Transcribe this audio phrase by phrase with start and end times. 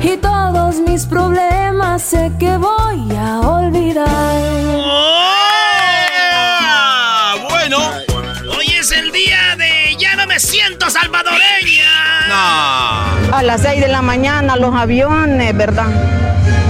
[0.00, 4.06] Y todos mis problemas sé que voy a olvidar.
[5.74, 7.34] ¡Ah!
[7.48, 7.78] Bueno,
[8.56, 11.90] hoy es el día de Ya no me siento salvadoreña.
[13.32, 15.86] A las 6 de la mañana los aviones, ¿verdad?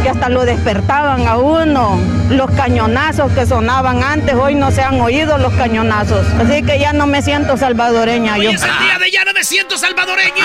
[0.03, 1.99] Que hasta lo despertaban a uno.
[2.31, 6.27] Los cañonazos que sonaban antes, hoy no se han oído los cañonazos.
[6.41, 8.51] Así que ya no me siento salvadoreña Hoy yo.
[8.51, 10.45] es el día de Ya no me siento salvadoreña.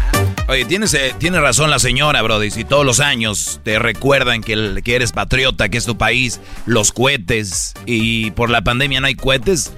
[0.48, 2.50] Oye, tienes, eh, tiene razón la señora, Brody.
[2.52, 6.40] Si todos los años te recuerdan que, el- que eres patriota, que es tu país,
[6.66, 9.72] los cohetes, y por la pandemia no hay cohetes,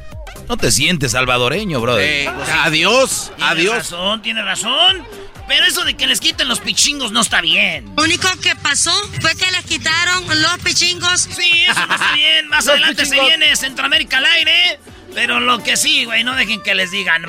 [0.46, 2.02] no te sientes salvadoreño, Brody.
[2.04, 2.30] Eh,
[2.64, 3.56] adiós, adiós.
[3.64, 5.04] Tiene razón, tiene razón.
[5.48, 7.86] Pero eso de que les quiten los pichingos no está bien.
[7.96, 8.92] Lo único que pasó
[9.22, 11.22] fue que les quitaron los pichingos.
[11.22, 12.48] Sí, eso no está bien.
[12.48, 14.78] Más adelante se viene Centroamérica al aire.
[15.14, 17.24] Pero lo que sí, güey, no dejen que les digan.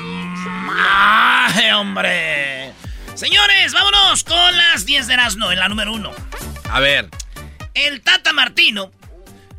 [0.70, 2.72] ¡Ay, hombre!
[3.20, 6.10] Señores, vámonos con las 10 de Erasmo en la número uno.
[6.70, 7.10] A ver.
[7.74, 8.90] El Tata Martino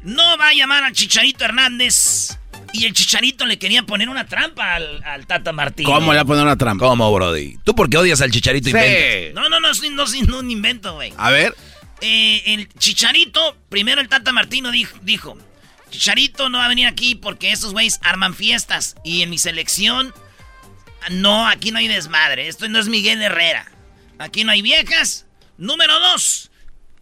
[0.01, 2.39] no va a llamar al Chicharito Hernández.
[2.73, 5.87] Y el Chicharito le quería poner una trampa al, al Tata Martino.
[5.87, 6.87] ¿Cómo le va a poner una trampa?
[6.87, 7.59] ¿Cómo, Brody?
[7.63, 8.71] ¿Tú por qué odias al chicharito Sí.
[8.71, 9.39] inventa?
[9.39, 11.13] No, no, no, no, no, un invento, güey.
[11.15, 11.53] A ver.
[12.01, 15.37] Eh, el Chicharito, primero el Tata Martino dijo, dijo,
[15.91, 18.95] Chicharito no va a venir aquí porque esos güeyes arman fiestas.
[19.03, 20.15] Y en mi selección,
[21.09, 22.47] no, aquí no hay desmadre.
[22.47, 23.71] Esto no es Miguel Herrera.
[24.19, 25.25] Aquí no hay viejas.
[25.57, 26.51] Número dos,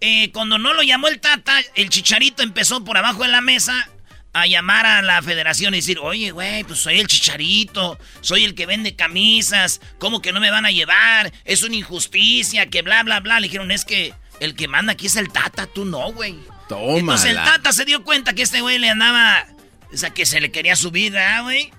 [0.01, 3.89] eh, cuando no lo llamó el Tata, el Chicharito empezó por abajo de la mesa
[4.33, 8.53] a llamar a la federación y decir, oye, güey, pues soy el chicharito, soy el
[8.53, 11.33] que vende camisas, ¿cómo que no me van a llevar?
[11.45, 13.39] Es una injusticia, que bla, bla, bla.
[13.39, 16.37] Le dijeron, es que el que manda aquí es el Tata, tú no, güey.
[16.67, 16.99] Toma.
[16.99, 19.47] Entonces el Tata se dio cuenta que este güey le andaba,
[19.91, 21.71] o sea, que se le quería subir, ¿verdad, güey?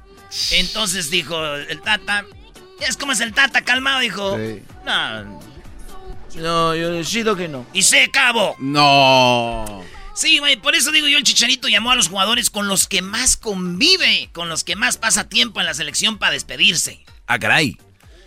[0.52, 2.24] Entonces dijo el Tata,
[2.80, 4.38] es como es el Tata, calmado, dijo,
[4.84, 5.40] no,
[6.36, 7.66] no, yo decido que no.
[7.72, 8.54] Y se acabó.
[8.58, 9.82] No.
[10.14, 13.02] Sí, güey, por eso digo yo, el Chicharito llamó a los jugadores con los que
[13.02, 17.04] más convive, con los que más pasa tiempo en la selección para despedirse.
[17.26, 17.78] Ah, caray.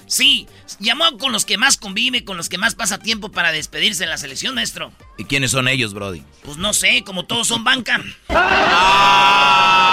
[0.06, 0.48] Sí,
[0.80, 4.10] llamó con los que más convive, con los que más pasa tiempo para despedirse en
[4.10, 4.92] la selección, maestro.
[5.18, 6.24] ¿Y quiénes son ellos, Brody?
[6.44, 8.04] Pues no sé, como todos son banca.
[8.30, 9.93] Ah,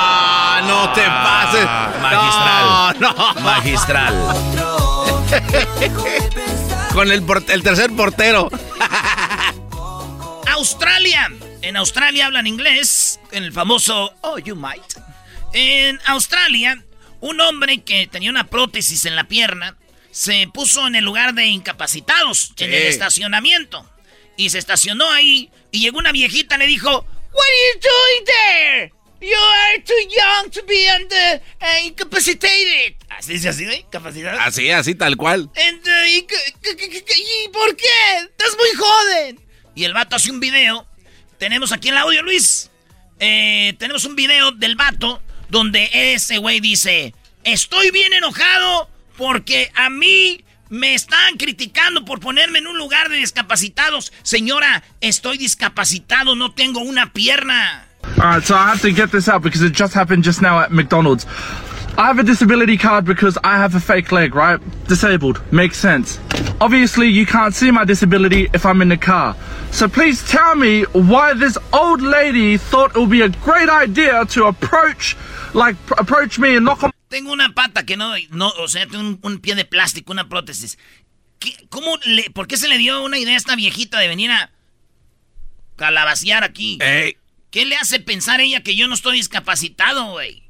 [0.62, 1.64] no te pases.
[2.00, 3.00] Magistral.
[3.00, 3.34] No, no.
[3.40, 4.14] Magistral.
[6.92, 8.48] Con el tercer portero.
[10.60, 11.30] Australia.
[11.62, 14.82] En Australia hablan inglés, en el famoso Oh, you might.
[15.52, 16.82] En Australia,
[17.20, 19.76] un hombre que tenía una prótesis en la pierna
[20.10, 23.88] se puso en el lugar de incapacitados, en el estacionamiento.
[24.36, 28.24] Y se estacionó ahí y llegó una viejita y le dijo, What are you doing
[28.26, 28.92] there?
[29.20, 32.94] You are too young to be under, uh, incapacitated.
[33.10, 33.80] Así dice así, ¿eh?
[33.86, 34.40] Incapacitado.
[34.40, 35.50] Así, así, tal cual.
[35.56, 37.86] And, uh, y, que- que- que- que- ¿y por qué?
[38.22, 39.40] Estás muy joven.
[39.74, 40.86] Y el vato hace un video.
[41.38, 42.70] Tenemos aquí el audio, Luis.
[43.18, 47.14] Eh, tenemos un video del vato donde ese güey dice,
[47.44, 53.16] Estoy bien enojado porque a mí me están criticando por ponerme en un lugar de
[53.16, 54.12] discapacitados.
[54.22, 57.86] Señora, estoy discapacitado, no tengo una pierna.
[58.04, 60.72] Alright, so I have to get this out because it just happened just now at
[60.72, 61.26] McDonald's.
[61.98, 64.58] I have a disability card because I have a fake leg, right?
[64.86, 65.40] Disabled.
[65.52, 66.18] Makes sense.
[66.60, 69.36] Obviously, you can't see my disability if I'm in the car.
[69.70, 74.24] So please tell me why this old lady thought it would be a great idea
[74.26, 75.16] to approach,
[75.52, 78.86] like, pr- approach me and knock on Tengo una pata que no, no o sea,
[78.86, 80.78] tengo un, un pie de plástico, una prótesis.
[81.40, 84.30] ¿Qué- ¿Cómo le, ¿Por qué se le dio una idea a esta viejita de venir
[84.30, 84.50] a
[85.76, 86.78] calabacear aquí?
[87.50, 90.42] ¿Qué le hace pensar ella que yo no estoy discapacitado, güey?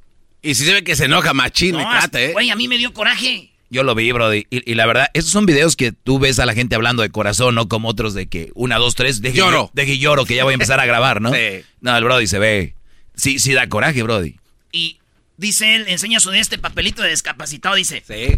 [0.42, 2.32] y si se ve que se enoja machín, me No, trata, ¿eh?
[2.32, 3.50] Güey, a mí me dio coraje.
[3.68, 4.46] Yo lo vi, Brody.
[4.50, 7.10] Y, y la verdad, esos son videos que tú ves a la gente hablando de
[7.10, 9.70] corazón, no como otros de que una, dos, tres, deje Lloro.
[9.74, 11.30] Deje lloro, que ya voy a empezar a grabar, ¿no?
[11.34, 11.62] Sí.
[11.82, 12.74] No, el Brody se ve.
[13.14, 14.36] Sí, sí da coraje, Brody.
[14.72, 14.98] Y
[15.36, 18.34] dice él, enseña su de este papelito de discapacitado, dice, Sí.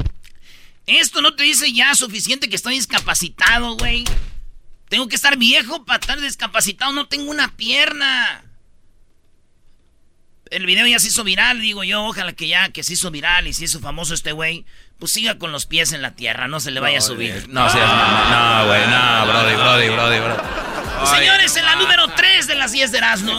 [0.86, 4.04] esto no te dice ya suficiente que estoy discapacitado, güey.
[4.88, 8.44] Tengo que estar viejo para estar discapacitado, no tengo una pierna.
[10.52, 13.46] El video ya se hizo viral, digo yo, ojalá que ya que se hizo viral
[13.46, 14.66] y se hizo famoso este güey,
[14.98, 17.48] pues siga con los pies en la tierra, no se le vaya a subir.
[17.48, 17.88] No seas.
[17.88, 21.16] No, güey, no, Brody, Brody, Brody, Brody.
[21.16, 23.34] Señores, en la número 3 de las 10 de Erasmo.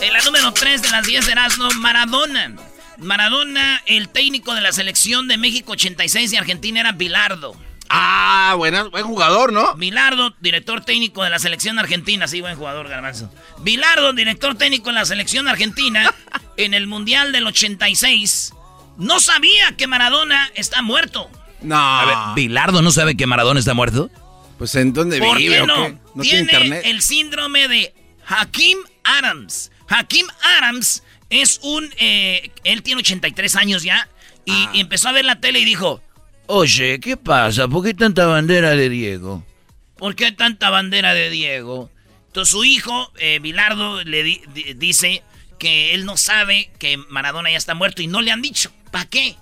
[0.00, 2.52] En la número 3 de las 10 de Erasmo, Maradona.
[2.98, 7.56] Maradona, el técnico de la selección de México 86 y Argentina era Bilardo.
[7.88, 9.74] Ah, buena, buen jugador, ¿no?
[9.76, 12.26] Bilardo, director técnico de la selección argentina.
[12.26, 13.30] Sí, buen jugador, Garbanzo.
[13.58, 16.12] Bilardo, director técnico de la selección argentina
[16.56, 18.52] en el Mundial del 86.
[18.96, 21.28] No sabía que Maradona está muerto.
[21.62, 21.76] No.
[21.76, 24.10] A ver, ¿Bilardo no sabe que Maradona está muerto?
[24.58, 25.86] Pues ¿en dónde ¿Por vive qué o no?
[25.86, 25.98] qué?
[26.14, 26.82] ¿No tiene, tiene internet?
[26.86, 27.94] el síndrome de
[28.26, 29.70] Hakim Adams.
[29.88, 30.26] Hakim
[30.58, 31.92] Adams es un...
[31.98, 34.08] eh, él tiene 83 años ya
[34.44, 34.70] y, Ah.
[34.74, 36.00] y empezó a ver la tele y dijo,
[36.46, 37.68] Oye, ¿qué pasa?
[37.68, 39.44] ¿Por qué tanta bandera de Diego?
[39.96, 41.90] ¿por qué tanta bandera de Diego?
[42.26, 45.22] Entonces su hijo, eh, Bilardo, le di- di- dice
[45.58, 48.70] que él no sabe que Maradona ya está muerto y no le han dicho.
[48.90, 49.36] ¿Para qué?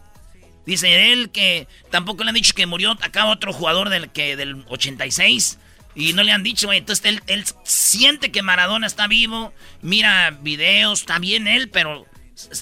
[0.67, 4.63] Dice él que tampoco le han dicho que murió acá otro jugador del, que, del
[4.69, 5.59] 86
[5.97, 6.73] y no le han dicho.
[6.73, 12.07] Entonces él, siente que Maradona está vivo, mira videos, está bien él, pero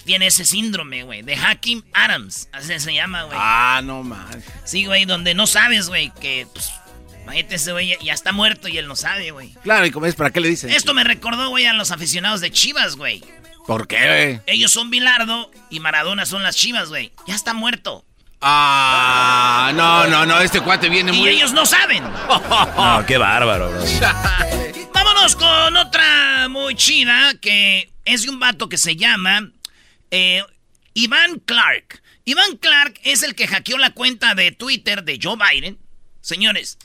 [0.04, 3.38] tiene ese síndrome, güey, de Hakim Adams, así se llama, güey.
[3.40, 4.42] Ah, no man.
[4.64, 6.70] Sí, güey, donde no sabes, güey, que, pues,
[7.22, 9.54] imagínate ese güey ya- está muerto y él no sabe, güey.
[9.62, 10.14] Claro, ¿y cómo es?
[10.14, 10.70] ¿Para qué le dicen?
[10.70, 13.22] Esto me recordó, güey, a los aficionados de Chivas, güey.
[13.66, 14.40] ¿Por qué, güey?
[14.46, 17.12] Ellos son Bilardo y Maradona son las Chivas, güey.
[17.26, 18.04] Ya está muerto.
[18.42, 21.28] Ah, no, no, no, este cuate viene Y muy...
[21.28, 22.02] ellos no saben.
[22.76, 23.84] No, qué bárbaro, bro.
[24.94, 29.50] Vámonos con otra muy chida que es de un vato que se llama
[30.10, 30.42] eh,
[30.94, 32.02] Iván Clark.
[32.24, 35.78] Iván Clark es el que hackeó la cuenta de Twitter de Joe Biden.
[36.20, 36.78] Señores,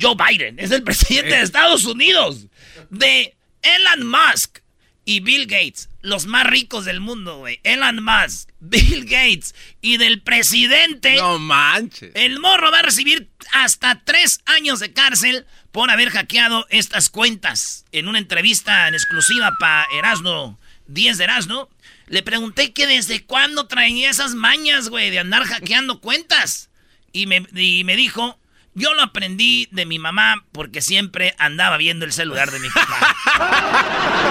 [0.00, 2.46] Joe Biden es el presidente de Estados Unidos.
[2.90, 4.58] De Elon Musk
[5.04, 7.60] y Bill Gates, los más ricos del mundo, güey.
[7.62, 11.16] Elon Musk, Bill Gates y del presidente.
[11.16, 12.12] No manches.
[12.14, 17.84] El morro va a recibir hasta tres años de cárcel por haber hackeado estas cuentas.
[17.92, 21.68] En una entrevista en exclusiva para Erasno, 10 de Erasno,
[22.06, 26.70] le pregunté que desde cuándo traía esas mañas, güey, de andar hackeando cuentas.
[27.12, 28.38] Y me, y me dijo,
[28.74, 33.16] yo lo aprendí de mi mamá porque siempre andaba viendo el celular de mi papá.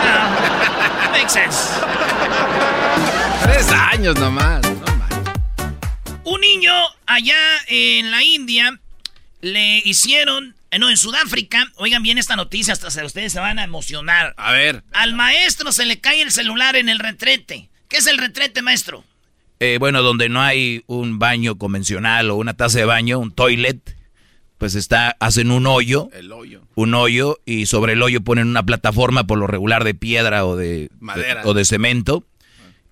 [0.06, 1.70] Ah, makes sense.
[3.44, 4.62] Tres años nomás.
[4.62, 4.94] No.
[6.25, 6.74] Un niño
[7.06, 7.36] allá
[7.68, 8.80] en la India
[9.42, 13.60] le hicieron, eh, no, en Sudáfrica, oigan bien esta noticia, hasta se- ustedes se van
[13.60, 14.34] a emocionar.
[14.38, 14.84] A ver.
[14.92, 17.70] Al maestro se le cae el celular en el retrete.
[17.88, 19.03] ¿Qué es el retrete, maestro?
[19.60, 23.96] Eh, bueno, donde no hay un baño convencional o una taza de baño, un toilet,
[24.58, 26.63] pues está, hacen un hoyo, El hoyo.
[26.75, 30.56] un hoyo y sobre el hoyo ponen una plataforma por lo regular de piedra o
[30.56, 31.44] de Madera.
[31.44, 32.25] de- o de cemento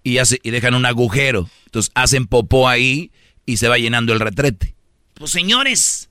[0.04, 1.50] y hace, y dejan un agujero.
[1.66, 3.12] Entonces hacen popó ahí
[3.46, 4.76] y se va llenando el retrete.
[5.16, 6.10] Pues señores,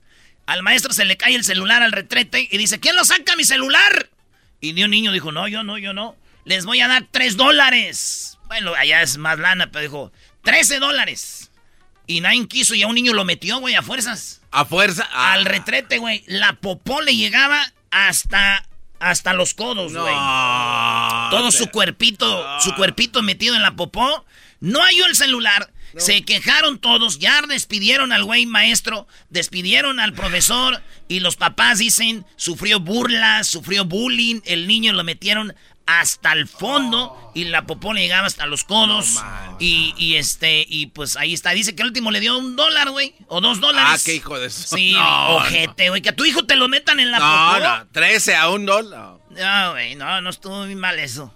[0.51, 3.43] al maestro se le cae el celular al retrete y dice, ¿quién lo saca mi
[3.45, 4.09] celular?
[4.59, 6.17] Y ni un niño dijo, no, yo no, yo no.
[6.43, 8.37] Les voy a dar tres dólares.
[8.47, 10.11] Bueno, allá es más lana, pero dijo,
[10.43, 11.51] 13 dólares.
[12.05, 14.41] Y nadie quiso y a un niño lo metió, güey, a fuerzas.
[14.51, 15.07] A fuerza.
[15.13, 15.33] ah.
[15.33, 16.23] Al retrete, güey.
[16.27, 18.67] La popó le llegaba hasta,
[18.99, 20.13] hasta los codos, güey.
[20.13, 21.27] No.
[21.31, 24.25] Todo su cuerpito, su cuerpito metido en la popó.
[24.59, 25.70] No halló el celular.
[25.97, 32.25] Se quejaron todos, ya despidieron al güey maestro, despidieron al profesor y los papás dicen,
[32.35, 35.53] sufrió burlas, sufrió bullying, el niño lo metieron
[35.87, 39.19] hasta el fondo y la popó le llegaba hasta los codos.
[39.59, 41.51] y, y, este, y pues ahí está.
[41.51, 43.13] Dice que el último le dio un dólar, güey.
[43.27, 43.91] O dos dólares.
[43.95, 44.75] Ah, qué hijo de eso.
[44.77, 46.01] Sí, No, ojete, güey.
[46.01, 47.59] Que a tu hijo te lo metan en la No, popó.
[47.67, 49.17] no, 13 a un dólar.
[49.31, 51.33] No, güey, no, no estuvo muy mal eso.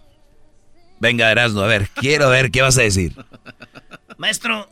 [1.02, 3.14] Venga, Erasmo, a ver, quiero ver qué vas a decir.
[4.18, 4.70] Maestro,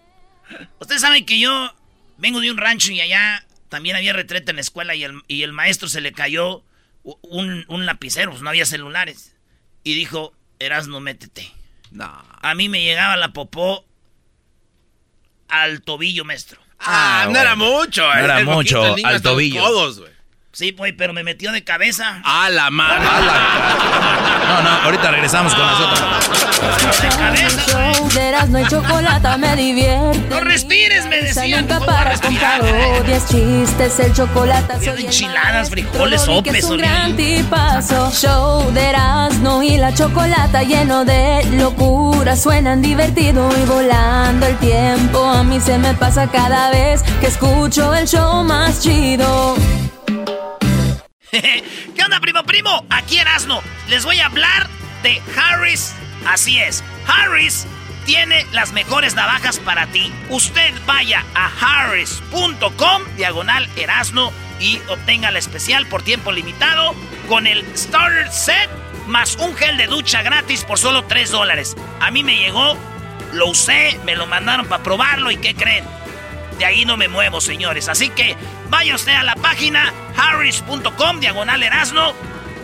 [0.80, 1.74] usted sabe que yo
[2.18, 5.44] vengo de un rancho y allá también había retreta en la escuela y el, y
[5.44, 6.64] el maestro se le cayó
[7.04, 9.36] un, un lapicero, pues no había celulares.
[9.84, 11.52] Y dijo, Erasmo, métete.
[11.92, 12.24] No.
[12.42, 13.86] A mí me llegaba la popó
[15.48, 16.62] al tobillo, maestro.
[16.80, 18.02] Ah, no era mucho.
[18.04, 19.62] No era poquito, mucho, al tobillo.
[19.62, 20.13] codos, güey.
[20.56, 22.22] Sí, pues, pero me metió de cabeza.
[22.24, 23.04] A la madre.
[24.44, 27.02] No, no, ahorita regresamos con las otras.
[27.02, 27.94] De cabeza, güey.
[27.96, 30.20] Show de Erasmo y chocolate me divierte.
[30.30, 31.62] No respires, me decían.
[31.62, 32.60] Nunca ¿Cómo paras con respirar?
[32.62, 36.82] parodias, chistes, el chocolate enchiladas, frijoles, sopes, es un Oli.
[36.84, 38.12] gran tipazo.
[38.12, 42.36] Show de Erasmo y la chocolata lleno de locura.
[42.36, 45.24] Suenan divertido y volando el tiempo.
[45.24, 49.56] A mí se me pasa cada vez que escucho el show más chido.
[51.32, 52.86] ¿Qué onda, primo, primo?
[52.90, 53.62] Aquí Erasno.
[53.88, 54.70] Les voy a hablar
[55.02, 55.94] de Harris.
[56.26, 57.68] Así es, Harris
[58.06, 60.12] tiene las mejores navajas para ti.
[60.30, 66.94] Usted vaya a harris.com, diagonal Erasno, y obtenga la especial por tiempo limitado
[67.28, 68.70] con el Starter Set
[69.08, 71.76] más un gel de ducha gratis por solo 3 dólares.
[72.00, 72.78] A mí me llegó,
[73.34, 75.86] lo usé, me lo mandaron para probarlo y ¿qué creen?
[76.58, 77.90] De ahí no me muevo, señores.
[77.90, 78.38] Así que
[78.74, 82.16] vaya usted a la página harris.com, diagonal Erasno.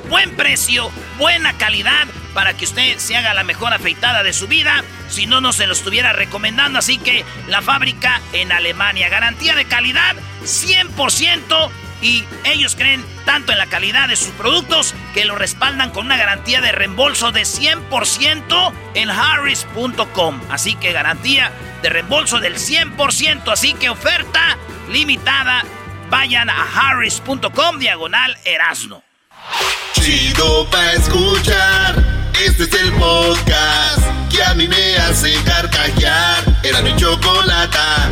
[0.10, 0.89] Buen precio,
[1.20, 4.84] buena calidad para que usted se haga la mejor afeitada de su vida.
[5.08, 6.80] Si no, no se lo estuviera recomendando.
[6.80, 9.08] Así que la fábrica en Alemania.
[9.08, 11.70] Garantía de calidad 100%.
[12.01, 16.18] Y ellos creen tanto en la calidad de sus productos que lo respaldan con una
[16.18, 20.42] garantía de reembolso de 100% en harris.com.
[20.50, 21.51] Así que garantía
[21.84, 23.51] de reembolso del 100%.
[23.51, 24.58] Así que oferta
[24.89, 25.63] limitada.
[26.10, 29.04] Vayan a harris.com diagonal Erasno.
[29.94, 31.96] Chido pa' escuchar.
[32.44, 36.44] Este es el podcast que a mí me hace carcajear.
[36.63, 38.10] Era mi chocolata.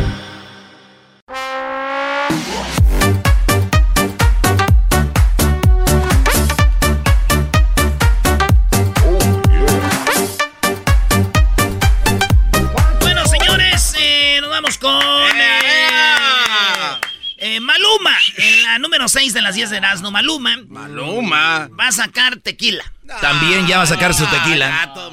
[18.08, 20.12] Maluma, en la número 6 de las 10 de Erasmo.
[20.12, 21.70] Maluma Maluma.
[21.80, 22.84] va a sacar tequila.
[23.22, 24.84] También ya va a sacar su tequila.
[24.84, 25.08] Ah, todo.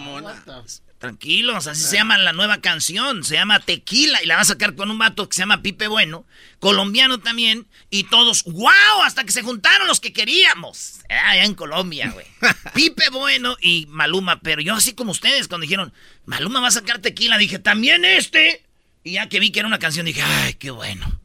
[0.98, 3.24] Tranquilos, así se llama la nueva canción.
[3.24, 5.86] Se llama Tequila y la va a sacar con un vato que se llama Pipe
[5.86, 6.24] Bueno,
[6.60, 7.66] colombiano también.
[7.90, 9.02] Y todos, ¡wow!
[9.04, 11.00] Hasta que se juntaron los que queríamos.
[11.10, 12.24] Ah, Allá en Colombia, güey.
[12.74, 14.40] Pipe Bueno y Maluma.
[14.40, 15.92] Pero yo, así como ustedes, cuando dijeron,
[16.24, 18.64] Maluma va a sacar Tequila, dije, también este.
[19.02, 21.20] Y ya que vi que era una canción, dije, ¡ay, qué bueno!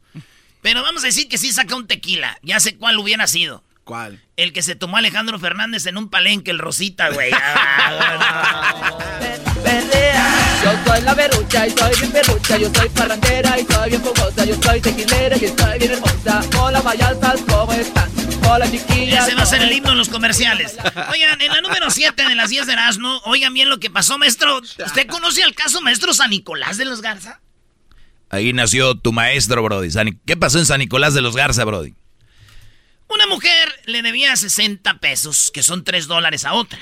[0.62, 2.38] Pero vamos a decir que sí saca un tequila.
[2.42, 3.64] Ya sé cuál hubiera sido.
[3.84, 4.22] ¿Cuál?
[4.36, 7.32] El que se tomó Alejandro Fernández en un palenque, el Rosita, güey.
[9.72, 14.02] Ah, Yo soy la berrucha y soy bien berrucha, yo soy parrandera y soy bien
[14.02, 16.42] fogosa, yo soy tequilera y estoy bien hermosa.
[16.58, 18.10] Hola payasas, ¿cómo están?
[18.48, 19.26] Hola chiquillas.
[19.26, 20.76] Ese va a ser el ¿cómo himno en los comerciales.
[21.10, 24.18] Oigan, en la número 7 de las 10 de Erasmo, oigan bien lo que pasó,
[24.18, 24.58] maestro.
[24.86, 27.40] ¿Usted conoce al caso maestro San Nicolás de los Garza?
[28.30, 29.90] Ahí nació tu maestro, Brody.
[30.24, 31.94] ¿Qué pasó en San Nicolás de los Garza, Brody?
[33.08, 36.78] Una mujer le debía 60 pesos, que son 3 dólares a otra.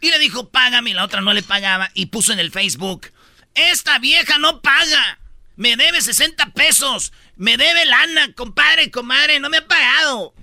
[0.00, 1.90] Y le dijo, págame, y la otra no le pagaba.
[1.94, 3.12] Y puso en el Facebook,
[3.54, 5.20] esta vieja no paga.
[5.54, 7.12] Me debe 60 pesos.
[7.36, 10.34] Me debe lana, compadre, comadre, no me ha pagado.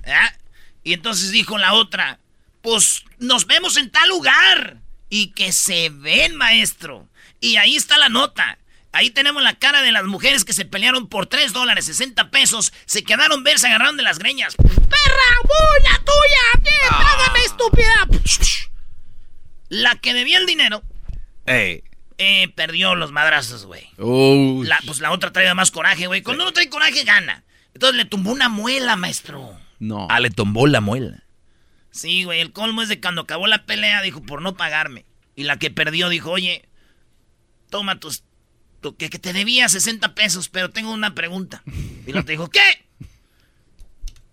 [0.84, 2.20] Y entonces dijo la otra,
[2.62, 4.78] pues nos vemos en tal lugar.
[5.10, 7.10] Y que se ven, maestro.
[7.42, 8.58] Y ahí está la nota.
[8.96, 12.72] Ahí tenemos la cara de las mujeres que se pelearon por 3 dólares, 60 pesos.
[12.86, 14.56] Se quedaron ver, se agarraron de las greñas.
[14.56, 16.62] ¡Perra, bulla tuya!
[16.64, 18.08] ¡Bien, págame, estúpida!
[19.70, 20.82] La que debía el dinero,
[21.46, 21.84] Ey.
[22.18, 23.90] eh, perdió los madrazos, güey.
[23.98, 24.66] Uy.
[24.66, 26.22] La- Pues la otra traía más coraje, güey.
[26.22, 27.44] Cuando uno trae coraje, gana.
[27.74, 29.58] Entonces le tumbó una muela, maestro.
[29.80, 30.08] No.
[30.10, 31.24] Ah, le tombó la muela.
[31.92, 35.06] Sí, güey, el colmo es de cuando acabó la pelea, dijo, por no pagarme.
[35.36, 36.70] Y la que perdió dijo, oye,
[37.70, 38.24] toma tus...
[38.94, 41.64] que, que te debía 60 pesos, pero tengo una pregunta.
[42.06, 42.62] Y la otra dijo, ¿qué?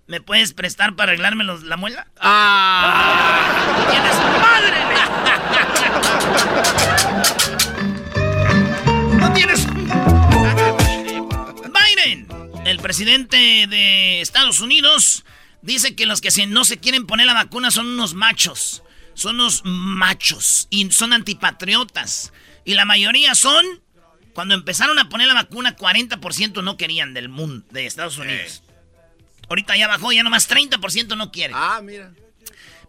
[0.06, 2.06] ¿Me puedes prestar para arreglarme los- la muela?
[2.20, 3.86] Ah.
[3.90, 4.82] ¡Tienes madre!
[9.18, 9.66] ¡No tienes!
[11.72, 12.26] Biden,
[12.66, 15.24] el presidente de Estados Unidos,
[15.62, 18.82] dice que los que no se quieren poner la vacuna son unos machos.
[19.14, 22.32] son los machos y son antipatriotas.
[22.64, 23.81] Y la mayoría son,
[24.34, 28.62] cuando empezaron a poner la vacuna, 40% no querían del mundo, de Estados Unidos.
[29.48, 31.56] Ahorita ya bajó, ya nomás 30% no quieren.
[31.58, 32.12] Ah, mira.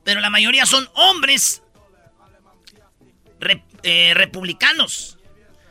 [0.04, 1.62] Pero la mayoría son hombres
[3.84, 5.18] eh, republicanos.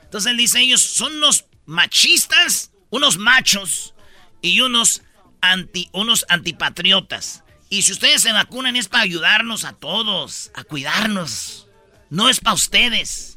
[0.05, 3.95] Entonces él dice, ellos son unos machistas, unos machos
[4.43, 5.03] y unos,
[5.41, 7.45] anti, unos antipatriotas.
[7.71, 11.67] Y si ustedes se vacunan es para ayudarnos a todos, a cuidarnos.
[12.11, 13.32] No es para ustedes.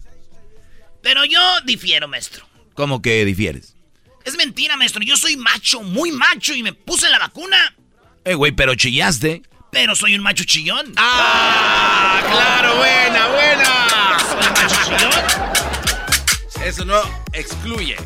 [1.06, 2.48] Pero yo difiero, maestro.
[2.74, 3.76] ¿Cómo que difieres?
[4.24, 5.04] Es mentira, maestro.
[5.04, 7.76] Yo soy macho, muy macho y me puse la vacuna.
[8.24, 9.44] Eh, güey, pero chillaste.
[9.72, 10.94] Pero soy un macho chillón.
[10.98, 12.24] ¡Ah!
[12.26, 12.78] ¡Claro!
[12.78, 14.18] ¡Buena, buena!
[14.20, 16.68] Soy un macho chillón.
[16.68, 17.00] Eso no
[17.34, 17.98] excluye.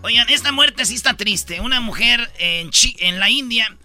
[0.00, 1.60] Oigan, esta muerte sí está triste.
[1.60, 3.76] Una mujer en, en la India.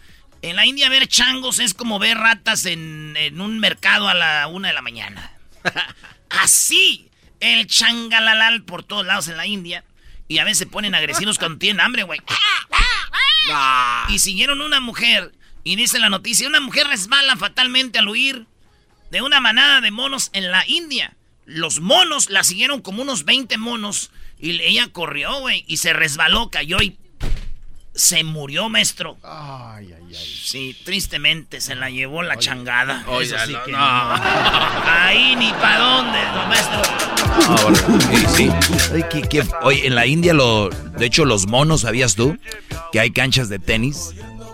[0.41, 4.47] En la India ver changos es como ver ratas en, en un mercado a la
[4.47, 5.33] una de la mañana.
[6.29, 7.09] Así.
[7.43, 9.83] El changalalal por todos lados en la India.
[10.29, 12.21] Y a veces se ponen agresivos cuando tienen hambre, güey.
[14.07, 15.33] Y siguieron una mujer.
[15.65, 18.47] Y dice la noticia, una mujer resbala fatalmente al huir
[19.11, 21.17] de una manada de monos en la India.
[21.45, 24.11] Los monos la siguieron como unos 20 monos.
[24.39, 25.65] Y ella corrió, güey.
[25.67, 26.97] Y se resbaló, cayó y
[27.95, 29.17] se murió, maestro.
[29.23, 30.15] Ay, ay, ay.
[30.15, 33.03] Sí, tristemente se la llevó la changada.
[33.07, 33.77] Oye, sí que no.
[33.77, 36.81] Ahí ni para dónde, no, maestro.
[38.35, 38.49] sí,
[39.29, 39.49] sí.
[39.61, 42.37] Oye, en la India, lo, de hecho, los monos, ¿sabías tú?
[42.91, 44.13] Que hay canchas de tenis.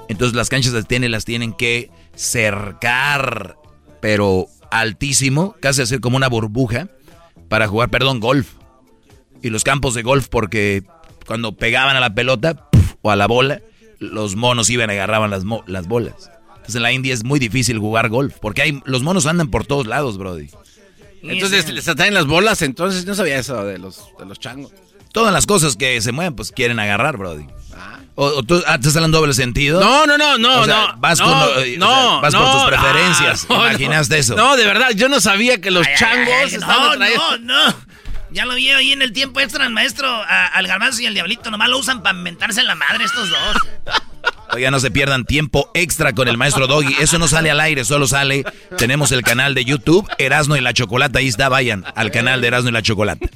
[0.09, 3.57] Entonces las canchas de tenis las tienen que cercar,
[4.01, 6.89] pero altísimo, casi hacer como una burbuja,
[7.47, 8.53] para jugar, perdón, golf.
[9.41, 10.83] Y los campos de golf, porque
[11.29, 12.67] cuando pegaban a la pelota,
[13.03, 13.61] o a la bola,
[13.99, 16.31] los monos iban y agarraban las, las bolas.
[16.49, 19.63] Entonces en la India es muy difícil jugar golf, porque hay, los monos andan por
[19.63, 20.49] todos lados, Brody.
[21.21, 24.71] Entonces les atraen las bolas, entonces no sabía eso de los, de los changos.
[25.13, 27.45] Todas las cosas que se mueven, pues quieren agarrar, Brody.
[27.75, 27.99] Ah.
[28.15, 29.79] ¿O, tú ah, estás hablando doble sentido?
[29.79, 30.97] No, no, no, no, no.
[30.97, 31.29] Vas, con,
[31.77, 33.45] no, vas por tus preferencias.
[33.51, 34.35] ¿Imaginaste eso?
[34.35, 37.75] No, de verdad, yo no sabía que los changos estaban No, no, no.
[38.31, 41.49] Ya lo vi ahí en el tiempo extra, el maestro, al garbanzo y al diablito.
[41.49, 43.57] Nomás lo usan para inventarse en la madre estos dos.
[44.51, 46.95] Oiga, no se pierdan tiempo extra con el maestro Doggy.
[46.99, 48.43] Eso no sale al aire, solo sale.
[48.77, 51.19] Tenemos el canal de YouTube, Erasno y la Chocolata.
[51.19, 53.29] Ahí está, vayan al canal de Erasno y la Chocolata.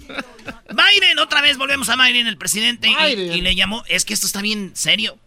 [0.69, 2.89] Biden, otra vez volvemos a Biden, el presidente.
[2.89, 5.17] y le llamó, es que esto está bien serio.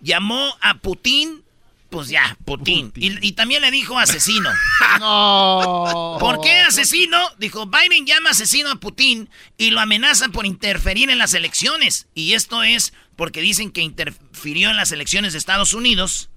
[0.00, 1.43] Llamó a Putin
[1.90, 2.92] pues ya, Putin.
[2.96, 4.50] Y, también le dijo asesino.
[5.00, 6.16] no.
[6.18, 7.18] ¿Por qué asesino?
[7.38, 12.08] Dijo, Biden llama asesino a Putin y lo amenaza por interferir en las elecciones.
[12.14, 16.30] Y esto es porque dicen que interfirió en las elecciones de Estados Unidos.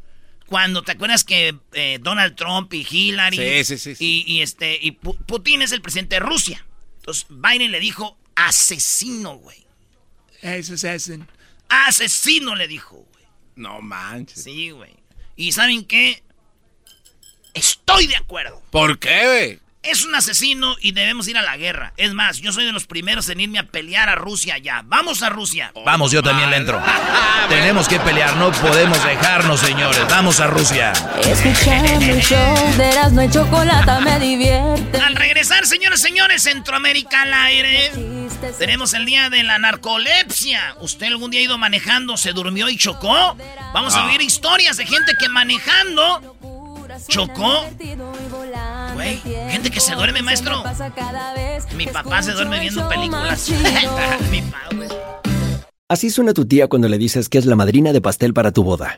[0.45, 4.91] Cuando te acuerdas que eh, Donald Trump y Hillary sí, sí, sí, Y, este y
[4.91, 6.65] Putin es el presidente de Rusia.
[6.99, 9.65] Entonces Biden le dijo asesino, güey.
[10.41, 11.27] Es asesino.
[11.67, 13.25] Asesino le dijo, güey.
[13.55, 14.43] No manches.
[14.43, 14.96] Sí, güey.
[15.37, 16.23] ¿Y saben qué?
[17.53, 18.61] Estoy de acuerdo.
[18.71, 21.93] ¿Por qué, Es un asesino y debemos ir a la guerra.
[21.95, 24.81] Es más, yo soy de los primeros en irme a pelear a Rusia ya.
[24.83, 25.71] Vamos a Rusia.
[25.85, 26.81] Vamos, yo también le entro.
[27.49, 30.05] Tenemos que pelear, no podemos dejarnos, señores.
[30.09, 30.91] Vamos a Rusia.
[31.23, 34.99] Escuchando el show de no hay chocolate me divierte.
[34.99, 37.91] Al regresar, señores, señores, Centroamérica al aire.
[38.59, 40.75] Tenemos el día de la narcolepsia.
[40.81, 43.37] ¿Usted algún día ha ido manejando, se durmió y chocó?
[43.73, 46.35] Vamos a oír historias de gente que manejando
[47.07, 47.69] chocó
[48.97, 49.17] Güey,
[49.51, 50.63] gente que se duerme, maestro.
[51.75, 53.47] Mi papá se duerme viendo películas.
[54.31, 54.41] Mi
[55.87, 58.63] Así suena tu tía cuando le dices que es la madrina de pastel para tu
[58.63, 58.97] boda.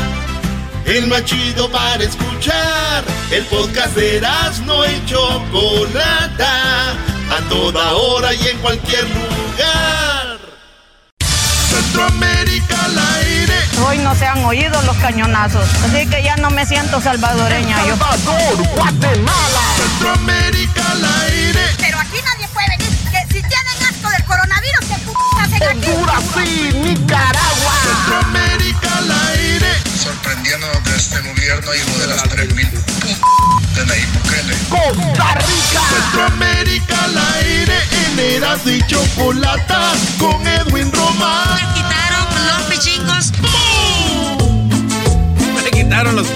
[0.91, 3.05] El más chido para escuchar.
[3.31, 4.21] El podcast de
[4.65, 6.91] no y Chocolata.
[7.31, 10.37] A toda hora y en cualquier lugar.
[11.69, 13.53] Centroamérica al aire.
[13.87, 15.65] Hoy no se han oído los cañonazos.
[15.85, 17.95] Así que ya no me siento salvadoreña yo.
[17.95, 19.61] Salvador, Guatemala.
[19.77, 21.61] Centroamérica al aire.
[21.77, 22.91] Pero aquí nadie puede venir.
[23.11, 25.89] Que si tienen asco del coronavirus, ¿qué p hacen aquí?
[25.89, 27.75] Honduras sí, Nicaragua.
[27.81, 29.20] Centroamérica al aire.
[30.21, 34.55] Sorprendiendo de este gobierno, hijo de las 3000 p de Nayib Bukele.
[34.69, 35.81] Costa Rica.
[35.89, 37.73] Centroamérica al aire.
[38.05, 39.93] En Erasmo y Chocolata.
[40.19, 41.55] Con Edwin Román.
[41.55, 43.31] Me quitaron los pichingos.
[45.63, 46.27] Me quitaron los.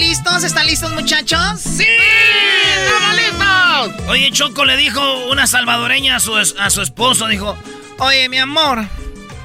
[0.00, 0.44] Listos.
[0.44, 1.60] ¿Están listos, muchachos?
[1.60, 1.86] ¡Sí!
[1.86, 4.08] ¡Estamos listos!
[4.08, 7.56] Oye, Choco le dijo una salvadoreña a su, a su esposo, dijo,
[7.98, 8.84] oye, mi amor,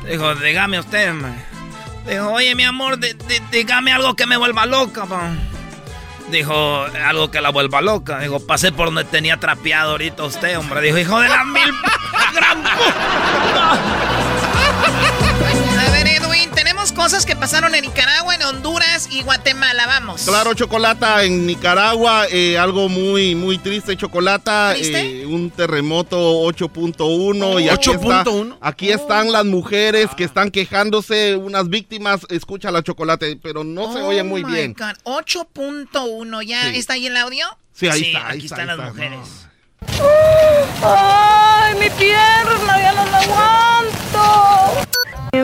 [0.10, 1.36] dijo, dígame usted, ma".
[2.08, 2.98] dijo, oye, mi amor,
[3.52, 5.32] dígame algo que me vuelva loca, pa".
[6.32, 8.20] Dijo, algo que la vuelva loca.
[8.20, 10.82] Dijo, pasé por donde tenía trapeado ahorita usted, hombre.
[10.82, 11.72] Dijo, hijo de la mil...
[12.34, 12.63] gran
[16.96, 19.86] cosas que pasaron en Nicaragua, en Honduras y Guatemala.
[19.86, 20.22] Vamos.
[20.24, 24.72] Claro, Chocolata, en Nicaragua, eh, algo muy, muy triste, Chocolata.
[24.74, 25.22] ¿Triste?
[25.22, 27.60] eh, un terremoto 8.1.
[27.60, 28.58] y aquí está- 8.1.
[28.62, 32.22] Aquí están las mujeres que están quejándose, unas víctimas.
[32.30, 34.74] Escucha la Chocolate, pero no se Oh oye muy my bien.
[34.78, 36.80] God, 8.1, ¿ya Sí.
[36.80, 37.46] está ahí el audio?
[37.74, 39.46] Sí, ahí está, ahí Aquí está, están ahí las está, mujeres.
[40.84, 42.80] ¡Ay, mi pierna!
[42.82, 44.85] Ya no la aguanto.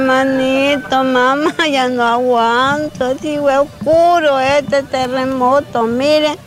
[0.06, 3.18] Manito, mamá, ya no aguanto.
[3.20, 6.38] Sí, fue oscuro este terremoto, miren.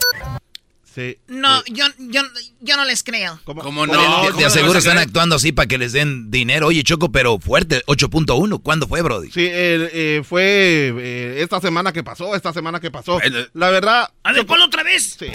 [0.94, 1.18] Sí.
[1.26, 2.22] No, yo, yo,
[2.60, 3.40] yo no les creo.
[3.44, 3.92] ¿Cómo No,
[4.30, 6.68] ¿Cómo seguro vas a están actuando así para que les den dinero.
[6.68, 8.62] Oye, Choco, pero fuerte, 8.1.
[8.62, 9.32] ¿Cuándo fue, Brody?
[9.32, 13.18] Sí, eh, eh, fue eh, esta semana que pasó, esta semana que pasó.
[13.54, 14.08] La verdad.
[14.22, 15.16] A ver, ponlo otra vez.
[15.18, 15.26] Sí.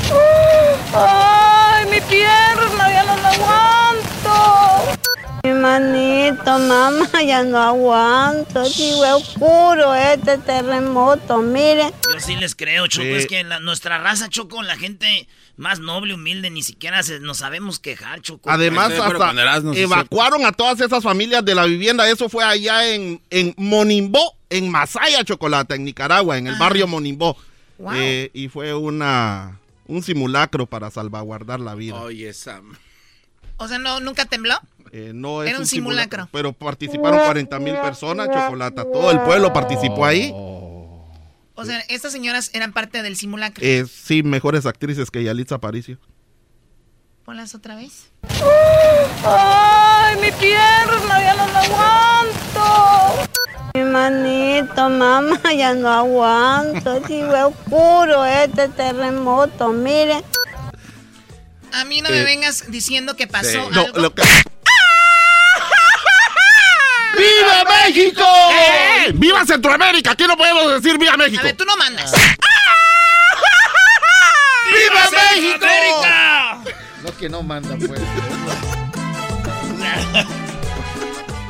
[0.96, 2.90] ¡Ay, mi pierna!
[2.90, 5.00] Ya no la aguanto.
[5.44, 8.66] Mi manito, mamá, ya no aguanto.
[8.66, 11.92] Sí, fue oscuro este terremoto, miren.
[12.14, 13.06] Yo sí les creo, Choco.
[13.06, 13.12] Sí.
[13.14, 17.38] Es que la- nuestra raza, Choco, la gente más noble, humilde, ni siquiera se- nos
[17.38, 18.50] sabemos quejar, Choco.
[18.50, 22.10] Además, hasta evacuaron a todas esas familias de la vivienda.
[22.10, 27.38] Eso fue allá en, en Monimbó, en Masaya, Chocolate, en Nicaragua, en el barrio Monimbó.
[27.78, 27.94] Wow.
[27.96, 31.96] Eh, y fue una un simulacro para salvaguardar la vida.
[31.96, 32.76] Oye, Sam.
[33.58, 34.56] O sea, ¿no, ¿nunca tembló?
[34.92, 36.28] Eh, no es Era un simulacro.
[36.32, 38.84] Pero participaron 40 mil personas, Chocolata.
[38.84, 40.32] Todo el pueblo participó ahí.
[40.34, 43.64] O sea, estas señoras eran parte del simulacro.
[43.66, 45.98] Eh, sí, mejores actrices que Yalitza Aparicio.
[47.26, 48.10] Ponlas otra vez.
[49.26, 51.22] ¡Ay, mi pierna!
[51.22, 53.28] Ya no la aguanto.
[53.76, 57.06] Mi manito, mamá, ya no aguanto.
[57.08, 60.24] Sí, fue oscuro este terremoto, miren.
[61.74, 64.00] A mí no me Eh, vengas diciendo que pasó algo.
[64.00, 64.24] lo que-
[67.20, 68.26] ¡Viva México!
[69.14, 70.12] ¡Viva Centroamérica!
[70.12, 71.42] Aquí no podemos decir ¡Viva México!
[71.42, 72.12] A ver, tú no mandas.
[74.66, 75.66] ¡Viva México!
[77.04, 78.02] No que no manda, pues.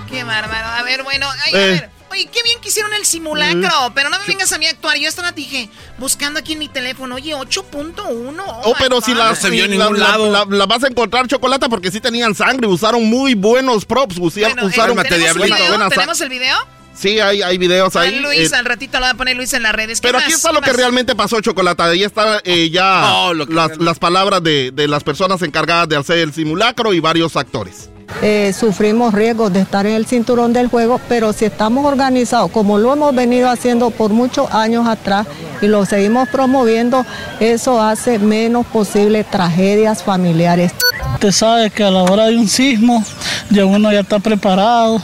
[0.09, 0.67] Qué bárbaro.
[0.67, 1.69] A ver, bueno, ay, a Eh.
[1.71, 1.98] ver.
[2.11, 4.97] Oye, qué bien que hicieron el simulacro, pero no me vengas a mí a actuar.
[4.97, 8.43] Yo estaba, dije, buscando aquí en mi teléfono, oye, 8.1.
[8.63, 10.31] Oh, my pero si la, se vio en ningún la- lado.
[10.31, 14.53] la- la vas a encontrar chocolate porque sí tenían sangre, usaron muy buenos props, usaron,
[14.53, 15.55] Bueno, usaron eh, ¿tenemos, el diablito.
[15.55, 15.69] video?
[15.69, 16.57] buenas- ¿Tenemos el video?
[16.95, 18.19] Sí, hay, hay videos Ah, ahí.
[18.19, 20.01] Luis, eh, al ratito lo va a poner Luis en las redes.
[20.01, 20.25] ¿Qué pero más?
[20.25, 21.85] aquí está ¿Qué lo que realmente pasó, Chocolata.
[21.85, 26.17] Ahí está eh, ya que las, las palabras de, de las personas encargadas de hacer
[26.17, 27.89] el simulacro y varios actores.
[28.21, 32.77] Eh, sufrimos riesgos de estar en el cinturón del juego, pero si estamos organizados, como
[32.77, 35.25] lo hemos venido haciendo por muchos años atrás
[35.61, 37.05] y lo seguimos promoviendo,
[37.39, 40.73] eso hace menos posible tragedias familiares.
[41.13, 43.03] Usted sabe que a la hora de un sismo
[43.49, 45.01] ya uno ya está preparado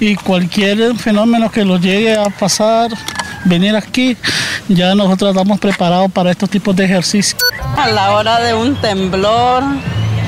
[0.00, 2.90] y cualquier fenómeno que lo llegue a pasar,
[3.44, 4.16] venir aquí,
[4.68, 7.40] ya nosotros estamos preparados para estos tipos de ejercicios.
[7.76, 9.64] A la hora de un temblor,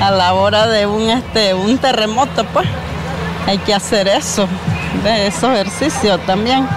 [0.01, 2.67] a la hora de un, este, un terremoto, pues
[3.45, 4.47] hay que hacer eso,
[5.03, 6.67] de esos ejercicios también.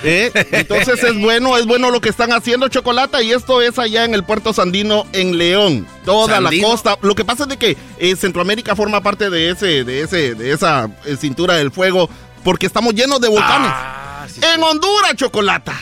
[0.04, 0.32] ¿Eh?
[0.52, 4.14] Entonces es bueno, es bueno lo que están haciendo Chocolata y esto es allá en
[4.14, 6.68] el puerto Sandino en León, toda ¿Sandino?
[6.68, 6.98] la costa.
[7.02, 10.52] Lo que pasa es de que eh, Centroamérica forma parte de ese, de ese, de
[10.52, 12.10] esa eh, cintura del fuego
[12.44, 13.72] porque estamos llenos de volcanes.
[14.42, 15.74] en Honduras, Chocolata.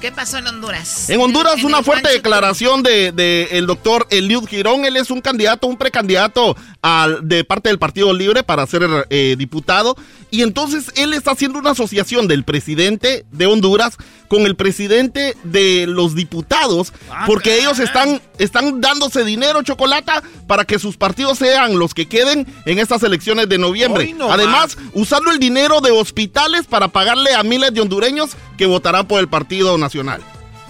[0.00, 1.08] ¿Qué pasó en Honduras?
[1.08, 4.84] En Honduras En una fuerte declaración de, de el doctor Eliud Girón.
[4.84, 9.36] Él es un candidato, un precandidato al, de parte del Partido Libre para ser eh,
[9.38, 9.96] diputado.
[10.30, 13.96] Y entonces él está haciendo una asociación del presidente de Honduras
[14.28, 16.92] con el presidente de los diputados,
[17.26, 22.44] porque ellos están, están dándose dinero, chocolata, para que sus partidos sean los que queden
[22.64, 24.12] en estas elecciones de noviembre.
[24.14, 29.06] No Además, usando el dinero de hospitales para pagarle a miles de hondureños que votarán
[29.06, 29.85] por el Partido Nacional.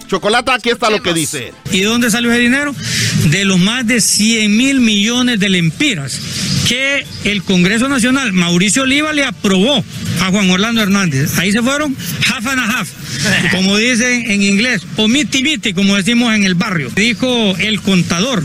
[0.07, 1.53] Chocolata, aquí está lo que dice.
[1.71, 2.73] ¿Y de dónde salió ese dinero?
[3.29, 6.19] De los más de 100 mil millones de lempiras
[6.67, 9.83] que el Congreso Nacional, Mauricio Oliva, le aprobó
[10.21, 11.37] a Juan Orlando Hernández.
[11.37, 11.95] Ahí se fueron
[12.29, 12.89] half and a half,
[13.51, 16.89] como dicen en inglés, o miti miti, como decimos en el barrio.
[16.95, 18.43] Dijo el contador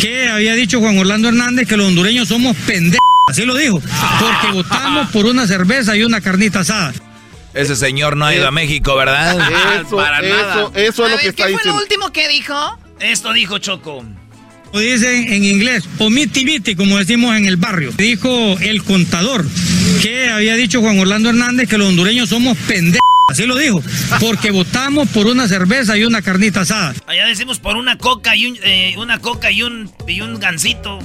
[0.00, 2.98] que había dicho Juan Orlando Hernández que los hondureños somos pendejos.
[3.30, 3.82] Así lo dijo,
[4.20, 6.94] porque votamos por una cerveza y una carnita asada.
[7.54, 9.80] Ese señor no ha ido a México, ¿verdad?
[9.80, 10.70] Eso, Para eso, nada.
[10.74, 12.78] eso es A lo que ver, está ¿qué fue lo último que dijo?
[13.00, 14.04] Esto dijo Choco.
[14.70, 17.90] Como dicen en inglés, o miti miti, como decimos en el barrio.
[17.96, 19.46] Dijo el contador
[20.02, 23.00] que había dicho Juan Orlando Hernández que los hondureños somos pendejos.
[23.28, 23.82] Así lo dijo,
[24.20, 26.94] porque votamos por una cerveza y una carnita asada.
[27.06, 30.98] Allá decimos por una coca y un, eh, una coca y un, y un gansito.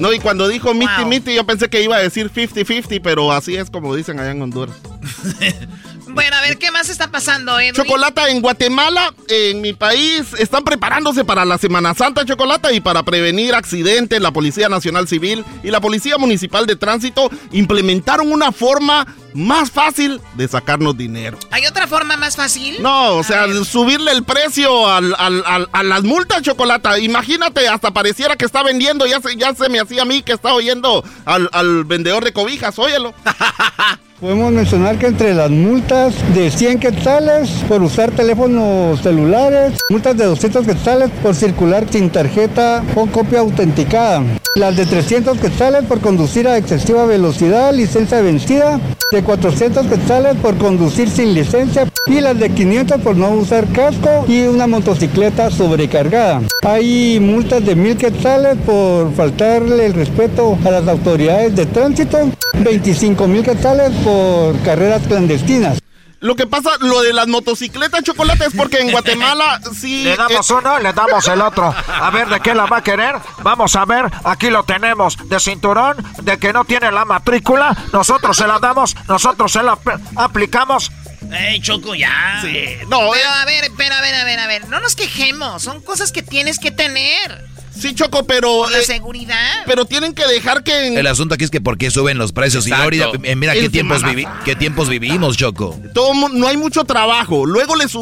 [0.00, 3.54] No, y cuando dijo miti miti, yo pensé que iba a decir 50-50, pero así
[3.54, 4.74] es como dicen allá en Honduras.
[6.16, 7.74] Bueno, a ver, ¿qué más está pasando, Edwin?
[7.74, 13.02] Chocolata en Guatemala, en mi país, están preparándose para la Semana Santa, Chocolata, y para
[13.02, 19.06] prevenir accidentes, la Policía Nacional Civil y la Policía Municipal de Tránsito implementaron una forma
[19.34, 21.36] más fácil de sacarnos dinero.
[21.50, 22.80] ¿Hay otra forma más fácil?
[22.80, 26.98] No, o sea, subirle el precio al- al- al- a las multas, Chocolata.
[26.98, 30.32] Imagínate, hasta pareciera que está vendiendo, ya se, ya se me hacía a mí que
[30.32, 33.12] está oyendo al, al vendedor de cobijas, óyelo.
[34.18, 40.24] Podemos mencionar que entre las multas de 100 quetzales por usar teléfonos celulares, multas de
[40.24, 44.22] 200 quetzales por circular sin tarjeta o copia autenticada,
[44.54, 48.80] las de 300 quetzales por conducir a excesiva velocidad, licencia vencida,
[49.12, 54.24] de 400 quetzales por conducir sin licencia y las de 500 por no usar casco
[54.26, 56.40] y una motocicleta sobrecargada.
[56.62, 62.30] Hay multas de 1000 quetzales por faltarle el respeto a las autoridades de tránsito,
[62.64, 65.80] 25 mil quetzales por carreras clandestinas.
[66.20, 70.04] Lo que pasa, lo de las motocicletas, Chocolata, es porque en Guatemala sí...
[70.04, 71.74] Le damos eh, uno, le damos el otro.
[71.88, 73.16] A ver de qué la va a querer.
[73.42, 75.16] Vamos a ver, aquí lo tenemos.
[75.28, 77.76] De cinturón, de que no tiene la matrícula.
[77.92, 79.76] Nosotros se la damos, nosotros se la
[80.14, 80.92] aplicamos.
[81.32, 82.38] Ey, Choco, ya.
[82.42, 83.40] Sí, no, Pero eh.
[83.40, 84.68] a ver, pero a ver, a ver, a ver.
[84.68, 85.62] No nos quejemos.
[85.62, 87.44] Son cosas que tienes que tener.
[87.78, 88.48] Sí, Choco, pero...
[88.62, 89.36] Por la eh, seguridad.
[89.66, 90.86] pero tienen que dejar que...
[90.88, 92.66] en- El asunto aquí es que por qué suben los precios.
[92.66, 95.78] Y ahorita, eh, mira qué tiempos, vivi- qué tiempos vivimos, Choco.
[95.94, 97.46] todo mu- no hay mucho trabajo.
[97.46, 97.98] Luego les eh,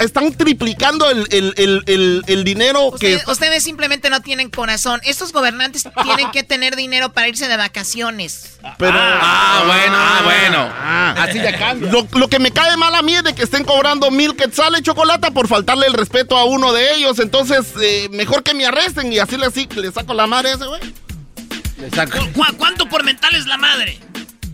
[0.00, 3.14] están triplicando el, el- el- el- el dinero que...
[3.16, 5.00] Ustedes, ustedes simplemente no tienen corazón.
[5.04, 8.58] Estos gobernantes tienen que tener dinero para irse de vacaciones.
[8.78, 11.22] Pero, Ah, bueno, ah, bueno.
[11.22, 11.90] Así ya cambia.
[11.92, 14.82] Lo, lo que me cae mal a mí es de que estén cobrando mil quetzales
[14.82, 17.18] chocolate por faltarle el respeto a uno de ellos.
[17.18, 20.54] Entonces, eh, mejor que me arresten y así le, sí, le saco la madre a
[20.54, 20.80] ese güey.
[20.80, 23.98] ¿Cu- cu- ¿Cuánto por mental es la madre?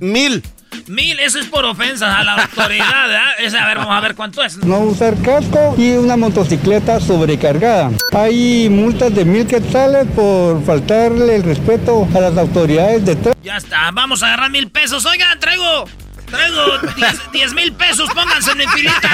[0.01, 0.43] Mil.
[0.89, 3.23] Mil, eso es por ofensas a la autoridad, ¿verdad?
[3.63, 4.57] A ver, vamos a ver cuánto es.
[4.59, 7.91] No usar casco y una motocicleta sobrecargada.
[8.13, 13.45] Hay multas de mil quetzales por faltarle el respeto a las autoridades de tránsito.
[13.45, 15.05] Ya está, vamos a agarrar mil pesos.
[15.07, 15.85] Oigan, traigo,
[16.33, 19.11] traigo diez, diez mil pesos, pónganse en filita.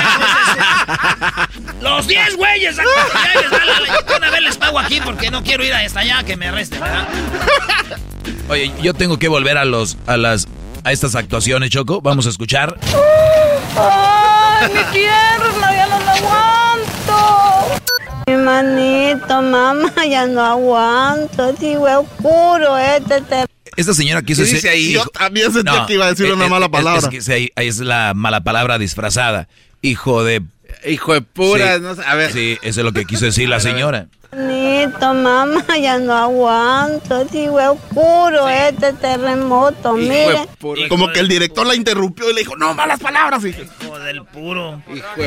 [1.82, 2.86] Los diez güeyes, les
[4.16, 7.06] una vez les pago aquí porque no quiero ir hasta allá que me arresten, ¿verdad?
[8.48, 10.48] Oye, yo tengo que volver a los, a las,
[10.84, 12.00] a estas actuaciones, Choco.
[12.00, 12.78] Vamos a escuchar.
[13.76, 15.72] ¡Ay, mi pierna!
[15.74, 17.80] ¡Ya no la aguanto!
[18.26, 21.54] Mi manito, mamá, ya no aguanto.
[21.58, 23.46] Sí, güey, oscuro este te...
[23.78, 24.92] Esta señora quiso ¿Qué ahí?
[24.92, 26.98] Yo también sentí que iba a decir es- una es- mala es- palabra.
[26.98, 29.48] Es, que es, ahí- ahí es la mala palabra disfrazada.
[29.82, 30.42] Hijo de.
[30.86, 32.32] Hijo de pura, Sí, no sé, a ver.
[32.32, 34.08] Sí, eso es lo que quiso decir la señora.
[34.30, 37.26] Diosito, mamá, ya no aguanto.
[37.30, 40.46] Sí, fue oscuro este terremoto, mire.
[40.88, 43.42] Como que el director la interrumpió y le dijo, no, malas palabras.
[43.44, 44.82] Hijo del puro.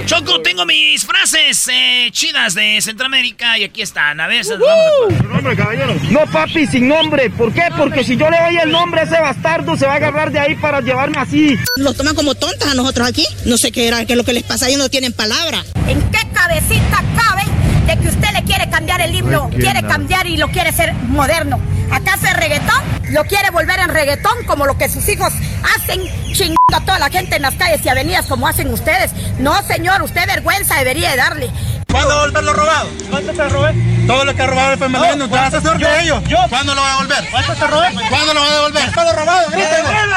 [0.06, 4.20] Choco, tengo mis frases eh, chidas de Centroamérica y aquí están.
[4.20, 6.12] A vamos a...
[6.12, 7.30] No, papi, sin nombre.
[7.30, 7.64] ¿Por qué?
[7.76, 10.40] Porque si yo le doy el nombre a ese bastardo, se va a agarrar de
[10.40, 11.58] ahí para llevarme así.
[11.78, 13.26] Nos toman como tontas a nosotros aquí.
[13.46, 15.64] No sé qué era, qué es lo que les pasa, ellos no tienen palabra.
[15.88, 20.38] ¿En qué cabecita cabe de que usted le quiere cambiar el himno, quiere cambiar y
[20.38, 21.60] lo quiere hacer moderno?
[21.92, 25.34] Acá hace reggaetón, lo quiere volver en reggaetón como lo que sus hijos
[25.76, 26.02] hacen,
[26.34, 29.12] chingando a toda la gente en las calles y avenidas como hacen ustedes.
[29.40, 31.50] No, señor, usted vergüenza debería de darle.
[31.92, 32.88] ¿Cuándo va a volver lo robado?
[33.10, 33.74] ¿Cuánto te robé?
[34.08, 35.28] Todo lo que ha robado el FMLN, ¿no?
[35.28, 36.24] ¿te vas a hacer yo, de ellos?
[36.28, 36.38] yo.
[36.50, 37.30] ¿Cuándo lo va a devolver?
[37.30, 37.88] ¿Cuánto te robé?
[38.10, 38.92] ¿Cuándo lo va a devolver?
[38.94, 39.84] Todo robado, griten.
[39.84, 40.16] Bueno,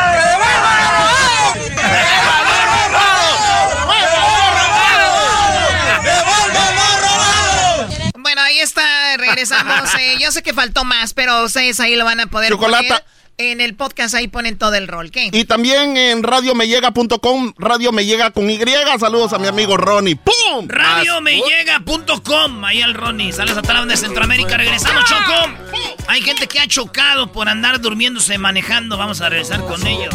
[9.34, 9.94] regresamos.
[9.98, 12.82] Eh, yo sé que faltó más, pero ustedes ahí lo van a poder Chocolata.
[12.82, 13.04] poner.
[13.36, 15.10] En el podcast ahí ponen todo el rol.
[15.10, 15.28] ¿Qué?
[15.32, 18.60] Y también en radiomellega.com, Radio Me Llega con Y.
[19.00, 20.14] Saludos a mi amigo Ronnie.
[20.14, 20.68] ¡Pum!
[20.68, 22.64] Radiomellega.com.
[22.64, 23.32] Ahí el Ronnie.
[23.32, 24.56] Sales a talón de Centroamérica.
[24.56, 25.50] Regresamos, Choco.
[26.06, 28.96] Hay gente que ha chocado por andar durmiéndose manejando.
[28.96, 30.14] Vamos a regresar con ellos.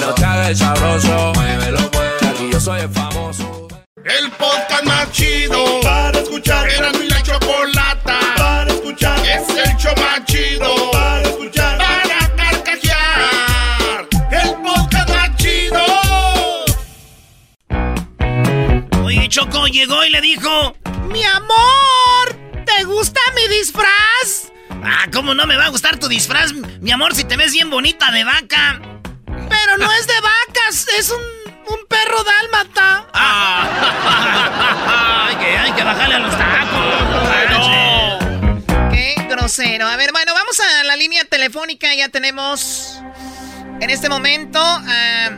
[0.00, 3.66] No te hagas sabroso, muévelo, muévelo, aquí yo soy el famoso.
[4.04, 6.68] El podcast más chido para escuchar.
[6.70, 7.81] Era mi la escuchar.
[9.42, 11.78] Es el show más chido para escuchar.
[11.78, 14.06] Para carcajear.
[14.30, 15.82] El podcast más chido.
[19.02, 20.76] Oye, Choco llegó y le dijo:
[21.08, 24.52] Mi amor, ¿te gusta mi disfraz?
[24.84, 26.52] Ah, ¿cómo no me va a gustar tu disfraz?
[26.80, 28.80] Mi amor, si te ves bien bonita de vaca.
[29.26, 31.20] Pero no es de vacas, es un,
[31.66, 33.08] un perro dálmata.
[33.24, 35.26] Ah.
[35.28, 37.91] hay, que, hay que bajarle a los tacos.
[39.42, 39.88] Grosero.
[39.88, 41.92] A ver, bueno, vamos a la línea telefónica.
[41.96, 43.00] Ya tenemos
[43.80, 45.36] en este momento a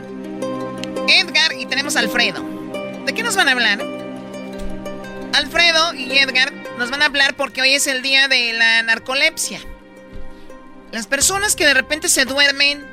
[1.07, 2.45] Edgar y tenemos a Alfredo.
[3.03, 3.83] ¿De qué nos van a hablar?
[5.33, 9.59] Alfredo y Edgar nos van a hablar porque hoy es el día de la narcolepsia.
[10.91, 12.85] Las personas que de repente se duermen,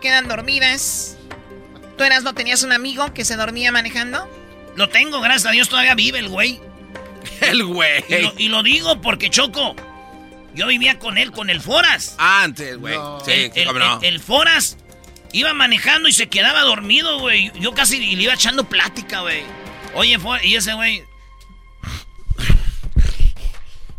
[0.00, 1.18] quedan dormidas.
[1.96, 4.28] ¿Tú eras no tenías un amigo que se dormía manejando?
[4.74, 6.60] Lo tengo, gracias a Dios, todavía vive el güey.
[7.42, 8.04] El güey.
[8.08, 9.76] Y lo, y lo digo porque Choco.
[10.56, 12.16] Yo vivía con él, con el Foras.
[12.18, 12.96] Antes, güey.
[13.24, 13.98] Sí, el, el- no.
[14.00, 14.76] el- el Foras
[15.32, 17.52] iba manejando y se quedaba dormido, güey.
[17.60, 19.44] Yo casi le iba echando plática, güey.
[19.94, 21.04] Oye, Foras, y ese güey.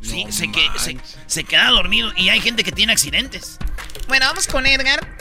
[0.02, 2.12] Sí, se, que, se, se queda dormido.
[2.16, 3.58] Y hay gente que tiene accidentes.
[4.08, 5.18] Bueno, vamos con Edgar.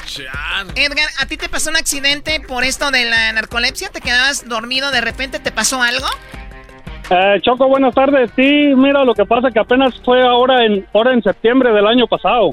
[0.76, 3.90] Edgar, ¿a ti te pasó un accidente por esto de la narcolepsia?
[3.90, 6.06] ¿Te quedabas dormido, de repente te pasó algo?
[7.08, 8.30] Eh, Choco, buenas tardes.
[8.34, 12.06] Sí, mira, lo que pasa que apenas fue ahora en, ahora en septiembre del año
[12.06, 12.50] pasado.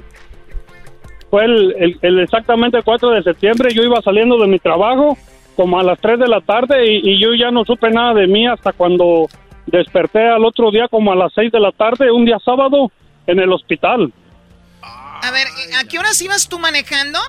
[1.29, 3.73] Fue el, exactamente el 4 de septiembre.
[3.73, 5.17] Yo iba saliendo de mi trabajo
[5.55, 8.27] como a las 3 de la tarde y, y yo ya no supe nada de
[8.27, 9.27] mí hasta cuando
[9.65, 12.91] desperté al otro día como a las 6 de la tarde, un día sábado,
[13.25, 14.13] en el hospital.
[14.81, 15.47] A ver,
[15.79, 17.19] ¿a qué horas ibas tú manejando?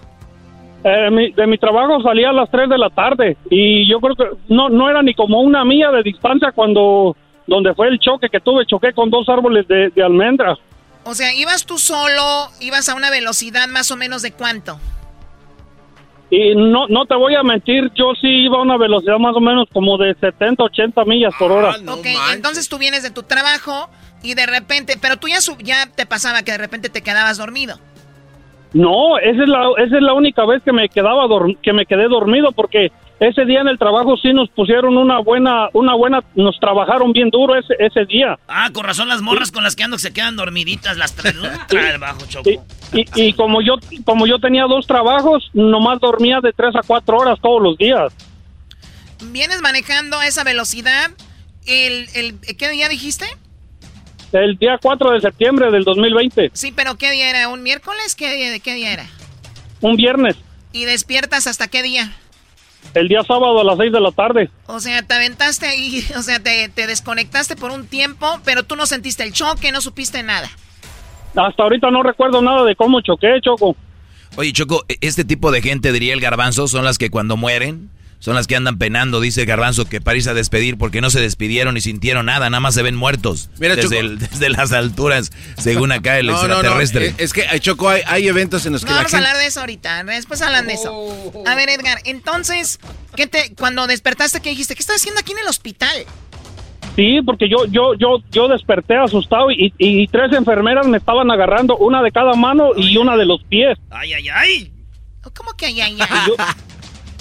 [0.86, 4.14] Eh, mi- de mi trabajo salía a las 3 de la tarde y yo creo
[4.14, 7.16] que no, no era ni como una milla de distancia cuando
[7.46, 10.56] donde fue el choque que tuve, choqué con dos árboles de, de almendra.
[11.04, 12.22] O sea, ibas tú solo,
[12.60, 14.78] ibas a una velocidad más o menos de cuánto?
[16.30, 19.40] Y no, no te voy a mentir, yo sí iba a una velocidad más o
[19.40, 21.70] menos como de 70, 80 millas por hora.
[21.86, 23.88] ok, entonces tú vienes de tu trabajo
[24.22, 27.36] y de repente, pero tú ya, sub- ya te pasaba que de repente te quedabas
[27.38, 27.78] dormido.
[28.74, 31.28] No, esa es la, esa es la única vez que me quedaba
[31.62, 35.68] que me quedé dormido porque ese día en el trabajo sí nos pusieron una buena,
[35.72, 38.36] una buena, nos trabajaron bien duro ese, ese día.
[38.48, 41.34] Ah, con razón las morras con las que ando se quedan dormiditas las tres.
[42.28, 42.50] Choco.
[42.50, 46.80] Y, y, y como yo como yo tenía dos trabajos, nomás dormía de tres a
[46.84, 48.12] cuatro horas todos los días.
[49.30, 51.12] Vienes manejando a esa velocidad.
[51.64, 53.26] El, el, ¿Qué día dijiste?
[54.34, 57.48] El día 4 de septiembre del 2020, Sí, pero ¿qué día era?
[57.48, 58.14] ¿Un miércoles?
[58.16, 59.06] ¿Qué día, qué día era?
[59.80, 60.36] un viernes,
[60.72, 62.12] ¿Y despiertas hasta qué día?
[62.94, 64.50] el día sábado a las 6 de la tarde.
[64.66, 68.76] O sea, te aventaste ahí, o sea, te, te desconectaste por un tiempo, pero tú
[68.76, 70.50] no sentiste el choque, no supiste nada.
[71.36, 73.74] Hasta ahorita no recuerdo nada de cómo choqué, Choco.
[74.36, 77.88] Oye, Choco, este tipo de gente, diría el garbanzo, son las que cuando mueren,
[78.24, 81.20] son las que andan penando, dice garbanzo, que para irse a despedir porque no se
[81.20, 83.50] despidieron ni sintieron nada, nada más se ven muertos.
[83.58, 87.06] Mira, desde, el- desde las alturas, según acá el No, no, no, extraterrestre.
[87.08, 89.18] eh, Es que, eh, Choco, hay, hay eventos en los que No la vamos a
[89.18, 89.28] gente...
[89.28, 91.44] hablar de eso ahorita, después hablan de eso.
[91.46, 92.80] A ver, Edgar, entonces,
[93.14, 94.74] ¿qué te, cuando despertaste, qué dijiste?
[94.74, 96.06] ¿Qué estás haciendo aquí en el hospital?
[96.96, 101.76] Sí, porque yo yo yo yo desperté asustado y, y tres enfermeras me estaban agarrando,
[101.76, 103.76] una de cada mano y una de los pies.
[103.90, 104.72] Ay, ay, ay.
[105.34, 106.08] ¿Cómo que ay, ay, ay?
[106.28, 106.36] Yo,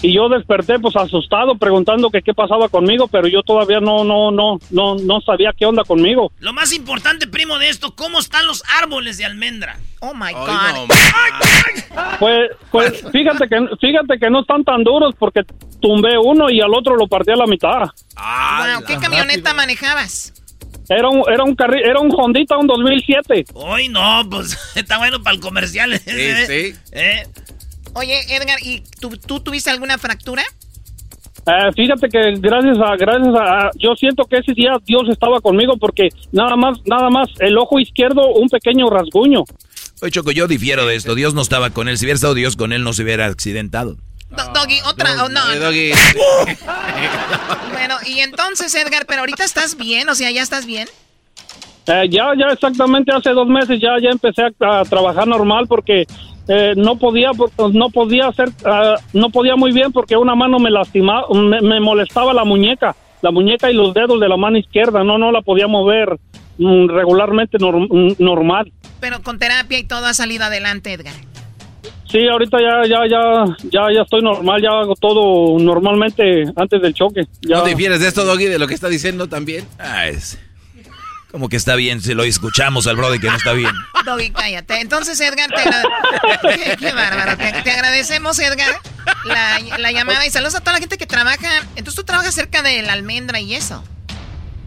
[0.04, 4.32] y yo desperté pues asustado preguntando que qué pasaba conmigo, pero yo todavía no no
[4.32, 6.30] no no no sabía qué onda conmigo.
[6.40, 9.80] Lo más importante, primo, de esto, ¿cómo están los árboles de almendra?
[10.02, 10.88] Oh my Ay, God.
[10.88, 15.44] no, Pues pues fíjate que fíjate que no están tan duros porque
[15.82, 17.84] tumbé uno y al otro lo partí a la mitad.
[18.18, 20.34] Wow, ¿qué camioneta manejabas?
[20.90, 23.46] Era un era un carri era un Hondita un 2007.
[23.54, 25.98] Hoy no, pues está bueno para el comercial.
[25.98, 27.24] Sí, ¿Eh?
[27.96, 30.44] Oye, Edgar, ¿y tú, tú tuviste alguna fractura?
[31.46, 35.76] Eh, fíjate que gracias a gracias a yo siento que ese día Dios estaba conmigo
[35.78, 39.44] porque nada más nada más el ojo izquierdo un pequeño rasguño.
[40.02, 41.16] Oye, Choco, yo difiero de esto.
[41.16, 41.98] Dios no estaba con él.
[41.98, 43.96] Si hubiera estado Dios con él, no se hubiera accidentado.
[44.30, 45.42] Do- Doggy, otra, oh, no.
[45.60, 45.92] Doggy.
[47.72, 50.88] Bueno, y entonces, Edgar, pero ahorita estás bien, o sea, ya estás bien.
[51.88, 56.06] Eh, ya, ya exactamente hace dos meses ya, ya empecé a, a trabajar normal porque
[56.48, 57.32] eh, no podía,
[57.74, 61.80] no podía hacer, ah, no podía muy bien porque una mano me lastimaba, me, me
[61.80, 65.42] molestaba la muñeca, la muñeca y los dedos de la mano izquierda, no, no la
[65.42, 66.18] podía mover
[66.58, 68.72] mm, regularmente nor- mm, normal.
[69.00, 71.14] Pero con terapia y todo ha salido adelante, Edgar.
[72.10, 76.94] Sí, ahorita ya, ya, ya, ya, ya estoy normal, ya hago todo normalmente antes del
[76.94, 77.22] choque.
[77.42, 77.58] Ya.
[77.58, 79.66] ¿No difieres de esto, Doggy, de lo que está diciendo también?
[79.80, 80.40] Ah, es...
[81.34, 83.72] Como que está bien, si lo escuchamos al brother que no está bien.
[84.06, 84.80] Doggy, cállate.
[84.82, 85.82] Entonces, Edgar, te, agra-
[86.42, 87.36] qué, qué bárbaro.
[87.38, 88.70] Te, te agradecemos, Edgar,
[89.26, 91.50] la, la llamada y saludos a toda la gente que trabaja.
[91.76, 93.84] Entonces, tú trabajas cerca de la almendra y eso.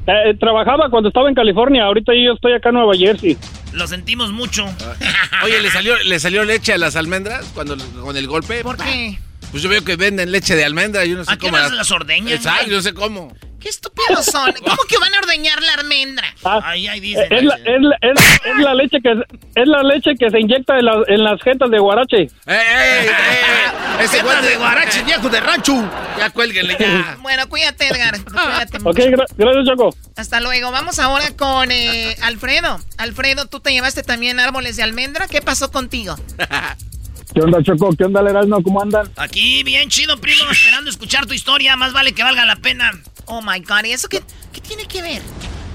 [0.08, 3.38] Eh, trabajaba cuando estaba en California, ahorita yo estoy acá en Nueva Jersey.
[3.72, 4.64] Lo sentimos mucho.
[5.44, 8.62] Oye, ¿le salió, ¿le salió leche a las almendras cuando con el golpe?
[8.64, 9.20] ¿Por qué?
[9.57, 11.57] Pues yo veo que venden leche de almendra y yo no sé ¿A qué cómo.
[11.57, 12.70] las- las ordeñan, Exacto, güey?
[12.72, 13.34] yo no sé cómo.
[13.59, 14.52] ¿Qué estúpidos son?
[14.66, 16.26] ¿Cómo que van a ordeñar la almendra?
[16.44, 17.26] Ay, ay, Eh, dice.
[17.30, 20.78] Es la, es, la, es, es la leche que es la leche que se inyecta
[20.78, 22.16] en, la- en las jetas de guarache.
[22.18, 24.04] ¡Ey, ey, ey!
[24.04, 25.90] Ese Jetas guante de guarache, viejo de rancho.
[26.18, 27.16] Ya cuélguenle ya.
[27.22, 28.22] Bueno, cuídate, Edgar.
[28.22, 29.96] Cuídate Ok, gra- gracias, Choco.
[30.16, 30.70] Hasta luego.
[30.70, 32.78] Vamos ahora con eh, Alfredo.
[32.98, 35.26] Alfredo, tú te llevaste también árboles de almendra.
[35.28, 36.14] ¿Qué pasó contigo?
[37.37, 37.91] ¿Qué onda, Choco?
[37.95, 38.62] ¿Qué onda, Erasmo?
[38.62, 39.11] ¿Cómo andan?
[39.14, 41.76] Aquí, bien chido, primo, esperando escuchar tu historia.
[41.76, 42.91] Más vale que valga la pena.
[43.26, 44.22] Oh my God, ¿y eso qué,
[44.55, 45.20] qué tiene que ver?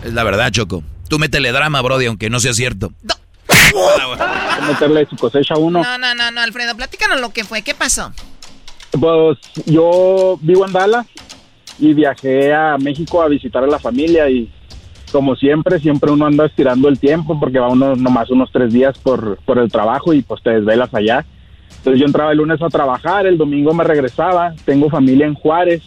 [0.04, 0.82] Es la verdad, Choco.
[1.08, 2.92] Tú métele drama, brody, aunque no sea cierto.
[3.48, 5.84] Que meterle su cosecha a uno.
[5.84, 7.62] No, no, no, no, Alfredo, platícanos lo que fue.
[7.62, 8.12] ¿Qué pasó?
[9.00, 9.38] Pues
[9.68, 11.06] yo vivo en Dallas
[11.78, 14.52] y viajé a México a visitar a la familia y
[15.12, 18.98] como siempre, siempre uno anda estirando el tiempo porque va uno nomás unos tres días
[18.98, 21.24] por, por el trabajo y pues te desvelas allá.
[21.78, 25.82] Entonces yo entraba el lunes a trabajar, el domingo me regresaba, tengo familia en Juárez,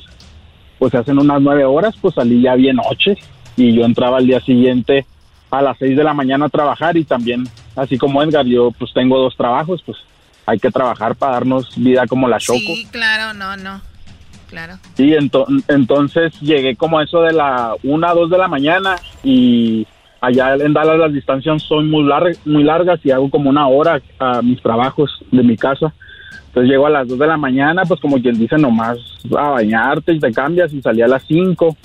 [0.78, 3.16] pues se hacen unas nueve horas, pues salí ya bien noche
[3.56, 5.06] y yo entraba al día siguiente
[5.50, 7.44] a las seis de la mañana a trabajar y también,
[7.76, 9.98] así como Edgar, yo pues tengo dos trabajos, pues
[10.46, 12.58] hay que trabajar para darnos vida como la Choco.
[12.58, 13.80] Sí, claro, no, no.
[14.50, 14.74] Claro.
[14.98, 19.86] Ento- entonces llegué como eso de la una, dos de la mañana y
[20.26, 24.00] allá en Dallas las distancias son muy, lar- muy largas y hago como una hora
[24.18, 25.92] a mis trabajos de mi casa.
[26.48, 28.98] Entonces llego a las dos de la mañana, pues como quien dice, nomás
[29.36, 31.76] a bañarte y te cambias y salí a las cinco.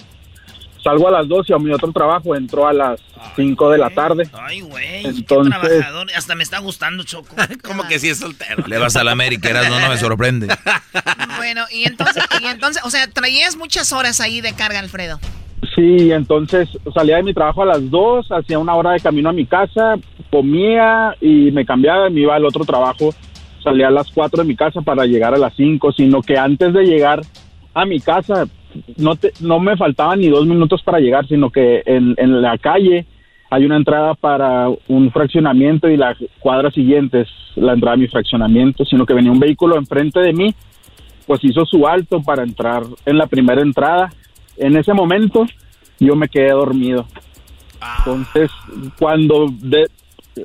[0.83, 3.01] Salgo a las dos y a mi otro trabajo entro a las
[3.35, 4.29] cinco de la tarde.
[4.33, 5.05] Ay, güey.
[5.05, 6.07] Entonces- Qué trabajador.
[6.15, 7.35] Hasta me está gustando, Choco.
[7.63, 8.63] ¿Cómo que sí es soltero?
[8.65, 10.47] Le vas a la América, Erasmo, no me sorprende.
[11.37, 15.19] Bueno, y entonces, y entonces, o sea, traías muchas horas ahí de carga, Alfredo.
[15.75, 19.33] Sí, entonces salía de mi trabajo a las 2, hacía una hora de camino a
[19.33, 19.95] mi casa,
[20.31, 23.09] comía y me cambiaba y me iba al otro trabajo.
[23.63, 26.73] Salía a las 4 de mi casa para llegar a las 5, sino que antes
[26.73, 27.21] de llegar
[27.73, 28.45] a mi casa
[28.97, 32.57] no, te, no me faltaban ni dos minutos para llegar, sino que en, en la
[32.57, 33.05] calle
[33.49, 38.07] hay una entrada para un fraccionamiento y la cuadra siguiente es la entrada de mi
[38.07, 40.53] fraccionamiento, sino que venía un vehículo enfrente de mí,
[41.25, 44.09] pues hizo su alto para entrar en la primera entrada.
[44.59, 45.45] En ese momento
[45.99, 47.07] yo me quedé dormido.
[47.99, 48.51] Entonces,
[48.97, 49.89] cuando de-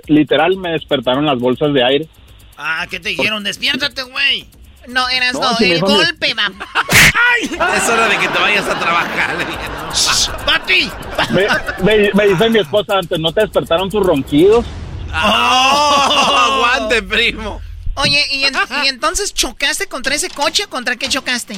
[0.06, 2.08] literal me despertaron las bolsas de aire.
[2.56, 3.42] Ah, ¿qué te dijeron?
[3.44, 4.46] Despiértate, güey.
[4.86, 6.46] No, eras No, no, si me el golpe, va.
[7.76, 9.34] Es hora de que te vayas a trabajar.
[11.82, 14.64] me- me dice mi esposa antes, ¿no te despertaron tus ronquidos?
[15.12, 16.64] ¡Oh!
[16.76, 17.60] ¡Aguante, primo!
[17.96, 21.56] Oye, ¿y, en- y entonces chocaste contra ese coche o contra qué chocaste?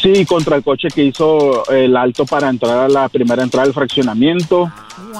[0.00, 3.74] Sí, contra el coche que hizo el alto para entrar a la primera entrada del
[3.74, 4.70] fraccionamiento.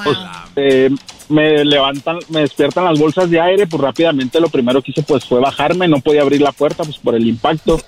[0.03, 0.17] Pues,
[0.55, 0.89] eh,
[1.29, 5.25] me levantan, me despiertan las bolsas de aire, pues rápidamente lo primero que hice pues
[5.25, 7.81] fue bajarme, no podía abrir la puerta pues por el impacto,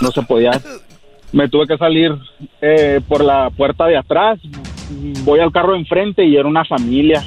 [0.00, 0.60] no se podía.
[1.32, 2.12] Me tuve que salir
[2.60, 4.38] eh, por la puerta de atrás,
[5.24, 7.24] voy al carro enfrente y era una familia.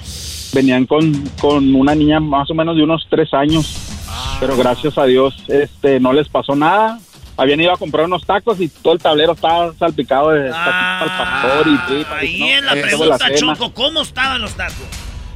[0.53, 3.80] Venían con, con una niña más o menos de unos tres años.
[4.41, 6.99] Pero gracias a Dios este, no les pasó nada.
[7.37, 11.17] Habían ido a comprar unos tacos y todo el tablero estaba salpicado de tacos al
[11.17, 12.19] pastor y tripas.
[12.19, 12.47] Ahí ¿no?
[12.47, 13.37] en la Eso fue pregunta, cena.
[13.37, 14.87] Choco, ¿cómo estaban los tacos?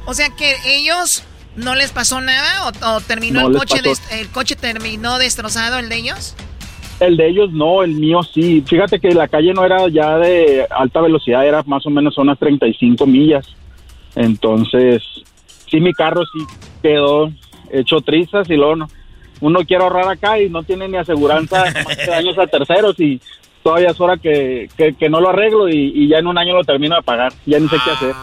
[0.06, 1.22] O sea que ellos
[1.54, 3.80] no les pasó nada o, o terminó No el coche
[4.10, 6.34] el coche terminó destrozado el de ellos.
[6.98, 8.64] El de ellos no, el mío sí.
[8.66, 12.40] Fíjate que la calle no era ya de alta velocidad, era más o menos unas
[12.40, 13.46] 35 millas.
[14.16, 15.00] Entonces,
[15.70, 16.44] sí, mi carro sí
[16.82, 17.30] quedó
[17.72, 18.88] hecho trizas y luego no-
[19.40, 23.20] uno quiere ahorrar acá y no tiene ni aseguranza más que daños a terceros y
[23.62, 26.54] todavía es hora que, que, que no lo arreglo y, y ya en un año
[26.54, 27.32] lo termino de pagar.
[27.44, 28.14] Ya ni sé qué hacer.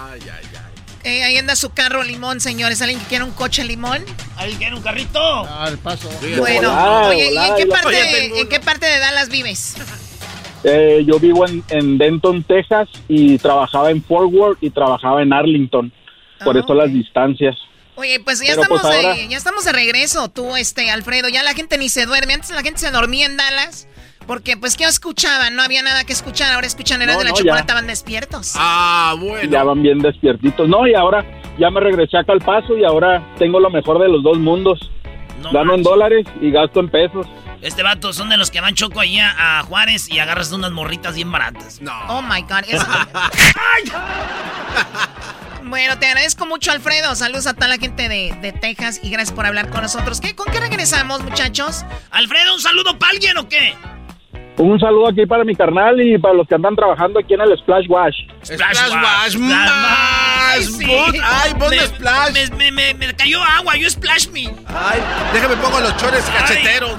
[1.06, 2.82] Eh, ahí anda su carro limón, señores.
[2.82, 4.00] ¿Alguien que quiera un coche limón?
[4.38, 5.20] ¿Alguien quiere un carrito?
[5.22, 6.10] Ah, el paso.
[6.40, 9.76] Bueno, oye, ¿y en qué, parte, de- tengo en qué parte de Dallas vives?
[10.64, 15.34] Eh, yo vivo en, en Denton, Texas y trabajaba en Fort Worth y trabajaba en
[15.34, 15.92] Arlington.
[16.44, 17.58] Por eso las distancias.
[17.96, 21.30] Oye, pues ya Pero, estamos pues, de, ya estamos de regreso, tú, este, Alfredo.
[21.30, 22.34] Ya la gente ni se duerme.
[22.34, 23.88] Antes la gente se dormía en Dallas.
[24.26, 25.56] Porque, pues, ¿qué escuchaban?
[25.56, 26.54] No había nada que escuchar.
[26.54, 28.54] Ahora escuchan Eras No, de la no, Chocolate, estaban despiertos.
[28.56, 29.16] Ah,
[29.50, 30.68] Ya van bien despiertitos.
[30.70, 31.26] No, y ahora
[31.60, 34.80] ya me regresé acá al paso y ahora tengo lo mejor de los dos mundos.
[35.52, 37.28] Gano en dólares y gasto en pesos.
[37.64, 41.16] Este vato son de los que van choco allá a Juárez y agarras unas morritas
[41.16, 41.80] bien baratas.
[41.82, 41.94] No.
[42.10, 42.64] Oh my God.
[42.68, 42.86] eso-
[45.64, 47.16] bueno, te agradezco mucho, Alfredo.
[47.16, 50.20] Saludos a toda la gente de, de Texas y gracias por hablar con nosotros.
[50.20, 51.86] ¿Qué, ¿Con qué regresamos, muchachos?
[52.12, 53.74] Alfredo, ¿un saludo para alguien o qué?
[54.58, 57.58] Un saludo aquí para mi carnal y para los que andan trabajando aquí en el
[57.58, 58.16] Splash Wash.
[58.44, 59.60] Splash Wash, más.
[61.24, 62.34] Ay, pon me, Splash.
[62.52, 64.54] Me, me, me- me cayó agua, yo splash me.
[64.68, 65.00] Ay,
[65.34, 66.92] déjame pongo los chores cacheteros.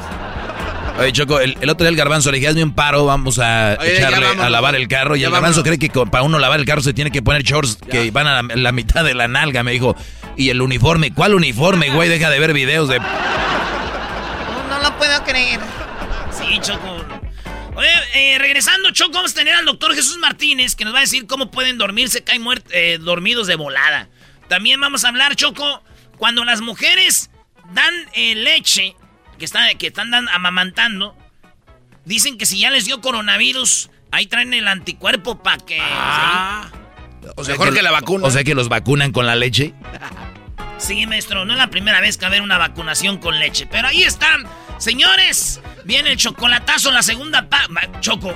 [0.99, 3.76] Oye, Choco, el, el otro día el garbanzo le dije, hazme un paro, vamos a
[3.80, 4.45] Oye, echarle vámonos.
[4.45, 5.16] a lavar el carro.
[5.16, 5.76] Y el garbanzo vámonos.
[5.78, 8.42] cree que para uno lavar el carro se tiene que poner shorts que van a
[8.42, 9.97] la, la mitad de la nalga, me dijo.
[10.36, 12.09] Y el uniforme, ¿cuál uniforme, güey?
[12.09, 13.01] Deja de ver videos de...
[13.01, 15.61] No lo puedo creer.
[16.30, 17.05] Sí, Choco.
[17.76, 21.03] Oye, eh, regresando, Choco, vamos a tener al doctor Jesús Martínez que nos va a
[21.03, 24.09] decir cómo pueden dormirse, caen muert- eh, dormidos de volada.
[24.49, 25.82] También vamos a hablar, Choco,
[26.18, 27.30] cuando las mujeres
[27.72, 28.95] dan eh, leche,
[29.39, 31.16] que están, que están dan- amamantando,
[32.05, 35.78] dicen que si ya les dio coronavirus, ahí traen el anticuerpo para que...
[37.37, 38.26] O sea, que, la vacuna.
[38.26, 39.74] O sea que los vacunan con la leche.
[40.76, 43.66] Sí, maestro, no es la primera vez que va a haber una vacunación con leche.
[43.70, 44.43] Pero ahí están,
[44.76, 45.61] señores.
[45.85, 47.68] Viene el chocolatazo, la segunda pa...
[47.68, 48.35] ma- Choco.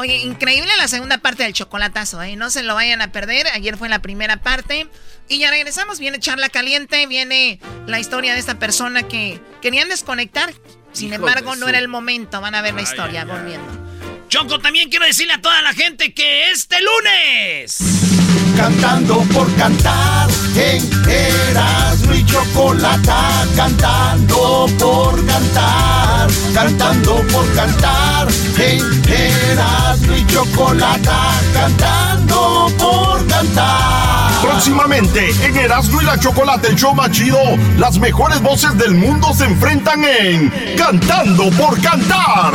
[0.00, 2.36] Oye, increíble la segunda parte del chocolatazo, ¿eh?
[2.36, 3.48] No se lo vayan a perder.
[3.48, 4.86] Ayer fue la primera parte.
[5.28, 5.98] Y ya regresamos.
[5.98, 7.04] Viene charla caliente.
[7.08, 10.54] Viene la historia de esta persona que querían desconectar.
[10.92, 12.40] Sin Hijo embargo, no era el momento.
[12.40, 13.36] Van a ver la historia ay, ay.
[13.36, 13.88] volviendo.
[14.28, 18.17] Choco, también quiero decirle a toda la gente que este lunes...
[18.58, 23.46] Cantando por cantar en Erasmo y Chocolata.
[23.54, 28.26] Cantando por cantar, cantando por cantar
[28.58, 31.40] en Erasmo y Chocolata.
[31.54, 34.32] Cantando por cantar.
[34.42, 37.38] Próximamente en Erasmo y la Chocolate, el show más chido,
[37.78, 42.52] las mejores voces del mundo se enfrentan en Cantando por Cantar.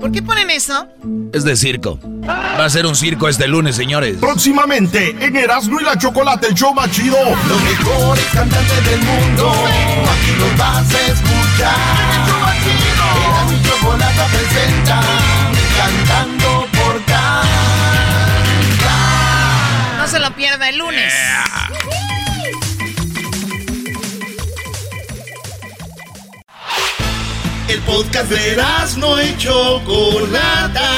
[0.00, 0.88] ¿Por qué ponen eso?
[1.32, 1.98] Es de circo.
[2.26, 4.16] Va a ser un circo este lunes, señores.
[4.18, 7.16] Próximamente en Erasmo y la Chocolate, el show más chido.
[7.48, 11.76] Los mejores cantantes del mundo, aquí los vas a escuchar.
[12.66, 15.00] Erasmo y Chocolata presenta
[15.76, 17.44] Cantando por cantar.
[19.98, 21.12] No se lo pierda el lunes.
[27.80, 30.90] El podcast de Erasmo y Chocolata.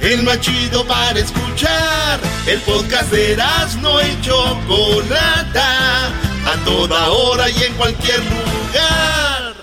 [0.00, 2.20] El más chido para escuchar.
[2.46, 6.06] El podcast de Erasmo y Chocolata.
[6.06, 9.54] A toda hora y en cualquier lugar.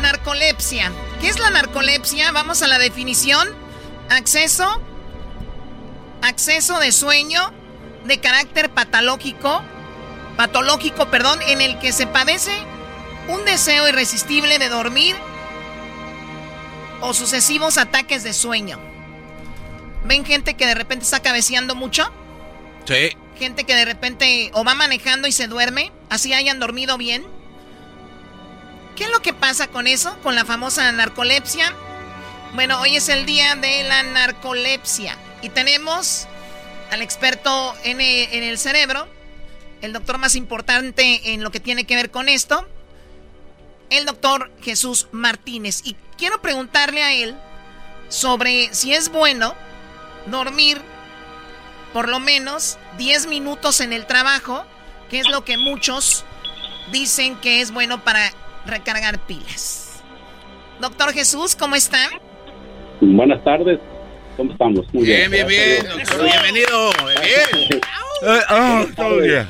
[0.00, 0.92] Narcolepsia.
[1.20, 2.32] ¿Qué es la narcolepsia?
[2.32, 3.48] Vamos a la definición.
[4.08, 4.80] Acceso.
[6.22, 7.52] Acceso de sueño
[8.04, 9.62] de carácter patológico.
[10.36, 12.56] Patológico, perdón, en el que se padece
[13.28, 15.14] un deseo irresistible de dormir
[17.00, 18.80] o sucesivos ataques de sueño.
[20.04, 22.10] ¿Ven gente que de repente está cabeceando mucho?
[22.84, 23.16] Sí.
[23.38, 27.24] Gente que de repente o va manejando y se duerme, así hayan dormido bien.
[28.96, 30.16] ¿Qué es lo que pasa con eso?
[30.22, 31.72] Con la famosa narcolepsia.
[32.54, 36.26] Bueno, hoy es el día de la narcolepsia y tenemos
[36.90, 39.06] al experto en, eh, en el cerebro,
[39.82, 42.66] el doctor más importante en lo que tiene que ver con esto,
[43.90, 45.82] el doctor Jesús Martínez.
[45.84, 47.36] Y quiero preguntarle a él
[48.08, 49.54] sobre si es bueno
[50.26, 50.80] dormir
[51.92, 54.64] por lo menos 10 minutos en el trabajo,
[55.10, 56.24] que es lo que muchos
[56.92, 58.20] dicen que es bueno para
[58.66, 60.02] recargar pilas.
[60.80, 61.98] Doctor Jesús, ¿cómo está?
[63.00, 63.80] Buenas tardes.
[64.38, 64.86] ¿Cómo estamos?
[64.94, 65.84] Muy bien, bien, bien.
[65.84, 66.90] Doctor, bienvenido.
[67.20, 67.80] Bien.
[68.22, 69.48] Eh, ah, todo bien.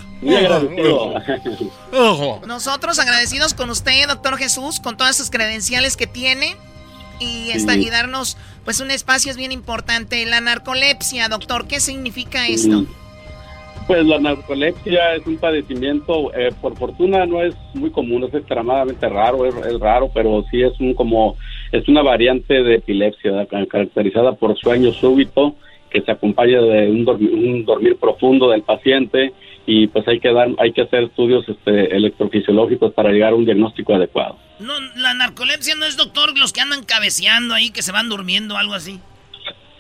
[2.47, 6.57] Nosotros agradecidos con usted, doctor Jesús, con todas sus credenciales que tiene
[7.21, 10.25] y, esta, y darnos pues un espacio es bien importante.
[10.25, 12.87] La narcolepsia, doctor, ¿qué significa esto?
[13.87, 19.07] Pues la narcolepsia es un padecimiento, eh, por fortuna no es muy común, es extremadamente
[19.07, 21.37] raro, es, raro, pero sí es un como
[21.73, 25.57] es una variante de epilepsia caracterizada por sueño súbito
[25.91, 29.33] que se acompaña de un dormir, un dormir profundo del paciente
[29.67, 33.45] y pues hay que dar hay que hacer estudios este, electrofisiológicos para llegar a un
[33.45, 34.39] diagnóstico adecuado.
[34.61, 38.57] No, la narcolepsia no es doctor los que andan cabeceando ahí que se van durmiendo
[38.57, 39.01] algo así.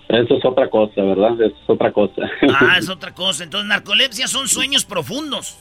[0.08, 1.34] Eso es otra cosa, ¿verdad?
[1.34, 2.22] Eso es otra cosa.
[2.48, 3.44] Ah, es otra cosa.
[3.44, 5.58] Entonces, narcolepsia son sueños profundos.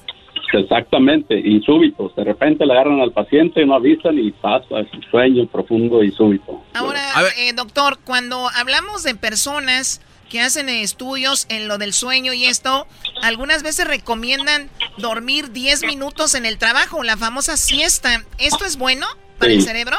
[0.54, 2.16] Exactamente, y súbitos.
[2.16, 6.12] De repente le agarran al paciente, no avisan y pasa, es un sueño profundo y
[6.12, 6.64] súbito.
[6.74, 7.02] Ahora,
[7.38, 12.88] eh, doctor, cuando hablamos de personas que hacen estudios en lo del sueño y esto,
[13.22, 18.24] algunas veces recomiendan dormir 10 minutos en el trabajo, la famosa siesta.
[18.40, 19.06] ¿Esto es bueno
[19.40, 19.98] para el cerebro?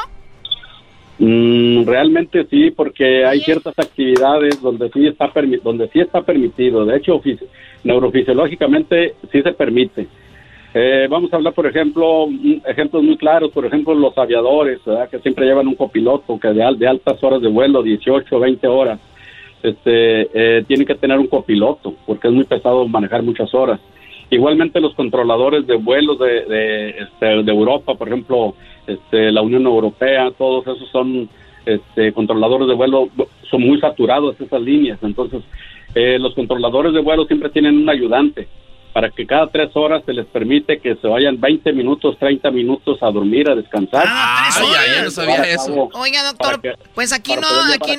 [1.19, 5.31] Mm, realmente sí, porque hay ciertas actividades donde sí está
[5.63, 6.85] donde sí está permitido.
[6.85, 7.21] De hecho,
[7.83, 10.07] neurofisiológicamente sí se permite.
[10.73, 12.27] Eh, vamos a hablar, por ejemplo,
[12.65, 16.87] ejemplos muy claros, por ejemplo, los aviadores, que siempre llevan un copiloto que de, de
[16.87, 18.99] altas horas de vuelo, 18, 20 horas,
[19.63, 23.79] este, eh, tienen que tener un copiloto, porque es muy pesado manejar muchas horas.
[24.29, 28.53] Igualmente los controladores de vuelos de, de, este, de Europa, por ejemplo,
[28.85, 31.27] este, la Unión Europea, todos esos son
[31.65, 33.09] este, controladores de vuelo,
[33.49, 34.99] son muy saturados esas líneas.
[35.01, 35.41] Entonces,
[35.95, 38.47] eh, los controladores de vuelo siempre tienen un ayudante
[38.93, 42.97] para que cada tres horas se les permite que se vayan 20 minutos, 30 minutos
[43.01, 44.05] a dormir, a descansar.
[44.07, 44.49] Ah,
[45.03, 45.89] no sabía eso.
[45.93, 46.61] Oiga, doctor,
[46.95, 47.97] pues aquí no, aquí,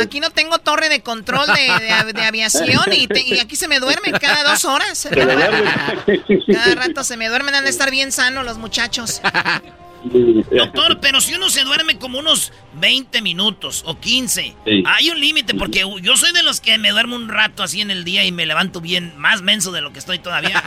[0.00, 4.12] aquí, no tengo torre de control de, de, aviación y, y, aquí se me duermen
[4.20, 5.08] cada dos horas.
[5.10, 9.20] cada rato se me duermen, han de estar bien sanos los muchachos.
[10.04, 15.54] Doctor, pero si uno se duerme como unos 20 minutos o 15, hay un límite
[15.54, 18.32] porque yo soy de los que me duermo un rato así en el día y
[18.32, 20.62] me levanto bien, más menso de lo que estoy todavía.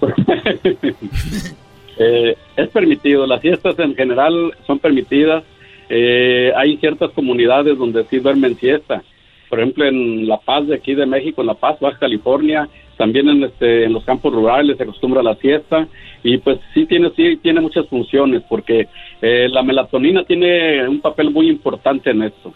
[2.02, 5.44] Eh, es permitido, las siestas en general son permitidas.
[5.90, 9.02] Eh, hay ciertas comunidades donde sí duermen siesta.
[9.50, 13.28] Por ejemplo, en La Paz de aquí de México, en La Paz, Baja California, también
[13.28, 15.88] en, este, en los campos rurales se acostumbra a la siesta
[16.22, 18.88] y pues sí tiene, sí tiene muchas funciones porque
[19.22, 22.52] eh, la melatonina tiene un papel muy importante en esto.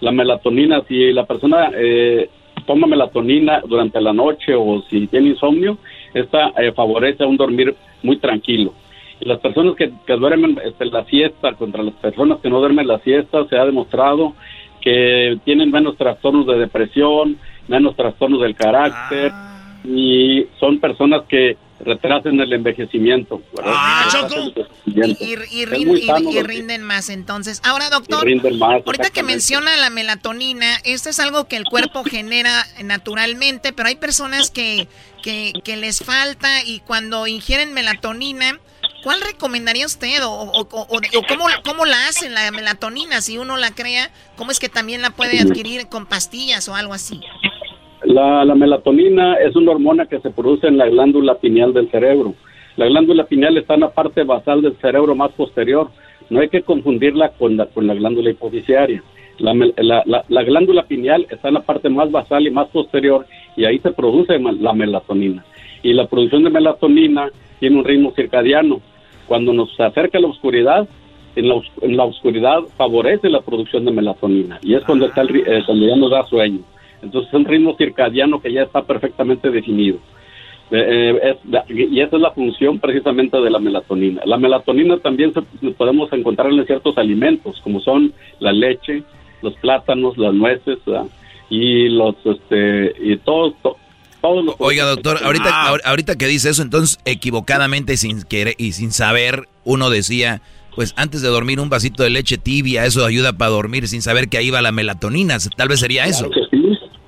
[0.00, 2.30] La melatonina, si la persona eh,
[2.66, 5.78] toma melatonina durante la noche o si tiene insomnio,
[6.14, 8.72] esta eh, favorece un dormir muy tranquilo.
[9.20, 13.46] Las personas que, duermen este, la siesta, contra las personas que no duermen la siesta,
[13.48, 14.34] se ha demostrado
[14.84, 19.80] que tienen menos trastornos de depresión, menos trastornos del carácter, ah.
[19.82, 23.40] y son personas que retrasen el envejecimiento.
[23.64, 24.06] Ah,
[24.86, 25.34] y,
[26.42, 27.62] rinden más entonces.
[27.64, 28.26] Ahora, doctor,
[28.84, 33.96] ahorita que menciona la melatonina, esto es algo que el cuerpo genera naturalmente, pero hay
[33.96, 34.86] personas que,
[35.22, 38.60] que, que les falta y cuando ingieren melatonina,
[39.04, 40.86] ¿cuál recomendaría usted o, o, o,
[41.28, 43.20] cómo, cómo, la hacen la melatonina?
[43.20, 46.94] Si uno la crea, ¿cómo es que también la puede adquirir con pastillas o algo
[46.94, 47.20] así?
[48.04, 52.34] La, melatonina es una hormona que se produce en la glándula pineal del cerebro.
[52.76, 55.90] La glándula pineal está en la parte basal del cerebro más posterior.
[56.30, 59.02] No hay que confundirla con la, con la glándula hipoficiaria.
[59.38, 59.52] La,
[60.28, 63.26] la, glándula pineal está en la parte más basal y más posterior
[63.56, 65.44] y ahí se produce la melatonina.
[65.82, 68.80] Y la producción de melatonina tiene un ritmo circadiano.
[69.26, 70.88] Cuando nos acerca la oscuridad,
[71.36, 75.36] en la, en la oscuridad favorece la producción de melatonina y es cuando, está el,
[75.36, 76.60] eh, cuando ya nos da sueño.
[77.02, 79.98] Entonces es un ritmo circadiano que ya está perfectamente definido.
[80.70, 84.22] Eh, eh, y esa es la función precisamente de la melatonina.
[84.24, 89.02] La melatonina también se, podemos encontrar en ciertos alimentos, como son la leche,
[89.42, 90.78] los plátanos, las nueces
[91.50, 93.54] y los este y todo,
[94.58, 95.76] Oiga, doctor, ahorita, ah.
[95.84, 100.40] ahorita que dice eso, entonces equivocadamente sin querer y sin saber, uno decía,
[100.74, 104.28] pues antes de dormir un vasito de leche tibia, eso ayuda para dormir sin saber
[104.28, 105.36] que ahí va la melatonina.
[105.56, 106.30] Tal vez sería eso.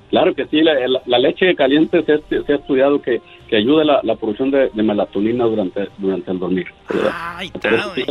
[0.09, 3.57] Claro que sí, la, la- la leche caliente se, ha- se ha estudiado que, que
[3.57, 6.65] ayuda la, la producción de, de melatonina durante, durante el dormir.
[7.13, 8.03] Ay, eso sí.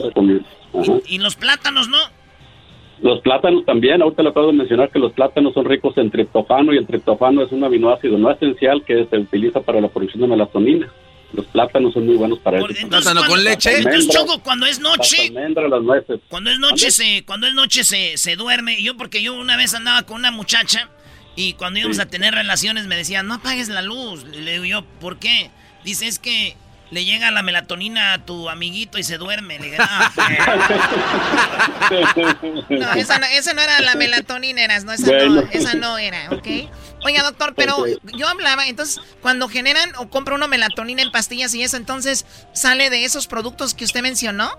[0.74, 0.92] Ajá.
[1.08, 1.96] Y los plátanos, ¿no?
[3.02, 6.72] Los plátanos también, ahorita le acabo de mencionar que los plátanos son ricos en triptofano
[6.72, 10.28] y el triptofano es un aminoácido no esencial que se utiliza para la producción de
[10.28, 10.90] melatonina.
[11.32, 12.66] Los plátanos son muy buenos para eso.
[12.84, 13.34] Entonces, cuando-
[13.76, 15.16] Entonces, Choco, cuando es noche,
[15.68, 16.20] Las nueces.
[16.28, 18.80] Cuando es noche se, cuando es noche se, se duerme.
[18.82, 20.88] Yo porque yo una vez andaba con una muchacha
[21.34, 24.24] y cuando íbamos a tener relaciones me decían, no apagues la luz.
[24.24, 25.50] Le digo yo, ¿por qué?
[25.84, 26.56] Dice, es que
[26.90, 29.58] le llega la melatonina a tu amiguito y se duerme.
[29.58, 29.84] Le no,
[32.70, 35.42] No, esa no, esa no era la melatonina, eras, no, esa, Bueno.
[35.42, 36.46] no, esa no era, ¿ok?
[37.04, 37.84] Oiga, doctor, pero
[38.16, 42.90] yo hablaba, entonces, cuando generan o compra uno melatonina en pastillas y eso, entonces, ¿sale
[42.90, 44.50] de esos productos que usted mencionó?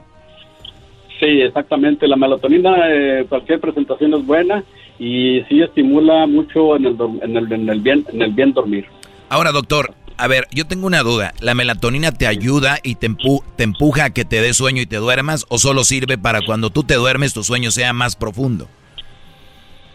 [1.19, 2.07] Sí, exactamente.
[2.07, 4.63] La melatonina, eh, cualquier presentación es buena
[4.99, 8.53] y sí estimula mucho en el, dor- en el, en el bien, en el bien
[8.53, 8.85] dormir.
[9.29, 11.33] Ahora, doctor, a ver, yo tengo una duda.
[11.41, 14.85] ¿La melatonina te ayuda y te, empu- te empuja a que te dé sueño y
[14.85, 18.67] te duermas o solo sirve para cuando tú te duermes tu sueño sea más profundo?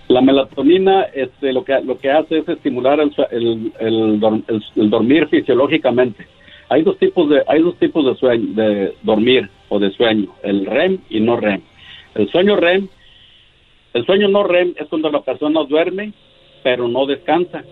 [0.08, 4.44] La melatonina este, lo, que, lo que hace es estimular el, el, el-
[4.76, 6.26] el dormir fisiológicamente.
[6.68, 10.64] Hay dos tipos de hay dos tipos de sueño, de dormir o de sueño, el
[10.66, 11.60] REM y no REM.
[12.14, 12.88] El sueño REM,
[13.94, 16.12] el sueño no REM es cuando la persona duerme
[16.62, 17.62] pero no descansa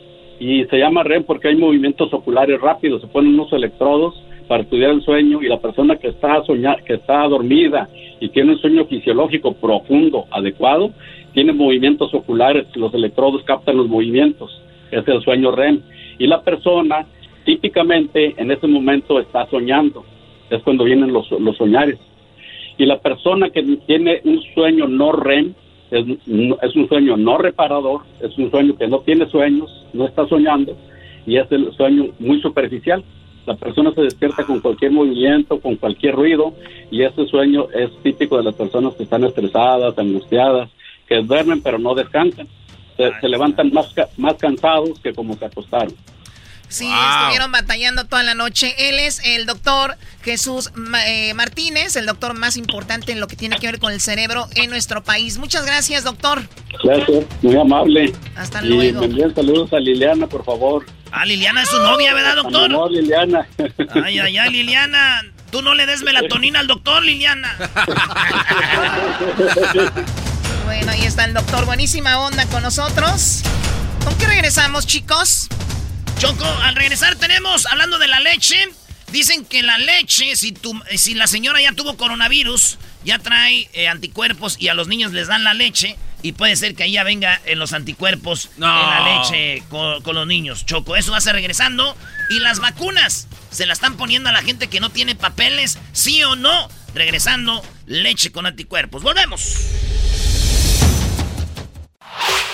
[0.41, 4.91] y se llama REM porque hay movimientos oculares rápidos, se ponen unos electrodos para estudiar
[4.91, 7.88] el sueño y la persona que está soñar, que está dormida
[8.20, 10.91] y tiene un sueño fisiológico profundo, adecuado,
[11.34, 14.51] tiene movimientos oculares, los electrodos captan los movimientos,
[14.91, 15.82] es el sueño REM.
[16.18, 17.07] Y la persona
[17.45, 20.05] típicamente en ese momento está soñando,
[20.49, 21.99] es cuando vienen los, los soñares.
[22.78, 25.55] Y la persona que tiene un sueño no REM,
[25.91, 26.07] es,
[26.62, 30.76] es un sueño no reparador, es un sueño que no tiene sueños, no está soñando,
[31.26, 33.05] y es el sueño muy superficial.
[33.47, 36.55] La persona se despierta con cualquier movimiento, con cualquier ruido,
[36.91, 40.70] y ese sueño es típico de las personas que están estresadas, angustiadas,
[41.09, 42.47] que duermen pero no descansan.
[42.97, 45.95] Se, se levantan más, más cansados que como se acostaron.
[46.71, 48.89] Sí, estuvieron batallando toda la noche.
[48.89, 50.71] Él es el doctor Jesús
[51.05, 54.47] eh, Martínez, el doctor más importante en lo que tiene que ver con el cerebro
[54.55, 55.39] en nuestro país.
[55.39, 56.43] Muchas gracias, doctor.
[56.85, 58.12] Gracias, muy amable.
[58.37, 59.01] Hasta y luego.
[59.01, 60.87] me envíen saludos a Liliana, por favor.
[61.11, 62.66] Ah, Liliana es su novia, ¿verdad, doctor?
[62.66, 63.49] amor, Liliana.
[64.05, 65.23] Ay, ay, ay, Liliana.
[65.51, 67.57] Tú no le des melatonina al doctor, Liliana.
[70.64, 71.66] Bueno, ahí está el doctor.
[71.66, 73.43] Buenísima onda con nosotros.
[74.05, 75.49] ¿Con qué regresamos, chicos?
[76.21, 78.68] Choco, al regresar tenemos, hablando de la leche,
[79.11, 83.89] dicen que la leche, si, tu, si la señora ya tuvo coronavirus, ya trae eh,
[83.89, 87.05] anticuerpos y a los niños les dan la leche y puede ser que ahí ya
[87.05, 90.66] venga en los anticuerpos en la leche con, con los niños.
[90.66, 91.97] Choco, eso va a ser regresando.
[92.29, 95.79] Y las vacunas, ¿se la están poniendo a la gente que no tiene papeles?
[95.95, 96.68] ¿Sí o no?
[96.95, 99.03] Regresando, leche con anticuerpos.
[99.03, 99.57] Volvemos.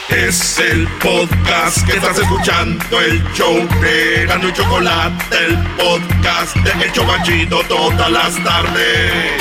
[0.09, 6.85] Es el podcast que estás escuchando, el show de Gano y Chocolate, el podcast de
[6.85, 9.33] El Chocachito todas las tardes.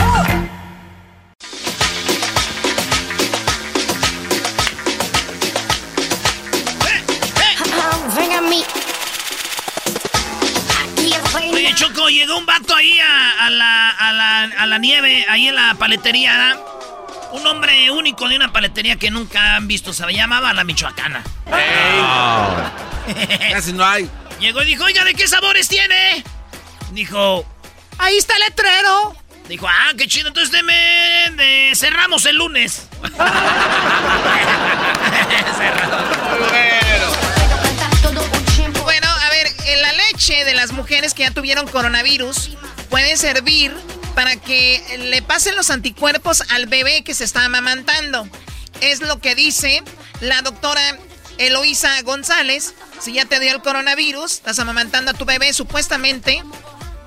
[11.53, 15.47] Oye, Choco, llegó un vato ahí a, a la, a, la, a la nieve, ahí
[15.47, 16.51] en la paletería.
[16.51, 16.55] ¿ah?
[17.31, 19.93] Un hombre único de una paletería que nunca han visto.
[19.93, 21.23] Se llamaba La Michoacana.
[23.51, 24.09] Casi no hay.
[24.39, 26.23] Llegó y dijo, oiga, ¿de qué sabores tiene?
[26.91, 27.45] Dijo,
[27.97, 29.15] ahí está el letrero.
[29.47, 30.73] Dijo, ah, qué chido, entonces deme,
[31.35, 32.87] de- cerramos el lunes.
[38.83, 42.51] Bueno, a ver, eh, la leche de las mujeres que ya tuvieron coronavirus
[42.89, 43.75] puede servir
[44.15, 48.27] para que le pasen los anticuerpos al bebé que se está amamantando.
[48.81, 49.83] Es lo que dice
[50.21, 50.81] la doctora
[51.37, 52.73] Eloísa González.
[52.99, 56.41] Si ya te dio el coronavirus, estás amamantando a tu bebé, supuestamente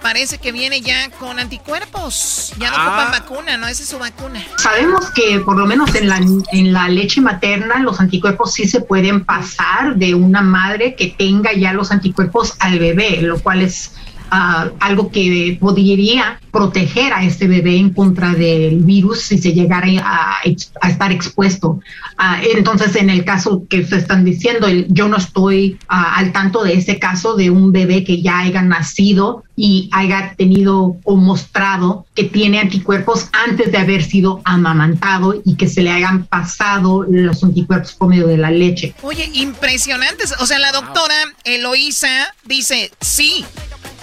[0.03, 2.53] parece que viene ya con anticuerpos.
[2.59, 2.87] Ya no Ah.
[2.87, 3.67] ocupan vacuna, ¿no?
[3.67, 4.41] Esa es su vacuna.
[4.59, 8.81] Sabemos que por lo menos en la, en la leche materna los anticuerpos sí se
[8.81, 13.91] pueden pasar de una madre que tenga ya los anticuerpos al bebé, lo cual es
[14.31, 19.87] ah, algo que podría proteger a este bebé en contra del virus si se llegara
[20.03, 20.41] a,
[20.81, 21.81] a estar expuesto.
[22.17, 26.65] Ah, entonces, en el caso que se están diciendo, yo no estoy ah, al tanto
[26.65, 32.07] de ese caso de un bebé que ya haya nacido y haya tenido o mostrado
[32.15, 37.43] que tiene anticuerpos antes de haber sido amamantado y que se le hayan pasado los
[37.43, 38.95] anticuerpos por medio de la leche.
[39.03, 40.35] Oye, impresionantes.
[40.41, 41.15] O sea, la doctora
[41.45, 43.45] Eloísa dice, sí,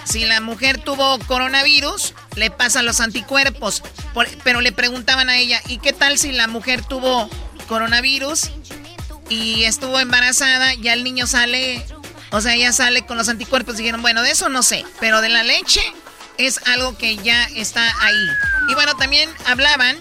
[0.06, 3.84] si la mujer tuvo coronavirus, le pasan los anticuerpos.
[4.44, 7.30] Pero le preguntaban a ella, ¿y qué tal si la mujer tuvo
[7.68, 8.52] coronavirus
[9.30, 11.86] y estuvo embarazada, ya el niño sale,
[12.32, 13.78] o sea, ya sale con los anticuerpos?
[13.78, 15.82] Dijeron, bueno, de eso no sé, pero de la leche
[16.38, 18.28] es algo que ya está ahí.
[18.70, 19.98] Y bueno, también hablaban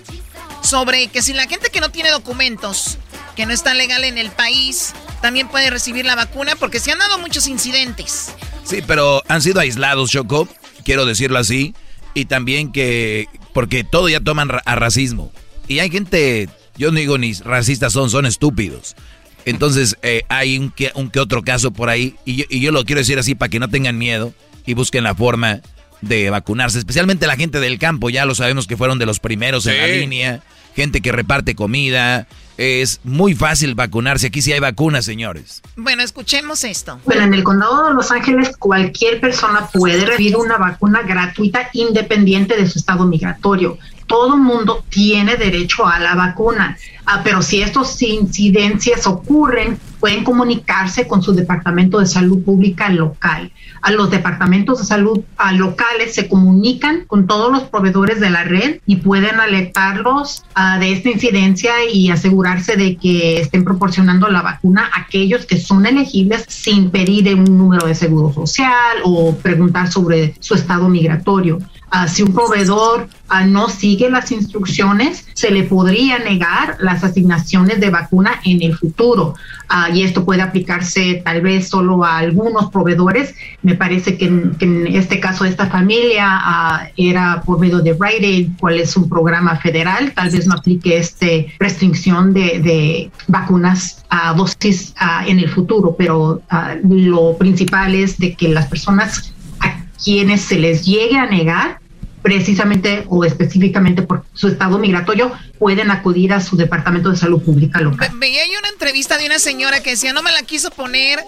[0.62, 2.98] sobre que si la gente que no tiene documentos,
[3.36, 4.92] que no está legal en el país,
[5.22, 8.32] también puede recibir la vacuna, porque se han dado muchos incidentes.
[8.64, 10.48] Sí, pero han sido aislados, Choco,
[10.84, 11.74] quiero decirlo así,
[12.14, 15.32] y también que, porque todo ya toman ra- a racismo.
[15.68, 18.96] Y hay gente, yo no digo ni racistas son, son estúpidos.
[19.44, 22.72] Entonces eh, hay un que, un que otro caso por ahí, y yo, y yo
[22.72, 24.32] lo quiero decir así para que no tengan miedo
[24.64, 25.60] y busquen la forma
[26.00, 29.66] de vacunarse, especialmente la gente del campo, ya lo sabemos que fueron de los primeros
[29.66, 30.42] en la línea,
[30.76, 32.26] gente que reparte comida,
[32.56, 35.62] es muy fácil vacunarse, aquí sí hay vacunas, señores.
[35.76, 36.98] Bueno, escuchemos esto.
[37.04, 42.56] Bueno, en el condado de Los Ángeles cualquier persona puede recibir una vacuna gratuita independiente
[42.56, 43.78] de su estado migratorio.
[44.06, 46.76] Todo mundo tiene derecho a la vacuna,
[47.06, 53.50] Ah, pero si estas incidencias ocurren, pueden comunicarse con su departamento de salud pública local.
[53.80, 55.20] A los departamentos de salud
[55.54, 60.92] locales se comunican con todos los proveedores de la red y pueden alertarlos ah, de
[60.92, 66.44] esta incidencia y asegurarse de que estén proporcionando la vacuna a aquellos que son elegibles
[66.48, 71.60] sin pedir un número de seguro social o preguntar sobre su estado migratorio.
[72.08, 73.08] Si un proveedor
[73.46, 79.34] no sigue las instrucciones, se le podría negar las asignaciones de vacuna en el futuro.
[79.68, 83.34] Ah, y esto puede aplicarse tal vez solo a algunos proveedores.
[83.62, 88.26] Me parece que en, que este caso esta familia ah, era por medio de Rite
[88.26, 90.12] Aid, cual es un programa federal.
[90.14, 91.26] Tal vez no aplique esta
[91.58, 96.42] restricción de, vacunas a dosis ah, en el futuro, pero
[96.88, 101.83] lo principal es de que las personas a quienes se les llegue a negar
[102.24, 107.82] precisamente o específicamente por su estado migratorio, pueden acudir a su departamento de salud pública
[107.82, 108.08] local.
[108.14, 111.22] Ve- Veía una entrevista de una señora que decía, no me la quiso poner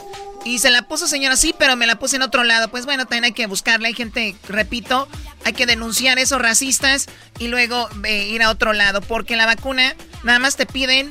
[0.47, 2.68] y se la puso señora sí, pero me la puse en otro lado.
[2.70, 3.88] Pues bueno, también hay que buscarla.
[3.88, 5.07] Hay gente, repito,
[5.44, 9.03] hay que denunciar esos racistas y luego eh, ir a otro lado.
[9.03, 9.94] Porque la vacuna,
[10.24, 11.11] nada más te piden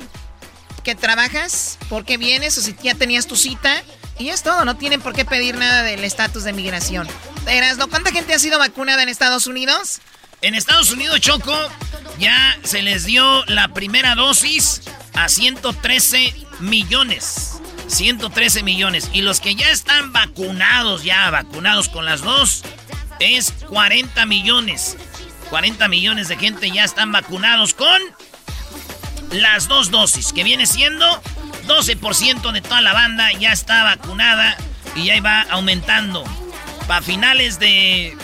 [0.82, 3.82] que trabajas, por qué vienes o si ya tenías tu cita.
[4.18, 7.06] Y es todo, no tienen por qué pedir nada del estatus de migración.
[7.46, 10.00] Erasno, ¿cuánta gente ha sido vacunada en Estados Unidos?
[10.40, 11.56] En Estados Unidos, Choco,
[12.18, 14.82] ya se les dio la primera dosis
[15.14, 17.60] a 113 millones.
[17.88, 19.10] 113 millones.
[19.12, 22.62] Y los que ya están vacunados, ya vacunados con las dos,
[23.20, 24.96] es 40 millones.
[25.50, 28.00] 40 millones de gente ya están vacunados con
[29.30, 31.22] las dos dosis, que viene siendo
[31.66, 34.56] 12% de toda la banda ya está vacunada
[34.94, 36.24] y ya va aumentando.
[36.86, 38.16] Para finales de,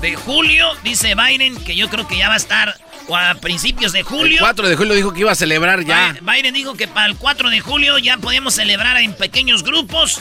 [0.00, 2.76] de julio, dice Biden, que yo creo que ya va a estar,
[3.08, 4.34] o a principios de julio.
[4.38, 6.14] El 4 de julio dijo que iba a celebrar ya.
[6.20, 10.20] Biden- dijo que para el 4 de julio ya podemos celebrar en pequeños grupos,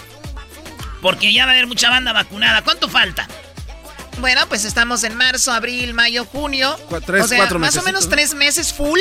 [1.02, 2.62] porque ya va a haber mucha banda vacunada.
[2.62, 3.28] ¿Cuánto falta?
[4.20, 6.78] Bueno, pues estamos en marzo, abril, mayo, junio.
[6.90, 8.10] Cu- tres, o sea, cuatro más o menos ¿no?
[8.12, 9.00] tres meses full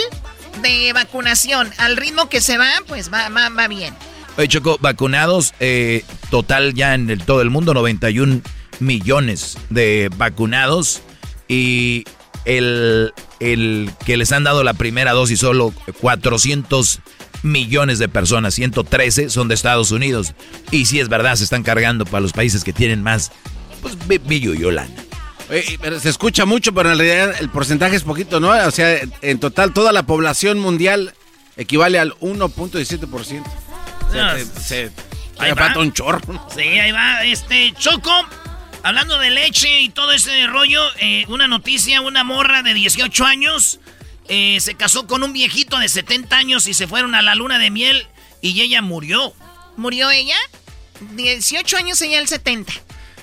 [0.63, 1.71] de vacunación.
[1.79, 3.95] Al ritmo que se va, pues va, va, bien.
[4.37, 8.41] Oye, Choco, vacunados, eh, total ya en todo el mundo, 91
[8.79, 11.03] millones de vacunados.
[11.49, 12.05] Y
[12.45, 17.01] el, el que les han dado la primera dosis, solo 400
[17.43, 20.35] millones de personas, 113 son de Estados Unidos.
[20.71, 23.33] Y sí es verdad, se están cargando para los países que tienen más,
[23.83, 24.19] pues, bi-
[25.81, 28.51] pero se escucha mucho, pero en realidad el porcentaje es poquito, ¿no?
[28.51, 31.15] O sea, en total toda la población mundial
[31.57, 33.45] equivale al 1.17%.
[34.09, 34.85] O sea, No, te- se,
[35.39, 35.57] ahí se va.
[35.65, 36.47] falta un chorro.
[36.55, 37.25] Sí, ahí va.
[37.25, 38.13] Este, Choco,
[38.83, 43.81] hablando de leche y todo ese rollo, eh, una noticia, una morra de 18 años
[44.29, 47.59] eh, se casó con un viejito de 70 años y se fueron a la luna
[47.59, 48.07] de miel
[48.41, 49.33] y ella murió.
[49.77, 50.37] ¿Murió ella?
[51.15, 52.73] 18 años ella el 70.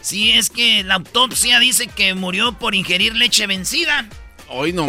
[0.08, 4.06] Sí, es que la autopsia dice que murió por ingerir leche vencida.
[4.48, 4.88] Hoy no.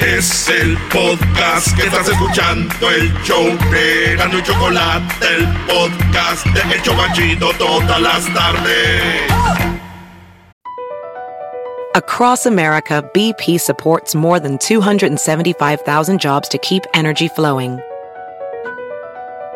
[0.00, 6.74] Es el podcast que estás escuchando, el show de Gano y Chocolate, el podcast de
[6.74, 9.22] El Chocachito todas las tardes.
[11.94, 17.78] Across America, BP supports more than 275,000 jobs to keep energy flowing.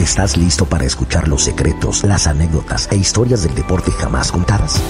[0.00, 4.80] ¿Estás listo para escuchar los secretos, las anécdotas e historias del deporte jamás contadas?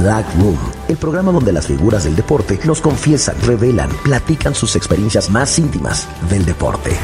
[0.00, 0.58] Black Room,
[0.88, 6.08] el programa donde las figuras del deporte nos confiesan, revelan, platican sus experiencias más íntimas
[6.30, 6.96] del deporte.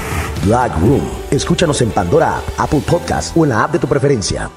[0.46, 4.50] Black Room, escúchanos en Pandora, Apple Podcast o en la app de tu preferencia.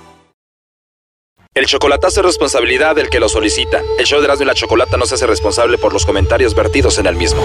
[1.54, 3.82] El chocolatazo es responsabilidad del que lo solicita.
[4.00, 6.98] El show de Erasmo y la Chocolata no se hace responsable por los comentarios vertidos
[7.00, 7.44] en el mismo.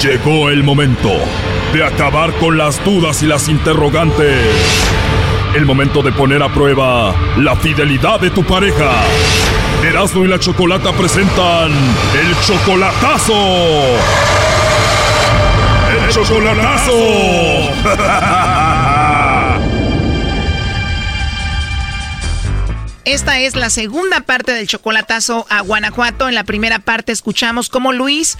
[0.00, 1.10] Llegó el momento
[1.72, 4.46] de acabar con las dudas y las interrogantes.
[5.54, 8.90] El momento de poner a prueba la fidelidad de tu pareja.
[9.82, 13.34] Erasmo y la Chocolata presentan el chocolatazo.
[15.94, 16.92] El chocolatazo.
[23.04, 26.28] Esta es la segunda parte del chocolatazo a Guanajuato.
[26.28, 28.36] En la primera parte escuchamos cómo Luis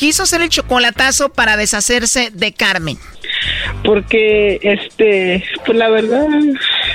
[0.00, 2.96] quiso hacer el chocolatazo para deshacerse de Carmen.
[3.84, 6.26] Porque, este, pues la verdad,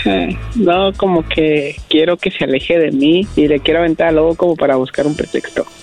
[0.06, 4.34] eh, no, como que quiero que se aleje de mí y le quiero aventar luego
[4.34, 5.68] como para buscar un pretexto.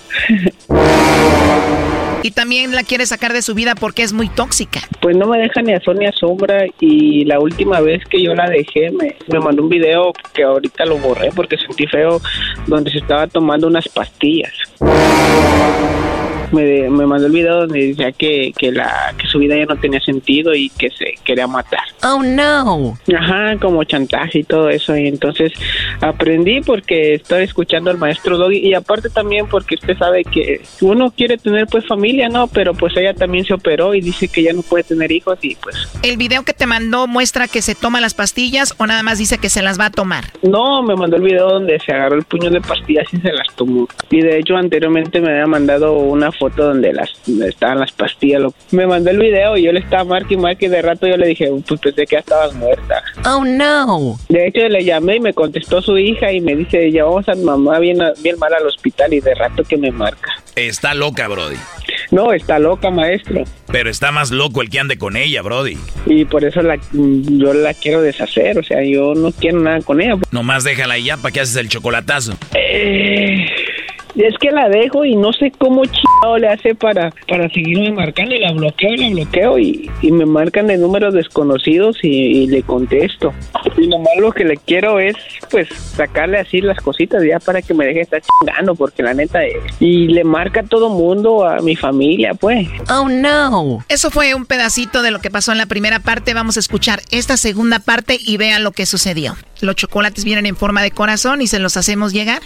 [2.25, 4.79] Y también la quiere sacar de su vida porque es muy tóxica.
[5.01, 8.23] Pues no me deja ni a sol ni a sombra y la última vez que
[8.23, 12.21] yo la dejé me, me mandó un video que ahorita lo borré porque sentí feo
[12.65, 14.53] donde se estaba tomando unas pastillas.
[16.53, 19.75] Me, me mandó el video donde decía que, que, la, que su vida ya no
[19.75, 21.81] tenía sentido y que se quería matar.
[22.03, 22.95] Oh no.
[23.17, 24.95] Ajá, como chantaje y todo eso.
[24.95, 25.51] Y entonces
[25.99, 31.11] aprendí porque estoy escuchando al maestro Doggy y aparte también porque usted sabe que uno
[31.11, 32.47] quiere tener pues familia, ¿no?
[32.47, 35.55] Pero pues ella también se operó y dice que ya no puede tener hijos y
[35.55, 35.75] pues...
[36.03, 39.39] ¿El video que te mandó muestra que se toma las pastillas o nada más dice
[39.39, 40.25] que se las va a tomar?
[40.43, 43.47] No, me mandó el video donde se agarró el puño de pastillas y se las
[43.55, 43.87] tomó.
[44.11, 48.41] Y de hecho anteriormente me había mandado una foto donde las donde estaban las pastillas.
[48.41, 51.07] Lo- me mandó el video y yo le estaba marque y marque y de rato
[51.07, 53.03] yo le dije, pues pensé que ya estabas muerta.
[53.25, 54.17] Oh no.
[54.29, 57.43] De hecho le llamé y me contestó su hija y me dice, llevamos a mi
[57.43, 60.31] mamá bien, bien mal al hospital y de rato que me marca.
[60.55, 61.55] Está loca, Brody.
[62.11, 63.43] No, está loca, maestro.
[63.71, 65.77] Pero está más loco el que ande con ella, Brody.
[66.05, 69.99] Y por eso la, yo la quiero deshacer, o sea, yo no quiero nada con
[69.99, 70.15] ella.
[70.31, 72.33] Nomás déjala ahí ya, ¿para qué haces el chocolatazo?
[72.55, 73.45] Eh,
[74.15, 78.35] es que la dejo y no sé cómo chingado le hace para, para seguirme marcando
[78.35, 82.47] y la bloqueo y la bloqueo y, y me marcan de números desconocidos y, y
[82.47, 83.33] le contesto.
[83.77, 85.15] Y nomás lo que le quiero es
[85.49, 89.43] pues sacarle así las cositas ya para que me deje estar chingando porque la neta
[89.43, 89.57] es.
[89.79, 92.67] Y le marca a todo mundo, a mi familia pues.
[92.89, 93.83] Oh no.
[93.89, 96.33] Eso fue un pedacito de lo que pasó en la primera parte.
[96.33, 99.35] Vamos a escuchar esta segunda parte y vean lo que sucedió.
[99.61, 102.41] Los chocolates vienen en forma de corazón y se los hacemos llegar.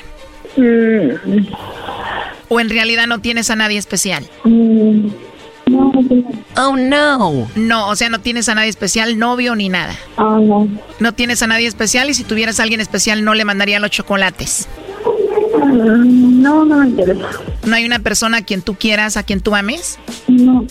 [2.50, 4.28] ¿O en realidad no tienes a nadie especial?
[6.56, 7.48] Oh no.
[7.56, 9.96] No, o sea, no tienes a nadie especial, novio ni nada.
[10.18, 10.68] no.
[11.00, 13.92] No tienes a nadie especial y si tuvieras a alguien especial no le mandaría los
[13.92, 14.68] chocolates.
[15.58, 17.30] No, no me interesa.
[17.66, 20.00] ¿No hay una persona a quien tú quieras, a quien tú ames?
[20.28, 20.66] No.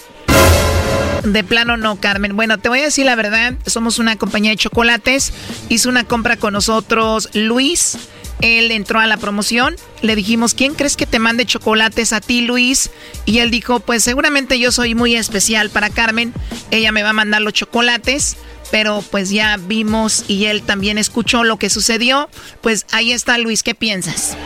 [1.25, 2.37] De plano no, Carmen.
[2.37, 5.33] Bueno, te voy a decir la verdad, somos una compañía de chocolates.
[5.69, 7.99] Hizo una compra con nosotros Luis.
[8.41, 9.77] Él entró a la promoción.
[10.03, 12.91] Le dijimos, ¿quién crees que te mande chocolates a ti, Luis?
[13.25, 16.33] Y él dijo, pues seguramente yo soy muy especial para Carmen.
[16.71, 18.37] Ella me va a mandar los chocolates.
[18.73, 22.29] Pero pues ya vimos y él también escuchó lo que sucedió.
[22.63, 24.37] Pues ahí está, Luis, ¿qué piensas?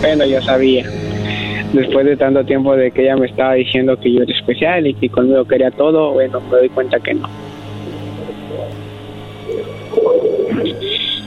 [0.00, 0.90] Bueno, yo sabía.
[1.72, 4.94] Después de tanto tiempo de que ella me estaba diciendo que yo era especial y
[4.94, 7.28] que conmigo quería todo, bueno, me doy cuenta que no.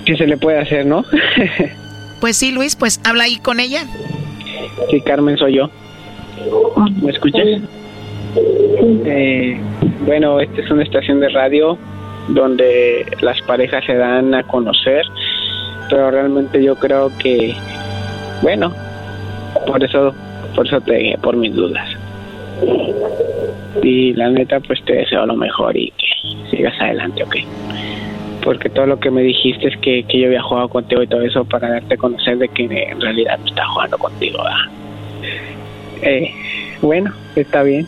[0.05, 1.03] ¿Qué se le puede hacer, no?
[2.21, 3.81] Pues sí, Luis, pues habla ahí con ella.
[4.89, 5.69] sí, Carmen soy yo.
[7.01, 7.45] ¿Me escuchas?
[9.05, 9.59] Eh,
[10.05, 11.77] bueno, esta es una estación de radio
[12.29, 15.05] donde las parejas se dan a conocer,
[15.89, 17.53] pero realmente yo creo que,
[18.41, 18.73] bueno,
[19.67, 20.15] por eso,
[20.55, 21.87] por eso te dije, por mis dudas.
[23.83, 27.35] Y la neta, pues te deseo lo mejor y que sigas adelante, ¿ok?
[28.45, 31.21] Porque todo lo que me dijiste es que, que yo había jugado contigo y todo
[31.21, 34.39] eso para darte a conocer de que en realidad no estaba jugando contigo.
[36.03, 36.29] Eh,
[36.81, 37.87] bueno, está bien.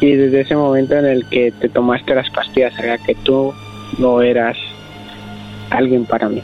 [0.00, 3.52] Y desde ese momento en el que te tomaste las pastillas, sabía que tú
[3.98, 4.56] no eras
[5.70, 6.42] alguien para mí.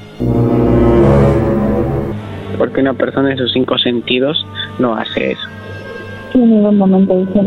[2.58, 4.44] Porque una persona en sus cinco sentidos
[4.80, 5.48] no hace eso.
[6.34, 7.40] En ningún momento dije.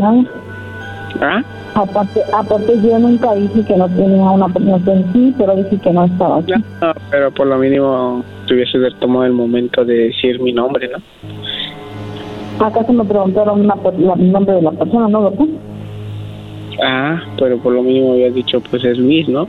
[1.20, 1.42] ¿Ah?
[1.74, 5.90] Aparte, aparte yo nunca dije que no tenía una persona en sí, pero dije que
[5.92, 6.52] no estaba aquí.
[6.80, 12.64] No, pero por lo mínimo tuviese tomado el momento de decir mi nombre, ¿no?
[12.66, 15.46] ¿Acaso me preguntaron una, la- el nombre de la persona, no, verdad?
[16.82, 19.46] Ah, pero por lo mínimo habías dicho, pues es Luis, ¿no?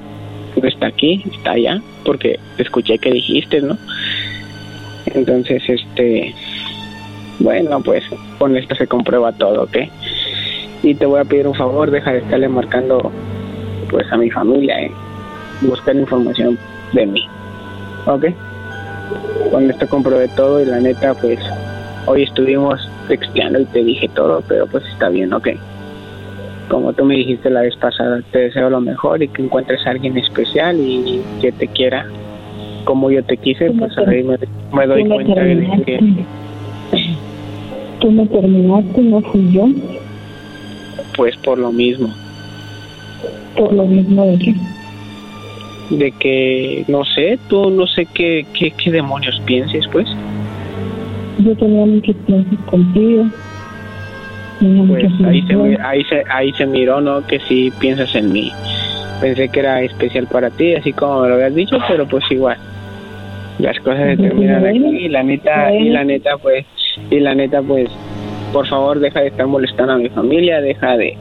[0.62, 3.78] No está aquí, está allá, porque escuché que dijiste, ¿no?
[5.14, 6.34] Entonces, este,
[7.40, 8.04] bueno, pues
[8.38, 9.78] con esto se comprueba todo, ¿ok?
[10.88, 13.12] Y te voy a pedir un favor, deja de estarle marcando,
[13.90, 14.92] pues a mi familia, ¿eh?
[15.60, 16.58] Buscar información
[16.94, 17.28] de mí,
[18.06, 18.26] ¿ok?
[19.52, 21.40] Con esto comprobé todo y la neta, pues,
[22.06, 25.50] hoy estuvimos texteando y te dije todo, pero pues está bien, ¿ok?
[26.70, 29.92] como tú me dijiste la vez pasada, te deseo lo mejor y que encuentres a
[29.92, 32.06] alguien especial y que te quiera
[32.84, 34.38] como yo te quise, pues ahí me,
[34.74, 36.00] me doy cuenta de que
[38.00, 39.68] Tú me terminaste, no fui yo,
[41.18, 42.14] pues por lo mismo,
[43.58, 44.56] por lo mismo de que
[45.90, 50.08] de que no sé, tú no sé qué, qué, qué demonios pienses, pues,
[51.40, 53.26] yo tenía muchos planes contigo.
[54.60, 57.26] Tenía pues ahí se, ahí se, ahí se miró, ¿no?
[57.26, 58.52] Que sí piensas en mí.
[59.22, 62.58] Pensé que era especial para ti, así como me lo habías dicho, pero pues igual.
[63.60, 66.66] Las cosas se terminan aquí y la neta, y la neta, pues,
[67.10, 67.90] y la neta, pues,
[68.58, 71.16] por favor, deja de estar molestando a mi familia, deja de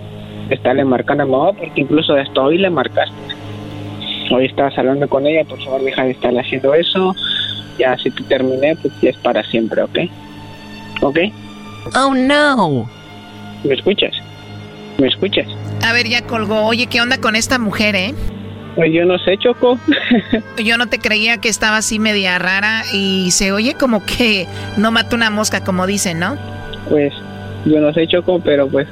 [0.48, 3.14] estarle marcando a mi mamá, porque incluso hasta hoy le marcaste.
[4.30, 7.14] Hoy estabas hablando con ella, por favor, deja de estarle haciendo eso.
[7.78, 9.98] Ya, si te terminé, pues ya es para siempre, ¿ok?
[11.02, 11.18] ¿Ok?
[11.94, 12.88] Oh, no.
[13.64, 14.14] ¿Me escuchas?
[14.96, 15.46] ¿Me escuchas?
[15.86, 16.64] A ver, ya colgó.
[16.64, 18.14] Oye, ¿qué onda con esta mujer, eh?
[18.76, 19.78] Pues yo no sé, Choco.
[20.64, 24.46] Yo no te creía que estaba así media rara y se oye como que
[24.78, 26.56] no mata una mosca, como dicen, ¿no?
[26.88, 27.12] Pues
[27.64, 28.86] yo no sé, Choco, pero pues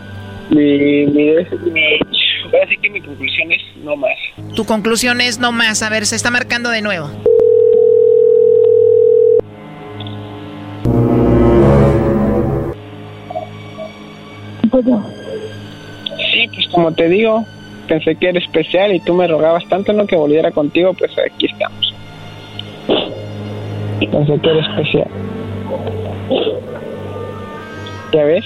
[0.51, 1.31] mi, mi,
[1.73, 1.99] mi
[2.45, 4.17] ahora sí que mi conclusión es no más.
[4.55, 5.83] Tu conclusión es no más.
[5.83, 7.09] A ver, se está marcando de nuevo.
[14.71, 15.01] Pues yo,
[16.33, 17.45] Sí, pues como te digo,
[17.87, 21.47] pensé que era especial y tú me rogabas tanto no que volviera contigo, pues aquí
[21.47, 21.95] estamos.
[24.01, 25.09] Pensé que era especial.
[28.15, 28.45] ¿Ya ves?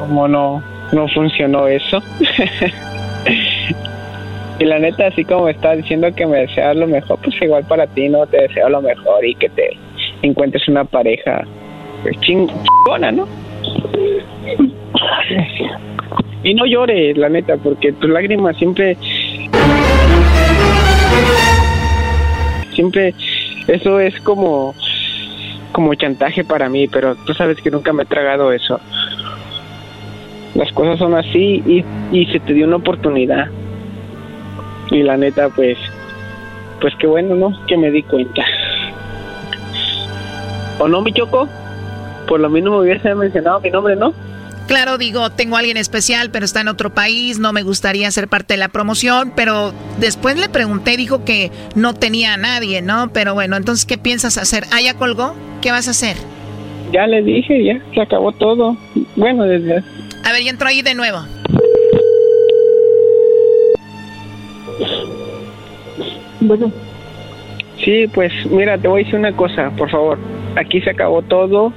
[0.00, 2.02] Como no, no funcionó eso.
[4.58, 7.86] y la neta, así como estás diciendo que me deseas lo mejor, pues igual para
[7.86, 8.26] ti, ¿no?
[8.26, 9.76] Te deseo lo mejor y que te
[10.22, 11.44] encuentres una pareja
[12.02, 12.50] pues, ching-
[12.84, 13.28] chingona, ¿no?
[16.42, 18.96] Y no llores, la neta, porque tus lágrimas siempre.
[22.74, 23.12] Siempre.
[23.68, 24.74] Eso es como.
[25.72, 28.80] Como chantaje para mí, pero tú sabes que nunca me he tragado eso.
[30.54, 33.48] Las cosas son así y, y se te dio una oportunidad.
[34.90, 35.78] Y la neta, pues.
[36.80, 37.66] Pues qué bueno, ¿no?
[37.66, 38.42] Que me di cuenta.
[40.78, 41.46] ¿O no, mi choco?
[42.26, 44.14] Por lo me hubiese mencionado mi nombre, ¿no?
[44.70, 48.28] Claro, digo, tengo a alguien especial, pero está en otro país, no me gustaría ser
[48.28, 53.10] parte de la promoción, pero después le pregunté, dijo que no tenía a nadie, ¿no?
[53.12, 54.62] Pero bueno, entonces, ¿qué piensas hacer?
[54.70, 55.34] ¿Ah, ya colgó?
[55.60, 56.16] ¿Qué vas a hacer?
[56.92, 58.76] Ya le dije, ya, se acabó todo.
[59.16, 59.82] Bueno, desde
[60.24, 61.18] A ver, ya entró ahí de nuevo.
[66.42, 66.72] bueno,
[67.84, 70.16] Sí, pues mira, te voy a decir una cosa, por favor.
[70.54, 71.72] Aquí se acabó todo.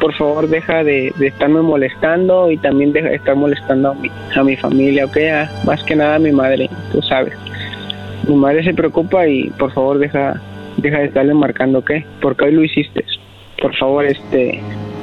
[0.00, 4.10] Por favor, deja de, de estarme molestando y también deja de estar molestando a mi,
[4.34, 5.16] a mi familia, ¿ok?
[5.32, 7.34] A- más que nada a mi madre, tú sabes.
[8.26, 10.40] Mi madre se preocupa y por favor deja,
[10.78, 11.90] deja de estarle marcando, ¿ok?
[12.22, 13.04] Porque hoy lo hiciste.
[13.60, 14.60] Por favor, este...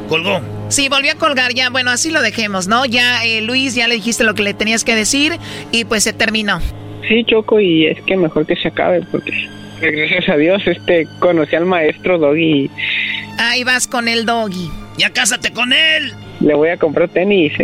[0.10, 0.40] Colgó.
[0.70, 1.70] Sí, volvió a colgar ya.
[1.70, 2.86] Bueno, así lo dejemos, ¿no?
[2.86, 5.34] Ya, eh, Luis, ya le dijiste lo que le tenías que decir
[5.72, 6.60] y pues se terminó.
[7.08, 9.32] Sí, Choco, y es que mejor que se acabe porque
[9.82, 12.70] gracias a Dios este conocí al maestro Doggy
[13.38, 14.70] Ahí vas con el doggy.
[14.98, 16.12] Ya cásate con él.
[16.40, 17.54] le voy a comprar tenis.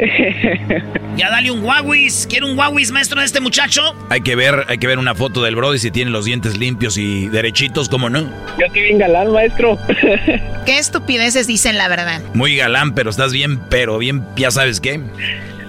[1.15, 2.07] Ya dale un Huawei.
[2.27, 3.81] ¿Quiere un Huawei maestro de este muchacho?
[4.09, 6.97] Hay que ver, hay que ver una foto del Brody si tiene los dientes limpios
[6.97, 8.21] y derechitos, ¿cómo no?
[8.59, 9.77] Yo estoy bien galán, maestro.
[10.65, 12.19] Qué estupideces dicen la verdad.
[12.33, 14.99] Muy galán, pero estás bien, pero bien, ya sabes qué.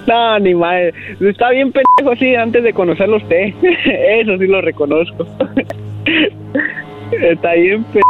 [0.07, 0.95] No, ni madre.
[1.21, 3.53] Está bien pendejo, sí, antes de conocerlo usted.
[4.21, 5.27] Eso sí lo reconozco.
[7.11, 8.04] Está bien pendejo.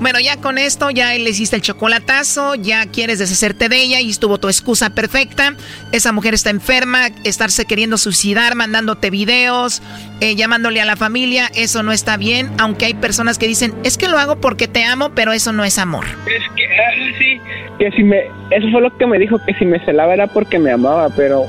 [0.00, 4.08] Bueno, ya con esto ya le hiciste el chocolatazo, ya quieres deshacerte de ella y
[4.08, 5.54] estuvo tu excusa perfecta.
[5.92, 9.82] Esa mujer está enferma, estarse queriendo suicidar, mandándote videos,
[10.20, 13.98] eh, llamándole a la familia, eso no está bien, aunque hay personas que dicen, es
[13.98, 16.06] que lo hago porque te amo, pero eso no es amor.
[16.26, 17.40] Es que, ah, sí,
[17.78, 18.20] que si me,
[18.50, 21.44] eso fue lo que me dijo, que si me celaba era porque me amaba, pero,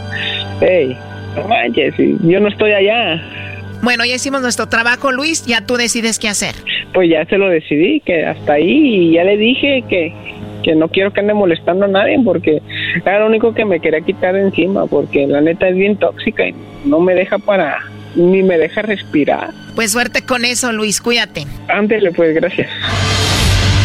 [0.60, 0.98] hey,
[1.38, 3.22] no manches, yo no estoy allá.
[3.82, 6.56] Bueno, ya hicimos nuestro trabajo, Luis, ya tú decides qué hacer.
[6.94, 10.14] Pues ya se lo decidí, que hasta ahí, y ya le dije que,
[10.64, 12.62] que no quiero que ande molestando a nadie porque
[13.03, 16.48] era lo único que me quería quitar de encima, porque la neta es bien tóxica
[16.48, 16.56] y
[16.86, 17.80] no me deja para,
[18.16, 19.49] ni me deja respirar.
[19.76, 21.45] Pues suerte con eso, Luis, cuídate.
[21.68, 22.70] Ándele, pues, gracias.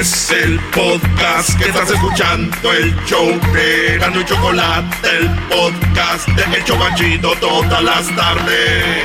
[0.00, 6.56] Es el podcast que estás escuchando, el show de Gano y Chocolate, el podcast de
[6.56, 9.04] El Chobachito todas las tardes.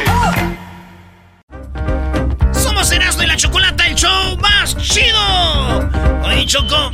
[2.51, 5.89] Somos Erasmo y la Chocolata, el show más chido.
[6.23, 6.91] Oye, Choco,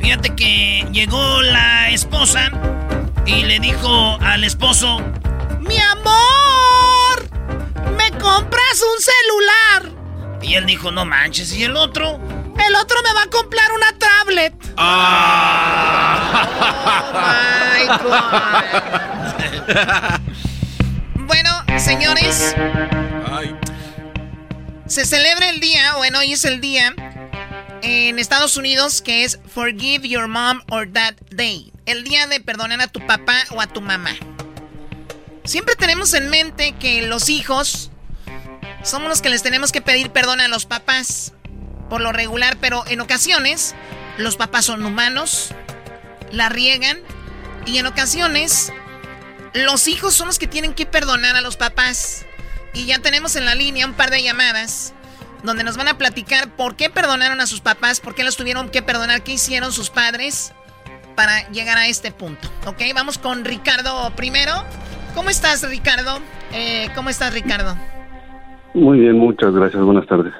[0.00, 2.50] fíjate que llegó la esposa
[3.26, 4.98] y le dijo al esposo,
[5.60, 7.30] mi amor,
[7.96, 10.40] ¿me compras un celular?
[10.42, 12.18] Y él dijo, no manches, ¿y el otro?
[12.66, 14.54] El otro me va a comprar una tablet.
[14.76, 15.40] Ah.
[21.16, 22.54] bueno, señores.
[24.86, 26.94] Se celebra el día, bueno, hoy es el día
[27.82, 31.72] en Estados Unidos que es Forgive Your Mom or Dad Day.
[31.86, 34.14] El día de perdonar a tu papá o a tu mamá.
[35.44, 37.90] Siempre tenemos en mente que los hijos
[38.82, 41.32] somos los que les tenemos que pedir perdón a los papás
[41.90, 43.74] por lo regular, pero en ocasiones
[44.16, 45.52] los papás son humanos,
[46.32, 46.98] la riegan
[47.66, 48.72] y en ocasiones
[49.52, 52.24] los hijos son los que tienen que perdonar a los papás.
[52.72, 54.94] Y ya tenemos en la línea un par de llamadas
[55.42, 58.68] donde nos van a platicar por qué perdonaron a sus papás, por qué los tuvieron
[58.68, 60.52] que perdonar, qué hicieron sus padres
[61.16, 62.48] para llegar a este punto.
[62.66, 64.52] Ok, vamos con Ricardo primero.
[65.14, 66.20] ¿Cómo estás, Ricardo?
[66.52, 67.76] Eh, ¿Cómo estás, Ricardo?
[68.74, 69.82] Muy bien, muchas gracias.
[69.82, 70.32] Buenas tardes.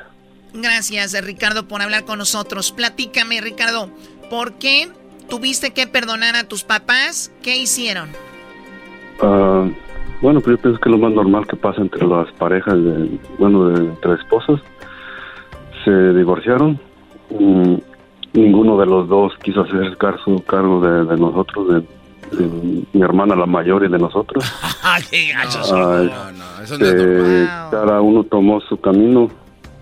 [0.55, 2.73] Gracias, Ricardo, por hablar con nosotros.
[2.73, 3.91] Platícame, Ricardo,
[4.29, 4.89] ¿por qué
[5.29, 7.33] tuviste que perdonar a tus papás?
[7.43, 8.11] ¿Qué hicieron?
[9.23, 9.69] Ah,
[10.21, 13.19] bueno, pues yo pienso que es lo más normal que pasa entre las parejas, de,
[13.39, 14.61] bueno, de, entre esposas.
[15.85, 16.79] Se divorciaron.
[17.31, 17.77] Mm,
[18.33, 21.85] ninguno de los dos quiso hacer cargo, cargo de, nosotros,
[22.33, 24.45] de, mi hermana la mayor y de nosotros.
[25.11, 25.73] ¡Qué gachos!
[25.73, 26.31] Ah,
[26.63, 29.31] este, Cada uno tomó su camino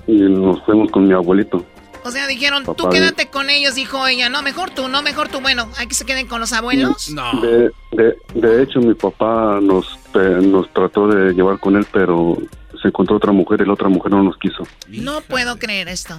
[0.08, 1.64] y nos fuimos con mi abuelito.
[2.04, 4.30] O sea, dijeron, tú quédate con ellos, dijo ella.
[4.30, 5.40] No, mejor tú, no, mejor tú.
[5.40, 7.10] Bueno, hay que se queden con los abuelos.
[7.10, 7.40] No.
[7.40, 12.38] De, de, de hecho, mi papá nos, nos trató de llevar con él, pero
[12.80, 14.66] se encontró otra mujer y la otra mujer no nos quiso.
[14.88, 16.14] No puedo creer esto.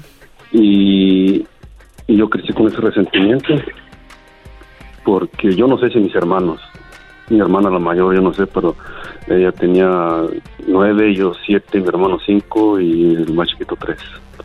[0.52, 1.45] Y,
[2.06, 3.56] y yo crecí con ese resentimiento,
[5.03, 6.60] porque yo no sé si mis hermanos,
[7.30, 8.76] mi hermana la mayor, yo no sé, pero
[9.27, 10.23] ella tenía
[10.68, 13.97] nueve, yo siete, mi hermano cinco y el más chiquito tres.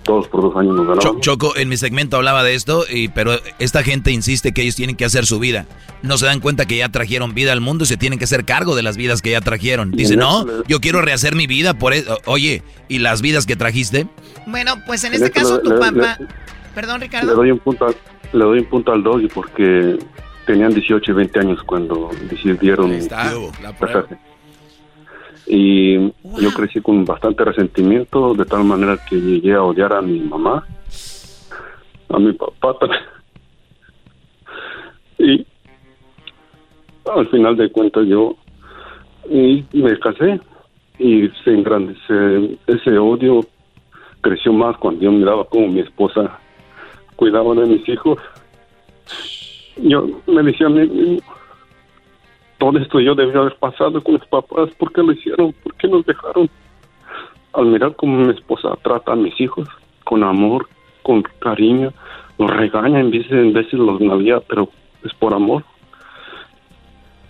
[0.02, 1.20] Todos por dos años nos ganaron.
[1.20, 4.97] Choco, en mi segmento hablaba de esto, y, pero esta gente insiste que ellos tienen
[4.97, 5.65] que hacer su vida.
[6.02, 8.44] No se dan cuenta que ya trajeron vida al mundo y se tienen que hacer
[8.44, 9.93] cargo de las vidas que ya trajeron.
[9.93, 12.19] Dice, no, yo quiero rehacer mi vida por eso.
[12.27, 14.06] Oye, ¿y las vidas que trajiste?
[14.47, 16.19] Bueno, pues en este caso tu papá...
[16.74, 17.28] Perdón, Ricardo.
[17.28, 17.94] Le doy un punto al,
[18.32, 19.97] le doy un punto al doggy porque
[20.47, 22.93] tenían 18 y 20 años cuando decidieron
[25.47, 30.21] Y yo crecí con bastante resentimiento, de tal manera que llegué a odiar a mi
[30.21, 30.66] mamá,
[32.09, 32.77] a mi papá
[35.19, 35.47] Y
[37.12, 38.37] al final de cuentas yo
[39.29, 40.41] y me casé
[40.99, 43.41] y se engrandece ese odio
[44.21, 46.39] creció más cuando yo miraba como mi esposa
[47.16, 48.19] cuidaba de mis hijos
[49.77, 51.21] yo me decía a mí
[52.59, 55.53] todo esto yo debía haber pasado con mis papás, ¿por qué lo hicieron?
[55.63, 56.49] ¿Por qué nos dejaron?
[57.53, 59.69] Al mirar cómo mi esposa trata a mis hijos,
[60.05, 60.69] con amor,
[61.03, 61.93] con cariño,
[62.39, 64.69] los regaña en veces, en veces los navía, pero
[65.05, 65.65] es por amor.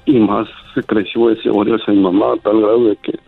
[0.06, 3.18] Y más se creció ese odio hacia mi mamá a tal grado de que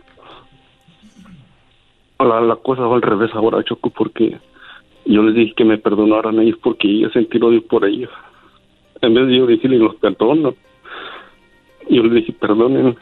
[2.19, 4.37] la, la cosa va al revés ahora, Choco, porque
[5.05, 8.09] yo les dije que me perdonaran a ellos porque yo sentí odio por ellos.
[9.01, 10.55] En vez de yo decirles los perdono,
[11.89, 12.97] yo les dije perdonen.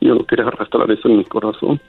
[0.00, 1.80] Yo no quería arrastrar eso en mi corazón.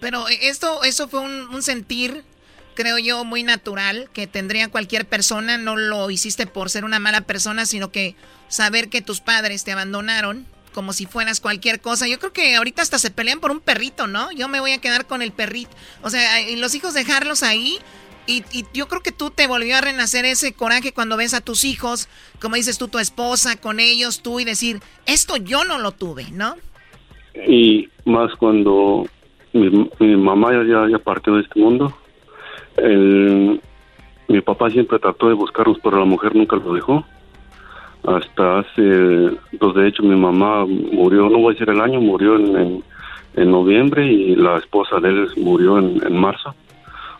[0.00, 2.24] Pero esto, eso fue un, sentir,
[2.74, 5.56] creo yo, muy natural que tendría cualquier persona.
[5.56, 8.14] No lo hiciste por ser una mala persona, sino que
[8.48, 12.06] saber que tus padres te abandonaron como si fueras cualquier cosa.
[12.06, 14.30] Yo creo que ahorita hasta se pelean por un perrito, ¿no?
[14.32, 15.70] Yo me voy a quedar con el perrito.
[16.02, 17.78] O sea, los hijos dejarlos ahí.
[18.26, 21.40] Y, y, yo creo que tú te volvió a renacer ese coraje cuando ves a
[21.40, 22.08] tus hijos,
[22.40, 26.30] como dices tú, tu esposa, con ellos, tú, y decir, esto yo no lo tuve,
[26.32, 26.56] ¿no?
[27.46, 29.06] Y más cuando
[29.52, 31.94] mi, mamá ya, ya partió de este mundo.
[34.28, 37.04] Mi papá siempre trató de buscarnos, pero la mujer nunca lo dejó.
[38.04, 42.36] Hasta hace dos, de hecho, mi mamá murió, no voy a decir el año, murió
[42.36, 42.82] en,
[43.36, 46.54] en, noviembre y la esposa de él murió en, marzo.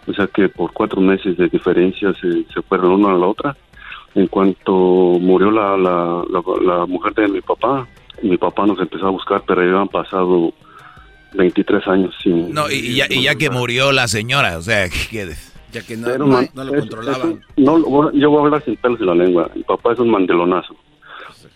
[0.06, 3.56] O sea que por cuatro meses de diferencia se, se fueron una a la otra.
[4.14, 7.86] En cuanto murió la, la, la, la mujer de mi papá,
[8.22, 10.52] mi papá nos empezó a buscar, pero ya han pasado
[11.34, 12.52] 23 años sin...
[12.52, 15.34] No, y, ya, y ya, que murió la señora, o sea, que...
[15.72, 17.40] Ya que no, no, no lo controlaban.
[17.56, 19.50] no, yo voy a hablar sin pelos en la lengua.
[19.56, 20.76] Mi papá es un mandelonazo.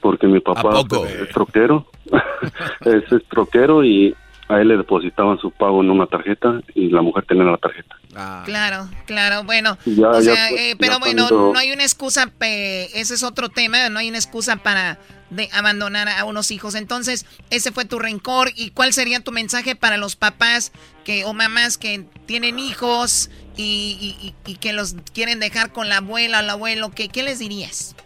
[0.00, 1.86] Porque mi papá es troquero.
[2.84, 4.12] es, es troquero y
[4.48, 7.96] a él le depositaban su pago en una tarjeta y la mujer tenía la tarjeta.
[8.16, 8.42] Ah.
[8.46, 13.50] Claro, claro, bueno, o sea, eh, pero bueno, no hay una excusa, ese es otro
[13.50, 14.98] tema, no hay una excusa para
[15.30, 16.74] de abandonar a unos hijos.
[16.74, 20.72] Entonces, ese fue tu rencor y cuál sería tu mensaje para los papás
[21.04, 26.42] que o mamás que tienen hijos y, que los quieren dejar con la abuela o
[26.42, 27.96] el abuelo, ¿qué, ¿qué les dirías?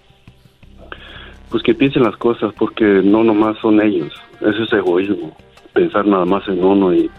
[1.50, 5.36] Pues que piensen las cosas porque no nomás son ellos, eso es egoísmo,
[5.72, 7.10] pensar nada más en uno y,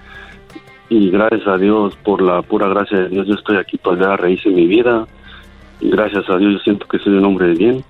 [0.89, 4.49] y gracias a Dios, por la pura gracia de Dios, yo estoy aquí para reírse
[4.49, 5.07] mi vida.
[5.81, 7.83] Gracias a Dios yo siento que soy un hombre de bien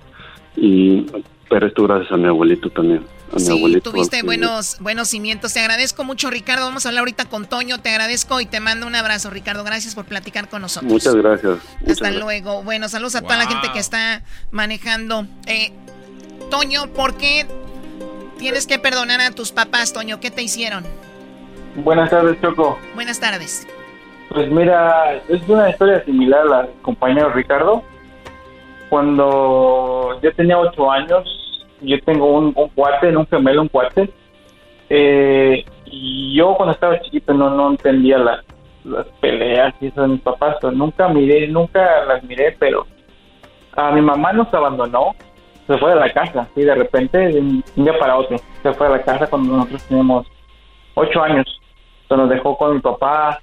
[0.56, 1.06] y
[1.48, 3.04] pero esto gracias a mi abuelito también.
[3.32, 5.52] A mi sí, tuviste buenos, buenos cimientos.
[5.52, 6.66] Te agradezco mucho, Ricardo.
[6.66, 7.78] Vamos a hablar ahorita con Toño.
[7.78, 9.64] Te agradezco y te mando un abrazo, Ricardo.
[9.64, 10.90] Gracias por platicar con nosotros.
[10.90, 11.58] Muchas gracias.
[11.86, 12.62] Hasta luego.
[12.62, 15.26] Bueno, saludos a toda la gente que está manejando.
[15.46, 15.72] Eh,
[16.50, 17.46] Toño, ¿por qué
[18.44, 20.20] tienes que perdonar a tus papás, Toño?
[20.20, 20.84] ¿Qué te hicieron?
[21.76, 22.78] Buenas tardes, Choco.
[22.94, 23.66] Buenas tardes.
[24.28, 27.82] Pues mira, es una historia similar a la compañero Ricardo
[28.90, 31.24] cuando yo tenía ocho años,
[31.80, 34.10] yo tengo un, un cuate, un gemelo, un cuate.
[34.90, 38.44] Eh, y yo cuando estaba chiquito no, no entendía las,
[38.84, 40.56] las peleas y eso de mis papás.
[40.74, 42.86] nunca miré, nunca las miré, pero
[43.74, 45.14] a mi mamá nos abandonó,
[45.66, 48.88] se fue de la casa, y de repente, de un día para otro, se fue
[48.88, 50.26] de la casa cuando nosotros teníamos
[50.94, 51.46] ocho años.
[52.08, 53.40] Se nos dejó con mi papá.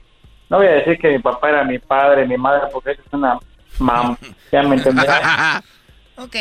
[0.50, 3.40] No voy a decir que mi papá era mi padre, mi madre, porque es una
[3.80, 4.16] mam,
[4.52, 5.64] ya me entenderás.
[6.18, 6.36] ok.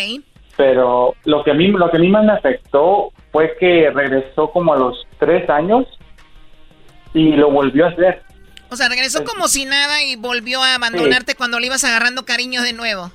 [0.56, 4.50] Pero lo que a mí, lo que a mí más me afectó fue que regresó
[4.50, 5.86] como a los tres años
[7.14, 8.22] y lo volvió a hacer.
[8.68, 12.62] O sea, regresó como si nada y volvió a abandonarte cuando le ibas agarrando cariño
[12.62, 13.10] de nuevo.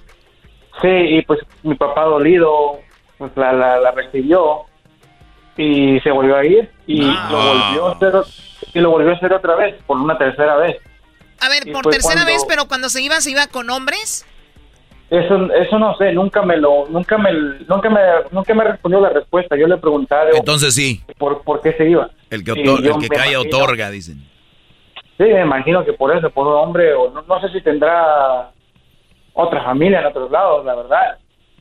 [0.82, 2.80] Sí, y pues mi papá dolido,
[3.18, 4.64] pues la, la, recibió
[5.58, 8.14] y se volvió a ir y lo volvió a hacer
[8.74, 10.78] y lo volvió a hacer otra vez por una tercera vez.
[11.40, 14.26] A ver, por tercera vez, pero cuando se iba, ¿se iba con hombres?
[15.10, 17.32] Eso, eso no sé, nunca me lo, nunca me,
[17.68, 18.00] nunca me,
[18.32, 19.56] nunca me respondió la respuesta.
[19.56, 20.32] Yo le preguntaba.
[20.34, 21.04] Entonces sí.
[21.18, 22.10] ¿Por, por qué se iba?
[22.30, 24.18] El que, el que cae otorga, dicen.
[25.18, 28.52] Sí, me imagino que por eso, por un hombre, o no, sé si tendrá
[29.36, 31.18] otra familia en otros lados, la verdad.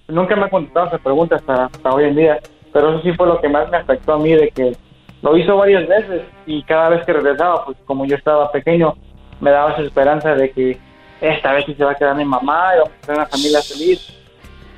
[0.08, 2.40] Nunca me ha contestado esa pregunta hasta, hasta hoy en día,
[2.72, 4.76] pero eso sí fue lo que más me afectó a mí, de que
[5.22, 8.94] lo hizo varias veces y cada vez que regresaba, pues como yo estaba pequeño,
[9.40, 10.78] me daba esa esperanza de que
[11.20, 13.62] esta vez sí se va a quedar mi mamá y vamos a tener una familia
[13.62, 14.14] feliz.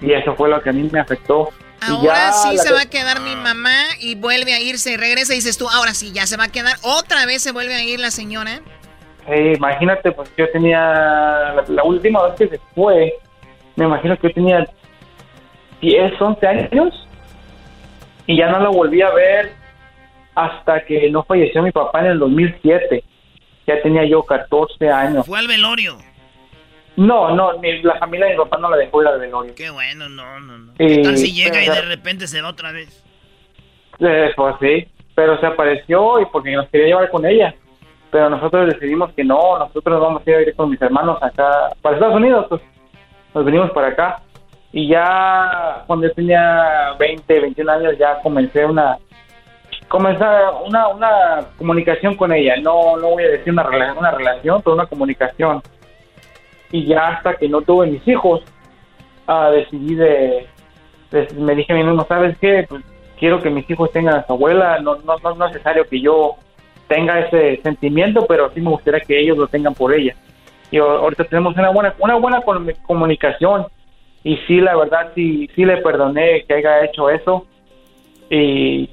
[0.00, 1.48] Y eso fue lo que a mí me afectó.
[1.80, 5.58] Ahora sí se va a quedar mi mamá y vuelve a irse regresa y dices
[5.58, 6.76] tú, ahora sí, ya se va a quedar.
[6.82, 8.60] Otra vez se vuelve a ir la señora.
[9.28, 13.14] Imagínate, pues yo tenía, la, última vez que se fue,
[13.76, 14.66] me imagino que yo tenía
[15.80, 17.08] 10, 11 años
[18.26, 19.52] y ya no lo volví a ver
[20.34, 23.04] hasta que no falleció mi papá en el 2007
[23.66, 25.26] ya tenía yo 14 años.
[25.26, 25.98] ¿Fue al velorio?
[26.96, 29.54] No, no, la familia de mi papá no la dejó ir al velorio.
[29.54, 30.74] Qué bueno, no, no, no.
[30.78, 33.04] ¿Qué si llega y de repente se va otra vez?
[33.98, 37.54] Eh, pues sí, pero se apareció y porque nos quería llevar con ella.
[38.16, 42.16] Pero nosotros decidimos que no, nosotros vamos a ir con mis hermanos acá, para Estados
[42.16, 42.62] Unidos, pues
[43.34, 44.22] nos venimos para acá.
[44.72, 48.96] Y ya cuando yo tenía 20, 21 años ya comencé una
[49.88, 52.54] comenzar una, una comunicación con ella.
[52.62, 55.60] No, no voy a decir una, rela- una relación, pero una comunicación.
[56.72, 58.40] Y ya hasta que no tuve mis hijos,
[59.26, 60.46] ah, decidí de,
[61.10, 62.64] de- Me dije a mí mismo, ¿sabes qué?
[62.66, 62.82] Pues
[63.18, 64.78] quiero que mis hijos tengan a su abuela.
[64.78, 66.36] No, no, no es necesario que yo
[66.88, 70.14] tenga ese sentimiento, pero sí me gustaría que ellos lo tengan por ella.
[70.70, 73.66] Y ahorita tenemos una buena, una buena com- comunicación.
[74.24, 77.46] Y sí, la verdad, sí, sí le perdoné que haya hecho eso.
[78.28, 78.90] Y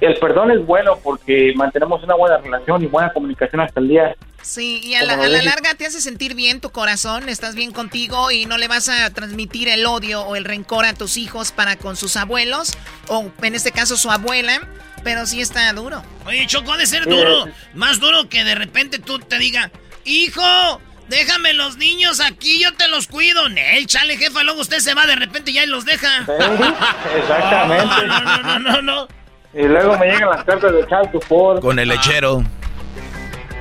[0.00, 4.14] el perdón es bueno porque mantenemos una buena relación y buena comunicación hasta el día.
[4.42, 7.72] Sí, y a la, a la larga te hace sentir bien tu corazón, estás bien
[7.72, 11.52] contigo y no le vas a transmitir el odio o el rencor a tus hijos
[11.52, 12.76] para con sus abuelos,
[13.08, 14.66] o en este caso su abuela,
[15.02, 16.02] pero sí está duro.
[16.26, 17.46] Oye, Choco, ha de ser duro.
[17.74, 19.70] Más duro que de repente tú te diga,
[20.04, 23.48] hijo, déjame los niños aquí, yo te los cuido.
[23.48, 26.26] Nel, chale, jefa, luego usted se va de repente y ya los deja.
[27.16, 27.86] Exactamente.
[28.06, 29.08] No, no, no, no, no.
[29.52, 31.60] Y luego me llegan las cartas de Child Support.
[31.60, 32.42] Con el lechero.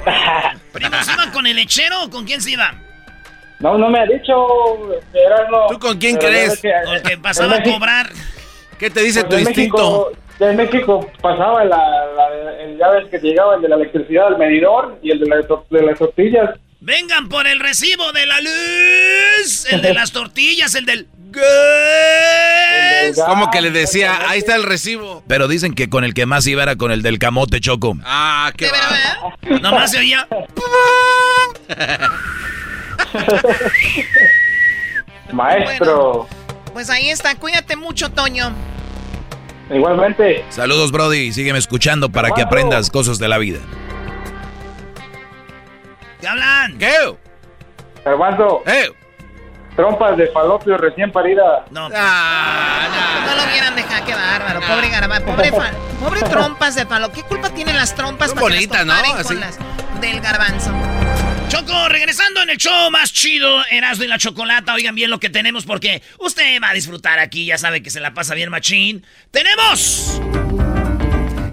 [0.71, 2.73] ¿Primo se iba con el lechero o con quién se iba?
[3.59, 4.33] No, no me ha dicho.
[5.69, 6.53] ¿Tú con quién crees?
[6.53, 8.09] es que- Con el que pasaba a cobrar.
[8.77, 10.09] ¿Qué te dice pues tu instinto?
[10.11, 14.27] México- En México pasaba la, la- el, ya ves que llegaba el de la electricidad
[14.27, 16.51] al medidor y el de, la de las tortillas.
[16.79, 19.65] Vengan por el recibo de la luz.
[19.69, 23.19] El de las tortillas, el del gas.
[23.27, 25.23] Como que le decía, ahí está el recibo.
[25.27, 27.97] Pero dicen que con el que más iba era con el del camote, Choco.
[28.05, 29.35] Ah, qué va.
[29.59, 30.25] Nomás se oía.
[35.33, 36.27] Maestro.
[36.73, 38.53] Pues ahí está, cuídate mucho, Toño.
[39.69, 40.43] Igualmente.
[40.49, 41.31] Saludos, Brody.
[41.31, 43.59] Sígueme escuchando para que aprendas cosas de la vida.
[46.21, 46.77] ¿Qué hablan?
[46.77, 46.93] ¿Qué?
[48.05, 48.63] Armando.
[48.65, 48.89] Eh.
[49.75, 51.65] Trompas de falopio recién parida.
[51.71, 51.87] No.
[51.87, 51.95] No
[53.35, 54.59] lo hubieran dejado, qué bárbaro.
[54.67, 55.71] Pobre garabá, pobre, fa-
[56.03, 57.11] pobre trompas de palo.
[57.11, 59.13] ¿Qué culpa tienen las trompas Son para que bonitas, las ¿no?
[59.13, 59.23] Así.
[59.27, 59.57] con las
[60.01, 60.71] del garbanzo?
[61.49, 64.75] Choco, regresando en el show más chido, Erasmo y la Chocolata.
[64.75, 67.99] Oigan bien lo que tenemos porque usted va a disfrutar aquí, ya sabe que se
[67.99, 69.03] la pasa bien machín.
[69.31, 70.21] ¡Tenemos!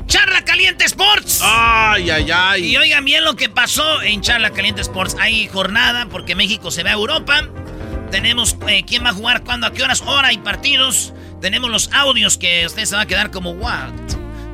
[0.07, 1.41] Charla Caliente Sports.
[1.43, 2.65] Ay, ay, ay.
[2.67, 5.17] Y oigan bien lo que pasó en Charla Caliente Sports.
[5.19, 7.49] Hay jornada porque México se va a Europa.
[8.11, 11.15] Tenemos eh, quién va a jugar, cuándo, a qué horas, hora y partidos.
[11.41, 13.95] Tenemos los audios que usted se va a quedar como what.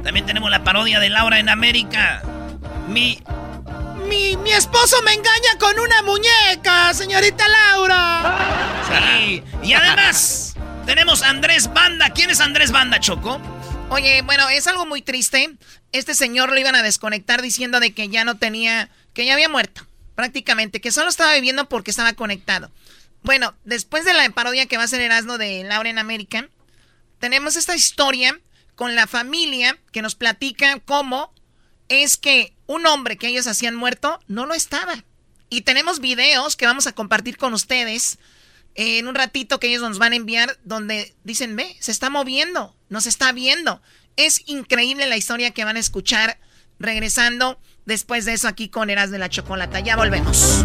[0.04, 2.22] También tenemos la parodia de Laura en América.
[2.88, 3.18] Mi
[4.12, 8.76] Mi, mi esposo me engaña con una muñeca, señorita Laura.
[9.16, 9.42] Sí.
[9.62, 12.10] Y además, tenemos a Andrés Banda.
[12.10, 13.40] ¿Quién es Andrés Banda, Choco?
[13.88, 15.56] Oye, bueno, es algo muy triste.
[15.92, 19.48] Este señor lo iban a desconectar diciendo de que ya no tenía, que ya había
[19.48, 22.70] muerto, prácticamente, que solo estaba viviendo porque estaba conectado.
[23.22, 26.50] Bueno, después de la parodia que va a ser Erasmo de Laura en América,
[27.18, 28.38] tenemos esta historia
[28.74, 31.32] con la familia que nos platica cómo
[31.88, 35.04] es que un hombre que ellos hacían muerto no lo estaba.
[35.48, 38.18] Y tenemos videos que vamos a compartir con ustedes
[38.74, 42.74] en un ratito que ellos nos van a enviar donde dicen, ve, se está moviendo,
[42.88, 43.82] nos está viendo.
[44.16, 46.38] Es increíble la historia que van a escuchar
[46.78, 49.80] regresando después de eso aquí con Eras de la Chocolata.
[49.80, 50.64] Ya volvemos.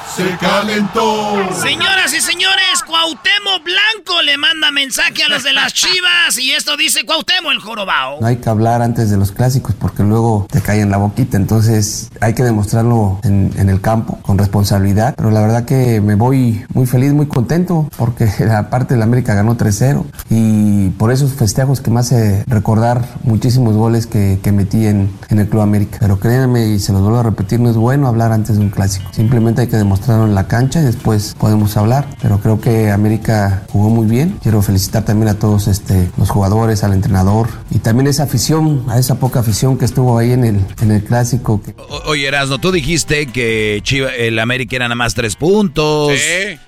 [0.15, 1.35] se calentó.
[1.61, 6.75] Señoras y señores, Cuauhtémoc Blanco, le manda mensaje a los de las chivas y esto
[6.75, 8.19] dice Cuauhtémoc el jorobao.
[8.19, 11.37] No hay que hablar antes de los clásicos porque luego te cae en la boquita,
[11.37, 16.15] entonces hay que demostrarlo en, en el campo con responsabilidad, pero la verdad que me
[16.15, 21.11] voy muy feliz, muy contento porque la parte de la América ganó 3-0 y por
[21.11, 25.61] esos festejos que me hace recordar muchísimos goles que, que metí en, en el Club
[25.61, 25.97] América.
[26.01, 28.69] Pero créanme y se los vuelvo a repetir, no es bueno hablar antes de un
[28.69, 32.91] clásico, simplemente hay que demostrarlo en la cancha y después podemos hablar, pero creo que
[32.91, 34.37] América jugó muy bien.
[34.41, 38.99] Quiero felicitar también a todos este, los jugadores, al entrenador y también esa afición, a
[38.99, 41.61] esa poca afición que estuvo ahí en el, en el clásico.
[41.61, 41.75] Que...
[42.05, 46.13] oye, Erasno, tú dijiste que Chiva, el América era nada más tres puntos,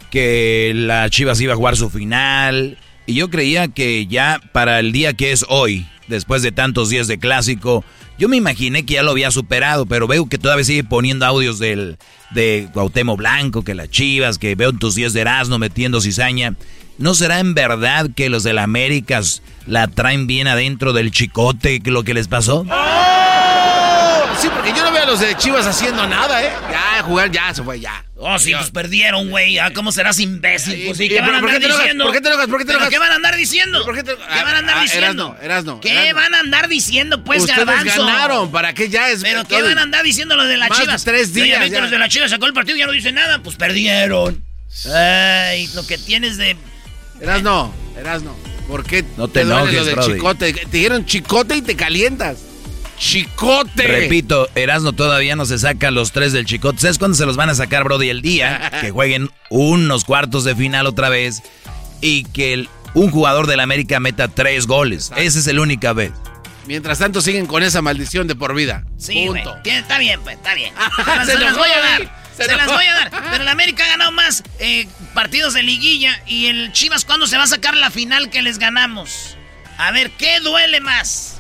[0.10, 2.78] que la Chivas iba a jugar su final.
[3.06, 7.08] Y yo creía que ya para el día que es hoy, después de tantos días
[7.08, 7.84] de clásico,
[8.24, 11.60] yo me imaginé que ya lo había superado, pero veo que todavía sigue poniendo audios
[11.60, 11.98] del,
[12.32, 16.56] de Cuauhtémoc Blanco, que las chivas, que veo en tus días de Erasmo metiendo cizaña.
[16.98, 22.04] ¿No será en verdad que los del Américas la traen bien adentro del chicote, lo
[22.06, 22.66] que les pasó?
[24.40, 26.52] Sí, porque yo no veo a los de Chivas haciendo nada, ¿eh?
[26.72, 28.04] Ya, jugar ya, se fue, ya.
[28.18, 29.60] Oh, sí, pues perdieron, güey.
[29.60, 30.84] Ah, ¿Cómo serás imbécil?
[30.88, 32.04] Pues sí, ¿qué van a ¿por andar te diciendo?
[32.06, 32.48] ¿Por qué te enojas?
[32.48, 32.90] ¿Por qué te ¿Pero enojas?
[32.94, 33.86] ¿Qué van a andar diciendo?
[33.86, 35.08] ¿Por qué te- ¿Qué van a andar Ah, diciendo?
[35.08, 36.16] Erasno, Erasno, ¿Qué Erasno.
[36.16, 38.06] van a andar diciendo, pues, Ustedes garbanzo?
[38.06, 39.22] ganaron, ¿para qué ya es?
[39.22, 41.04] ¿Pero qué van a andar diciendo los de la Más de Chivas?
[41.04, 41.82] tres Yo ya días, ya.
[41.82, 43.40] los de la Chivas sacó el partido y ya no dicen nada.
[43.40, 44.44] Pues perdieron.
[44.94, 46.58] Ay, lo que tienes de...
[47.22, 48.36] Erasno, Erasno,
[48.68, 50.54] ¿por qué No te duele enojes, lo del chicote?
[50.54, 52.38] Te dijeron chicote y te calientas.
[53.00, 53.84] ¡Chicote!
[53.88, 56.80] Repito, Erasno todavía no se saca los tres del chicote.
[56.82, 58.10] ¿Sabes cuándo se los van a sacar, Brody?
[58.10, 61.42] El día que jueguen unos cuartos de final otra vez
[62.02, 65.12] y que el- un jugador del América meta tres goles.
[65.16, 66.12] Esa es la única vez.
[66.68, 68.86] Mientras tanto siguen con esa maldición de por vida.
[68.98, 69.26] Sí.
[69.28, 69.56] Punto.
[69.66, 70.74] Está bien, pues, está bien.
[70.96, 72.24] Se las, Se se las voy a dar.
[72.38, 73.10] Se Se, las voy a dar.
[73.32, 76.22] Pero el América ha ganado más eh, partidos de liguilla.
[76.26, 79.36] ¿Y el Chivas cuándo se va a sacar la final que les ganamos?
[79.78, 81.40] A ver, ¿qué duele más?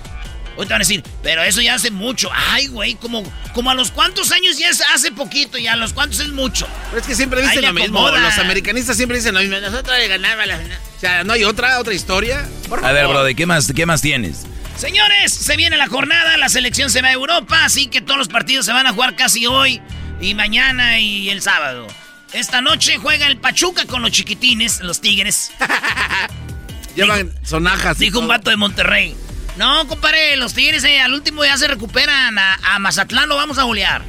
[0.56, 2.30] Ahorita van a decir, pero eso ya hace mucho.
[2.34, 3.24] Ay, güey, como,
[3.54, 6.68] como a los cuantos años ya es hace poquito y a los cuantos es mucho.
[6.90, 8.10] Pero es que siempre dicen lo mismo.
[8.10, 9.60] Los americanistas siempre dicen lo mismo.
[9.60, 10.78] Nosotros le ganamos la final.
[10.96, 12.48] O sea, ¿no hay otra, otra historia?
[12.70, 13.18] Por A ver, favor.
[13.18, 14.46] Brody, ¿qué más, qué más tienes?
[14.78, 18.28] Señores, se viene la jornada, la selección se va a Europa, así que todos los
[18.28, 19.82] partidos se van a jugar casi hoy
[20.20, 21.88] y mañana y el sábado.
[22.34, 25.52] Esta noche juega el Pachuca con los chiquitines, los Tigres.
[26.96, 27.98] Llevan sonajas.
[28.00, 29.16] Dijo un vato de Monterrey.
[29.58, 32.38] No, compadre, los Tigres eh, al último ya se recuperan.
[32.38, 34.02] A, a Mazatlán lo vamos a golear.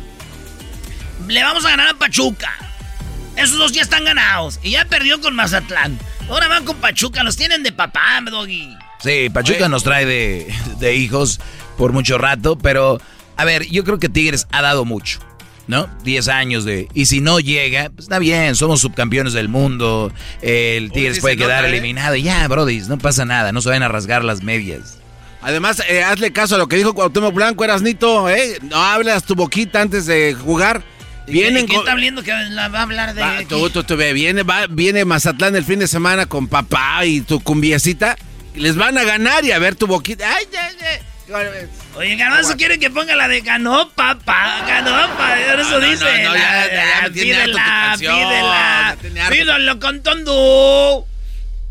[1.29, 2.53] Le vamos a ganar a Pachuca.
[3.37, 4.61] Esos dos ya están ganados.
[4.63, 5.99] Y ya perdió con Mazatlán.
[6.29, 8.75] Ahora van con Pachuca, los tienen de papá, Doggy.
[9.01, 11.41] Sí, Pachuca nos trae de, de hijos
[11.77, 12.99] por mucho rato, pero
[13.37, 15.21] a ver, yo creo que Tigres ha dado mucho,
[15.67, 15.89] ¿no?
[16.05, 16.89] 10 años de...
[16.95, 20.11] Y si no llega, pues está bien, somos subcampeones del mundo,
[20.41, 21.77] el Tigres puede quedar nota, ¿eh?
[21.77, 24.99] eliminado, y ya, Brody, no pasa nada, no se vayan a rasgar las medias.
[25.45, 28.59] Además, eh, hazle caso a lo que dijo Cuauhtémoc Blanco, Erasnito, ¿eh?
[28.63, 30.83] No hablas tu boquita antes de jugar.
[31.27, 31.87] Vienen ¿Y quién con...
[31.87, 33.21] está hablando que la va a hablar de.?
[33.21, 37.05] Va, tú, tú, tú, ve, viene, va- viene Mazatlán el fin de semana con papá
[37.05, 38.17] y tu cumbiecita.
[38.55, 40.27] Y les van a ganar y a ver tu boquita.
[40.35, 40.99] Ay, ay, ay.
[41.97, 46.05] Oye, Garbanzo quiere que ponga la de ganó papá, ganó papá, eso dice.
[46.05, 49.33] pídela, pídela, me tiene harto.
[49.35, 51.07] pídalo cantando.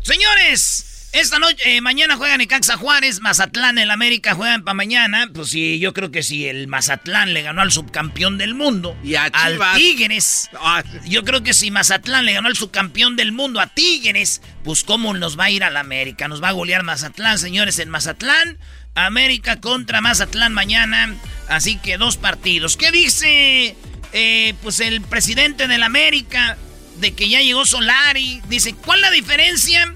[0.02, 5.30] Señores, esta noche, eh, mañana juegan Necaxa Juárez, Mazatlán, el América juegan para mañana.
[5.32, 9.14] Pues sí, yo creo que si el Mazatlán le ganó al subcampeón del mundo, Y
[9.14, 9.58] a al.
[9.76, 14.42] Tigres, Ah, yo creo que si Mazatlán le ganó al subcampeón del mundo a Tigres,
[14.64, 16.26] pues cómo nos va a ir al América.
[16.26, 18.58] Nos va a golear Mazatlán, señores, en Mazatlán.
[18.96, 21.14] América contra Mazatlán mañana.
[21.48, 22.76] Así que dos partidos.
[22.76, 23.76] ¿Qué dice
[24.12, 26.58] eh, pues el presidente del América?
[26.98, 28.40] De que ya llegó Solari.
[28.48, 29.94] Dice, ¿cuál es la diferencia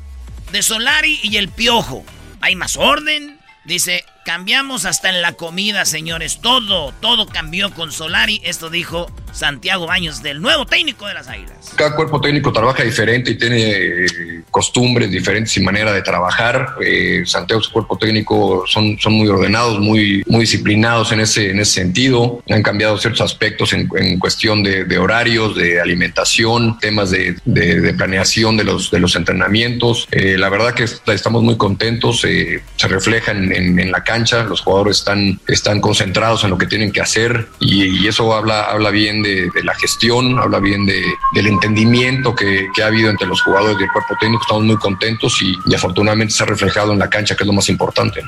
[0.52, 2.04] de Solari y el Piojo?
[2.40, 3.38] ¿Hay más orden?
[3.64, 6.40] Dice, cambiamos hasta en la comida, señores.
[6.40, 8.40] Todo, todo cambió con Solari.
[8.44, 11.72] Esto dijo Santiago Baños, del nuevo técnico de las Águilas.
[11.76, 14.06] Cada cuerpo técnico trabaja diferente y tiene eh,
[14.50, 16.74] costumbres diferentes y manera de trabajar.
[16.84, 21.60] Eh, Santiago, su cuerpo técnico, son, son muy ordenados, muy, muy disciplinados en ese, en
[21.60, 22.42] ese sentido.
[22.50, 23.88] Han cambiado ciertos aspectos en,
[24.18, 30.08] cuestión de, horarios, de alimentación, temas de, de- planeación de los, de los entrenamientos.
[30.10, 34.42] Eh, la verdad que est- estamos muy contentos, eh, se refleja en, en- la cancha,
[34.44, 38.62] los jugadores están, están concentrados en lo que tienen que hacer y, y eso habla,
[38.64, 41.02] habla bien de, de la gestión, habla bien de,
[41.34, 44.42] del entendimiento que, que ha habido entre los jugadores y el cuerpo técnico.
[44.42, 47.52] Estamos muy contentos y, y afortunadamente se ha reflejado en la cancha, que es lo
[47.52, 48.20] más importante.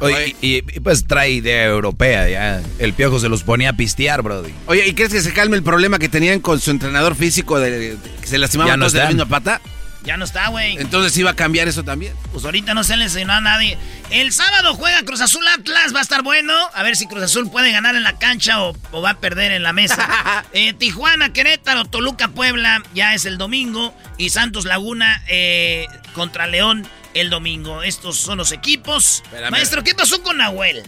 [0.00, 2.60] Oye, y, y, pues trae idea europea, ya.
[2.80, 4.50] El piojo se los ponía a pistear, Brody.
[4.66, 7.70] Oye, ¿y crees que se calme el problema que tenían con su entrenador físico de,
[7.70, 9.60] de- que se Ya lastimaban no todos de la misma pata?
[10.04, 10.76] Ya no está, güey.
[10.78, 12.14] Entonces iba a cambiar eso también.
[12.32, 13.78] Pues ahorita no se le enseñó a nadie.
[14.10, 16.52] El sábado juega Cruz Azul Atlas, va a estar bueno.
[16.74, 19.62] A ver si Cruz Azul puede ganar en la cancha o, va a perder en
[19.62, 20.42] la mesa.
[20.54, 23.94] Eh, Tijuana, Querétaro, Toluca, Puebla, ya es el domingo.
[24.18, 27.82] Y Santos Laguna eh, contra León el domingo.
[27.82, 29.22] Estos son los equipos.
[29.50, 30.82] Maestro, ¿qué pasó con Nahuel?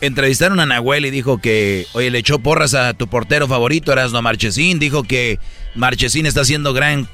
[0.00, 4.22] Entrevistaron a Nahuel y dijo que, oye, le echó porras a tu portero favorito, Erasno
[4.22, 4.78] Marchesín.
[4.78, 5.38] Dijo que
[5.74, 7.08] Marchesín está haciendo gran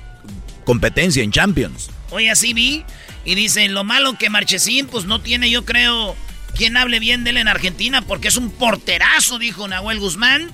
[0.67, 1.89] competencia en Champions.
[2.11, 2.85] Oye, así vi.
[3.25, 6.15] Y dice, lo malo que Marchesín, pues no tiene, yo creo,
[6.55, 10.51] quien hable bien de él en Argentina, porque es un porterazo, dijo Nahuel Guzmán.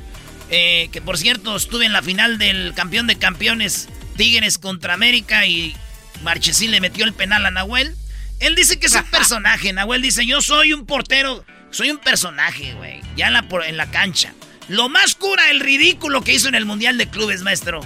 [0.51, 5.47] Eh, que por cierto, estuve en la final del campeón de campeones Tigres contra América
[5.47, 5.74] y
[6.22, 7.97] Marchesín le metió el penal a Nahuel.
[8.39, 9.72] Él dice que es un personaje.
[9.72, 13.01] Nahuel dice, yo soy un portero, soy un personaje, güey.
[13.16, 14.34] Ya en la, en la cancha.
[14.68, 17.80] Lo más cura el ridículo que hizo en el Mundial de Clubes, maestro.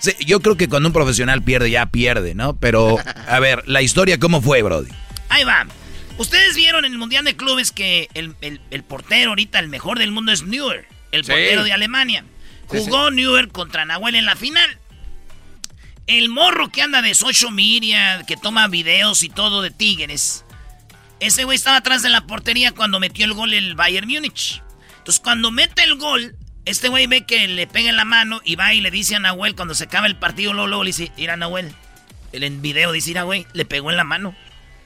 [0.00, 2.56] Sí, yo creo que cuando un profesional pierde, ya pierde, ¿no?
[2.56, 2.96] Pero,
[3.28, 4.90] a ver, la historia, ¿cómo fue, Brody?
[5.28, 5.66] Ahí va.
[6.16, 10.32] Ustedes vieron en el Mundial de Clubes que el, portero ahorita, el mejor del mundo
[10.32, 12.24] es Neuer, el portero de Alemania.
[12.66, 14.78] Jugó Neuer contra Nahuel en la final.
[16.06, 20.44] El morro que anda de social media, que toma videos y todo de Tigres.
[21.20, 24.62] Ese güey estaba atrás de la portería cuando metió el gol el Bayern Múnich.
[24.98, 26.34] Entonces, cuando mete el gol,
[26.70, 29.20] este güey ve que le pega en la mano y va y le dice a
[29.20, 31.74] Nahuel cuando se acaba el partido, luego, le dice, mira Nahuel.
[32.32, 34.34] El en video dice, mira güey, le pegó en la mano.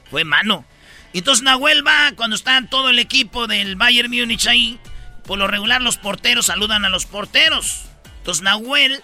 [0.09, 0.65] Fue mano.
[1.13, 4.79] Y entonces Nahuel va cuando está todo el equipo del Bayern Múnich ahí.
[5.25, 7.85] Por lo regular los porteros saludan a los porteros.
[8.17, 9.01] Entonces Nahuel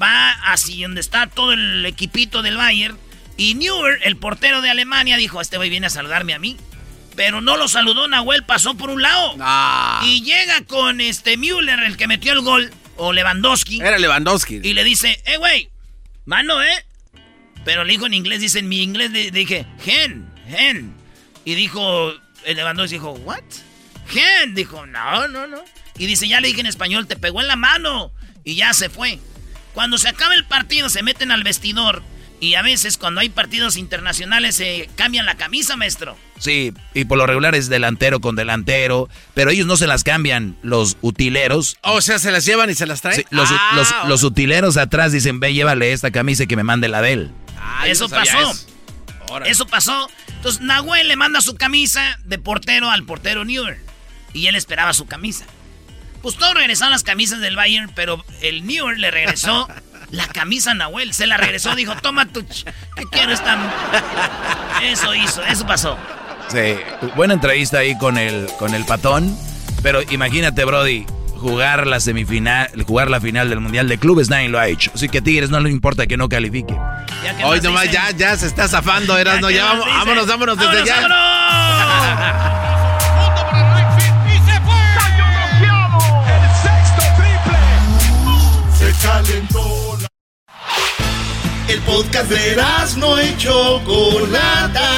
[0.00, 2.98] va hacia donde está todo el equipito del Bayern.
[3.36, 6.56] Y Neuer, el portero de Alemania, dijo, este güey viene a saludarme a mí.
[7.14, 9.34] Pero no lo saludó Nahuel, pasó por un lado.
[10.04, 13.80] Y llega con este Müller, el que metió el gol, o Lewandowski.
[13.80, 14.60] Era Lewandowski.
[14.62, 15.70] Y le dice, eh, güey,
[16.24, 16.84] mano, ¿eh?
[17.64, 20.94] Pero le dijo en inglés, dice en mi inglés, le dije, gen, gen.
[21.44, 22.12] Y dijo,
[22.44, 23.42] el Lewandowski dijo, what?
[24.08, 24.54] Gen.
[24.54, 25.62] Dijo, no, no, no.
[25.98, 28.12] Y dice, ya le dije en español, te pegó en la mano.
[28.44, 29.18] Y ya se fue.
[29.74, 32.02] Cuando se acaba el partido, se meten al vestidor.
[32.42, 36.18] Y a veces, cuando hay partidos internacionales, se cambian la camisa, maestro.
[36.40, 39.08] Sí, y por lo regular es delantero con delantero.
[39.32, 41.76] Pero ellos no se las cambian, los utileros.
[41.82, 43.24] O sea, se las llevan y se las traen.
[43.30, 47.00] los, ah, los, utileros atrás dicen, ve, llévale esta camisa y que me mande la
[47.00, 47.30] de él.
[47.60, 48.52] Ah, eso pasó.
[49.44, 49.66] Eso.
[49.68, 50.10] pasó.
[50.34, 53.78] Entonces, Nahuel le manda su camisa de portero al portero Neuer.
[54.32, 55.46] Y él esperaba su camisa.
[56.22, 59.68] Pues todos regresaron las camisas del Bayern, pero el Neuer le regresó
[60.12, 61.12] la camisa Nahuel.
[61.12, 62.46] Se la regresó, dijo, toma tu...
[62.46, 63.58] ¿Qué quiero esta...?
[64.84, 65.98] Eso hizo, eso pasó.
[66.48, 66.76] Sí,
[67.16, 69.36] buena entrevista ahí con el, con el patón.
[69.82, 71.06] Pero imagínate, Brody,
[71.36, 74.92] jugar la semifinal, jugar la final del Mundial de Clubes, nadie lo ha hecho.
[74.94, 76.76] Así que a Tigres no le importa que no califique.
[77.44, 79.50] Hoy nomás ya, ya se está zafando, Erasno.
[79.50, 81.08] Ya, ya vámonos, vámonos desde ya.
[81.08, 82.62] ¡Vámonos!
[89.02, 89.81] calentó.
[91.68, 92.56] El podcast de
[92.96, 94.90] no y Chocolata.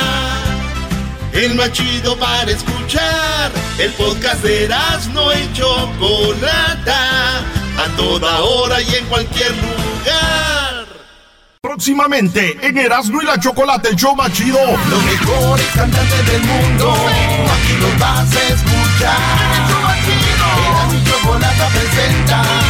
[1.32, 3.52] El más chido para escuchar.
[3.78, 4.68] El podcast de
[5.12, 7.38] no y Chocolata.
[7.76, 10.86] A toda hora y en cualquier lugar.
[11.60, 14.58] Próximamente en Erasmo y la Chocolate, el show más chido.
[14.88, 16.92] Los mejores cantantes del mundo.
[16.92, 19.18] Aquí los vas a escuchar.
[20.68, 22.63] Erasmo y Chocolate presenta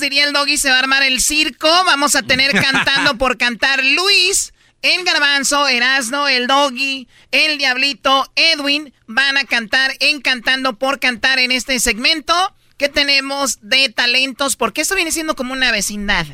[0.00, 1.68] diría el doggy, se va a armar el circo.
[1.84, 4.52] Vamos a tener cantando por cantar Luis.
[4.80, 11.40] El garbanzo, Erasno, el doggy, el diablito, Edwin van a cantar en Cantando por Cantar
[11.40, 16.26] en este segmento que tenemos de talentos, porque esto viene siendo como una vecindad.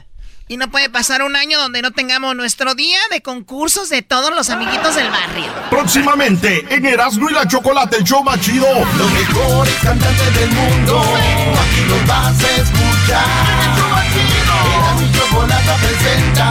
[0.47, 4.31] Y no puede pasar un año donde no tengamos nuestro día de concursos de todos
[4.35, 5.51] los amiguitos del barrio.
[5.70, 8.66] Próximamente en Erasmo y la Chocolate, el show más chido.
[8.98, 11.01] Los mejores cantantes del mundo.
[11.01, 12.84] Aquí los vas a escuchar.
[13.05, 14.55] Chido.
[14.74, 16.51] Erasmo y Chocolate presenta.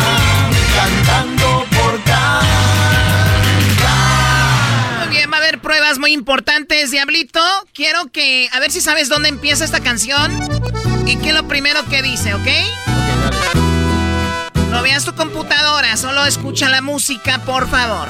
[0.75, 2.43] Cantando por cantar.
[4.99, 7.39] Muy bien, va a haber pruebas muy importantes, Diablito.
[7.73, 10.31] Quiero que, a ver si sabes dónde empieza esta canción.
[11.05, 12.47] Y qué es lo primero que dice, ¿ok?
[14.69, 18.07] No veas tu computadora, solo escucha la música, por favor.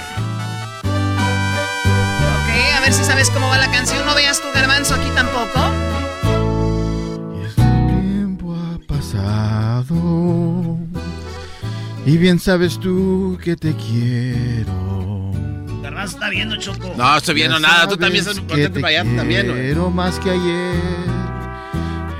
[2.40, 4.06] Ok, a ver si sabes cómo va la canción.
[4.06, 5.93] No veas tu garbanzo aquí tampoco.
[9.14, 10.78] Pasado.
[12.06, 15.32] Y bien sabes tú que te quiero.
[15.82, 16.94] Garbanzo está viendo, Choco.
[16.98, 17.88] No, estoy viendo nada.
[17.88, 19.48] Tú también estás contento para allá también.
[19.54, 20.76] Quiero más que ayer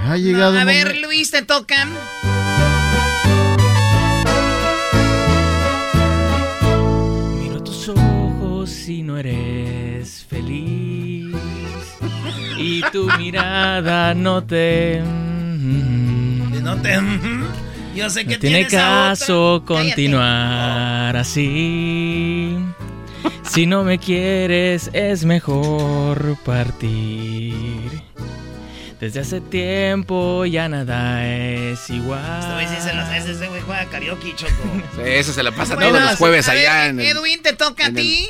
[0.08, 0.60] Ha llegado.
[0.60, 1.90] a ver, Luis, te tocan.
[7.42, 11.36] Miro tus ojos y no eres feliz.
[12.58, 15.02] Y tu mirada no te.
[16.64, 16.98] No te.
[17.96, 19.64] Yo sé que no tiene a caso.
[19.68, 19.86] Cállate.
[19.86, 22.58] continuar así.
[23.44, 28.02] Si no me quieres, es mejor partir.
[29.00, 32.40] Desde hace tiempo ya nada es igual.
[32.40, 34.52] Este güey sí se las hace, ese güey juega karaoke, choco.
[34.96, 37.08] Sí, eso se la pasa Bueno, todos los jueves ver, allá en el...
[37.08, 38.28] Edwin, te toca a el- ti.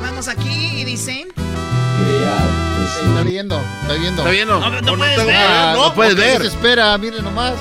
[0.00, 1.28] Vamos aquí y dicen.
[2.02, 4.22] Está viendo, está viendo.
[4.22, 4.60] Está viendo.
[4.60, 5.36] No, no puedes tengo- ver.
[5.36, 6.42] Ah, No, no puedes ver.
[6.42, 7.54] Espera, miren nomás.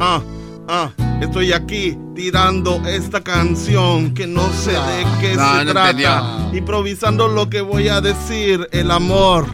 [0.00, 0.20] Ah,
[0.68, 0.90] ah,
[1.20, 5.90] estoy aquí tirando esta canción que no sé de qué No, se no trata.
[5.90, 6.58] entendió.
[6.58, 9.46] Improvisando lo que voy a decir, el amor.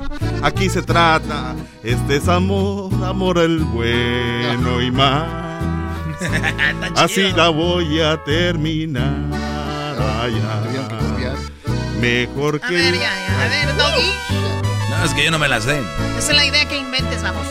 [0.42, 1.54] Aquí se trata.
[1.82, 5.44] Este es amor, amor el bueno y mal.
[6.20, 9.14] Está Así la voy a terminar.
[10.22, 10.34] Ay,
[12.00, 12.74] Mejor A que.
[12.74, 13.44] ver, ya, ya.
[13.44, 14.10] A ver, Doggy.
[14.90, 15.80] No, es que yo no me la sé.
[16.18, 17.46] Esa es la idea que inventes, vamos.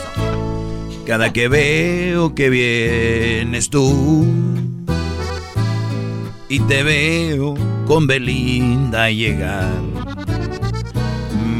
[1.06, 4.26] Cada que veo que vienes tú
[6.48, 7.54] y te veo
[7.86, 9.70] con Belinda llegar,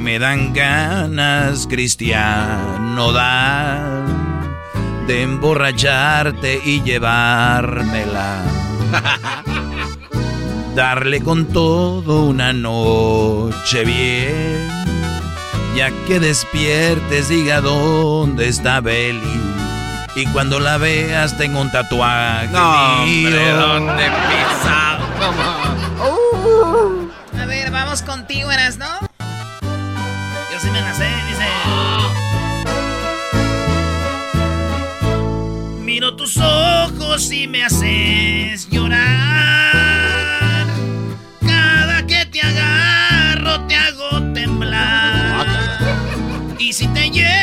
[0.02, 4.04] me dan ganas, Cristiano, dar
[5.06, 8.42] de emborracharte y llevármela.
[10.76, 14.76] Darle con todo una noche bien
[15.76, 19.42] ya que despiertes, diga dónde está Beli.
[20.14, 22.48] Y cuando la veas, tengo un tatuaje.
[22.48, 23.50] No, hombre.
[23.50, 24.98] ¿dónde empieza?
[27.38, 28.86] A ver, vamos contigo, eras, ¿no?
[29.20, 31.46] Yo sí me la sé, dice.
[35.82, 39.85] Miro tus ojos y me haces llorar.
[46.76, 47.35] Si te llevo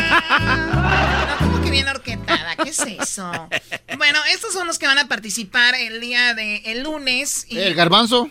[0.00, 3.30] No, como que bien orquetada, ¿qué es eso?
[3.96, 7.46] Bueno, estos son los que van a participar el día de el lunes.
[7.48, 7.58] Y...
[7.58, 8.28] El garbanzo.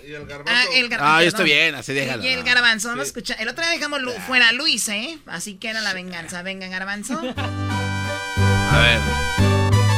[0.48, 2.24] Ah, el gar- Ah, yo estoy bien, así déjalo.
[2.24, 3.38] Y el garbanzo, vamos a escuchar.
[3.42, 5.18] El otro día dejamos Lu- fuera a Luis, ¿eh?
[5.28, 6.42] Así que era la venganza.
[6.42, 7.20] Venga, garbanzo.
[7.20, 9.00] A ver,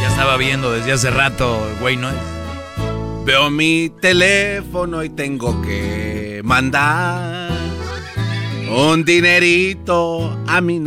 [0.02, 2.16] ya estaba viendo desde hace rato, güey, ¿no es?
[3.26, 7.50] Veo mi teléfono y tengo que mandar
[8.70, 10.80] un dinerito a mi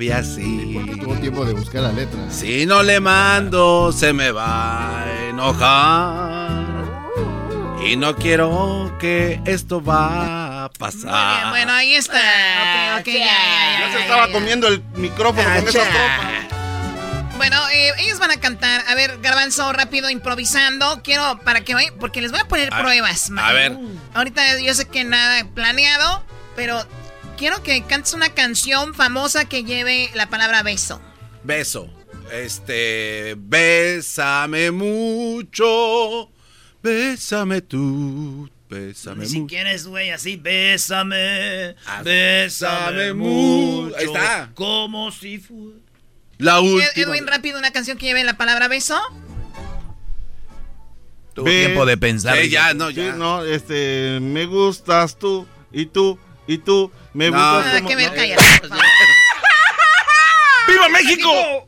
[0.00, 0.80] novia, sí.
[1.02, 2.18] Tuvo tiempo de buscar la letra.
[2.30, 6.64] Si no le mando, se me va a enojar.
[7.86, 11.36] Y no quiero que esto va a pasar.
[11.40, 12.16] Bien, bueno, ahí está.
[12.96, 14.32] Ok, ok, ya, ya, ya, Ya ya, se estaba ya.
[14.32, 16.20] comiendo el micrófono con esa tropa.
[17.36, 18.82] Bueno, eh, ellos van a cantar.
[18.88, 21.00] A ver, Garbanzo, rápido, improvisando.
[21.02, 23.30] Quiero para que vayan, porque les voy a poner A- pruebas.
[23.36, 23.76] a ver.
[24.14, 26.22] Ahorita yo sé que nada planeado,
[26.56, 26.86] pero
[27.40, 31.00] quiero que cantes una canción famosa que lleve la palabra beso.
[31.42, 31.88] Beso.
[32.30, 36.30] Este, bésame mucho.
[36.82, 38.48] Bésame tú.
[38.68, 39.48] Bésame Si mucho.
[39.48, 41.74] quieres, güey, así, bésame.
[41.86, 43.96] Ah, Bésame mucho.
[43.96, 44.50] Ahí está.
[44.54, 45.78] Como si fuera.
[46.36, 46.84] La última.
[46.94, 49.00] Edwin, rápido, una canción que lleve la palabra beso.
[51.34, 52.36] Tuvo tiempo de pensar.
[52.38, 53.12] Sí, ya, no, Sí, ya.
[53.14, 57.36] no, este, me gustas tú y tú y tú, me No.
[57.82, 58.16] como- que ver, no.
[58.16, 58.44] cállate.
[60.68, 61.66] ¡Viva México!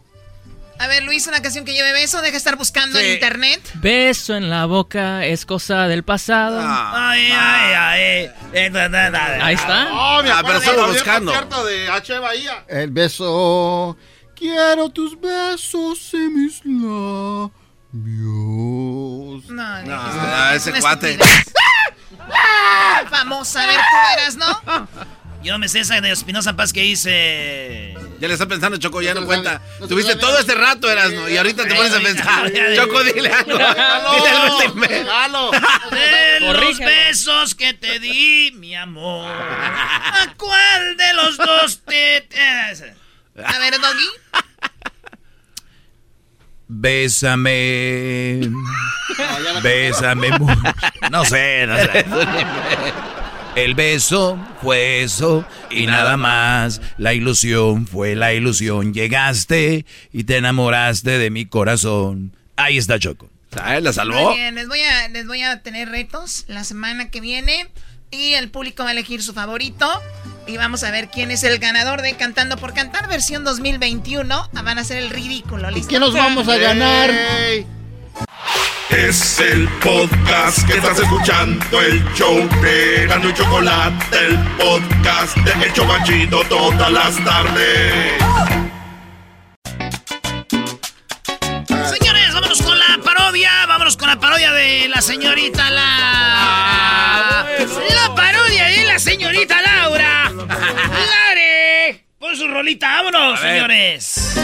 [0.79, 2.19] A ver, Luis, una canción que lleve beso.
[2.23, 3.05] Deja de estar buscando Sí.
[3.05, 3.61] en internet.
[3.75, 6.59] Beso en la boca es cosa del pasado.
[6.61, 8.31] Ah, Ay, ay, ay.
[9.13, 9.47] da.
[9.47, 9.89] Ahí está.
[9.93, 11.33] Oh, Ah, pero estamos del buscando.
[11.65, 12.19] de H.
[12.19, 12.65] Bahía.
[12.69, 13.97] El beso.
[14.35, 17.53] Quiero tus besos en mis labios.
[17.93, 21.17] No, No, no, es ese cuate.
[22.23, 23.11] Estupidez.
[23.11, 24.89] Famosa, a ver, tú eras, ¿no?
[25.43, 27.95] Yo me sé esa de Espinosa Paz que dice.
[28.21, 29.61] Ya le está pensando, Choco, ya no cuenta.
[29.89, 32.53] Tuviste todo este rato, Erasno, y ahorita te pones a pensar.
[32.77, 33.59] Choco, dile algo.
[33.59, 35.51] Dile algo.
[35.91, 39.29] De los besos que te di, mi amor.
[39.29, 42.29] ¿A cuál de los dos te...
[43.45, 44.09] A ver, Doggy.
[46.69, 48.41] Bésame.
[49.63, 50.31] Bésame.
[51.11, 52.05] No sé, no sé.
[53.55, 56.81] El beso fue eso y nada más.
[56.97, 58.95] La ilusión fue la ilusión.
[58.95, 62.35] Llegaste y te enamoraste de mi corazón.
[62.57, 63.29] Ahí está Choco.
[63.61, 64.31] Ah, la salvó.
[64.31, 67.69] Muy bien, les voy, a, les voy a tener retos la semana que viene
[68.13, 69.91] y el público va a elegir su favorito
[70.47, 74.35] y vamos a ver quién es el ganador de Cantando por Cantar versión 2021.
[74.55, 75.89] Ah, Van a hacer el ridículo, ¿listo?
[75.89, 77.11] ¿Qué nos vamos a ganar?
[78.91, 85.65] Es el podcast que estás escuchando, el show de Gano y Chocolate, el podcast de
[85.65, 88.62] El Chobachito todas las tardes.
[93.67, 97.47] Vámonos con la parodia de la señorita la.
[97.95, 100.31] La parodia de la señorita Laura.
[101.11, 102.05] Lare.
[102.19, 104.35] Pon su rolita, vámonos, señores.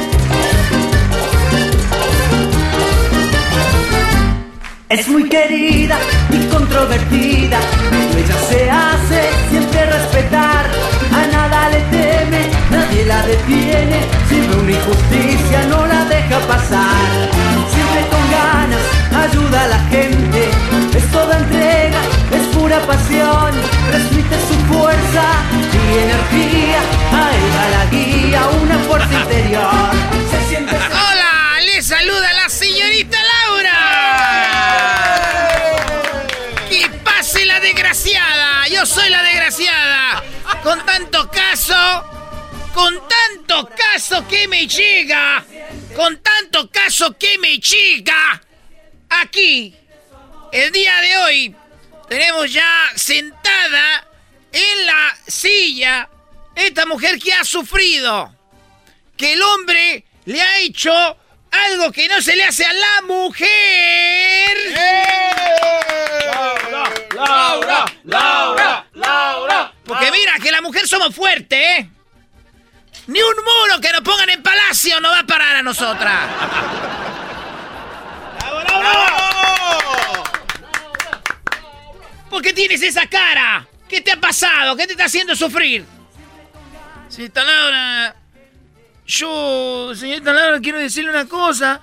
[4.88, 5.98] Es muy querida
[6.30, 7.58] y controvertida,
[7.90, 10.64] pero ella se hace siempre respetar.
[11.12, 14.00] A nada le teme, nadie la detiene.
[14.28, 17.28] Si ve una injusticia, no la deja pasar.
[17.74, 20.50] Siempre con ganas, ayuda a la gente.
[20.96, 22.00] Es toda entrega,
[22.32, 23.52] es pura pasión.
[23.88, 25.24] Transmite su fuerza
[25.72, 26.80] y energía.
[27.12, 29.90] A ella la guía una fuerza interior.
[30.30, 33.78] Se siente Hola, les saluda la señorita Laura.
[36.68, 38.68] Que pase la desgraciada.
[38.68, 40.22] Yo soy la desgraciada.
[40.62, 42.04] Con tanto caso,
[42.74, 45.44] con tanto caso que me llega,
[45.96, 48.42] con tanto caso que me llega.
[49.08, 49.74] Aquí,
[50.52, 51.56] el día de hoy,
[52.08, 54.06] tenemos ya sentada
[54.52, 56.08] en la silla
[56.54, 58.34] esta mujer que ha sufrido
[59.16, 60.92] que el hombre le ha hecho
[61.50, 63.48] algo que no se le hace a la mujer.
[67.14, 69.72] Laura, Laura, Laura.
[69.84, 71.88] Porque mira, que la mujer somos fuertes, ¿eh?
[73.06, 76.28] Ni un muro que nos pongan en palacio no va a parar a nosotras.
[82.30, 83.66] ¿Por qué tienes esa cara?
[83.88, 84.76] ¿Qué te ha pasado?
[84.76, 85.84] ¿Qué te está haciendo sufrir?
[87.08, 88.16] Señorita Laura,
[89.06, 91.80] yo, señorita Laura, quiero decirle una cosa.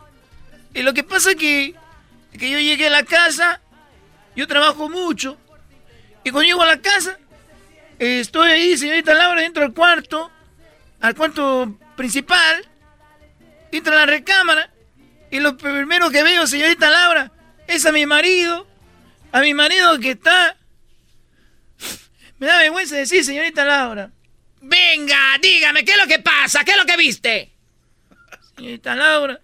[0.73, 1.73] Y lo que pasa es que,
[2.37, 3.59] que yo llegué a la casa,
[4.35, 5.37] yo trabajo mucho.
[6.23, 7.17] Y cuando llego a la casa,
[7.97, 10.29] eh, estoy ahí, señorita Laura, dentro del cuarto,
[11.01, 12.67] al cuarto principal,
[13.71, 14.69] entro a la recámara,
[15.31, 17.31] y lo primero que veo, señorita Laura,
[17.67, 18.67] es a mi marido,
[19.31, 20.57] a mi marido que está...
[22.37, 24.11] Me da vergüenza decir, señorita Laura.
[24.61, 26.63] Venga, dígame, ¿qué es lo que pasa?
[26.63, 27.53] ¿Qué es lo que viste?
[28.55, 29.39] Señorita Laura,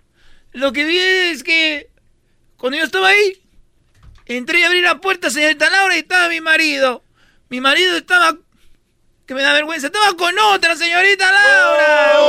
[0.53, 1.90] lo que vi es que
[2.58, 3.41] cuando yo estaba ahí,
[4.26, 7.03] entré y abrí la puerta, señorita Laura, y estaba mi marido.
[7.49, 8.38] Mi marido estaba,
[9.26, 12.22] que me da vergüenza, estaba con otra, señorita Laura.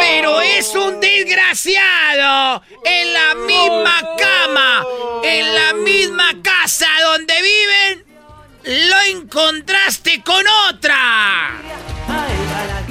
[0.00, 2.62] Pero es un desgraciado.
[2.84, 4.84] En la misma cama,
[5.22, 8.04] en la misma casa donde viven,
[8.88, 11.52] lo encontraste con otra.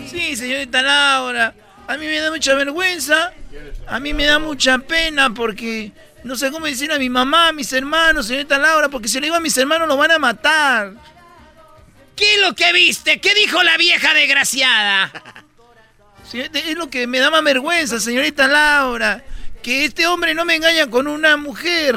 [0.10, 1.54] Sí, señorita Laura.
[1.88, 3.34] A mí me da mucha vergüenza.
[3.88, 5.92] A mí me da mucha pena porque
[6.24, 9.28] no sé cómo decir a mi mamá, a mis hermanos, señorita Laura, porque si le
[9.28, 10.94] digo a mis hermanos lo van a matar.
[12.16, 13.22] ¿Qué es lo que viste?
[13.22, 15.12] ¿Qué dijo la vieja desgraciada?
[16.34, 19.24] Es lo que me da más vergüenza, señorita Laura.
[19.64, 21.96] Que este hombre no me engaña con una mujer.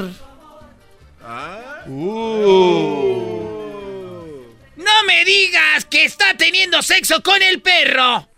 [4.77, 8.29] No me digas que está teniendo sexo con el perro.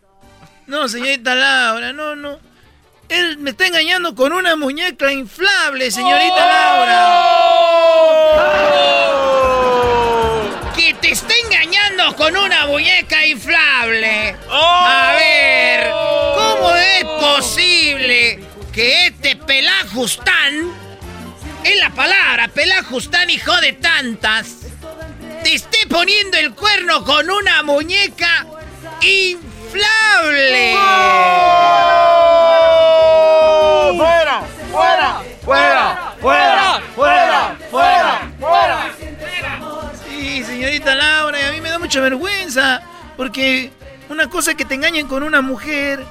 [0.67, 2.39] No, señorita Laura, no, no.
[3.09, 7.31] Él me está engañando con una muñeca inflable, señorita Laura.
[10.75, 14.37] Que te está engañando con una muñeca inflable.
[14.51, 15.74] A ver, ¿cómo
[16.99, 18.41] es posible
[18.73, 20.73] que este pelajustán,
[21.63, 24.67] es la palabra, pelajustán hijo de tantas,
[25.43, 28.47] te esté poniendo el cuerno con una muñeca
[29.01, 30.75] inflable?
[33.97, 34.43] ¡Fuera!
[34.73, 35.23] ¡Fuera!
[35.43, 36.15] ¡Fuera!
[36.21, 36.83] ¡Fuera!
[36.95, 37.57] ¡Fuera!
[37.71, 38.33] ¡Fuera!
[38.41, 38.91] ¡Fuera!
[40.09, 42.83] Sí, señorita Laura, y a mí me da mucha vergüenza
[43.17, 43.71] porque
[44.09, 46.05] una cosa que te engañen con una mujer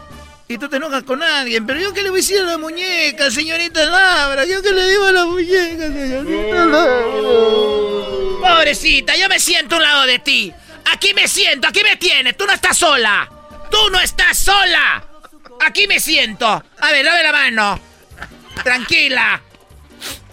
[0.48, 1.66] y tú te enojas con alguien.
[1.66, 4.46] Pero yo qué le voy a decir a la muñeca, señorita Labra.
[4.46, 7.04] Yo qué le digo a la muñeca, señorita Labra.
[8.42, 10.54] Pobrecita, yo me siento a un lado de ti.
[10.92, 12.36] Aquí me siento, aquí me tienes.
[12.38, 13.30] Tú no estás sola.
[13.72, 15.04] Tú no estás sola.
[15.62, 16.46] Aquí me siento.
[16.46, 17.80] A ver, dame la mano.
[18.64, 19.42] Tranquila.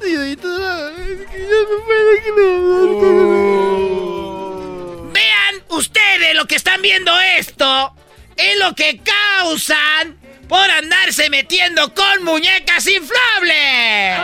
[0.01, 2.11] Señorita Labra, es que yo no puedo
[5.13, 7.95] Vean ustedes lo que están viendo esto.
[8.41, 10.19] Es lo que causan
[10.49, 14.19] por andarse metiendo con muñecas inflables.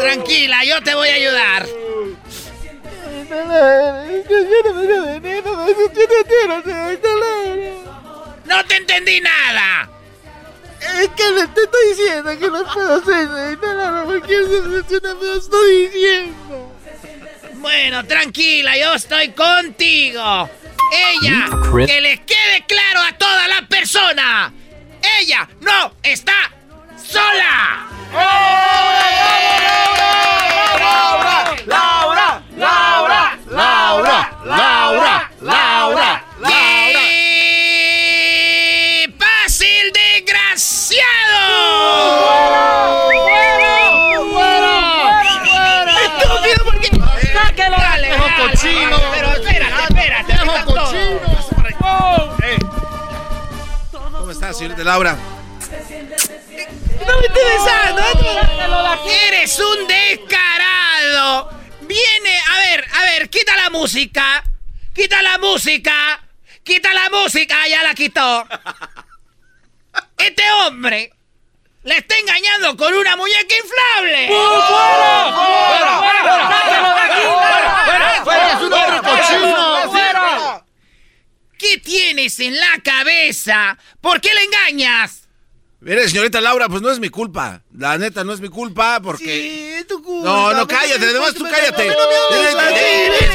[0.00, 1.66] Tranquila, yo te voy a ayudar.
[8.44, 9.90] No te entendí nada.
[11.00, 14.40] Es que le te estoy diciendo que no puedo hacer, señorita Labra, porque
[15.36, 16.71] estoy diciendo.
[17.62, 20.50] Bueno, tranquila, yo estoy contigo.
[20.92, 21.48] Ella,
[21.86, 24.52] que le quede claro a toda la persona.
[25.20, 26.50] Ella no está
[26.96, 27.86] sola.
[31.64, 36.21] Laura, Laura, Laura, Laura, Laura, Laura, ¡Y
[54.62, 55.16] señorita Laura?
[57.06, 58.02] ¡No me estés besando!
[59.26, 61.50] ¡Eres un descarado!
[61.80, 64.44] Viene, a ver, a ver, quita la música.
[64.94, 66.20] Quita la música.
[66.62, 68.46] Quita la música, ya la quitó.
[70.16, 71.12] Este hombre
[71.82, 74.28] le está engañando con una muñeca inflable.
[74.28, 75.32] ¡Fuera!
[75.32, 75.98] ¡Fuera!
[75.98, 76.48] ¡Fuera!
[76.48, 77.22] ¡Sáquenlo de aquí!
[77.26, 78.22] ¡Fuera!
[78.22, 78.52] ¡Fuera!
[78.52, 79.90] ¡Es un hombre cochino!
[79.90, 80.11] ¡Fuera!
[81.62, 83.78] ¿Qué tienes en la cabeza?
[84.00, 85.28] ¿Por qué le engañas?
[85.78, 87.62] Mire, señorita Laura, pues no es mi culpa.
[87.72, 89.24] La neta, no es mi culpa porque...
[89.24, 90.28] Sí, es tu culpa.
[90.28, 91.86] No, no, cállate, además tú cállate.
[91.86, 93.28] Eh, eh,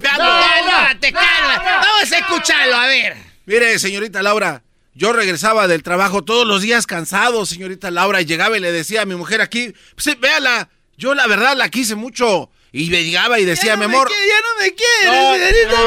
[0.00, 1.70] Cálmate, cálmate.
[1.86, 3.16] Vamos a escucharlo, a ver.
[3.44, 4.64] Mire, señorita Laura,
[4.94, 9.02] yo regresaba del trabajo todos los días cansado, señorita Laura, y llegaba y le decía
[9.02, 10.68] a mi mujer aquí, pues sí, véala,
[10.98, 12.50] yo la verdad la quise mucho.
[12.72, 14.08] Y me llegaba y decía, mi amor...
[14.10, 15.80] Ya no me quieres, No,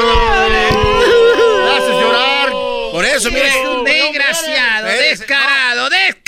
[1.64, 2.50] Me haces llorar.
[2.92, 3.68] Por eso, mire.
[3.68, 6.19] Un desgraciado, descarado, descarado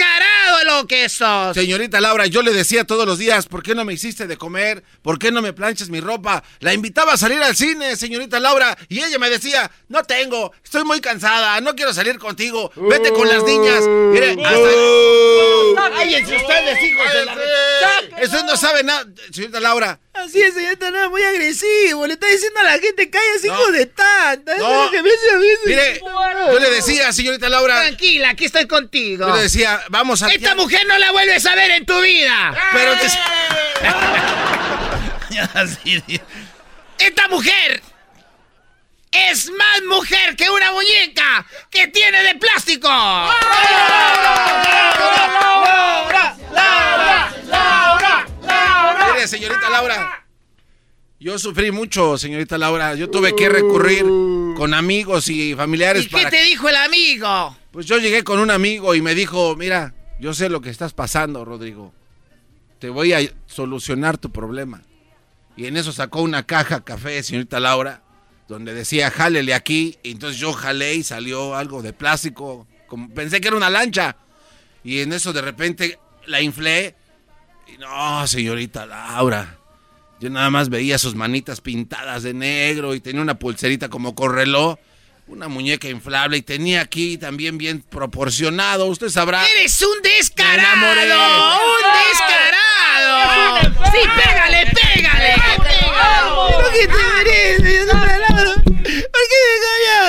[0.65, 1.55] lo que sos.
[1.55, 4.83] Señorita Laura, yo le decía todos los días, ¿por qué no me hiciste de comer?
[5.03, 6.43] ¿Por qué no me planchas mi ropa?
[6.61, 10.85] La invitaba a salir al cine, señorita Laura, y ella me decía, no tengo, estoy
[10.85, 13.83] muy cansada, no quiero salir contigo, vete con las niñas.
[13.87, 15.93] Mire, hasta...
[15.97, 17.33] ¡Cállense ustedes, hijos de la...
[18.25, 19.99] Ustedes no saben nada, señorita Laura.
[20.15, 22.07] Así es, señorita Labra, muy agresivo.
[22.07, 23.55] Le está diciendo a la gente, cállate, No.
[23.61, 24.57] hijo de tanta.
[24.57, 24.81] Eso No.
[24.81, 25.47] es lo que me hace a mí.
[25.67, 26.01] Mire,
[26.53, 29.27] yo le decía, señorita Laura, Tranquila, aquí estoy contigo.
[29.27, 30.29] yo le decía, vamos a...
[30.53, 32.55] Esta mujer no la vuelves a ver en tu vida.
[32.75, 32.93] Pero.
[36.99, 37.83] Esta mujer
[39.11, 42.87] es más mujer que una muñeca que tiene de plástico.
[42.87, 43.35] Laura,
[46.53, 49.13] Laura, Laura, Laura.
[49.15, 50.27] Mire, señorita Laura.
[51.19, 52.95] Yo sufrí mucho, señorita Laura.
[52.95, 54.05] Yo tuve que recurrir
[54.55, 57.57] con amigos y familiares ¿Y qué te dijo el amigo?
[57.71, 60.93] Pues yo llegué con un amigo y me dijo, mira, yo sé lo que estás
[60.93, 61.93] pasando, Rodrigo.
[62.79, 64.81] Te voy a solucionar tu problema.
[65.57, 68.05] Y en eso sacó una caja café, señorita Laura,
[68.47, 69.99] donde decía, jálele aquí.
[70.05, 72.69] Y entonces yo jalé y salió algo de plástico.
[72.87, 74.15] Como, pensé que era una lancha.
[74.85, 76.95] Y en eso de repente la inflé.
[77.67, 79.59] Y no, señorita Laura.
[80.21, 84.33] Yo nada más veía sus manitas pintadas de negro y tenía una pulserita como con
[84.33, 84.79] reloj.
[85.33, 88.85] Una muñeca inflable y tenía aquí también bien proporcionado.
[88.85, 89.47] Usted sabrá.
[89.57, 90.93] Eres un descarado.
[90.93, 93.73] Un descarado.
[93.91, 95.35] Sí, pégale, pégale.
[96.53, 98.55] ¿Por qué te mereces, señorita Labra?
[98.57, 100.05] ¿Por qué me engañas?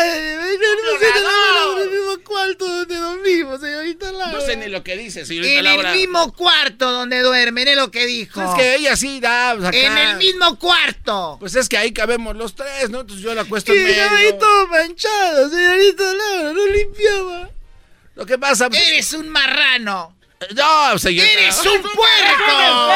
[0.83, 4.33] No sé, no en el mismo cuarto donde dormimos, señorita Labra.
[4.33, 5.91] No sé ni lo que dice, señorita En Laura.
[5.93, 8.41] el mismo cuarto donde duermen, es lo que dijo.
[8.41, 9.53] Es que ella sí da.
[9.55, 9.77] pues, acá.
[9.77, 11.37] En el mismo cuarto.
[11.39, 13.01] Pues es que ahí cabemos los tres, ¿no?
[13.01, 14.03] Entonces yo la acuesto Y en medio.
[14.09, 17.49] ahí todo manchado, señorita Laura, no limpiaba.
[18.15, 18.69] Lo que pasa.
[18.69, 20.15] pues, Eres un marrano.
[20.55, 21.33] No, señorita.
[21.39, 22.93] Eres un puerco.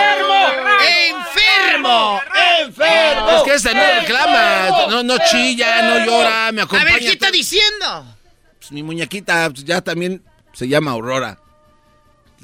[1.09, 2.21] Enfermo.
[2.61, 3.29] Enfermo.
[3.37, 6.91] Es que esta no reclama, no, no chilla, no llora, me A acompaña.
[6.93, 8.15] ver, ¿qué está diciendo?
[8.59, 10.23] Pues mi muñequita pues, ya también
[10.53, 11.39] se llama Aurora.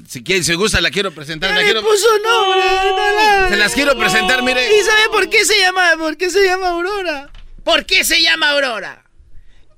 [0.08, 1.50] Si quiere, si gusta, la quiero presentar.
[1.50, 1.82] Ya la le quiero...
[1.82, 2.64] puso nombre.
[2.64, 4.66] no la- Se las quiero presentar, mire.
[4.76, 7.30] ¿Y sabe por qué se llama, por qué se llama Aurora?
[7.62, 9.03] ¿Por qué se llama Aurora?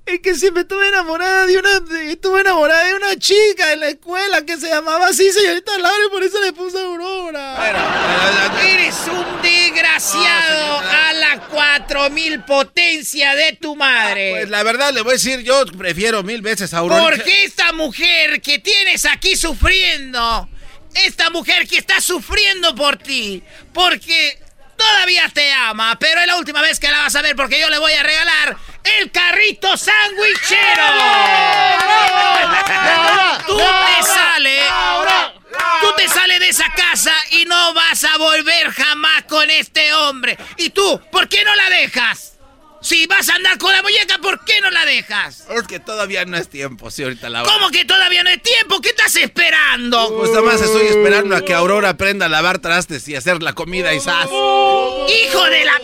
[0.07, 3.89] Es que siempre estuve enamorada de una, de- estuve enamorada de una chica en la
[3.89, 7.57] escuela que se llamaba así, señorita Laura, y por eso le puse Aurora.
[8.65, 14.31] Eres un desgraciado a la cuatro mil potencia de tu madre.
[14.31, 17.01] Pues la verdad, le voy a decir, yo prefiero mil veces a Aurora.
[17.03, 20.47] Porque esta mujer que tienes aquí sufriendo,
[20.93, 23.43] esta mujer que está sufriendo por ti,
[23.73, 24.39] porque
[24.77, 27.67] todavía te ama, pero es la última vez que la vas a ver porque yo
[27.69, 28.55] le voy a regalar
[28.99, 30.83] el carrito sandwichero.
[33.45, 34.63] Tú te sales,
[35.81, 40.37] tú te sales de esa casa y no vas a volver jamás con este hombre.
[40.57, 42.33] ¿Y tú, por qué no la dejas?
[42.79, 45.45] Si vas a andar con la muñeca, ¿por qué no la dejas?
[45.49, 47.51] Es que todavía no es tiempo, señorita Laura.
[47.51, 48.79] ¿Cómo que todavía no hay tiempo?
[48.81, 50.15] ¿Qué estás esperando?
[50.15, 53.53] Pues nada más estoy esperando a que Aurora aprenda a lavar trastes y hacer la
[53.53, 54.27] comida y sas.
[54.27, 55.81] ¡Hijo de la...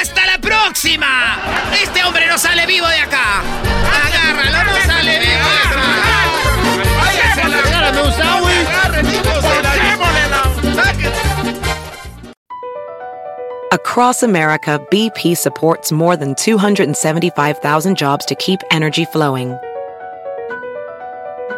[0.00, 1.38] ¡Hasta la próxima!
[1.82, 3.42] Este hombre no sale vivo de acá.
[4.06, 5.82] Agárralo, no sale vivo de acá.
[7.00, 8.10] ¡Váyase a la regálame un!
[13.72, 19.56] Across America, BP supports more than 275,000 jobs to keep energy flowing.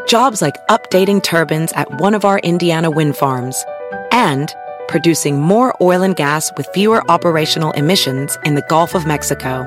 [0.06, 3.64] Jobs like updating turbines at one of our Indiana wind farms
[4.12, 4.54] and
[4.88, 9.66] producing more oil and gas with fewer operational emissions in the Gulf of Mexico.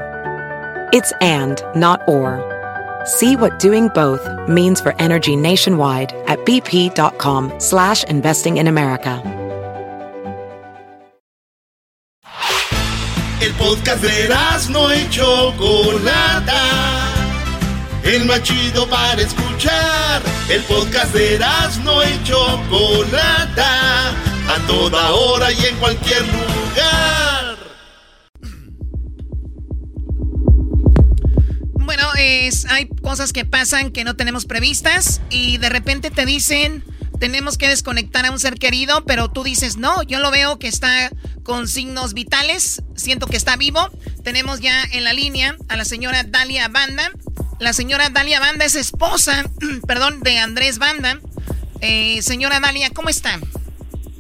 [0.93, 2.39] It's and, not or.
[3.05, 9.21] See what doing both means for energy nationwide at bp.com slash investing in America.
[13.41, 14.29] El podcast de
[14.71, 16.61] no Chocolata.
[18.03, 20.21] El más chido para escuchar.
[20.49, 21.37] El podcast de
[21.83, 24.24] no Chocolata.
[24.47, 27.57] A toda hora y en cualquier lugar.
[31.73, 36.83] Bueno, es, hay cosas que pasan que no tenemos previstas y de repente te dicen
[37.19, 40.67] tenemos que desconectar a un ser querido, pero tú dices no, yo lo veo que
[40.67, 41.09] está
[41.43, 43.89] con signos vitales, siento que está vivo.
[44.23, 47.11] Tenemos ya en la línea a la señora Dalia Banda.
[47.59, 49.45] La señora Dalia Banda es esposa,
[49.87, 51.19] perdón, de Andrés Banda.
[51.81, 53.39] Eh, señora Dalia, ¿cómo está?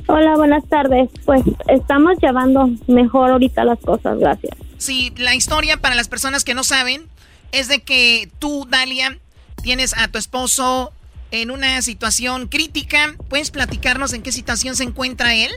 [0.07, 1.09] Hola, buenas tardes.
[1.25, 4.55] Pues estamos llevando mejor ahorita las cosas, gracias.
[4.77, 7.03] Sí, la historia para las personas que no saben
[7.51, 9.17] es de que tú, Dalia,
[9.63, 10.91] tienes a tu esposo
[11.31, 13.15] en una situación crítica.
[13.29, 15.51] ¿Puedes platicarnos en qué situación se encuentra él?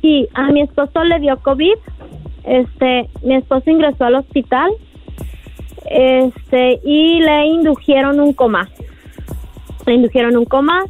[0.00, 1.74] Sí, a mi esposo le dio COVID.
[2.44, 4.70] Este, mi esposo ingresó al hospital.
[5.90, 8.68] Este, y le indujeron un coma.
[9.86, 10.84] Le indujeron un coma.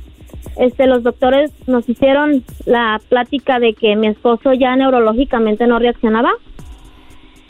[0.56, 6.32] Este, los doctores nos hicieron la plática de que mi esposo ya neurológicamente no reaccionaba.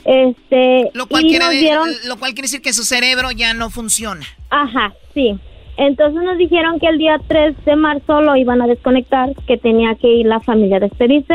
[0.05, 3.55] Este, Lo cual, y quiere, nos dieron lo cual quiere decir que su cerebro ya
[3.55, 4.25] no funciona.
[4.51, 5.39] Ajá, sí.
[5.77, 9.95] Entonces nos dijeron que el día 3 de marzo lo iban a desconectar, que tenía
[9.97, 11.35] que ir la familia a despedirse.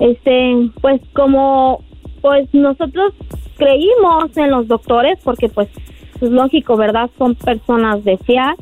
[0.00, 1.84] Este, pues como
[2.20, 3.12] pues nosotros
[3.56, 5.68] creímos en los doctores porque pues
[6.20, 7.10] es lógico, ¿verdad?
[7.18, 8.56] Son personas de fiar,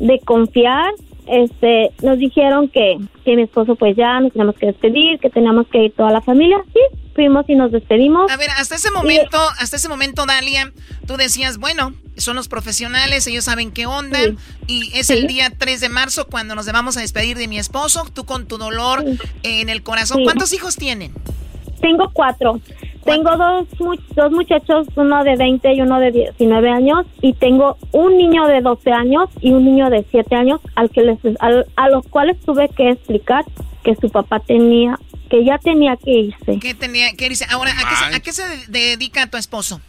[0.00, 0.92] de confiar.
[1.26, 5.66] Este, nos dijeron que, que mi esposo pues ya nos teníamos que despedir, que teníamos
[5.68, 6.62] que ir toda la familia.
[6.72, 6.80] Sí,
[7.14, 8.30] fuimos y nos despedimos.
[8.30, 10.72] A ver, hasta ese momento, hasta ese momento, Dalia,
[11.06, 14.18] tú decías, bueno, son los profesionales, ellos saben qué onda,
[14.66, 18.04] y es el día 3 de marzo cuando nos vamos a despedir de mi esposo,
[18.12, 19.04] tú con tu dolor
[19.42, 20.24] en el corazón.
[20.24, 21.12] ¿Cuántos hijos tienen?
[21.80, 22.60] Tengo cuatro.
[23.04, 23.66] Tengo dos,
[24.14, 28.60] dos muchachos, uno de 20 y uno de 19 años, y tengo un niño de
[28.60, 32.38] 12 años y un niño de 7 años al que les, al- a los cuales
[32.40, 33.44] tuve que explicar
[33.82, 34.98] que su papá tenía,
[35.28, 36.58] que ya tenía que irse.
[36.60, 37.44] ¿Qué tenía, qué dice?
[37.50, 39.80] Ahora, ¿a qué, se, a qué se dedica tu esposo?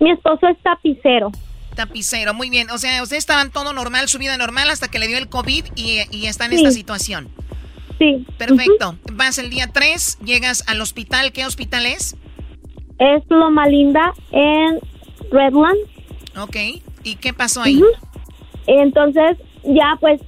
[0.00, 1.30] Mi esposo es tapicero.
[1.76, 2.70] Tapicero, muy bien.
[2.70, 5.64] O sea, ustedes estaban todo normal, su vida normal, hasta que le dio el COVID
[5.76, 6.56] y, y está en Sí.
[6.56, 7.28] esta situación.
[8.00, 8.26] Sí.
[8.36, 8.96] Perfecto.
[9.12, 11.30] Vas el día 3, llegas al hospital.
[11.32, 12.16] ¿Qué hospital es?
[12.98, 14.78] Es Loma Linda en
[15.30, 15.78] Redland.
[16.40, 16.56] Ok.
[17.04, 17.80] ¿Y qué pasó ahí?
[18.66, 20.20] Entonces, ya pues,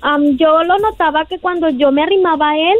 [0.00, 2.76] am, yo lo notaba que cuando yo me arrimaba a él,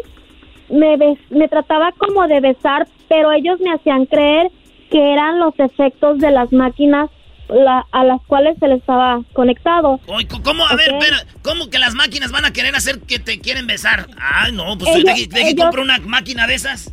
[0.70, 4.50] me, bes- me trataba como de besar, pero ellos me hacían creer
[4.90, 7.10] que eran los efectos de las máquinas
[7.48, 10.00] la- a las cuales él estaba conectado.
[10.06, 10.66] Oye, ¿Cómo?
[10.66, 14.06] A ver, espera, ¿cómo que las máquinas van a querer hacer que te quieren besar?
[14.18, 16.92] Ay, no, pues Ellos- de que ellos- compro una máquina de esas.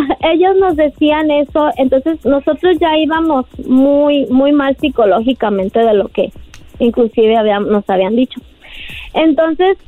[0.20, 6.32] ellos nos decían eso, entonces nosotros ya íbamos muy, muy mal psicológicamente de lo que
[6.78, 8.40] inclusive nos habían dicho.
[9.14, 9.78] Entonces,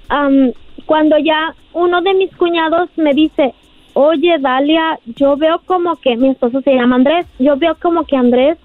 [0.87, 3.55] cuando ya uno de mis cuñados me dice,
[3.95, 8.17] oye Dalia, yo veo como que mi esposo se llama Andrés, yo veo como que
[8.17, 8.59] Andrés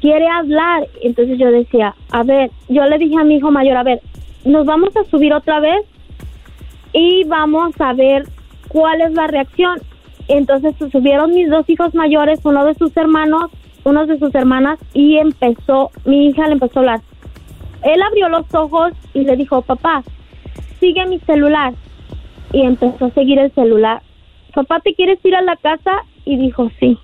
[0.00, 0.86] quiere hablar.
[1.02, 4.00] Entonces yo decía, a ver, yo le dije a mi hijo mayor, a ver,
[4.44, 5.82] nos vamos a subir otra vez
[6.92, 8.24] y vamos a ver
[8.68, 9.80] cuál es la reacción.
[10.30, 13.50] Entonces subieron mis dos hijos mayores, uno de sus hermanos,
[13.82, 17.00] uno de sus hermanas, y empezó, mi hija le empezó a hablar.
[17.82, 20.04] Él abrió los ojos y le dijo, papá,
[20.78, 21.74] sigue mi celular.
[22.52, 24.02] Y empezó a seguir el celular.
[24.54, 26.04] Papá, ¿te quieres ir a la casa?
[26.24, 26.96] Y dijo, sí.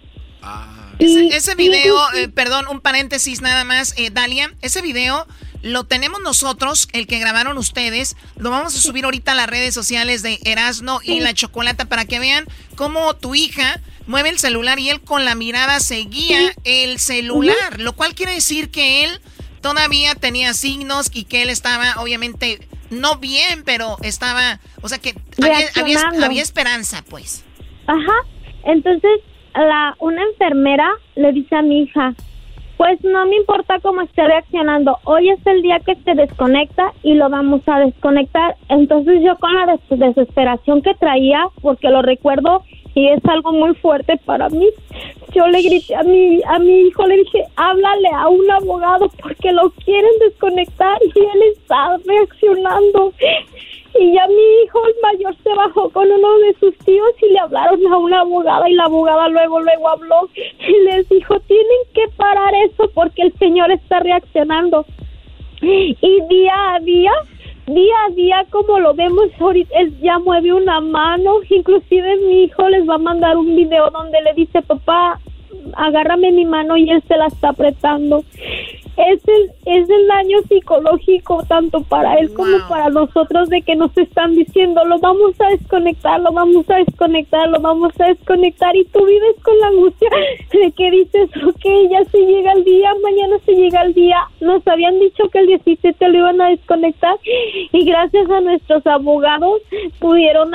[0.98, 5.26] Ese, video, eh, perdón, un paréntesis nada más, eh, Dalia, ese video
[5.66, 8.16] lo tenemos nosotros, el que grabaron ustedes.
[8.36, 12.04] Lo vamos a subir ahorita a las redes sociales de Erasno y la Chocolata para
[12.04, 16.98] que vean cómo tu hija mueve el celular y él con la mirada seguía el
[16.98, 19.20] celular, lo cual quiere decir que él
[19.60, 22.60] todavía tenía signos y que él estaba obviamente
[22.90, 27.44] no bien, pero estaba, o sea que había, había, esperanza, pues.
[27.88, 28.14] Ajá.
[28.64, 29.20] Entonces,
[29.54, 32.14] la una enfermera le dice a mi hija,
[32.76, 34.98] pues no me importa cómo esté reaccionando.
[35.04, 38.56] Hoy es el día que se desconecta y lo vamos a desconectar.
[38.68, 42.62] Entonces yo con la desesperación que traía, porque lo recuerdo
[42.94, 44.68] y es algo muy fuerte para mí,
[45.34, 49.52] yo le grité a mi, a mi hijo, le dije, háblale a un abogado porque
[49.52, 53.12] lo quieren desconectar y él está reaccionando.
[53.94, 57.38] Y ya mi hijo el mayor se bajó con uno de sus tíos y le
[57.38, 62.08] hablaron a una abogada y la abogada luego luego habló y les dijo, tienen que
[62.16, 64.84] parar eso porque el señor está reaccionando.
[65.60, 67.12] Y día a día,
[67.66, 72.68] día a día como lo vemos ahorita, él ya mueve una mano, inclusive mi hijo
[72.68, 75.18] les va a mandar un video donde le dice, papá,
[75.74, 78.22] agárrame mi mano y él se la está apretando
[78.96, 83.96] es el, es el daño psicológico tanto para él como para nosotros de que nos
[83.96, 88.84] están diciendo lo vamos a desconectar, lo vamos a desconectar, lo vamos a desconectar y
[88.86, 90.08] tú vives con la angustia
[90.52, 94.66] de que dices, ok, ya se llega el día, mañana se llega el día, nos
[94.66, 97.16] habían dicho que el 17 lo iban a desconectar
[97.72, 99.60] y gracias a nuestros abogados
[99.98, 100.50] pudieron,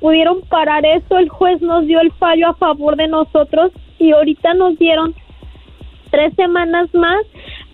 [0.00, 4.52] pudieron parar eso, el juez nos dio el fallo a favor de nosotros y ahorita
[4.54, 5.14] nos dieron
[6.10, 7.20] tres semanas más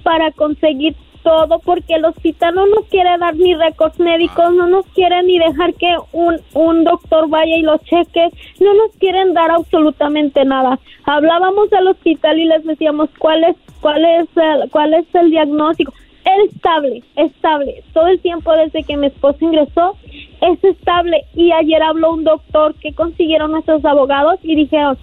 [0.03, 4.87] para conseguir todo porque el hospital no nos quiere dar ni récords médicos, no nos
[4.87, 8.29] quiere ni dejar que un, un doctor vaya y lo cheque,
[8.61, 10.79] no nos quieren dar absolutamente nada.
[11.05, 15.93] Hablábamos al hospital y les decíamos cuál es cuál es el, cuál es el diagnóstico.
[16.24, 17.83] Es estable, estable.
[17.93, 19.97] Todo el tiempo desde que mi esposo ingresó
[20.41, 24.97] es estable y ayer habló un doctor que consiguieron nuestros abogados y dijeron,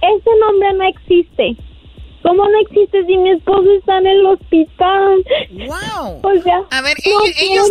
[0.00, 1.56] ese nombre no existe
[2.22, 5.24] ¿Cómo no existe si mi esposo está en el hospital?
[5.66, 6.20] ¡Wow!
[6.22, 7.70] O sea, a ver, ellos,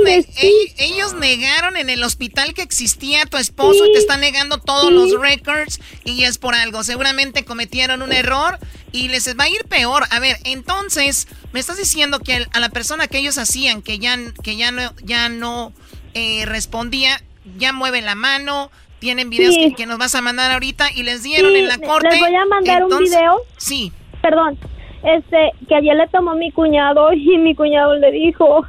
[0.80, 5.12] ellos, negaron en el hospital que existía tu esposo y te están negando todos los
[5.20, 6.84] records y es por algo.
[6.84, 8.58] Seguramente cometieron un error
[8.92, 10.06] y les va a ir peor.
[10.10, 14.18] A ver, entonces, me estás diciendo que a la persona que ellos hacían, que ya,
[14.44, 15.74] que ya no, ya no
[16.16, 17.22] eh, respondía,
[17.60, 21.56] ya mueve la mano, tienen videos que, nos vas a mandar ahorita y les dieron
[21.56, 22.10] en la corte.
[22.10, 23.42] Les voy a mandar un video.
[23.58, 24.58] Sí perdón,
[25.04, 28.66] este, que ayer le tomó mi cuñado y mi cuñado le dijo,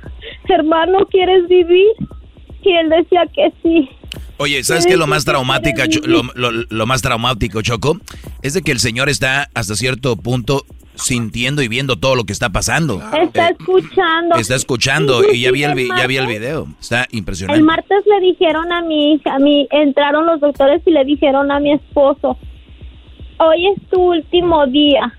[0.48, 1.89] hermano, ¿quieres vivir?
[2.62, 3.89] Y él decía que sí.
[4.36, 7.98] Oye, ¿sabes qué lo más traumático, lo, lo, más traumático, Choco?
[8.43, 10.64] Es de que el señor está hasta cierto punto
[10.94, 13.02] sintiendo y viendo todo lo que está pasando.
[13.22, 14.36] Está eh, escuchando.
[14.36, 16.68] Está escuchando y ya vi el ya vi el video.
[16.81, 17.59] Está impresionante.
[17.59, 21.51] El martes le dijeron a mi hija, a mí entraron los doctores y le dijeron
[21.51, 22.39] a mi esposo,
[23.39, 25.14] "Hoy es tu último día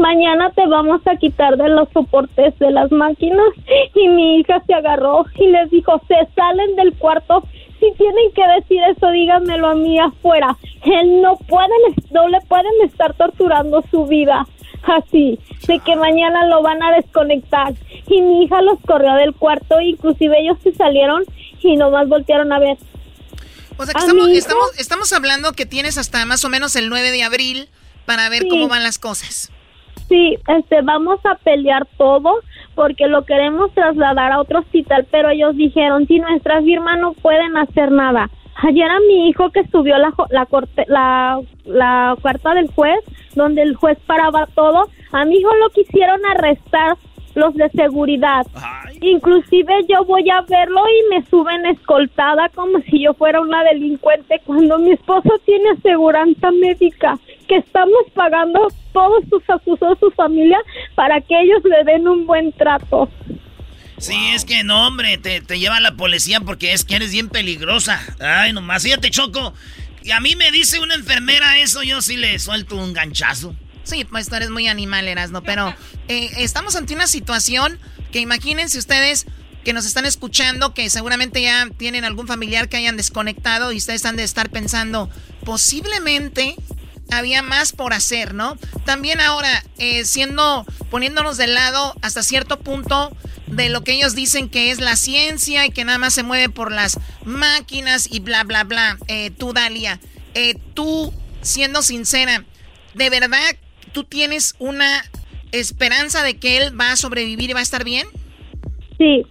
[0.00, 3.46] mañana te vamos a quitar de los soportes de las máquinas.
[3.94, 7.44] Y mi hija se agarró y les dijo, se salen del cuarto.
[7.78, 10.56] Si tienen que decir eso, díganmelo a mí afuera.
[10.84, 11.70] Él no pueden,
[12.10, 14.46] no le pueden estar torturando su vida
[14.82, 17.74] así, de que mañana lo van a desconectar.
[18.06, 21.24] Y mi hija los corrió del cuarto, inclusive ellos se salieron
[21.62, 22.76] y nomás voltearon a ver.
[23.76, 27.12] O sea que estamos, estamos, estamos hablando que tienes hasta más o menos el 9
[27.12, 27.68] de abril
[28.06, 29.50] para ver cómo van las cosas
[30.10, 32.40] sí, este, vamos a pelear todo
[32.74, 37.56] porque lo queremos trasladar a otro hospital, pero ellos dijeron, si nuestras firmas no pueden
[37.56, 38.28] hacer nada.
[38.62, 42.98] Ayer a mi hijo que subió la, la, corte, la, la carta del juez,
[43.34, 46.96] donde el juez paraba todo, a mi hijo lo quisieron arrestar
[47.34, 48.46] los de seguridad.
[49.00, 54.40] Inclusive yo voy a verlo y me suben escoltada como si yo fuera una delincuente
[54.44, 57.18] cuando mi esposo tiene aseguranza médica
[57.50, 60.58] que estamos pagando todos sus acusados, su familia,
[60.94, 63.10] para que ellos le den un buen trato.
[63.98, 67.28] Sí, es que no, hombre, te, te lleva la policía porque es que eres bien
[67.28, 68.00] peligrosa.
[68.20, 69.52] Ay, nomás, fíjate, Choco.
[70.04, 73.54] Y a mí me dice una enfermera eso, yo sí le suelto un ganchazo.
[73.82, 75.42] Sí, pues tú eres muy animal, ¿no?
[75.42, 75.74] pero
[76.06, 77.80] eh, estamos ante una situación
[78.12, 79.26] que imagínense ustedes
[79.64, 84.06] que nos están escuchando, que seguramente ya tienen algún familiar que hayan desconectado y ustedes
[84.06, 85.10] han de estar pensando,
[85.44, 86.54] posiblemente
[87.10, 88.56] había más por hacer, ¿no?
[88.84, 93.16] También ahora, eh, siendo, poniéndonos de lado hasta cierto punto
[93.46, 96.48] de lo que ellos dicen que es la ciencia y que nada más se mueve
[96.48, 98.96] por las máquinas y bla, bla, bla.
[99.08, 100.00] Eh, tú, Dalia,
[100.34, 101.12] eh, tú,
[101.42, 102.44] siendo sincera,
[102.94, 103.38] ¿de verdad
[103.92, 105.04] tú tienes una
[105.52, 108.06] esperanza de que él va a sobrevivir y va a estar bien?
[108.98, 109.26] Sí.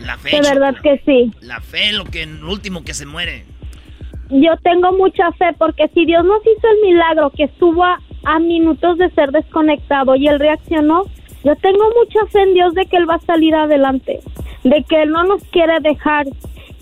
[0.00, 0.30] La fe.
[0.30, 1.32] De verdad que sí.
[1.40, 3.44] La fe, lo que lo último que se muere.
[4.32, 7.98] Yo tengo mucha fe porque si Dios nos hizo el milagro que estuvo a,
[8.40, 11.02] minutos de ser desconectado y él reaccionó,
[11.44, 14.20] yo tengo mucha fe en Dios de que él va a salir adelante,
[14.64, 16.26] de que él no nos quiere dejar.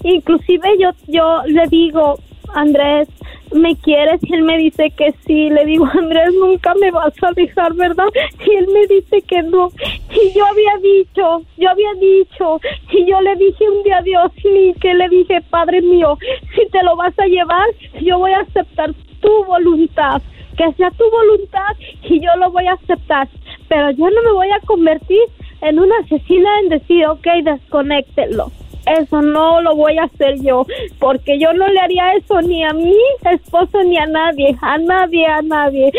[0.04, 2.20] Inclusive yo yo le digo,
[2.54, 3.08] Andrés,
[3.52, 4.20] ¿me quieres?
[4.22, 5.50] Y él me dice que sí.
[5.50, 8.08] Le digo, Andrés, nunca me vas a dejar, ¿verdad?
[8.46, 9.70] Y él me dice que no.
[10.10, 12.60] Y yo había dicho, yo había dicho,
[12.90, 16.18] y yo le dije un día a Dios, y que le dije, Padre mío,
[16.54, 17.66] si te lo vas a llevar,
[18.00, 20.22] yo voy a aceptar tu voluntad.
[20.56, 23.28] Que sea tu voluntad y yo lo voy a aceptar.
[23.68, 25.22] Pero yo no me voy a convertir
[25.62, 28.52] en una asesina en decir, ok, desconéctelo
[28.94, 30.66] eso no lo voy a hacer yo,
[30.98, 32.94] porque yo no le haría eso ni a mi
[33.32, 35.92] esposo ni a nadie, a nadie, a nadie.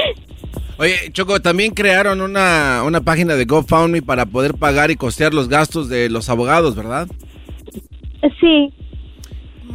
[0.78, 5.48] Oye, Choco, también crearon una, una página de GoFundMe para poder pagar y costear los
[5.48, 7.08] gastos de los abogados, ¿verdad?
[8.40, 8.74] Sí.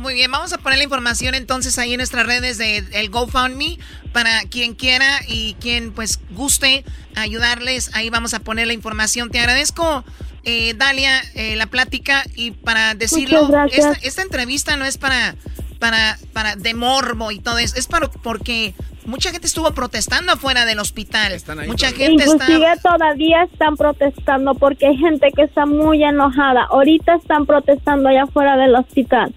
[0.07, 3.77] Muy bien, vamos a poner la información entonces ahí en nuestras redes de el GoFundMe
[4.13, 6.85] para quien quiera y quien pues guste
[7.17, 7.91] ayudarles.
[7.93, 9.31] Ahí vamos a poner la información.
[9.31, 10.05] Te agradezco
[10.45, 15.35] eh, Dalia, eh, la plática y para decirlo, esta, esta, entrevista no es para,
[15.81, 18.75] para, para de morbo y todo eso, es para, porque
[19.07, 21.37] mucha gente estuvo protestando afuera del hospital.
[21.67, 26.63] mucha gente Inclusive todavía están protestando porque hay gente que está muy enojada.
[26.71, 29.35] Ahorita están protestando allá afuera del hospital.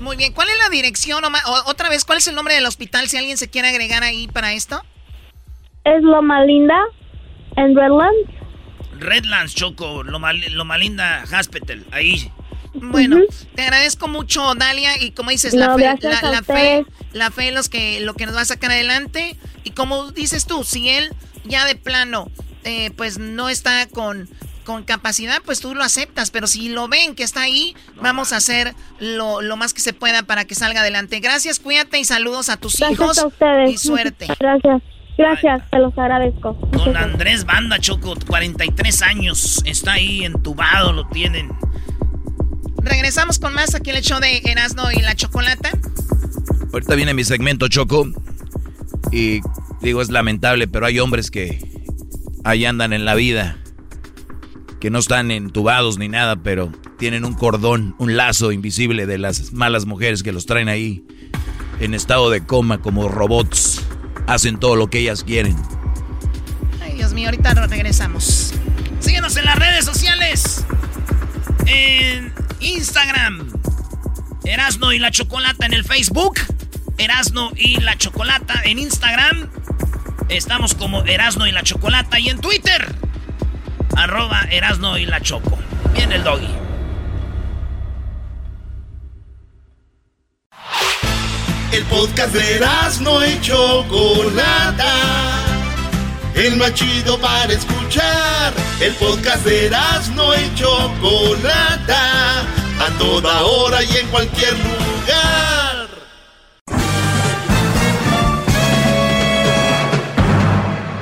[0.00, 1.24] Muy bien, ¿cuál es la dirección?
[1.24, 1.30] O,
[1.66, 4.52] otra vez, ¿cuál es el nombre del hospital si alguien se quiere agregar ahí para
[4.52, 4.82] esto?
[5.84, 6.78] Es Loma Linda
[7.56, 8.30] en Redlands.
[8.98, 12.30] Redlands, Choco, lo Malinda Hospital, ahí.
[12.74, 13.18] Bueno,
[13.54, 18.00] te agradezco mucho, Dalia, y como dices, la, fe, la, fe, la fe es que,
[18.00, 19.36] lo que nos va a sacar adelante.
[19.62, 21.12] Y como dices tú, si él
[21.44, 22.30] ya de plano,
[22.64, 24.28] eh, pues no está con,
[24.64, 26.30] con capacidad, pues tú lo aceptas.
[26.30, 29.92] Pero si lo ven que está ahí, vamos a hacer lo, lo, más que se
[29.92, 31.20] pueda para que salga adelante.
[31.20, 33.18] Gracias, cuídate y saludos a tus hijos.
[33.18, 33.70] A ustedes.
[33.70, 34.26] Y suerte.
[34.38, 34.82] Gracias.
[35.16, 36.54] Gracias, te los agradezco.
[36.72, 41.50] Don Andrés Banda Choco, 43 años, está ahí entubado, lo tienen.
[42.78, 45.70] Regresamos con más aquí el show de Erasmo y la Chocolata.
[46.72, 48.08] Ahorita viene mi segmento Choco
[49.12, 49.40] y
[49.80, 51.60] digo es lamentable, pero hay hombres que
[52.42, 53.56] ahí andan en la vida,
[54.84, 59.54] que no están entubados ni nada, pero tienen un cordón, un lazo invisible de las
[59.54, 61.02] malas mujeres que los traen ahí
[61.80, 63.80] en estado de coma como robots
[64.26, 65.56] hacen todo lo que ellas quieren.
[66.82, 68.52] Ay, Dios mío, ahorita regresamos.
[69.00, 70.66] Síguenos en las redes sociales.
[71.64, 73.52] En Instagram.
[74.44, 76.34] Erasno y la Chocolata en el Facebook.
[76.98, 79.48] Erasno y la Chocolata en Instagram.
[80.28, 82.20] Estamos como Erasno y la Chocolata.
[82.20, 82.94] Y en Twitter.
[83.96, 85.58] Arroba Erasno y la Choco.
[85.92, 86.64] Viene el doggy.
[91.74, 92.60] El podcast de
[93.00, 94.92] no y Chocolata.
[96.34, 98.52] El más chido para escuchar.
[98.80, 99.70] El podcast de
[100.14, 102.42] no y Chocolata.
[102.80, 105.88] A toda hora y en cualquier lugar.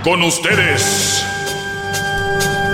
[0.02, 1.31] Con ustedes.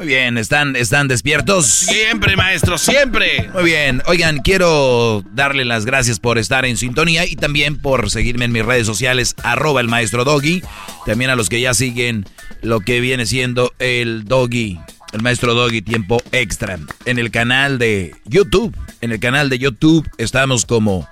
[0.00, 1.66] Muy bien, ¿están, ¿están despiertos?
[1.66, 3.50] Siempre, maestro, siempre.
[3.52, 8.46] Muy bien, oigan, quiero darle las gracias por estar en sintonía y también por seguirme
[8.46, 10.62] en mis redes sociales, arroba el maestro Doggy.
[11.04, 12.24] También a los que ya siguen
[12.62, 14.80] lo que viene siendo el Doggy,
[15.12, 16.78] el maestro Doggy Tiempo Extra.
[17.04, 21.06] En el canal de YouTube, en el canal de YouTube estamos como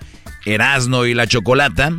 [0.46, 1.92] Erasno y la Chocolata.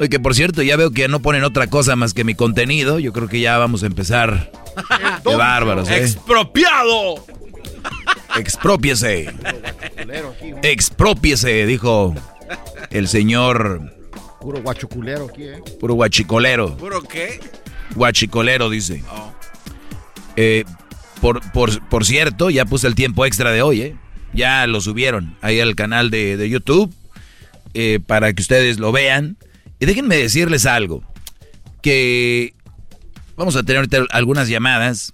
[0.00, 2.98] Oye, que por cierto, ya veo que no ponen otra cosa más que mi contenido.
[2.98, 4.52] Yo creo que ya vamos a empezar.
[5.24, 5.98] Qué bárbaros, ¿eh?
[5.98, 7.24] ¡Expropiado!
[8.36, 9.32] Expropiese.
[10.62, 12.14] Expropiese, dijo
[12.90, 13.92] el señor.
[14.40, 15.62] Puro guachuculero aquí, ¿eh?
[15.80, 16.76] Puro guachicolero.
[16.76, 17.40] ¿Puro qué?
[17.94, 19.02] Guachicolero, dice.
[19.10, 19.32] Oh.
[20.36, 20.64] Eh,
[21.20, 23.96] por, por, por cierto, ya puse el tiempo extra de hoy, ¿eh?
[24.32, 26.94] Ya lo subieron ahí al canal de, de YouTube
[27.74, 29.36] eh, para que ustedes lo vean.
[29.80, 31.02] Y déjenme decirles algo,
[31.82, 32.54] que
[33.36, 35.12] vamos a tener ahorita algunas llamadas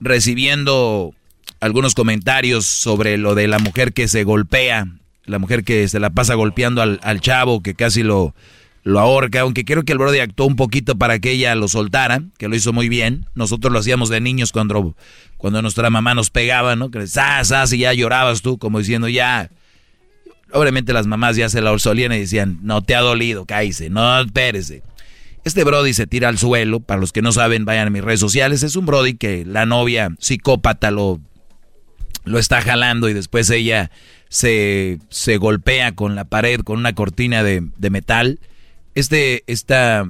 [0.00, 1.14] recibiendo
[1.60, 4.86] algunos comentarios sobre lo de la mujer que se golpea,
[5.24, 8.34] la mujer que se la pasa golpeando al, al chavo, que casi lo,
[8.84, 12.22] lo ahorca, aunque creo que el Brody actuó un poquito para que ella lo soltara,
[12.38, 13.26] que lo hizo muy bien.
[13.34, 14.96] Nosotros lo hacíamos de niños cuando,
[15.36, 16.90] cuando nuestra mamá nos pegaba, ¿no?
[16.90, 19.50] Que sas, sas, y ya llorabas tú, como diciendo ya.
[20.52, 24.20] Obviamente las mamás ya se la solían y decían, no te ha dolido, cállese, no,
[24.20, 24.82] espérese.
[25.44, 28.20] Este Brody se tira al suelo, para los que no saben, vayan a mis redes
[28.20, 28.62] sociales.
[28.62, 31.20] Es un Brody que la novia psicópata lo,
[32.24, 33.90] lo está jalando y después ella
[34.28, 38.38] se, se golpea con la pared, con una cortina de, de metal.
[38.94, 40.08] Este, esta,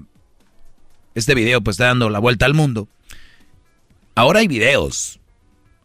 [1.14, 2.88] este video pues está dando la vuelta al mundo.
[4.14, 5.18] Ahora hay videos,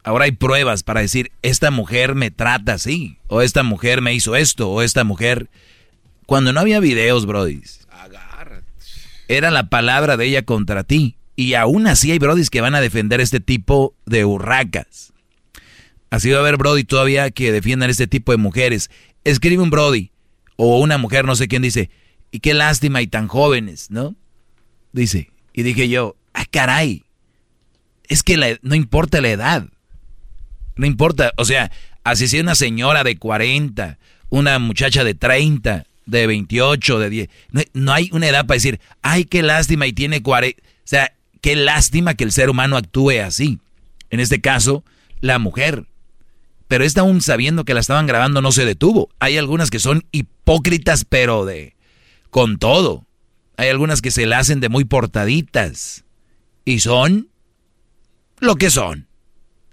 [0.08, 4.36] ahora hay pruebas para decir, esta mujer me trata así, o esta mujer me hizo
[4.36, 5.50] esto, o esta mujer...
[6.26, 7.88] Cuando no había videos, brodis,
[9.28, 11.16] era la palabra de ella contra ti.
[11.36, 15.14] Y aún así hay brodis que van a defender este tipo de hurracas.
[16.10, 18.90] Así va a haber brody todavía que defiendan este tipo de mujeres.
[19.24, 20.12] Escribe un brody
[20.56, 21.90] o una mujer, no sé quién dice,
[22.32, 24.16] y qué lástima y tan jóvenes, ¿no?
[24.94, 27.04] Dice, y dije yo, ah, caray,
[28.08, 29.70] es que la- no importa la edad,
[30.78, 31.72] no importa, o sea,
[32.04, 33.98] así si una señora de 40,
[34.30, 38.80] una muchacha de 30, de 28, de 10, no, no hay una edad para decir,
[39.02, 43.22] ay, qué lástima y tiene 40, o sea, qué lástima que el ser humano actúe
[43.24, 43.60] así.
[44.10, 44.84] En este caso,
[45.22, 45.86] la mujer.
[46.68, 49.10] Pero esta aún sabiendo que la estaban grabando no se detuvo.
[49.20, 51.76] Hay algunas que son hipócritas, pero de
[52.30, 53.06] con todo.
[53.56, 56.04] Hay algunas que se la hacen de muy portaditas.
[56.66, 57.30] Y son
[58.40, 59.08] lo que son.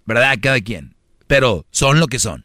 [0.07, 0.39] ¿Verdad?
[0.41, 0.94] Cada quien.
[1.27, 2.45] Pero son lo que son.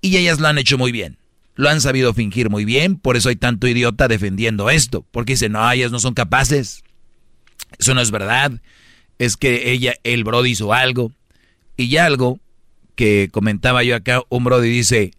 [0.00, 1.18] Y ellas lo han hecho muy bien.
[1.54, 2.96] Lo han sabido fingir muy bien.
[2.96, 5.04] Por eso hay tanto idiota defendiendo esto.
[5.10, 6.82] Porque dicen, no, ellas no son capaces.
[7.78, 8.52] Eso no es verdad.
[9.18, 11.12] Es que ella, el Brody hizo algo.
[11.76, 12.38] Y algo
[12.94, 15.12] que comentaba yo acá, un Brody dice,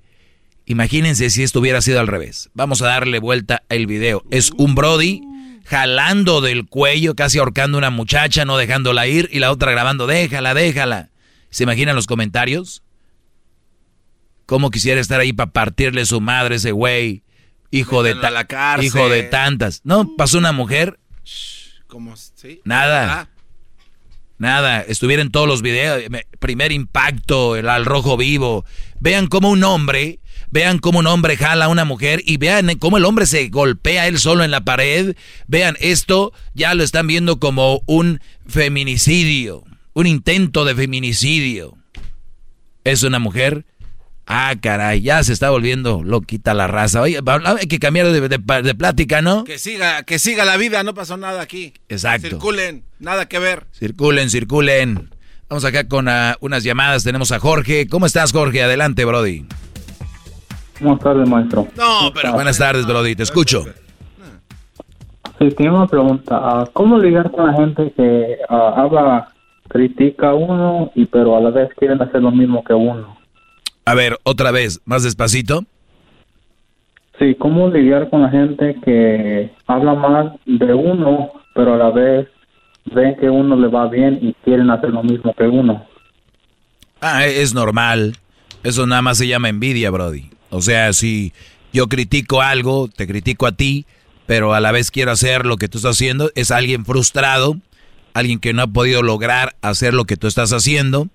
[0.65, 2.49] imagínense si esto hubiera sido al revés.
[2.53, 4.23] Vamos a darle vuelta al video.
[4.31, 5.21] Es un Brody
[5.65, 10.07] jalando del cuello, casi ahorcando a una muchacha, no dejándola ir, y la otra grabando,
[10.07, 11.09] déjala, déjala.
[11.55, 12.83] ¿Se imaginan los comentarios?
[14.45, 17.23] ¿Cómo quisiera estar ahí para partirle su madre ese güey?
[17.71, 18.85] Hijo de, Métanlo la cárcel.
[18.85, 19.79] hijo de tantas.
[19.85, 20.99] No, pasó una mujer,
[21.87, 22.13] ¿Cómo?
[22.17, 22.59] ¿Sí?
[22.65, 23.21] Nada.
[23.21, 23.29] Ah,
[24.37, 26.03] Nada, estuviera en todos los videos.
[26.09, 28.65] me- Primer impacto, el al rojo vivo.
[28.99, 30.19] Vean cómo un hombre,
[30.51, 34.07] vean cómo un hombre jala a una mujer y vean cómo el hombre se golpea
[34.07, 35.15] él solo en la pared.
[35.47, 39.63] Vean, esto ya lo están viendo como un feminicidio,
[39.95, 41.73] un intento de feminicidio.
[42.83, 43.65] ¿Es una mujer?
[44.27, 47.01] Ah, caray, ya se está volviendo loquita la raza.
[47.01, 49.43] Oye, va- hay que cambiar de, de- de plática, ¿no?
[49.43, 51.73] Que siga, que siga la vida, no pasó nada aquí.
[51.89, 52.27] Exacto.
[52.29, 53.65] Circulen, nada que ver.
[53.71, 55.09] Circulen, circulen.
[55.47, 57.03] Vamos acá con ah, unas llamadas.
[57.03, 57.87] Tenemos a Jorge.
[57.87, 58.63] ¿Cómo estás, Jorge?
[58.63, 59.45] Adelante, Brody.
[60.81, 61.67] Buenas tardes, maestro.
[61.77, 63.15] No, pero Buenas tardes, Brody.
[63.15, 63.63] Te escucho.
[65.39, 66.35] Sí, tengo una pregunta.
[66.41, 69.27] Ah, ¿Cómo lidiar con la gente que ah, habla,
[69.67, 73.17] critica a uno, y pero a la vez quieren hacer lo mismo que uno?
[73.85, 75.65] A ver, otra vez, más despacito.
[77.19, 82.27] Sí, ¿cómo lidiar con la gente que habla mal de uno, pero a la vez
[82.85, 85.85] ven que uno le va bien y quieren hacer lo mismo que uno?
[86.99, 88.17] Ah, es normal.
[88.63, 90.29] Eso nada más se llama envidia, Brody.
[90.49, 91.31] O sea, si
[91.71, 93.85] yo critico algo, te critico a ti,
[94.25, 97.57] pero a la vez quiero hacer lo que tú estás haciendo, es alguien frustrado,
[98.15, 101.09] alguien que no ha podido lograr hacer lo que tú estás haciendo.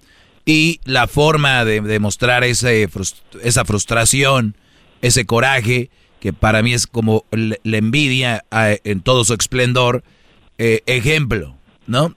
[0.45, 4.55] Y la forma de demostrar esa frustración,
[5.01, 5.91] ese coraje,
[6.21, 10.05] que para mí es como la envidia en todo su esplendor,
[10.59, 11.57] eh, ejemplo,
[11.87, 12.15] ¿no?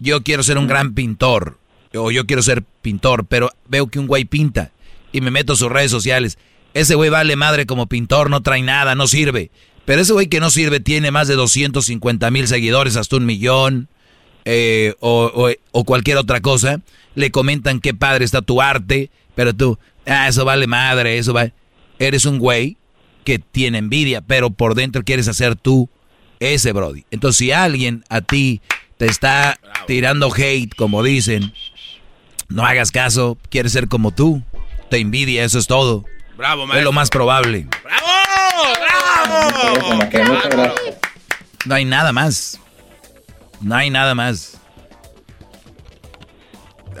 [0.00, 1.58] Yo quiero ser un gran pintor,
[1.94, 4.72] o yo quiero ser pintor, pero veo que un güey pinta
[5.12, 6.38] y me meto a sus redes sociales.
[6.74, 9.50] Ese güey vale madre como pintor, no trae nada, no sirve.
[9.84, 13.88] Pero ese güey que no sirve tiene más de 250 mil seguidores, hasta un millón,
[14.50, 16.80] eh, o, o, cualquier otra cosa.
[17.14, 21.52] Le comentan qué padre está tu arte, pero tú, ah, eso vale madre, eso vale.
[21.98, 22.78] Eres un güey
[23.24, 25.90] que tiene envidia, pero por dentro quieres hacer tú
[26.40, 27.04] ese Brody.
[27.10, 28.62] Entonces, si alguien a ti
[28.96, 31.52] te está tirando hate, como dicen,
[32.48, 34.42] no hagas caso, quieres ser como tú,
[34.88, 36.06] te envidia, eso es todo.
[36.38, 37.66] Bravo, Es lo más probable.
[37.84, 38.08] ¡Bravo!
[40.10, 40.48] ¡Bravo!
[41.66, 42.58] No hay nada más.
[43.60, 44.58] No hay nada más.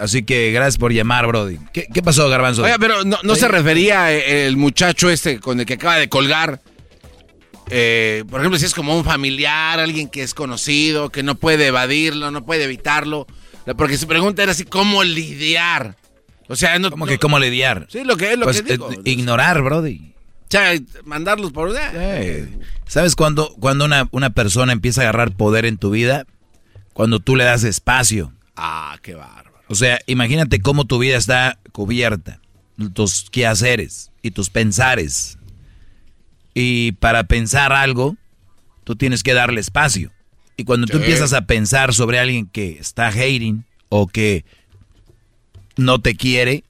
[0.00, 1.58] Así que gracias por llamar, Brody.
[1.72, 2.62] ¿Qué, pasó, Garbanzo?
[2.62, 6.60] Oiga, pero no, se refería el muchacho este con el que acaba de colgar.
[7.70, 11.66] Eh, por ejemplo, si es como un familiar, alguien que es conocido, que no puede
[11.66, 13.26] evadirlo, no puede evitarlo.
[13.76, 15.96] Porque su pregunta era así, ¿cómo lidiar?
[16.48, 17.86] O sea, no, ¿Cómo que cómo lidiar?
[17.90, 18.90] Sí, lo que es lo pues, que digo.
[18.90, 20.14] Eh, ignorar, Brody.
[20.44, 20.72] O sea,
[21.04, 21.76] mandarlos por...
[21.76, 22.48] Eh.
[22.86, 26.24] ¿Sabes cuando, cuando una, una persona empieza a agarrar poder en tu vida?
[26.98, 28.32] Cuando tú le das espacio.
[28.56, 29.52] Ah, qué bárbaro.
[29.68, 32.40] O sea, imagínate cómo tu vida está cubierta.
[32.92, 35.38] Tus quehaceres y tus pensares.
[36.54, 38.16] Y para pensar algo,
[38.82, 40.10] tú tienes que darle espacio.
[40.56, 44.44] Y cuando tú empiezas a pensar sobre alguien que está hating o que
[45.76, 46.64] no te quiere,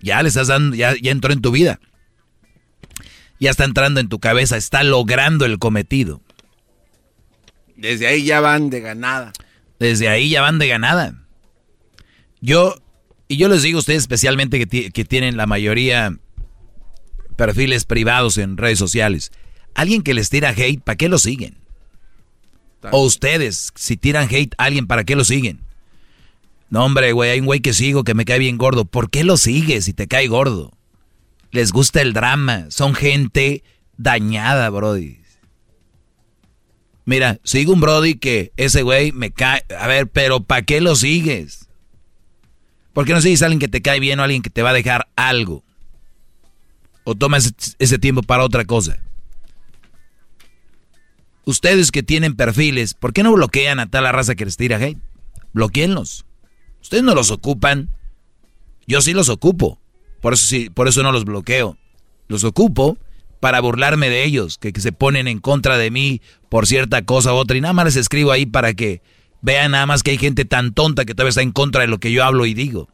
[0.00, 1.78] ya le estás dando, ya, ya entró en tu vida.
[3.38, 6.22] Ya está entrando en tu cabeza, está logrando el cometido.
[7.76, 9.34] Desde ahí ya van de ganada.
[9.78, 11.26] Desde ahí ya van de ganada.
[12.40, 12.76] Yo,
[13.28, 16.16] y yo les digo a ustedes especialmente que, que tienen la mayoría
[17.36, 19.32] perfiles privados en redes sociales.
[19.74, 21.58] Alguien que les tira hate, ¿para qué lo siguen?
[22.92, 25.60] O ustedes, si tiran hate a alguien, ¿para qué lo siguen?
[26.68, 28.84] No, hombre, güey, hay un güey que sigo que me cae bien gordo.
[28.84, 30.72] ¿Por qué lo sigues si te cae gordo?
[31.50, 32.66] Les gusta el drama.
[32.70, 33.62] Son gente
[33.96, 35.18] dañada, Brody.
[37.04, 39.64] Mira, sigo un Brody que ese güey me cae.
[39.78, 41.68] A ver, pero ¿para qué lo sigues?
[42.92, 44.62] ¿Por qué no sigues a alguien que te cae bien o a alguien que te
[44.62, 45.62] va a dejar algo?
[47.04, 48.98] O tomas ese tiempo para otra cosa.
[51.44, 54.98] Ustedes que tienen perfiles, ¿por qué no bloquean a tal raza que les tira hate?
[55.52, 56.24] Bloqueenlos.
[56.80, 57.90] Ustedes no los ocupan.
[58.86, 59.78] Yo sí los ocupo.
[60.22, 61.76] Por eso, sí, por eso no los bloqueo.
[62.28, 62.96] Los ocupo
[63.44, 67.36] para burlarme de ellos, que, se ponen en contra de mí por cierta cosa u
[67.36, 67.58] otra.
[67.58, 69.02] Y nada más les escribo ahí para que
[69.42, 71.98] vean nada más que hay gente tan tonta que todavía está en contra de lo
[71.98, 72.88] que yo hablo y digo.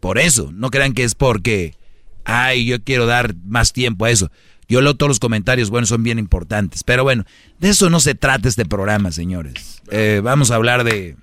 [0.00, 1.76] Por eso, no crean que es porque,
[2.24, 4.32] ay, yo quiero dar más tiempo a eso.
[4.68, 6.82] Yo leo todos los comentarios, bueno, son bien importantes.
[6.82, 7.24] Pero bueno,
[7.60, 9.82] de eso no se trata este programa, señores.
[9.92, 11.14] Eh, vamos a hablar de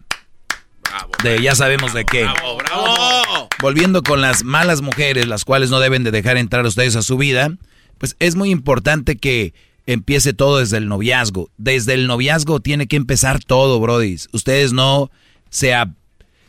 [1.21, 2.23] de ya sabemos de qué.
[2.23, 3.49] Bravo, bravo.
[3.61, 7.17] Volviendo con las malas mujeres, las cuales no deben de dejar entrar ustedes a su
[7.17, 7.51] vida,
[7.97, 9.53] pues es muy importante que
[9.85, 11.49] empiece todo desde el noviazgo.
[11.57, 14.29] Desde el noviazgo tiene que empezar todo, brodis.
[14.31, 15.09] Ustedes no
[15.49, 15.73] se,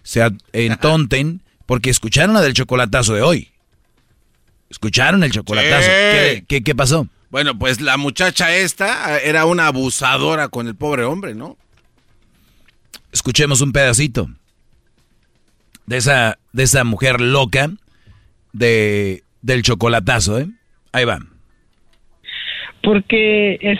[0.03, 3.51] se entonten porque escucharon la del chocolatazo de hoy.
[4.70, 5.89] ¿Escucharon el chocolatazo?
[6.47, 7.09] ¿Qué, qué pasó?
[7.31, 11.57] Bueno, pues la muchacha esta era una abusadora con el pobre hombre, ¿no?
[13.12, 14.31] Escuchemos un pedacito
[15.87, 17.70] de esa, de esa mujer loca
[18.53, 20.49] de, del chocolatazo, ¿eh?
[20.93, 21.20] Ahí va.
[22.89, 23.78] Porque es...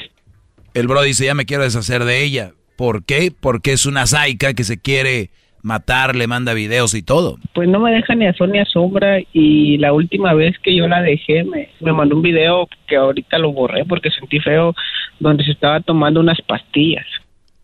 [0.75, 2.53] El bro dice, ya me quiero deshacer de ella.
[2.77, 3.33] ¿Por qué?
[3.39, 5.31] Porque es una saica que se quiere
[5.63, 7.39] matar, le manda videos y todo.
[7.55, 10.77] Pues no me deja ni a sol ni a sombra y la última vez que
[10.77, 14.75] yo la dejé me, me mandó un video que ahorita lo borré porque sentí feo
[15.19, 17.07] donde se estaba tomando unas pastillas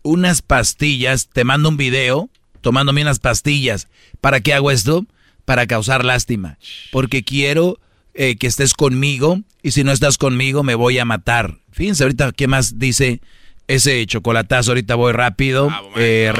[0.05, 2.29] unas pastillas, te mando un video
[2.61, 3.89] tomándome unas pastillas.
[4.21, 5.05] ¿Para qué hago esto?
[5.45, 6.57] Para causar lástima.
[6.91, 7.77] Porque quiero
[8.15, 11.57] eh, que estés conmigo y si no estás conmigo me voy a matar.
[11.71, 13.21] Fíjense ahorita qué más dice
[13.67, 14.71] ese chocolatazo.
[14.71, 15.69] Ahorita voy rápido.
[15.95, 16.31] Eh,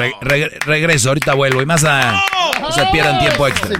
[0.64, 1.62] regreso, ahorita vuelvo.
[1.62, 2.22] Y más a...
[2.60, 3.70] No se pierdan tiempo extra.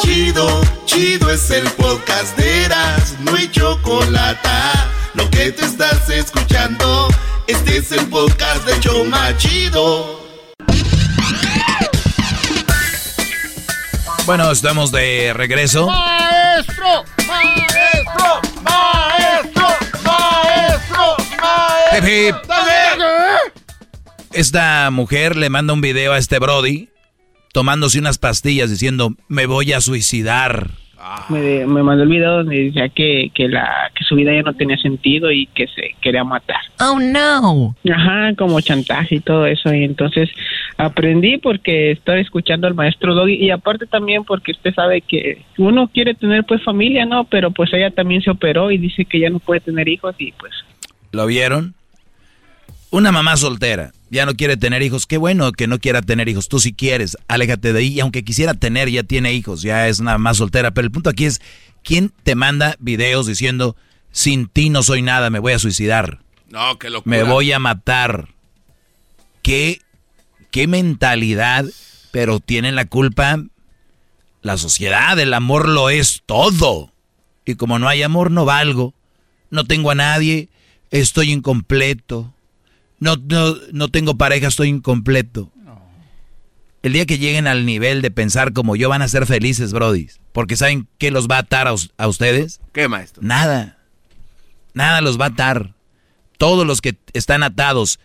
[0.00, 4.48] Chido, chido es el podcast de Eras, no hay chocolate.
[5.14, 7.08] Lo que te estás escuchando,
[7.46, 10.21] este es el podcast de Choma Chido.
[14.24, 15.88] Bueno, estamos de regreso.
[15.88, 19.66] Maestro, maestro, maestro,
[20.04, 23.06] maestro, maestro.
[24.32, 26.88] Esta mujer le manda un video a este Brody
[27.52, 30.81] tomándose unas pastillas diciendo, me voy a suicidar.
[31.28, 34.54] Me, me mandó el video donde decía que, que, la, que su vida ya no
[34.54, 36.60] tenía sentido y que se quería matar.
[36.80, 37.74] Oh, no.
[37.92, 39.72] Ajá, como chantaje y todo eso.
[39.74, 40.30] Y entonces
[40.76, 45.88] aprendí porque estoy escuchando al maestro Doggy y aparte también porque usted sabe que uno
[45.88, 47.24] quiere tener pues familia, ¿no?
[47.24, 50.32] Pero pues ella también se operó y dice que ya no puede tener hijos y
[50.32, 50.52] pues...
[51.10, 51.74] ¿Lo vieron?
[52.90, 55.06] Una mamá soltera, ya no quiere tener hijos.
[55.06, 56.48] Qué bueno que no quiera tener hijos.
[56.48, 57.88] Tú si quieres, aléjate de ahí.
[57.94, 60.70] Y aunque quisiera tener, ya tiene hijos, ya es una mamá soltera.
[60.72, 61.40] Pero el punto aquí es,
[61.82, 63.74] ¿quién te manda videos diciendo,
[64.10, 66.20] sin ti no soy nada, me voy a suicidar?
[66.50, 67.16] No, que locura.
[67.16, 68.28] Me voy a matar.
[69.40, 69.80] ¿Qué,
[70.50, 71.64] qué mentalidad?
[72.10, 73.42] Pero tienen la culpa
[74.42, 75.18] la sociedad.
[75.18, 76.92] El amor lo es todo.
[77.46, 78.92] Y como no hay amor, no valgo.
[79.48, 80.50] No tengo a nadie.
[80.90, 82.34] Estoy incompleto
[83.02, 85.50] no, no, no tengo pareja, estoy incompleto.
[86.84, 90.08] El día que lleguen al nivel de pensar como yo van a ser felices, Brody.
[90.30, 92.60] Porque ¿saben qué los va a atar a, ustedes?
[92.72, 93.20] ¿Qué, maestro?
[93.24, 93.78] Nada.
[94.72, 95.74] Nada los va a atar.
[96.38, 97.98] Todos los que están atados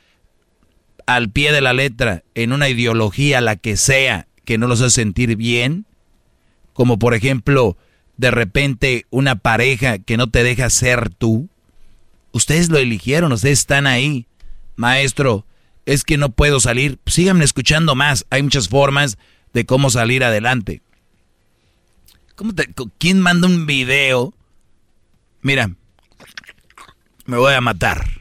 [1.05, 5.01] al pie de la letra en una ideología, la que sea, que no los hace
[5.01, 5.85] sentir bien,
[6.73, 7.77] como por ejemplo,
[8.17, 11.49] de repente una pareja que no te deja ser tú,
[12.31, 14.26] ustedes lo eligieron, ustedes están ahí
[14.77, 15.45] maestro,
[15.85, 16.99] es que no puedo salir.
[17.05, 18.25] Síganme escuchando más.
[18.29, 19.17] Hay muchas formas
[19.53, 20.81] de cómo salir adelante.
[22.35, 24.33] ¿Cómo te, ¿Quién manda un video?
[25.41, 25.71] Mira,
[27.25, 28.16] me voy a matar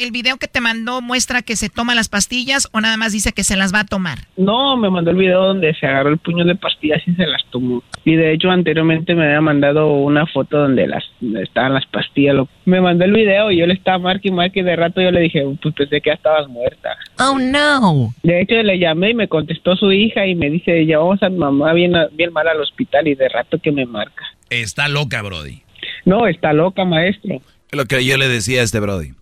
[0.00, 3.32] el video que te mandó muestra que se toma las pastillas o nada más dice
[3.32, 4.18] que se las va a tomar?
[4.36, 7.44] No, me mandó el video donde se agarró el puño de pastillas y se las
[7.50, 7.82] tomó.
[8.04, 11.04] Y de hecho anteriormente me había mandado una foto donde las
[11.42, 12.36] estaban las pastillas.
[12.64, 15.10] Me mandó el video y yo le estaba marque y marque y de rato yo
[15.10, 16.96] le dije, pues pensé que ya estabas muerta.
[17.18, 18.14] Oh no.
[18.22, 21.38] De hecho le llamé y me contestó su hija y me dice, llevamos a mi
[21.38, 24.24] mamá bien, bien mal al hospital y de rato que me marca.
[24.48, 25.62] Está loca, Brody.
[26.04, 27.40] No, está loca, maestro.
[27.72, 29.12] Lo que yo le decía a este Brody.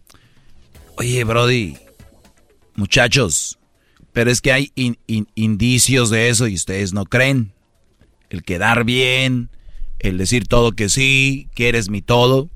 [1.00, 1.76] Oye, Brody,
[2.74, 3.60] muchachos,
[4.12, 4.72] pero es que hay
[5.36, 7.52] indicios de eso y ustedes no creen.
[8.30, 9.48] El quedar bien,
[10.00, 12.50] el decir todo que sí, que eres mi todo.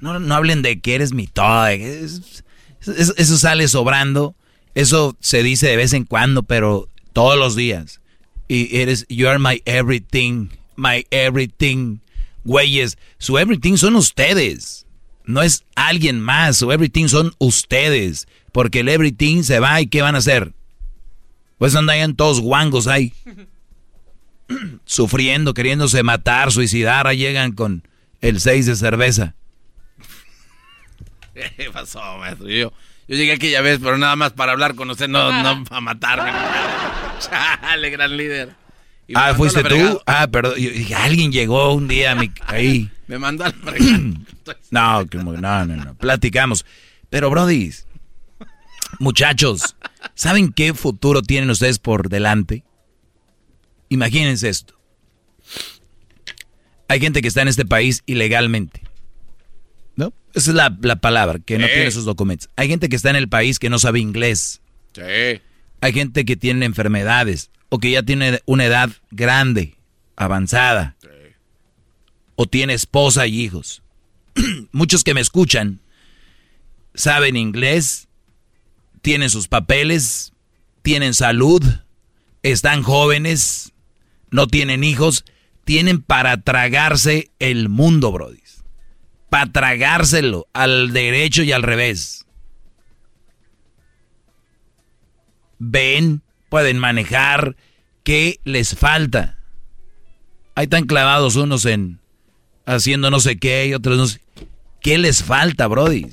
[0.00, 1.68] No, no hablen de que eres mi todo.
[1.68, 4.34] eso sale sobrando.
[4.74, 8.00] Eso se dice de vez en cuando, pero todos los días.
[8.48, 11.98] Y eres, you are my everything, my everything.
[12.42, 14.83] Güeyes, su everything son ustedes
[15.24, 18.28] no es alguien más o everything son ustedes.
[18.52, 20.52] Porque el everything se va y ¿qué van a hacer?
[21.58, 23.12] Pues andan todos guangos ahí.
[24.84, 27.06] sufriendo, queriéndose matar, suicidar.
[27.06, 27.86] Ahí llegan con
[28.20, 29.34] el 6 de cerveza.
[31.34, 32.48] ¿Qué pasó, maestro?
[32.48, 32.72] Yo,
[33.08, 36.30] yo llegué aquella vez, pero nada más para hablar con usted, no, no para matarme.
[37.18, 38.54] Chale, gran líder.
[39.14, 40.00] Ah, ¿fuiste tú?
[40.06, 40.54] Ah, perdón.
[40.56, 42.90] Yo dije, alguien llegó un día a mi, ahí.
[43.06, 43.54] Me mandó al
[44.70, 45.94] no, no, no, no.
[45.96, 46.64] Platicamos.
[47.10, 47.70] Pero, Brody,
[48.98, 49.76] muchachos,
[50.14, 52.64] ¿saben qué futuro tienen ustedes por delante?
[53.88, 54.74] Imagínense esto.
[56.88, 58.82] Hay gente que está en este país ilegalmente.
[59.96, 60.12] ¿No?
[60.32, 62.48] Esa es la, palabra, que no tiene sus documentos.
[62.56, 64.60] Hay gente que está en el país que no sabe inglés.
[64.92, 65.40] Sí.
[65.80, 69.76] Hay gente que tiene enfermedades o que ya tiene una edad grande,
[70.16, 70.96] avanzada.
[72.36, 73.82] O tiene esposa y hijos.
[74.72, 75.80] Muchos que me escuchan
[76.94, 78.08] saben inglés,
[79.02, 80.32] tienen sus papeles,
[80.82, 81.62] tienen salud,
[82.42, 83.72] están jóvenes,
[84.30, 85.24] no tienen hijos,
[85.64, 88.40] tienen para tragarse el mundo, Brody.
[89.30, 92.23] Para tragárselo al derecho y al revés.
[95.58, 97.56] Ven, pueden manejar,
[98.02, 99.38] ¿qué les falta?
[100.54, 102.00] Hay tan clavados unos en
[102.66, 104.20] haciendo no sé qué y otros no sé.
[104.80, 106.06] ¿Qué les falta, Brody?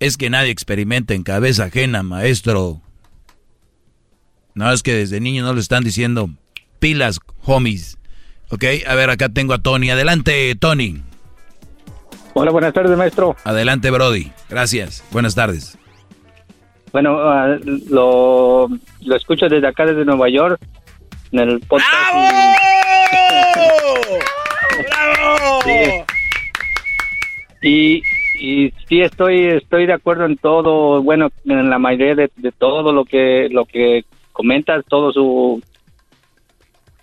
[0.00, 2.82] Es que nadie experimenta en cabeza ajena, maestro.
[4.54, 6.30] No, es que desde niño no le están diciendo
[6.78, 7.98] pilas, homies.
[8.50, 9.90] Ok, a ver, acá tengo a Tony.
[9.90, 11.02] Adelante, Tony.
[12.34, 13.36] Hola, buenas tardes, maestro.
[13.44, 14.30] Adelante, Brody.
[14.48, 15.02] Gracias.
[15.10, 15.76] Buenas tardes.
[16.92, 17.58] Bueno, ah,
[17.90, 18.68] lo,
[19.04, 20.60] lo escucho desde acá, desde Nueva York,
[21.32, 21.86] en el podcast.
[27.60, 28.02] Y,
[28.38, 33.04] y sí estoy estoy de acuerdo en todo, bueno, en la mayoría de, todo lo
[33.04, 35.60] que lo que comentas, todo su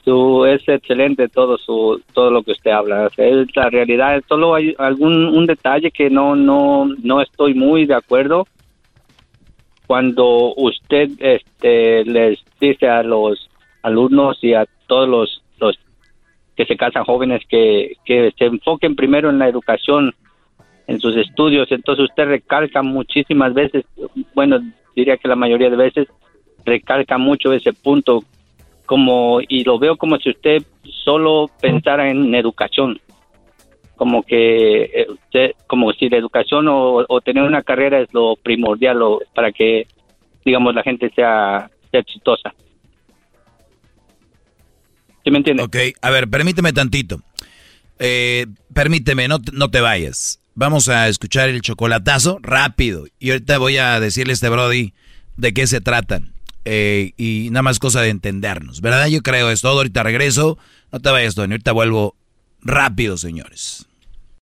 [0.04, 3.10] su es excelente todo su todo lo que usted habla.
[3.18, 7.96] Es la realidad, solo hay algún un detalle que no no no estoy muy de
[7.96, 8.48] acuerdo
[9.88, 13.50] cuando usted este les dice a los
[13.82, 15.42] alumnos y a todos los
[16.56, 20.16] que se casan jóvenes que, que se enfoquen primero en la educación,
[20.88, 21.72] en sus estudios.
[21.72, 23.86] Entonces usted recalca muchísimas veces,
[24.34, 24.60] bueno,
[24.96, 26.08] diría que la mayoría de veces
[26.66, 28.24] recalca mucho ese punto
[28.86, 33.00] como y lo veo como si usted solo pensara en educación
[33.96, 39.22] como que eh, como si la educación o, tener una carrera es lo primordial o,
[39.34, 39.88] para que
[40.44, 42.54] digamos la gente sea, exitosa
[45.24, 45.64] ¿Sí me entiende?
[45.64, 47.20] Ok, a ver, permíteme tantito.
[47.98, 50.40] Eh, permíteme, no, no te vayas.
[50.54, 53.06] Vamos a escuchar el chocolatazo rápido.
[53.18, 54.94] Y ahorita voy a decirle a este Brody
[55.36, 56.22] de qué se trata.
[56.64, 58.82] Eh, y nada más cosa de entendernos.
[58.82, 59.08] ¿Verdad?
[59.08, 59.78] Yo creo es todo.
[59.78, 60.58] Ahorita regreso.
[60.92, 61.54] No te vayas, Tony.
[61.54, 62.15] Ahorita vuelvo
[62.66, 63.86] rápido, señores.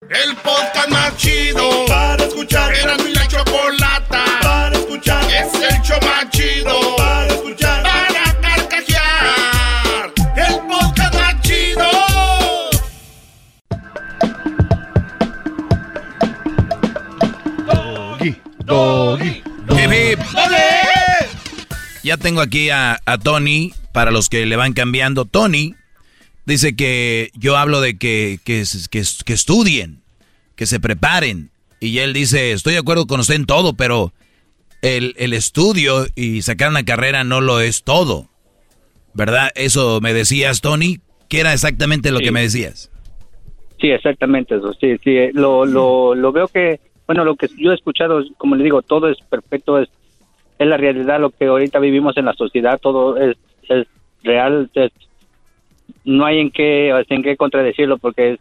[0.10, 2.74] El podcast más chido para escuchar.
[2.76, 5.24] Era mi la chocolata para escuchar.
[5.26, 7.84] Es el show más chido para escuchar.
[7.84, 10.14] Para carcajear.
[10.36, 11.86] El podcast más chido.
[17.66, 19.44] Doggy, doggy,
[19.78, 20.20] hip.
[22.04, 25.26] Ya tengo aquí a, a Tony, para los que le van cambiando.
[25.26, 25.76] Tony
[26.48, 30.02] dice que yo hablo de que, que, que, que estudien,
[30.56, 31.52] que se preparen.
[31.80, 34.14] Y él dice, estoy de acuerdo con usted en todo, pero
[34.82, 38.30] el, el estudio y sacar una carrera no lo es todo.
[39.14, 39.50] ¿Verdad?
[39.56, 41.00] Eso me decías, Tony.
[41.30, 42.24] ¿Qué era exactamente lo Sí.
[42.26, 42.90] que me decías?
[43.82, 44.74] Sí, exactamente eso.
[44.80, 45.16] Sí, sí.
[45.34, 49.10] Lo, lo, lo veo que, bueno, lo que yo he escuchado, como le digo, todo
[49.10, 49.90] es perfecto, es,
[50.58, 53.36] es la realidad, lo que ahorita vivimos en la sociedad, todo es,
[53.70, 53.86] es
[54.24, 54.92] real, es-
[56.04, 58.40] no hay en qué, en qué contradecirlo porque es,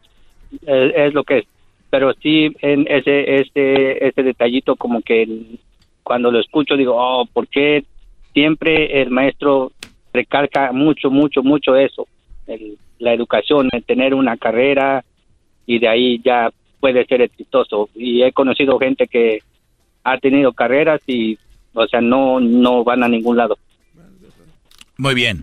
[0.66, 1.44] es, lo que es.
[1.90, 5.58] Pero sí, en ese, ese, ese detallito como que
[6.02, 7.84] cuando lo escucho digo, oh, ¿por qué
[8.32, 9.72] siempre el maestro
[10.12, 12.06] recalca mucho, mucho, mucho eso?
[12.46, 15.04] El- la educación, el tener una carrera,
[15.66, 16.50] y de ahí ya
[16.80, 17.90] puede ser exitoso.
[17.94, 19.40] Y he conocido gente que
[20.04, 21.38] ha tenido carreras y,
[21.74, 23.58] o sea, no, no van a ningún lado.
[24.96, 25.42] Muy bien.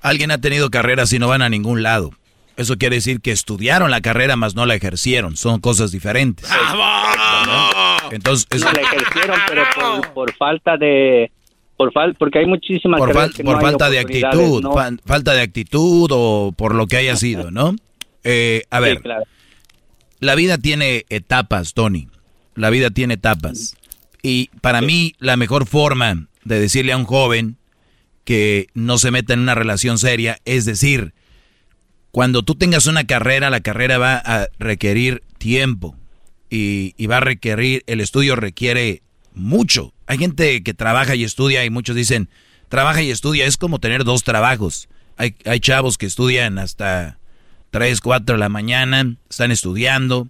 [0.00, 2.10] Alguien ha tenido carreras y no van a ningún lado.
[2.56, 5.36] Eso quiere decir que estudiaron la carrera, mas no la ejercieron.
[5.36, 6.48] Son cosas diferentes.
[8.10, 11.30] Entonces, es- No la ejercieron, pero por, por falta de...
[11.76, 14.62] Por fal, porque hay muchísimas por, carreras fal- que por no hay falta de actitud,
[14.62, 14.72] ¿no?
[14.72, 17.76] fa- falta de actitud o por lo que haya sido, ¿no?
[18.24, 19.00] Eh, a ver,
[20.18, 22.08] la vida tiene etapas, Tony.
[22.56, 23.76] La vida tiene etapas.
[24.24, 27.57] Y para mí, la mejor forma de decirle a un joven
[28.28, 31.14] que no se meta en una relación seria es decir,
[32.10, 35.96] cuando tú tengas una carrera, la carrera va a requerir tiempo
[36.50, 39.00] y, va a requerir, el estudio requiere
[39.32, 39.94] mucho.
[40.06, 42.28] Hay gente que trabaja y estudia y muchos dicen,
[42.68, 44.90] trabaja y estudia, es como tener dos trabajos.
[45.16, 47.18] Hay, hay chavos que estudian hasta
[47.70, 50.28] 3, 4 de la mañana, están estudiando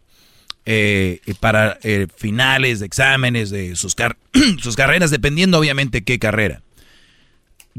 [0.66, 4.18] eh, para eh, finales de exámenes de sus, car-
[4.60, 6.62] sus carreras, dependiendo obviamente qué carrera.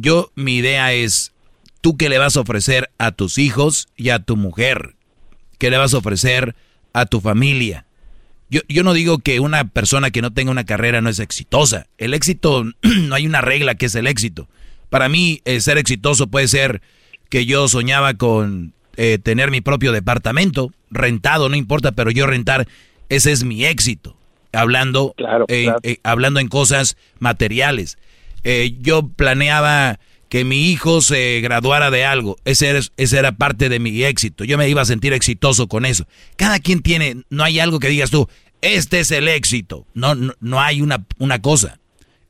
[0.01, 1.33] Yo, mi idea es,
[1.81, 4.95] ¿tú qué le vas a ofrecer a tus hijos y a tu mujer?
[5.57, 6.55] ¿Qué le vas a ofrecer
[6.93, 7.85] a tu familia?
[8.49, 11.87] Yo, yo no digo que una persona que no tenga una carrera no es exitosa.
[11.97, 14.47] El éxito, no hay una regla que es el éxito.
[14.89, 16.81] Para mí, eh, ser exitoso puede ser
[17.29, 22.67] que yo soñaba con eh, tener mi propio departamento, rentado, no importa, pero yo rentar,
[23.09, 24.15] ese es mi éxito.
[24.51, 25.13] Hablando,
[25.47, 25.79] eh, claro.
[25.83, 27.97] eh, hablando en cosas materiales.
[28.43, 32.37] Eh, yo planeaba que mi hijo se graduara de algo.
[32.45, 34.43] Ese era, ese era parte de mi éxito.
[34.43, 36.07] Yo me iba a sentir exitoso con eso.
[36.37, 38.29] Cada quien tiene, no hay algo que digas tú,
[38.61, 39.87] este es el éxito.
[39.93, 41.79] No, no, hay una, una cosa.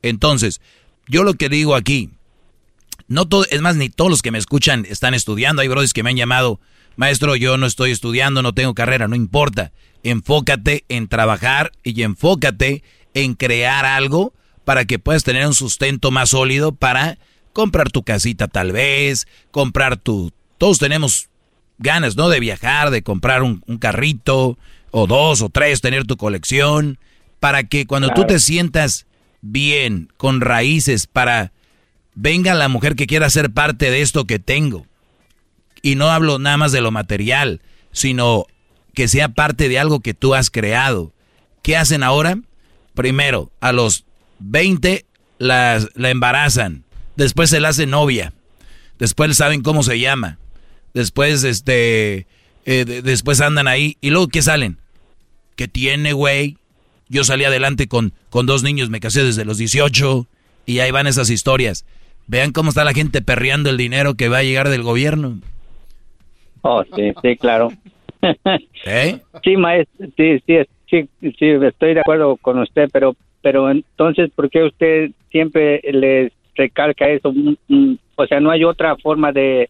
[0.01, 0.61] Entonces,
[1.07, 2.09] yo lo que digo aquí,
[3.07, 5.61] no todo, es más, ni todos los que me escuchan están estudiando.
[5.61, 6.61] Hay brothers que me han llamado,
[6.95, 9.73] maestro, yo no estoy estudiando, no tengo carrera, no importa.
[10.03, 14.33] Enfócate en trabajar y enfócate en crear algo
[14.69, 17.17] para que puedas tener un sustento más sólido para
[17.53, 20.31] comprar tu casita tal vez, comprar tu...
[20.59, 21.29] Todos tenemos
[21.79, 22.29] ganas, ¿no?
[22.29, 24.59] De viajar, de comprar un, un carrito
[24.91, 26.99] o dos o tres, tener tu colección,
[27.39, 29.07] para que cuando tú te sientas
[29.41, 31.51] bien, con raíces, para
[32.13, 34.85] venga la mujer que quiera ser parte de esto que tengo.
[35.81, 37.59] Y no hablo nada más de lo material,
[37.91, 38.45] sino
[38.93, 41.11] que sea parte de algo que tú has creado.
[41.63, 42.37] ¿Qué hacen ahora?
[42.93, 44.05] Primero, a los
[44.39, 45.05] 20
[45.37, 46.83] las, la embarazan,
[47.15, 48.33] después se la hace novia,
[48.97, 50.37] después saben cómo se llama,
[50.93, 52.27] después este,
[52.65, 54.77] eh, de- después andan ahí y luego ¿qué salen?
[55.55, 56.57] ¿Qué tiene, güey?
[57.09, 60.27] Yo salí adelante con, con dos niños, me casé desde los 18
[60.65, 61.85] y ahí van esas historias.
[62.27, 65.39] Vean cómo está la gente perreando el dinero que va a llegar del gobierno.
[66.61, 67.71] Oh, sí, sí, claro.
[68.85, 69.19] ¿Eh?
[69.43, 70.57] Sí, maestro, sí, sí,
[70.89, 71.09] sí,
[71.39, 77.07] sí, estoy de acuerdo con usted, pero, pero entonces, ¿por qué usted siempre les recalca
[77.09, 77.31] eso?
[77.31, 79.69] Mm, mm, O sea, no hay otra forma de,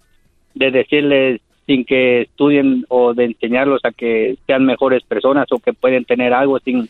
[0.55, 5.71] de decirles sin que estudien o de enseñarlos a que sean mejores personas o que
[5.73, 6.89] pueden tener algo sin,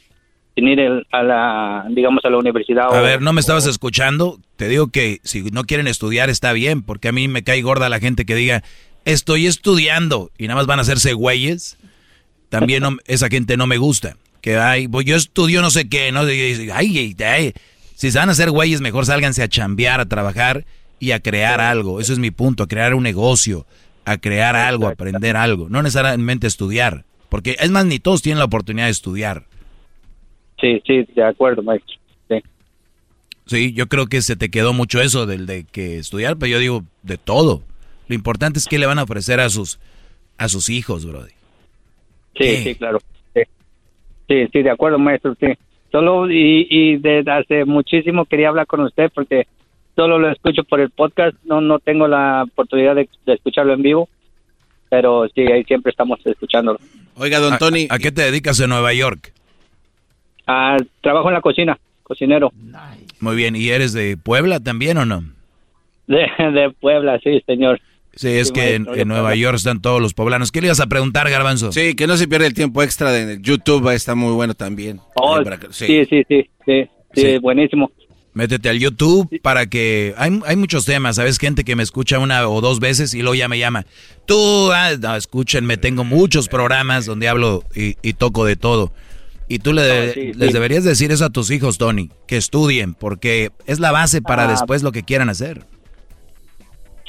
[0.56, 2.85] sin ir el- a la, digamos, a la universidad.
[2.85, 4.38] A o- ver, ¿no me estabas escuchando?
[4.56, 7.90] Te digo que si no quieren estudiar está bien, porque a mí me cae gorda
[7.90, 8.64] la gente que diga,
[9.03, 11.77] estoy estudiando y nada más van a hacerse güeyes.
[12.48, 14.16] También no- esa gente no me gusta.
[14.42, 16.22] Que ay, pues yo estudio no sé qué, ¿no?
[16.22, 17.53] Ay, ay, ay.
[17.95, 20.66] Si se van a hacer güeyes, mejor sálganse a chambear, a trabajar
[21.00, 22.00] y a crear algo.
[22.00, 23.66] Eso es mi punto, a crear un negocio,
[24.06, 25.68] a crear algo, a aprender algo.
[25.69, 27.03] No necesariamente estudiar.
[27.27, 29.45] Porque es más, ni todos tienen la oportunidad de estudiar.
[30.59, 31.95] Sí, sí, de acuerdo, maestro.
[32.30, 32.43] Sí.
[33.45, 36.59] Sí, yo creo que se te quedó mucho eso del de que estudiar, pero yo
[36.59, 37.64] digo de todo.
[38.08, 39.80] Lo importante es que le van a ofrecer a sus
[40.38, 41.32] a sus hijos, brody.
[42.40, 43.00] Sí, sí, claro.
[44.30, 44.48] Sí.
[44.53, 45.48] sí, de acuerdo, maestro, sí.
[45.91, 49.48] Solo y, y desde hace muchísimo quería hablar con usted porque
[49.95, 53.82] solo lo escucho por el podcast, no no tengo la oportunidad de, de escucharlo en
[53.82, 54.08] vivo,
[54.90, 56.80] pero sí, ahí siempre estamos escuchándolo.
[57.16, 57.88] Oiga, don ¿A- Tony.
[57.90, 59.33] ¿A, qué te dedicas en Nueva York?
[60.48, 62.51] Ah, trabajo en la cocina, cocinero.
[63.19, 65.24] Muy bien, ¿y eres de Puebla también o no?
[66.08, 67.80] De, de Puebla, sí, señor.
[68.15, 69.35] Sí, es que en, Nueva.
[69.35, 70.51] York están todos los poblanos.
[70.51, 71.71] ¿Qué le ibas a preguntar, Garbanzo?
[71.71, 74.99] Sí, que no se pierda el tiempo extra de YouTube, está muy bueno también.
[75.15, 77.91] Oh, para sí, sí, sí, sí, sí, buenísimo.
[78.33, 80.13] Métete al YouTube para que...
[80.17, 81.38] Hay, hay muchos temas, ¿sabes?
[81.39, 83.85] Gente que me escucha una o dos veces y luego ya me llama.
[84.25, 88.93] Tú, ah, no, escúchenme, tengo muchos programas donde hablo y, y toco de todo.
[89.47, 90.53] Y tú le- sí, les sí.
[90.53, 94.51] deberías decir eso a tus hijos, Tony, que estudien, porque es la base para Ah.
[94.51, 95.65] después lo que quieran hacer.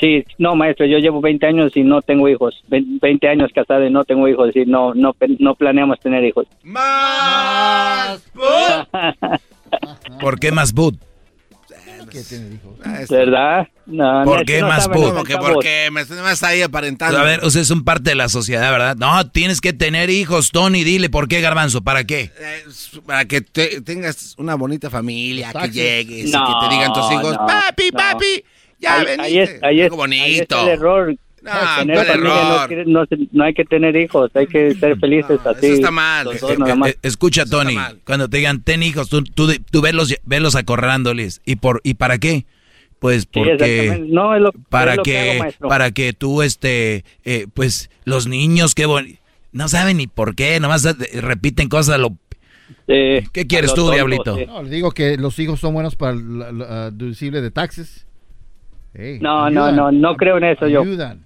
[0.00, 2.62] Sí, no, maestro, yo llevo 20 años y no tengo hijos.
[2.68, 6.46] Ve- 20 años casado y no tengo hijos y no no no planeamos tener hijos.
[6.62, 8.22] Más.
[10.20, 10.96] ¿Por qué más boot?
[13.08, 13.68] ¿Verdad?
[13.86, 15.14] No, ¿Por no, es qué que no más boot?
[15.14, 17.18] Porque, porque me estás ahí aparentando.
[17.18, 18.96] A ver, ustedes son parte de la sociedad, ¿verdad?
[18.96, 20.82] No, tienes que tener hijos, Tony.
[20.82, 21.82] Dile, ¿por qué, Garbanzo?
[21.82, 22.32] ¿Para qué?
[22.38, 22.64] Eh,
[23.06, 27.12] para que te- tengas una bonita familia, que llegues No, y que te digan tus
[27.12, 27.98] hijos, no, papi, no.
[27.98, 28.44] papi,
[28.80, 29.22] ya ahí, veniste.
[29.22, 30.24] ahí es, ahí es, bonito.
[30.24, 31.16] ahí está el error.
[31.42, 32.86] No, tener ¿cuál familia error?
[32.86, 35.66] No, no no hay que tener hijos, hay que ser felices así.
[35.68, 36.26] está mal.
[36.26, 40.14] los dos Eh, eh, escucha, Tony, cuando te digan, ten hijos, tú, tú, tú velos,
[40.24, 41.40] velos acorralándoles.
[41.46, 42.44] ¿Y, por, ¿Y para qué?
[42.98, 43.52] Pues Sí, porque...
[43.54, 44.12] exactamente.
[44.12, 47.88] No, es lo, para es lo que, que, hago, para que tú este eh, pues
[48.04, 49.18] los niños qué bon-
[49.52, 52.18] no saben ni por qué nomás eh, repiten cosas a lo
[52.86, 54.36] ¿qué quieres tú diablito?
[54.36, 54.44] sí.
[54.46, 56.58] No, le digo que los hijos son buenos para el
[56.92, 58.06] deducible de taxes.
[58.94, 59.76] No, no, ayudan.
[59.76, 60.82] no, no creo en eso yo.
[60.82, 61.22] Ayudan.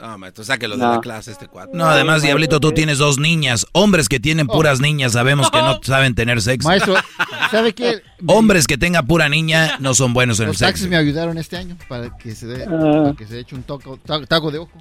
[0.00, 0.94] No, maestro, sáquelo de No.
[0.94, 1.72] la clase este cuadro.
[1.74, 5.78] no además diablito tú tienes dos niñas hombres que tienen puras niñas sabemos que no
[5.82, 6.94] saben tener sexo Maestro,
[7.50, 8.00] ¿sabe qué?
[8.26, 11.36] hombres que tengan pura niña no son buenos en el Los taxis sexo me ayudaron
[11.36, 13.02] este año para que se dé, Ah.
[13.02, 14.72] para que se eche un toco, ta- taco de ojo.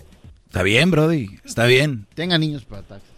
[0.46, 3.10] está bien brody está bien Tenga niños para taxis.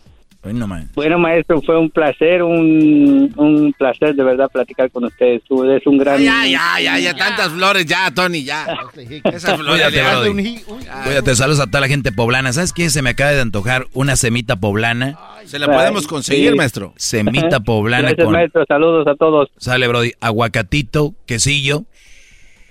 [0.44, 5.44] Bueno maestro, fue un placer, un, un placer de verdad platicar con ustedes.
[5.48, 6.20] Tú eres un gran...
[6.20, 8.66] Ya, ya, ya, ya, tantas flores, ya, Tony, ya.
[9.26, 10.20] Esas flores, Cuídate, ya.
[10.20, 10.60] brody.
[11.04, 12.52] Cuídate, saludos a toda la gente poblana.
[12.54, 12.90] ¿Sabes qué?
[12.90, 15.20] Se me acaba de antojar una semita poblana.
[15.46, 16.94] Se la podemos conseguir, maestro.
[16.98, 18.34] Semita poblana Gracias, con...
[18.34, 18.66] maestro.
[18.68, 19.50] Saludos a todos.
[19.58, 20.14] Sale, Brody.
[20.22, 21.84] Aguacatito, quesillo,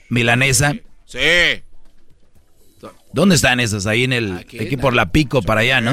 [0.08, 0.74] milanesa.
[1.06, 1.18] Sí.
[3.12, 3.86] ¿Dónde están esas?
[3.86, 4.38] Ahí en el...
[4.38, 5.92] Aquí, por la pico para allá, ¿no?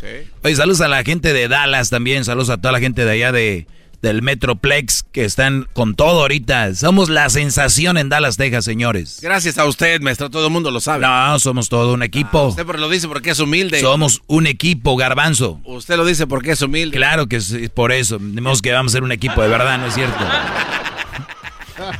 [0.00, 0.30] Sí.
[0.42, 2.24] Oye, saludos a la gente de Dallas también.
[2.24, 3.66] Saludos a toda la gente de allá de
[4.02, 6.74] del Metroplex que están con todo ahorita.
[6.74, 9.18] Somos la sensación en Dallas, Texas, señores.
[9.22, 11.06] Gracias a usted, maestro, todo el mundo lo sabe.
[11.06, 12.48] No, somos todo un equipo.
[12.48, 13.80] Usted lo dice porque es humilde.
[13.80, 15.60] Somos un equipo, garbanzo.
[15.64, 16.96] Usted lo dice porque es humilde.
[16.96, 18.18] Claro que es por eso.
[18.18, 20.18] Tenemos que vamos a ser un equipo de verdad, ¿no es cierto?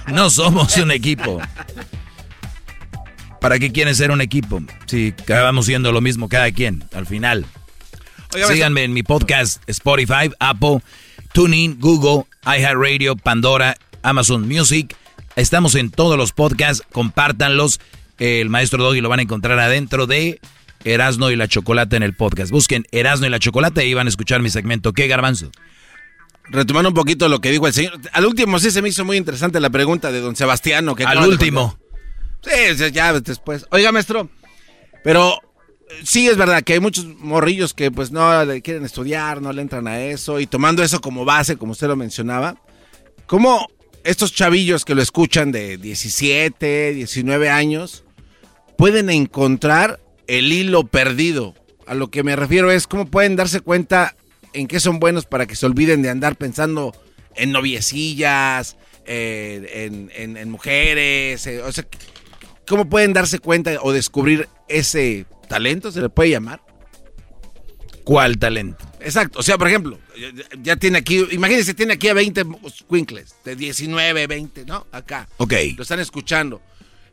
[0.09, 1.41] No somos un equipo.
[3.41, 4.61] ¿Para qué quieren ser un equipo?
[4.87, 7.47] Si acabamos siendo lo mismo cada quien, al final.
[8.31, 10.81] Síganme en mi podcast Spotify, Apple,
[11.33, 14.95] TuneIn, Google, iHeartRadio, Pandora, Amazon Music.
[15.37, 17.81] Estamos en todos los podcasts, compártanlos.
[18.19, 20.41] El maestro Doggy lo van a encontrar adentro de
[20.85, 22.51] Erasno y la Chocolate en el podcast.
[22.51, 24.93] Busquen Erasno y la Chocolate y van a escuchar mi segmento.
[24.93, 25.51] ¿Qué, Garbanzo?
[26.51, 27.99] Retomando un poquito lo que dijo el señor.
[28.13, 30.95] Al último sí se me hizo muy interesante la pregunta de don Sebastiano.
[30.95, 31.79] Que Al último.
[32.43, 33.67] Sí, ya después.
[33.71, 34.29] Oiga, maestro,
[35.05, 35.41] pero
[36.05, 38.31] sí es verdad que hay muchos morrillos que pues no
[38.63, 41.97] quieren estudiar, no le entran a eso y tomando eso como base, como usted lo
[41.97, 42.57] mencionaba,
[43.27, 43.69] ¿cómo
[44.05, 48.05] estos chavillos que lo escuchan de 17, 19 años
[48.77, 51.55] pueden encontrar el hilo perdido
[51.87, 54.15] A lo que me refiero es cómo pueden darse cuenta
[54.53, 56.95] en qué son buenos para que se olviden de andar pensando
[57.35, 58.77] en noviecillas,
[59.07, 61.47] eh, en, en- en mujeres.
[61.47, 61.87] eh, o sea,
[62.67, 65.91] ¿cómo pueden darse cuenta o descubrir ese talento?
[65.91, 66.61] ¿Se le puede llamar?
[68.05, 68.87] ¿Cuál talento?
[69.01, 69.39] Exacto.
[69.39, 69.99] O sea, por ejemplo,
[70.63, 74.87] ya- tiene aquí, imagínense, tiene aquí a 20 squinkles, de 19, 20, ¿no?
[74.93, 75.29] Acá.
[75.37, 75.53] Ok.
[75.77, 76.63] Lo están escuchando.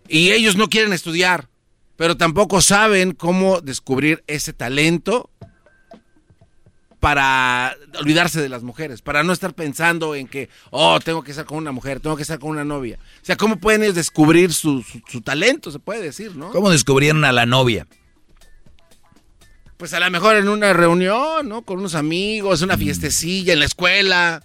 [0.07, 1.49] Y ellos no quieren estudiar,
[1.97, 5.29] pero tampoco saben cómo descubrir ese talento
[6.99, 11.45] para olvidarse de las mujeres, para no estar pensando en que, oh, tengo que estar
[11.45, 12.97] con una mujer, tengo que estar con una novia.
[13.21, 16.49] O sea, ¿cómo pueden ellos descubrir su, su- su talento, se puede decir, ¿no?
[16.51, 17.85] ¿Cómo descubrieron a la novia?
[19.85, 21.61] Pues a lo mejor en una reunión, ¿no?
[21.61, 24.41] Con unos amigos, una fiestecilla, en la escuela,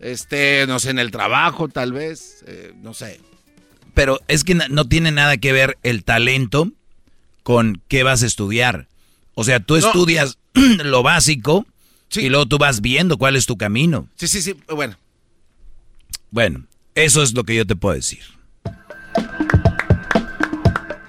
[0.00, 3.20] este, no sé, en el trabajo tal vez, eh, no sé.
[3.92, 6.70] Pero es que no tiene nada que ver el talento
[7.42, 8.88] con qué vas a estudiar.
[9.34, 9.86] O sea, tú No.
[9.86, 11.66] estudias lo básico
[12.16, 14.08] y luego tú vas viendo cuál es tu camino.
[14.16, 14.96] Sí, sí, sí, bueno.
[16.30, 18.22] Bueno, eso es lo que yo te puedo decir.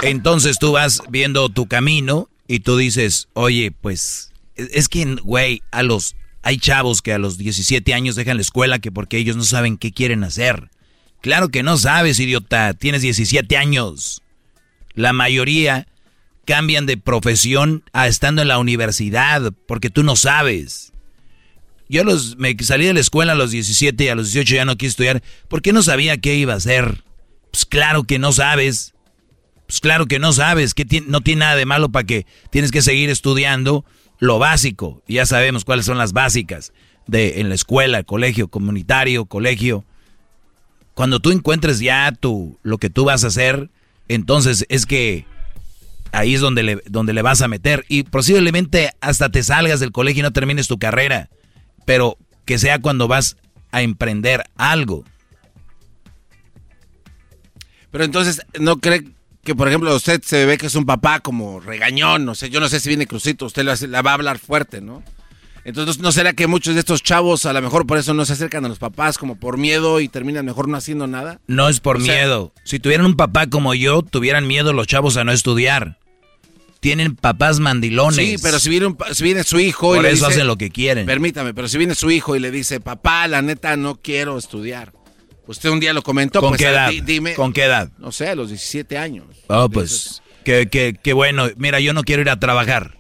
[0.01, 5.83] Entonces tú vas viendo tu camino y tú dices, oye, pues es que, güey, a
[5.83, 6.15] los
[6.45, 9.77] hay chavos que a los 17 años dejan la escuela que porque ellos no saben
[9.77, 10.69] qué quieren hacer.
[11.21, 14.21] Claro que no sabes, idiota, tienes 17 años.
[14.93, 15.87] La mayoría
[16.45, 20.93] cambian de profesión a estando en la universidad porque tú no sabes.
[21.89, 24.65] Yo los, me salí de la escuela a los 17 y a los 18 ya
[24.65, 25.23] no quise estudiar.
[25.47, 27.03] ¿Por qué no sabía qué iba a hacer?
[27.51, 28.93] Pues claro que no sabes.
[29.67, 30.73] Pues claro que no sabes.
[30.73, 33.85] que no tiene nada de malo para que tienes que seguir estudiando
[34.19, 35.03] lo básico.
[35.07, 36.73] Ya sabemos cuáles son las básicas
[37.07, 39.83] de en la escuela, colegio comunitario, colegio.
[40.93, 43.69] Cuando tú encuentres ya tu, lo que tú vas a hacer,
[44.07, 45.25] entonces es que
[46.11, 47.85] ahí es donde le, donde le vas a meter.
[47.89, 51.29] Y posiblemente hasta te salgas del colegio y no termines tu carrera.
[51.85, 53.37] Pero que sea cuando vas
[53.71, 55.03] a emprender algo.
[57.91, 59.14] Pero entonces, ¿no cree
[59.45, 62.25] que, por ejemplo, usted se ve que es un papá como regañón?
[62.25, 64.81] No sé, yo no sé si viene crucito, usted hace- la va a hablar fuerte,
[64.81, 65.01] ¿no?
[65.63, 68.33] Entonces, ¿no será que muchos de estos chavos a lo mejor por eso no se
[68.33, 71.39] acercan a los papás como por miedo y terminan mejor no haciendo nada?
[71.47, 72.53] No es por O sea- miedo.
[72.65, 75.97] Si tuvieran un papá como yo, tuvieran miedo los chavos a no estudiar.
[76.81, 78.15] Tienen papás mandilones.
[78.15, 80.47] Sí, pero si viene, un si viene su hijo y Por le eso dice- hacen
[80.47, 81.07] lo que quieren.
[81.07, 84.93] Permítame, pero si viene su hijo y le dice, papá, la neta no quiero estudiar.
[85.47, 86.39] Usted un día lo comentó.
[86.39, 86.89] ¿Con pues, qué edad?
[86.89, 87.33] di- dime.
[87.35, 87.91] ¿Con qué edad?
[87.97, 89.25] No sé, a los 17 años.
[89.47, 91.47] Oh, pues, qué, qué- qué bueno.
[91.57, 92.97] Mira, yo no quiero ir a trabajar.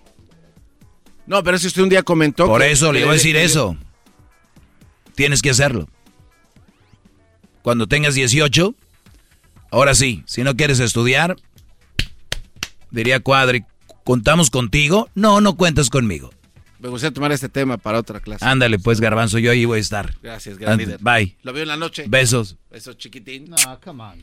[1.25, 2.45] No, pero si usted un día comentó.
[2.45, 3.75] Por que- eso le iba a decir que- eso.
[5.15, 5.87] Tienes que hacerlo.
[7.63, 8.75] Cuando tengas 18,
[9.71, 11.37] ahora sí, si no quieres estudiar,
[12.91, 13.63] diría Cuadri,
[14.03, 15.09] ¿contamos contigo?
[15.15, 16.31] No, no cuentas conmigo.
[16.79, 18.43] Me gustaría tomar este tema para otra clase.
[18.45, 20.11] Ándale, pues, Garbanzo, yo ahí voy a estar.
[20.21, 20.99] Gracias, gran Ande- líder.
[21.01, 21.37] Bye.
[21.43, 22.05] Lo veo en la noche.
[22.07, 22.57] Besos.
[22.69, 23.49] Besos, chiquitín.
[23.49, 24.21] No, come on.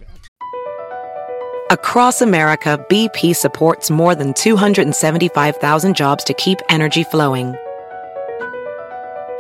[1.70, 7.54] Across America, BP supports more than 275,000 jobs to keep energy flowing.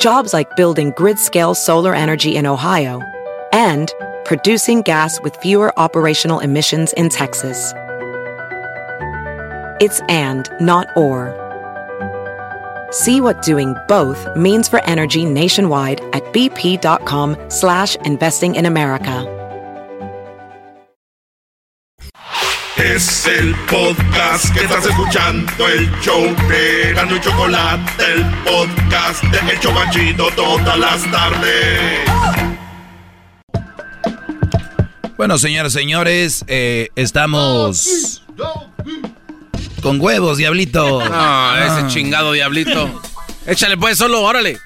[0.00, 3.00] Jobs like building grid scale solar energy in Ohio
[3.52, 3.92] and
[4.24, 7.72] producing gas with fewer operational emissions in Texas.
[9.80, 11.36] It's and, not or.
[12.92, 19.26] See what doing both means for energy nationwide at bp.com slash investing in America.
[22.76, 29.52] Es el podcast que estás escuchando, el show de Gano y Chocolate, el podcast de
[29.52, 32.10] El Chocachito todas las tardes.
[35.16, 38.22] Bueno, señoras y señores, eh, estamos
[39.82, 41.00] con huevos, diablito.
[41.04, 41.78] No, Ah.
[41.78, 43.00] ese chingado diablito.
[43.46, 44.58] Échale pues solo, órale.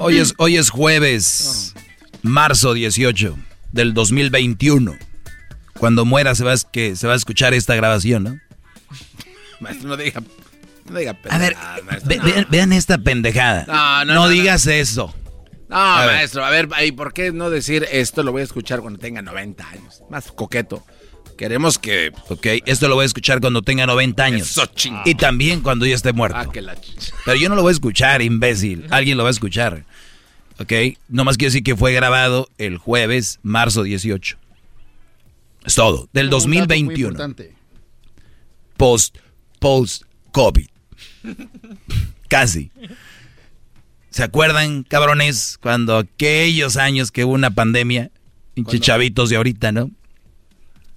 [0.00, 1.74] Hoy es, hoy es jueves,
[2.22, 3.36] marzo 18
[3.72, 4.96] del 2021.
[5.78, 8.38] Cuando muera se va, a que, se va a escuchar esta grabación, ¿no?
[9.60, 10.22] Maestro, no diga.
[10.88, 12.08] No diga A ver, pendejadas, maestro.
[12.08, 13.64] ve- vean, vean esta pendejada.
[13.66, 15.14] No, no, no, digas eso.
[15.68, 16.14] No, A ver.
[16.16, 19.22] maestro, a ver, ¿y por qué no decir esto lo voy a escuchar cuando tenga
[19.22, 20.02] 90 años?
[20.10, 20.84] Más coqueto.
[21.36, 22.12] Queremos que...
[22.28, 24.50] Ok, esto lo voy a escuchar cuando tenga 90 años.
[24.50, 26.36] Eso, ching- Y también cuando ya esté muerto.
[26.38, 28.86] Ah, que la ch- Pero yo no lo voy a escuchar, imbécil.
[28.90, 29.84] Alguien lo va a escuchar.
[30.58, 30.72] ¿Ok?
[31.08, 34.38] Nomás quiero decir que fue grabado el jueves, marzo 18.
[35.64, 36.08] Es todo.
[36.12, 37.08] Del Un dato muy 2021.
[37.08, 37.54] importante.
[38.76, 39.16] Post,
[39.58, 40.66] post, COVID.
[42.28, 42.70] Casi.
[44.10, 48.10] ¿Se acuerdan, cabrones, cuando aquellos años que hubo una pandemia?
[48.54, 49.90] Pinche chavitos de ahorita, ¿no?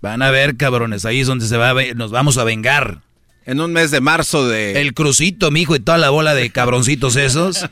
[0.01, 3.01] Van a ver, cabrones, ahí es donde se va a nos vamos a vengar.
[3.45, 4.82] En un mes de marzo de...
[4.82, 7.66] El crucito, mijo, y toda la bola de cabroncitos esos.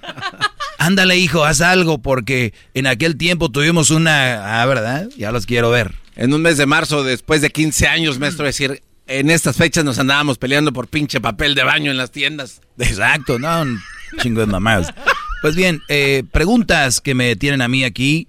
[0.78, 4.62] Ándale, hijo, haz algo, porque en aquel tiempo tuvimos una...
[4.62, 5.10] Ah, ¿verdad?
[5.18, 5.94] Ya los quiero ver.
[6.16, 9.84] En un mes de marzo, después de 15 años, maestro, es decir, en estas fechas
[9.84, 12.62] nos andábamos peleando por pinche papel de baño en las tiendas.
[12.80, 13.82] Exacto, no, un
[14.22, 14.94] chingo de mamás.
[15.42, 18.28] Pues bien, eh, preguntas que me tienen a mí aquí.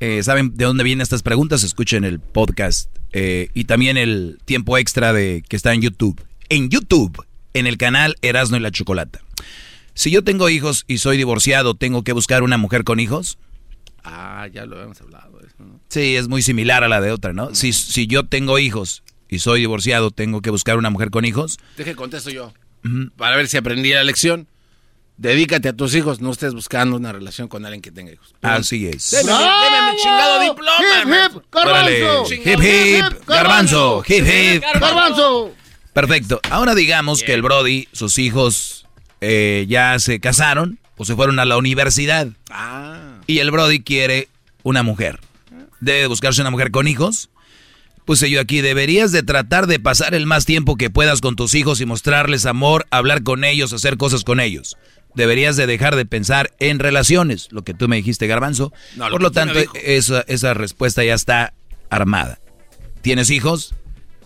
[0.00, 1.62] Eh, ¿Saben de dónde vienen estas preguntas?
[1.62, 6.18] Escuchen el podcast eh, y también el tiempo extra de que está en YouTube.
[6.48, 7.22] En YouTube,
[7.52, 9.20] en el canal Erasno y la Chocolata.
[9.92, 13.38] Si yo tengo hijos y soy divorciado, ¿tengo que buscar una mujer con hijos?
[14.02, 15.38] Ah, ya lo hemos hablado.
[15.40, 15.78] Eso, ¿no?
[15.88, 17.54] Sí, es muy similar a la de otra, ¿no?
[17.54, 21.58] Si, si yo tengo hijos y soy divorciado, ¿tengo que buscar una mujer con hijos?
[21.76, 22.54] Deje contesto yo.
[23.18, 24.48] Para ver si aprendí la lección.
[25.20, 28.34] Dedícate a tus hijos, no estés buscando una relación con alguien que tenga hijos.
[28.40, 29.10] Así es.
[29.10, 30.80] Deme, deme mi chingado diploma.
[30.96, 32.32] Hip, hip, garbanzo.
[32.32, 34.02] Hip, hip, garbanzo.
[34.08, 34.62] Hip, hip.
[34.62, 35.54] Garbanzo.
[35.92, 36.40] Perfecto.
[36.48, 38.86] Ahora digamos que el Brody, sus hijos
[39.20, 42.28] eh, ya se casaron o se fueron a la universidad.
[43.26, 44.28] Y el Brody quiere
[44.62, 45.20] una mujer.
[45.80, 47.28] Debe buscarse una mujer con hijos.
[48.06, 51.54] Puse yo aquí, deberías de tratar de pasar el más tiempo que puedas con tus
[51.54, 54.78] hijos y mostrarles amor, hablar con ellos, hacer cosas con ellos.
[55.14, 58.72] Deberías de dejar de pensar en relaciones, lo que tú me dijiste, Garbanzo.
[58.96, 61.54] No, lo Por lo tanto, esa, esa respuesta ya está
[61.90, 62.38] armada.
[63.02, 63.74] ¿Tienes hijos?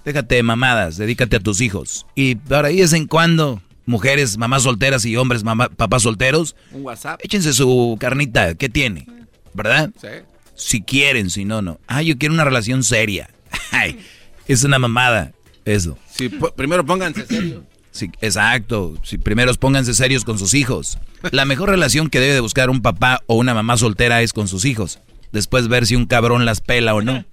[0.05, 2.07] Déjate de mamadas, dedícate a tus hijos.
[2.15, 6.55] Y ahora ahí de vez en cuando, mujeres, mamás solteras y hombres, mamá, papás solteros,
[6.73, 7.21] Un WhatsApp.
[7.23, 9.07] échense su carnita, ¿qué tiene?
[9.55, 9.91] ¿Verdad?
[10.01, 10.09] Sí.
[10.55, 11.81] Si quieren, si no, no.
[11.87, 13.31] Ah, yo quiero una relación seria.
[13.71, 13.99] Ay,
[14.47, 15.33] es una mamada,
[15.65, 15.97] eso.
[16.13, 17.65] Sí, primero pónganse serio.
[17.95, 18.95] Sí, exacto.
[19.05, 20.99] Si primero pónganse serios con sus hijos.
[21.31, 24.49] La mejor relación que debe de buscar un papá o una mamá soltera es con
[24.49, 24.99] sus hijos.
[25.31, 27.25] Después ver si un cabrón las pela o no.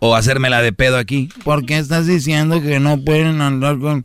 [0.00, 1.28] O hacérmela de pedo aquí.
[1.44, 4.04] ¿Por qué estás diciendo que no pueden andar con...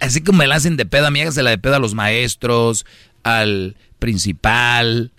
[0.00, 2.86] Así como me la hacen de pedo, a mí hágasela de pedo a los maestros,
[3.22, 5.12] al principal,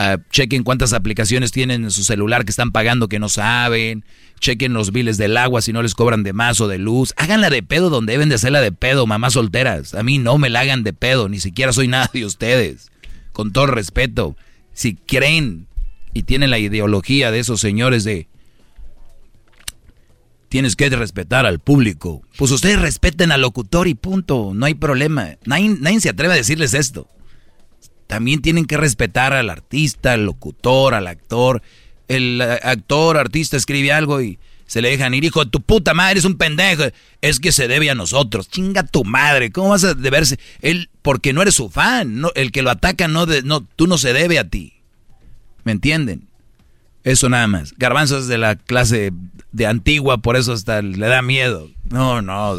[0.00, 4.04] a- chequen cuántas aplicaciones tienen en su celular que están pagando que no saben,
[4.40, 7.50] chequen los biles del agua si no les cobran de más o de luz, háganla
[7.50, 10.60] de pedo donde deben de hacerla de pedo, mamás solteras, a mí no me la
[10.60, 12.90] hagan de pedo, ni siquiera soy nada de ustedes,
[13.32, 14.36] con todo respeto,
[14.72, 15.66] si creen
[16.14, 18.26] y tienen la ideología de esos señores de
[20.48, 22.22] tienes que respetar al público.
[22.36, 25.36] Pues ustedes respeten al locutor y punto, no hay problema.
[25.44, 27.06] Nadie, nadie se atreve a decirles esto.
[28.10, 31.62] También tienen que respetar al artista, al locutor, al actor.
[32.08, 36.18] El eh, actor, artista escribe algo y se le dejan ir, hijo tu puta madre,
[36.18, 36.82] es un pendejo.
[37.20, 38.48] Es que se debe a nosotros.
[38.48, 40.40] Chinga tu madre, ¿cómo vas a deberse?
[40.60, 43.86] Él, porque no eres su fan, no, el que lo ataca, no, de, no, tú
[43.86, 44.72] no se debe a ti.
[45.62, 46.26] ¿Me entienden?
[47.04, 47.74] Eso nada más.
[47.78, 49.12] Garbanzo es de la clase
[49.52, 51.70] de antigua, por eso hasta le da miedo.
[51.88, 52.56] No, no.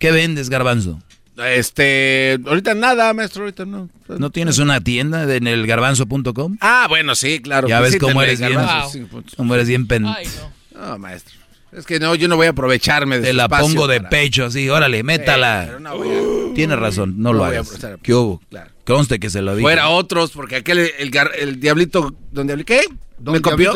[0.00, 0.98] ¿Qué vendes, Garbanzo?
[1.38, 3.88] Este, ahorita nada, maestro, ahorita no.
[4.08, 6.58] ¿No tienes una tienda en el garbanzo.com?
[6.60, 7.68] Ah, bueno, sí, claro.
[7.68, 8.54] Ya ves cómo eres bien.
[8.54, 9.34] Garbanzo, cinco puntos.
[9.36, 10.02] Cómo eres bien pen...
[10.02, 11.34] No, maestro.
[11.72, 14.44] Es que no, yo no voy a aprovecharme de Te la pongo de para- pecho
[14.44, 15.62] así, órale, métala.
[15.66, 17.66] pero no voy a- Tienes razón, no, no lo voy a hagas.
[17.74, 17.98] aprovechar.
[18.02, 18.42] ¿Qué hubo?
[18.50, 18.70] Claro.
[18.84, 19.62] Conste que se lo dije.
[19.62, 22.64] Fuera otros, porque aquel, el, gar- el diablito, ¿dónde hablé?
[22.66, 22.82] ¿Qué?
[23.24, 23.72] ¿Me copió?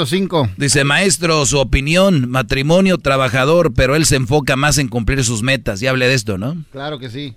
[0.58, 5.80] Dice, maestro, su opinión, matrimonio, trabajador, pero él se enfoca más en cumplir sus metas.
[5.80, 6.56] Ya hablé de esto, ¿no?
[6.72, 7.34] Claro que sí.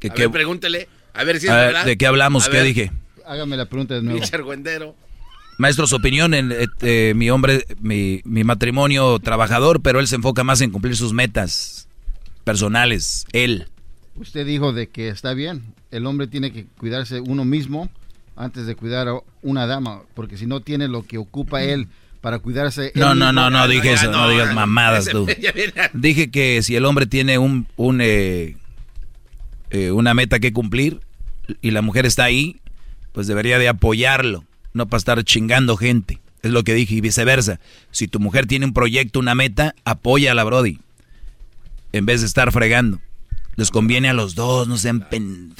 [0.00, 0.88] Que, A que- ver, pregúntele.
[1.14, 1.84] A ver si es a ver, verdad.
[1.86, 2.46] ¿De qué hablamos?
[2.46, 2.66] A ¿Qué ver.
[2.66, 2.92] dije?
[3.26, 4.18] Hágame la pregunta de nuevo.
[4.20, 4.94] Pinche argüendero.
[5.58, 10.14] Maestro, su opinión, en, eh, eh, mi hombre, mi, mi matrimonio trabajador, pero él se
[10.14, 11.88] enfoca más en cumplir sus metas
[12.44, 13.66] personales, él.
[14.14, 15.62] Usted dijo de que está bien.
[15.90, 17.90] El hombre tiene que cuidarse uno mismo
[18.36, 21.88] antes de cuidar a una dama, porque si no tiene lo que ocupa él
[22.20, 22.92] para cuidarse.
[22.94, 25.26] No, no, no, no dije eso, no digas mamadas tú.
[25.92, 28.56] Dije que si el hombre tiene un, un eh,
[29.70, 31.00] eh, una meta que cumplir
[31.62, 32.60] y la mujer está ahí,
[33.12, 36.20] pues debería de apoyarlo, no para estar chingando gente.
[36.42, 37.58] Es lo que dije y viceversa.
[37.90, 40.78] Si tu mujer tiene un proyecto, una meta, apoya a la Brody.
[41.92, 43.00] En vez de estar fregando.
[43.56, 45.52] Les conviene a los dos, no sean pen...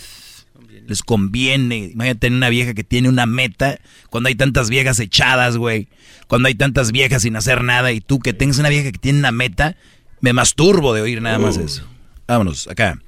[0.87, 1.91] Les conviene.
[1.93, 3.79] Imagínate tener una vieja que tiene una meta
[4.09, 5.89] cuando hay tantas viejas echadas, güey.
[6.29, 9.19] Cuando hay tantas viejas sin hacer nada y tú que tengas una vieja que tiene
[9.19, 9.77] una meta,
[10.21, 11.87] me masturbo de oír nada más eso.
[12.27, 12.99] Vámonos, acá.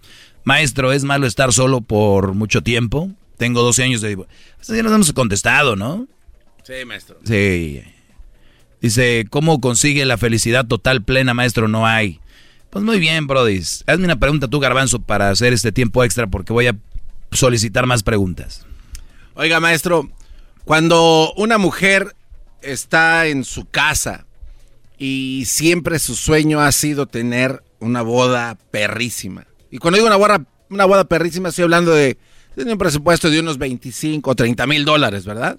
[0.51, 3.09] Maestro, ¿es malo estar solo por mucho tiempo?
[3.37, 4.37] Tengo 12 años de divorcio.
[4.61, 6.09] Esto ya nos hemos contestado, ¿no?
[6.65, 7.21] Sí, maestro.
[7.23, 7.85] Sí.
[8.81, 11.69] Dice, ¿cómo consigue la felicidad total plena, maestro?
[11.69, 12.19] No hay.
[12.69, 13.63] Pues muy bien, Brody.
[13.87, 16.77] Hazme una pregunta tú, Garbanzo, para hacer este tiempo extra porque voy a
[17.31, 18.67] solicitar más preguntas.
[19.35, 20.11] Oiga, maestro,
[20.65, 22.17] cuando una mujer
[22.61, 24.27] está en su casa
[24.99, 29.47] y siempre su sueño ha sido tener una boda perrísima.
[29.71, 32.19] Y cuando digo una boda, una boda perrísima, estoy hablando de,
[32.57, 35.59] de un presupuesto de unos 25 o 30 mil dólares, ¿verdad?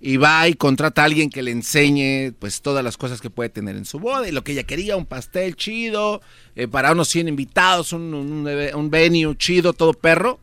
[0.00, 3.48] Y va y contrata a alguien que le enseñe pues todas las cosas que puede
[3.48, 6.22] tener en su boda y lo que ella quería, un pastel chido,
[6.54, 10.38] eh, para unos 100 invitados, un, un, un venue chido, todo perro.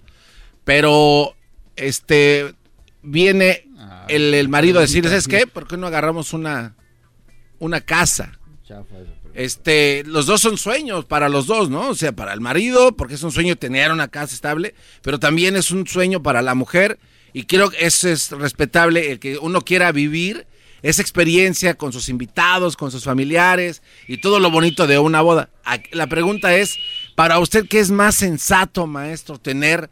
[0.65, 1.35] Pero
[1.75, 2.53] este
[3.01, 3.67] viene
[4.09, 5.47] el, el marido a decir, ¿sabes qué?
[5.47, 6.75] ¿Por qué no agarramos una,
[7.59, 8.38] una casa?
[9.35, 11.89] Este, los dos son sueños para los dos, ¿no?
[11.89, 15.57] O sea, para el marido, porque es un sueño tener una casa estable, pero también
[15.57, 16.97] es un sueño para la mujer,
[17.33, 20.47] y creo que eso es respetable, el que uno quiera vivir
[20.83, 25.49] esa experiencia con sus invitados, con sus familiares, y todo lo bonito de una boda.
[25.91, 26.77] La pregunta es,
[27.15, 29.89] para usted, ¿qué es más sensato, maestro, tener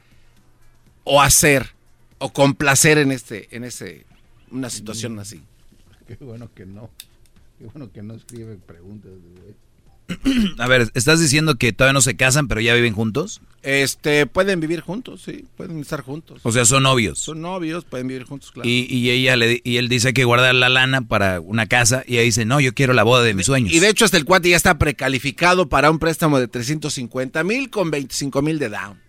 [1.03, 1.73] o hacer
[2.17, 4.05] o complacer en este, en ese,
[4.51, 5.41] una situación así?
[6.07, 6.89] Qué bueno que no.
[7.64, 10.50] Qué bueno que no escribe preguntas, güey.
[10.59, 13.40] A ver, ¿estás diciendo que todavía no se casan, pero ya viven juntos?
[13.61, 16.42] Este, pueden vivir juntos, sí, pueden estar juntos.
[16.43, 17.19] O sea, son novios.
[17.19, 18.67] Son novios, pueden vivir juntos, claro.
[18.67, 22.16] Y, y ella le, y él dice que guardar la lana para una casa y
[22.16, 23.72] ella dice, no, yo quiero la boda de mis sueños.
[23.72, 27.69] Y de hecho hasta el cuate ya está precalificado para un préstamo de 350 mil
[27.69, 29.00] con 25 mil de down.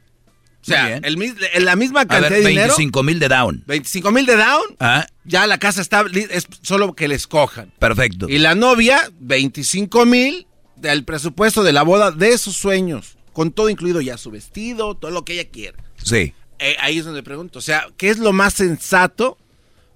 [0.65, 2.69] O sea, el, en la misma cantidad ver, de dinero.
[2.77, 3.65] 25 mil de down.
[3.67, 4.63] 25 mil de down.
[4.81, 7.71] Ah, Ya la casa está, es solo que le escojan.
[7.79, 8.29] perfecto.
[8.31, 13.17] Y la novia, 25 mil del presupuesto de la boda de sus sueños.
[13.35, 15.85] Con todo incluido ya su vestido, todo lo que ella quiera.
[16.03, 16.33] Sí.
[16.59, 17.59] Eh, ahí es donde pregunto.
[17.59, 19.37] O sea, ¿qué es lo más sensato?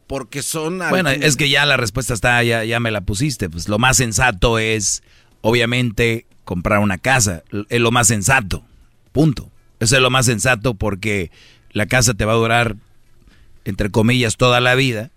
[0.06, 0.78] Porque son...
[0.90, 3.48] Bueno, algunos- es que ya la respuesta está, ya, ya me la pusiste.
[3.48, 5.02] Pues lo más sensato es,
[5.40, 7.42] obviamente, comprar una casa.
[7.68, 8.64] Es lo más sensato.
[9.12, 9.50] Punto.
[9.80, 11.30] Eso es lo más sensato porque
[11.72, 12.76] la casa te va a durar,
[13.64, 15.10] entre comillas, toda la vida.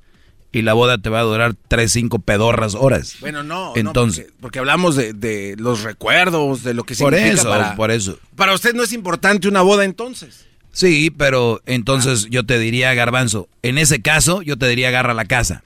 [0.54, 3.16] Y la boda te va a durar tres, cinco pedorras horas.
[3.22, 7.14] Bueno, no, Entonces, no, porque, porque hablamos de, de los recuerdos, de lo que por
[7.14, 7.76] significa eso, para...
[7.78, 8.20] por eso.
[8.36, 10.46] Para usted no es importante una boda entonces.
[10.74, 15.26] Sí, pero entonces yo te diría, Garbanzo, en ese caso yo te diría agarra la
[15.26, 15.64] casa,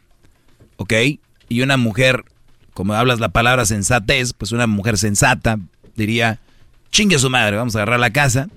[0.77, 0.93] ¿ok?
[1.49, 2.23] Y una mujer,
[2.73, 5.57] como hablas la palabra sensatez, pues una mujer sensata
[5.95, 6.39] diría,
[6.91, 8.49] chingue a su madre, vamos a agarrar la casa.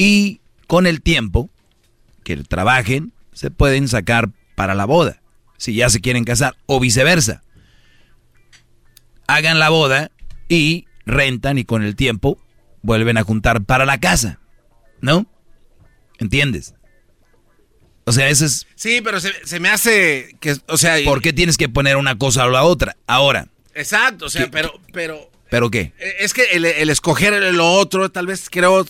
[0.00, 1.50] Y con el tiempo
[2.24, 5.20] que trabajen, se pueden sacar para la boda,
[5.58, 7.42] si ya se quieren casar, o viceversa.
[9.26, 10.10] Hagan la boda
[10.48, 12.38] y rentan y con el tiempo
[12.82, 14.40] vuelven a juntar para la casa,
[15.02, 15.26] ¿no?
[16.18, 16.74] ¿Entiendes?
[18.04, 18.66] O sea, ese es...
[18.74, 20.96] Sí, pero se, se me hace que, o sea...
[21.04, 22.96] ¿Por qué tienes que poner una cosa o la otra?
[23.06, 25.92] Ahora, Exacto, o sea, ¿Qué- pero, pero ¿pero qué?
[25.98, 28.86] eh, es que el, el escoger lo otro, tal vez creo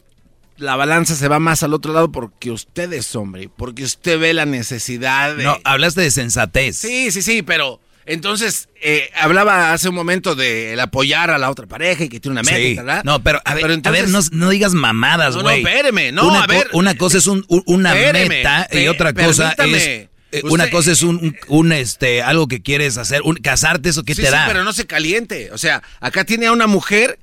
[0.61, 4.33] la balanza se va más al otro lado porque usted es hombre, porque usted ve
[4.35, 5.45] la necesidad de...
[5.45, 6.77] No, hablaste de sensatez.
[6.77, 11.51] Sí, sí, sí, pero entonces eh, hablaba hace un momento de el apoyar a la
[11.51, 12.75] otra pareja y que tiene una meta, Sí.
[12.75, 13.03] ¿verdad?
[13.05, 15.59] No, pero a ver, Pero a ver, no, entonces- no digas mamadas, No, no, güey.
[15.65, 16.69] espéreme, no, una a ver.
[16.73, 19.77] Una cosa es un, un- una Espéreme, meta y otra cosa permítame.
[20.03, 20.09] es...
[20.33, 24.03] eh, Una cosa es un, un- un, este, algo que quieres hacer, un, casarte, eso
[24.05, 24.47] que sí, te sí, da.
[24.47, 25.51] pero no se caliente.
[25.53, 27.19] O sea, acá tiene a una mujer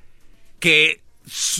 [0.59, 1.01] que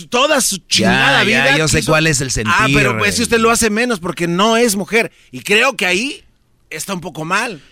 [0.08, 1.58] toda su chingada ya, vida.
[1.58, 4.26] yo sé cuál es el sentir, Ah, pero pues si usted lo hace menos porque
[4.26, 5.12] no es mujer.
[5.30, 6.24] Y creo que ahí
[6.70, 7.62] está un poco mal.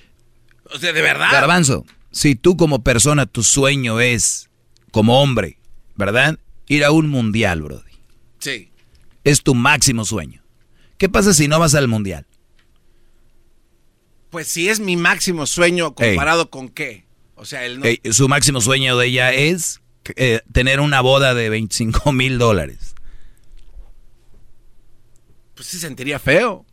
[0.73, 1.31] O sea, de verdad.
[1.33, 4.49] Garbanzo, si tú como persona tu sueño es,
[4.91, 5.59] como hombre,
[5.95, 6.39] ¿verdad?
[6.69, 7.83] Ir a un mundial, Brody.
[8.39, 8.71] Sí.
[9.25, 10.43] Es tu máximo sueño.
[10.99, 12.27] ¿Qué pasa si no vas al mundial?
[14.31, 17.05] Pues si es mi máximo sueño comparado con qué.
[17.37, 17.87] O sea, el no.
[18.13, 19.81] Su máximo sueño de ella es
[20.17, 22.95] eh, tener una boda de 25 mil dólares.
[25.55, 26.65] Pues sí sentiría feo.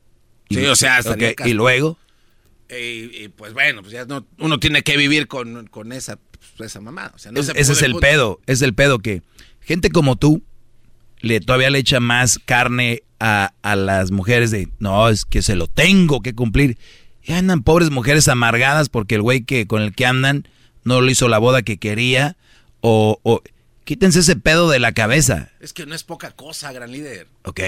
[0.49, 1.97] Sí, Y- o sea, estaría ok, cas- y luego,
[2.69, 6.17] Y, y, pues bueno, pues ya no, uno tiene que vivir con, con esa,
[6.57, 7.11] pues, esa mamá.
[7.13, 8.07] O sea, no es- se ese es el punto.
[8.07, 9.21] pedo, es el pedo que
[9.61, 10.41] gente como tú
[11.19, 15.55] le todavía le echa más carne a, a las mujeres de, no, es que se
[15.55, 16.77] lo tengo que cumplir.
[17.21, 20.47] Y andan pobres mujeres amargadas porque el güey que con el que andan
[20.83, 22.37] no le hizo la boda que quería
[22.85, 23.41] o, o
[23.85, 27.27] quítense ese pedo de la cabeza, Es que no es poca cosa, gran líder.
[27.45, 27.59] ¿ok?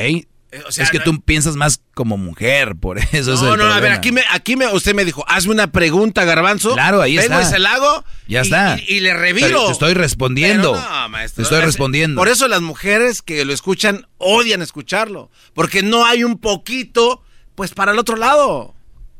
[0.51, 3.53] Eh, o sea, es que no- tú piensas más como mujer, por eso es No,
[3.53, 6.73] el no, a ver, aquí me, aquí me, usted me dijo, hazme una pregunta, Garbanzo.
[6.73, 7.41] Claro, ahí Vengo está.
[7.49, 8.05] y se la hago.
[8.27, 8.77] Ya y- está.
[8.87, 9.47] Y, y le reviro.
[9.47, 10.73] Pero te estoy respondiendo.
[10.73, 12.19] Pero no, maestro, Te estoy es- respondiendo.
[12.21, 15.31] Por eso las mujeres que lo escuchan odian escucharlo.
[15.53, 17.23] Porque no hay un poquito,
[17.55, 18.74] pues, para el otro lado.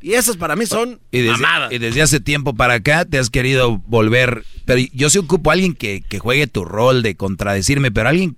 [0.05, 1.73] Y esas para mí son Y desde, mamadas.
[1.73, 4.45] y desde hace tiempo para acá te has querido volver.
[4.63, 8.37] Pero yo sí ocupo a alguien que, que juegue tu rol de contradecirme, pero alguien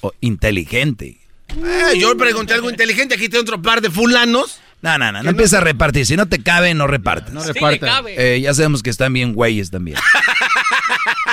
[0.00, 1.18] oh, inteligente.
[1.56, 4.60] Eh, yo pregunté algo inteligente, aquí tengo otro par de fulanos.
[4.80, 6.06] No, no, no, no empieza a repartir.
[6.06, 7.34] Si no te cabe, no repartas.
[7.34, 8.00] No reparta.
[8.06, 9.98] Eh, ya sabemos que están bien güeyes también.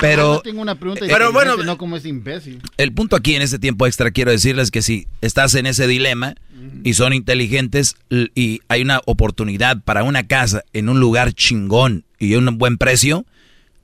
[0.01, 2.61] Pero, Yo tengo una pregunta pero bueno, no como ese imbécil.
[2.77, 6.35] el punto aquí en este tiempo extra quiero decirles que si estás en ese dilema
[6.83, 12.35] y son inteligentes y hay una oportunidad para una casa en un lugar chingón y
[12.35, 13.25] un buen precio,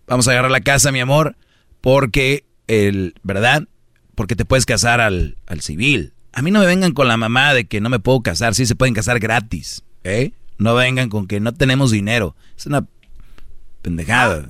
[0.08, 1.36] vamos a agarrar la casa, mi amor,
[1.80, 3.68] porque el, ¿verdad?
[4.16, 6.14] Porque te puedes casar al, al civil.
[6.34, 8.66] A mí no me vengan con la mamá de que no me puedo casar, sí
[8.66, 10.32] se pueden casar gratis, ¿eh?
[10.58, 12.36] No vengan con que no tenemos dinero.
[12.58, 12.86] Es una
[13.82, 14.50] pendejada,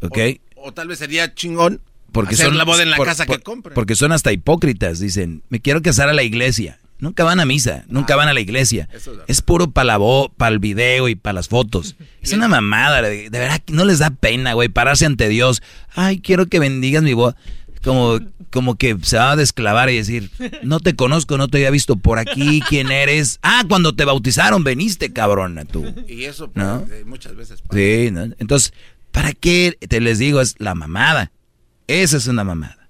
[0.00, 0.18] ¿ok?
[0.66, 1.80] O tal vez sería chingón
[2.10, 3.74] Porque hacer son la boda en la por- casa por- que compren.
[3.74, 6.78] Porque son hasta hipócritas, dicen, me quiero casar a la iglesia.
[6.98, 8.88] Nunca van a misa, nunca van a la iglesia.
[9.28, 9.98] Es puro para
[10.48, 11.94] el video y para las fotos.
[12.22, 15.62] Es una mamada, de, de verdad no les da pena, güey, pararse ante Dios.
[15.94, 17.36] Ay, quiero que bendigas mi boda.
[17.84, 18.18] Como,
[18.50, 20.30] como que se va a desclavar y decir,
[20.64, 23.38] no te conozco, no te había visto por aquí, ¿quién eres?
[23.42, 25.84] Ah, cuando te bautizaron, veniste, cabrona, tú.
[26.08, 26.84] Y eso pues, ¿No?
[26.90, 27.74] eh, muchas veces pasa.
[27.78, 28.24] Sí, ¿no?
[28.40, 28.72] Entonces,
[29.16, 30.42] ¿para qué te les digo?
[30.42, 31.32] Es la mamada.
[31.86, 32.86] Esa es una mamada.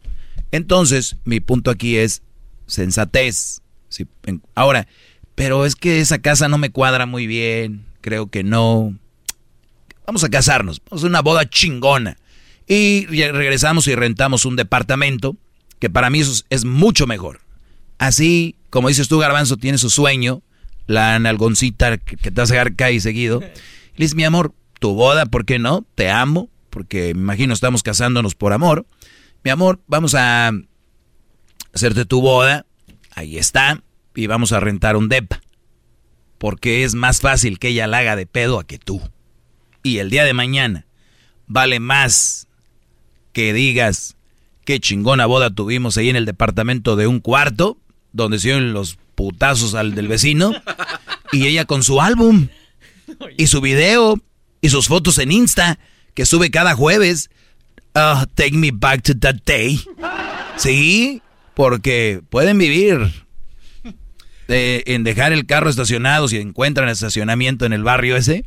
[0.50, 2.20] Entonces, mi punto aquí es
[2.66, 3.60] sensatez.
[3.88, 4.88] Sí, en- ahora,
[5.36, 7.86] pero es que esa casa no me cuadra muy bien.
[8.00, 8.98] Creo que no.
[10.04, 10.82] Vamos a casarnos.
[10.90, 12.16] Vamos a una boda chingona.
[12.66, 15.36] Y re- regresamos y rentamos un departamento,
[15.78, 17.38] que para mí eso es, mucho mejor.
[17.98, 20.42] Así, como dices tú, Garbanzo, tiene su sueño,
[20.88, 23.44] la nalgoncita que, te vas a dejar caer seguido.
[23.96, 25.86] Le mi amor, tu boda, ¿por qué no?
[25.94, 28.86] Te amo, porque me imagino estamos casándonos por amor.
[29.44, 30.52] Mi amor, vamos a
[31.72, 32.66] hacerte tu boda,
[33.14, 33.82] ahí está,
[34.14, 35.40] y vamos a rentar un depa.
[36.38, 39.00] Porque es más fácil que ella la haga de pedo a que tú.
[39.82, 40.86] Y el día de mañana
[41.46, 42.48] vale más
[43.32, 44.16] que digas
[44.64, 47.78] qué chingona boda tuvimos ahí en el departamento de un cuarto,
[48.12, 50.52] donde se oyen los putazos al del vecino,
[51.32, 52.48] y ella con su álbum,
[53.36, 54.20] y su video,
[54.60, 55.78] y sus fotos en Insta,
[56.14, 57.30] que sube cada jueves.
[57.94, 59.80] Ah, take me back to that day.
[60.56, 61.22] Sí,
[61.54, 63.10] porque pueden vivir
[64.48, 68.44] en dejar el carro estacionado si encuentran estacionamiento en el barrio ese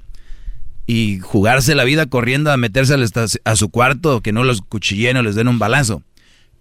[0.88, 2.96] y jugarse la vida corriendo a meterse
[3.44, 6.04] a su cuarto, que no los cuchillen o les den un balazo.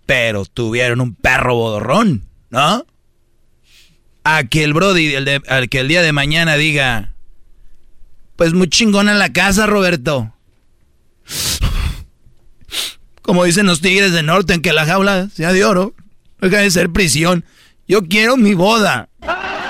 [0.07, 2.85] Pero tuvieron un perro bodorrón, ¿no?
[4.25, 7.15] A que el Brody, el de- al que el día de mañana diga,
[8.39, 10.33] pues muy chingona la casa, Roberto.
[13.21, 15.93] Como dicen los tigres de norte, en que la jaula sea de oro,
[16.41, 17.45] deja de ser prisión.
[17.89, 19.09] Yo quiero mi boda.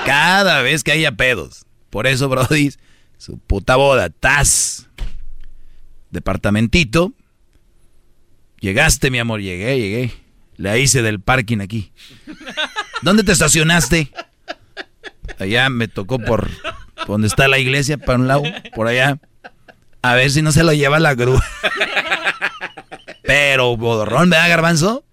[0.05, 1.65] Cada vez que haya pedos.
[1.89, 2.71] Por eso, Brody,
[3.17, 4.87] su puta boda, tas.
[6.11, 7.13] Departamentito.
[8.59, 10.13] Llegaste, mi amor, llegué, llegué.
[10.57, 11.91] La hice del parking aquí.
[13.01, 14.11] ¿Dónde te estacionaste?
[15.39, 16.51] Allá me tocó por
[17.07, 18.43] donde está la iglesia, para un lado,
[18.75, 19.17] por allá.
[20.01, 21.43] A ver si no se lo lleva la grúa.
[23.23, 25.03] Pero, bodorrón, ¿verdad, garbanzo?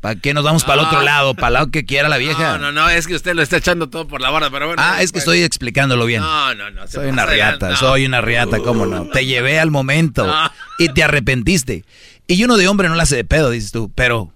[0.00, 1.34] ¿Para qué nos vamos para el otro lado?
[1.34, 2.58] Para el lado que quiera la vieja.
[2.58, 4.82] No, no, no, es que usted lo está echando todo por la borda, pero bueno.
[4.84, 6.20] Ah, es que estoy explicándolo bien.
[6.20, 6.86] No, no, no.
[6.86, 7.76] Soy una riata, no.
[7.76, 9.06] soy una riata, ¿cómo no?
[9.06, 10.50] Te llevé al momento No.
[10.78, 11.84] y te arrepentiste.
[12.26, 14.30] Y uno de hombre no la hace de pedo, dices tú, pero...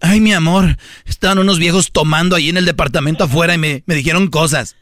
[0.00, 3.94] Ay, mi amor, estaban unos viejos tomando ahí en el departamento afuera y me, me
[3.94, 4.76] dijeron cosas.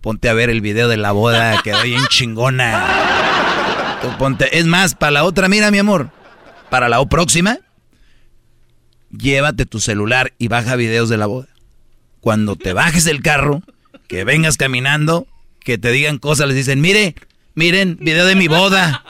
[0.00, 3.98] Ponte a ver el video de la boda, quedó bien chingona.
[4.02, 6.10] Tú ponte, es más, para la otra, mira, mi amor,
[6.70, 7.58] para la próxima,
[9.10, 11.48] llévate tu celular y baja videos de la boda.
[12.20, 13.62] Cuando te bajes del carro,
[14.08, 15.26] que vengas caminando,
[15.60, 17.14] que te digan cosas, les dicen, mire,
[17.54, 19.04] miren, video de mi boda.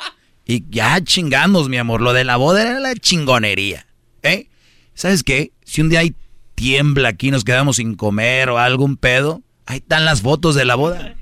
[0.46, 2.00] Y ya chingamos, mi amor.
[2.00, 3.86] Lo de la boda era la chingonería.
[4.22, 4.48] ¿Eh?
[4.94, 5.52] ¿Sabes qué?
[5.64, 6.14] Si un día hay
[6.54, 10.74] tiembla aquí, nos quedamos sin comer o algún pedo, ahí están las fotos de la
[10.74, 11.16] boda.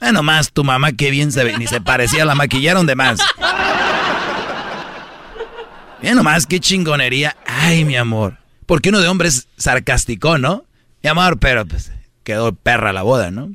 [0.00, 3.20] Bueno, más tu mamá, qué bien se ve, ni se parecía, la maquillaron de más.
[6.00, 7.36] Bien nomás, qué chingonería.
[7.46, 8.38] Ay, mi amor.
[8.64, 10.64] Porque uno de hombres sarcástico, ¿no?
[11.02, 11.92] Mi amor, pero pues
[12.24, 13.54] quedó perra la boda, ¿no?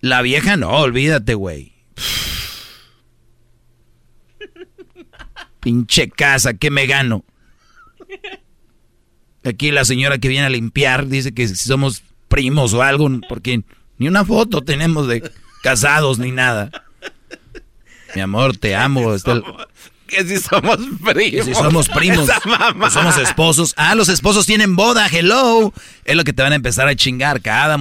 [0.00, 1.72] La vieja no, olvídate, güey.
[5.60, 7.24] Pinche casa, ¿qué me gano?
[9.44, 13.62] Aquí la señora que viene a limpiar dice que si somos primos o algo, porque
[13.98, 15.30] ni una foto tenemos de
[15.62, 16.70] casados ni nada.
[18.14, 19.14] Mi amor, te amo.
[20.06, 21.14] Que si somos primos.
[21.30, 23.74] que si somos primos, Esa somos esposos.
[23.76, 25.72] Ah, los esposos tienen boda, hello.
[26.04, 27.76] Es lo que te van a empezar a chingar cada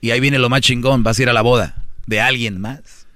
[0.00, 3.06] Y ahí viene lo más chingón, vas a ir a la boda de alguien más.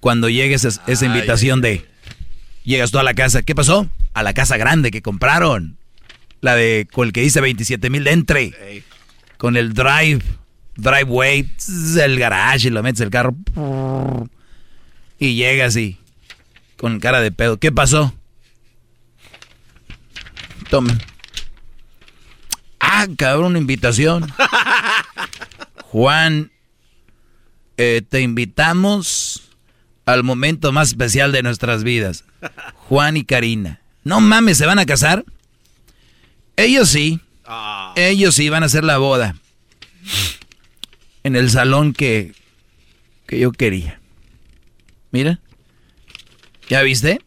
[0.00, 1.86] Cuando llegues es- esa Ay, invitación de...
[2.64, 3.88] Llegas tú a la casa, ¿qué pasó?
[4.14, 5.76] A la casa grande que compraron.
[6.40, 8.84] La de, con el que dice 27 mil de entre.
[9.40, 10.22] Con el drive,
[10.76, 13.34] driveway, tss, el garage y lo metes el carro.
[15.18, 15.96] Y llegas y
[16.76, 17.58] con cara de pedo.
[17.58, 18.12] ¿Qué pasó?
[20.68, 21.00] Tomen.
[22.80, 24.30] Ah, cabrón, una invitación.
[25.84, 26.52] Juan,
[27.78, 29.48] eh, te invitamos
[30.04, 32.26] al momento más especial de nuestras vidas.
[32.74, 33.80] Juan y Karina.
[34.04, 35.24] No mames, ¿se van a casar?
[36.56, 37.22] Ellos sí.
[37.96, 39.36] Ellos van a hacer la boda.
[41.22, 42.34] En el salón que,
[43.26, 44.00] que yo quería.
[45.10, 45.40] Mira.
[46.68, 47.20] ¿Ya viste?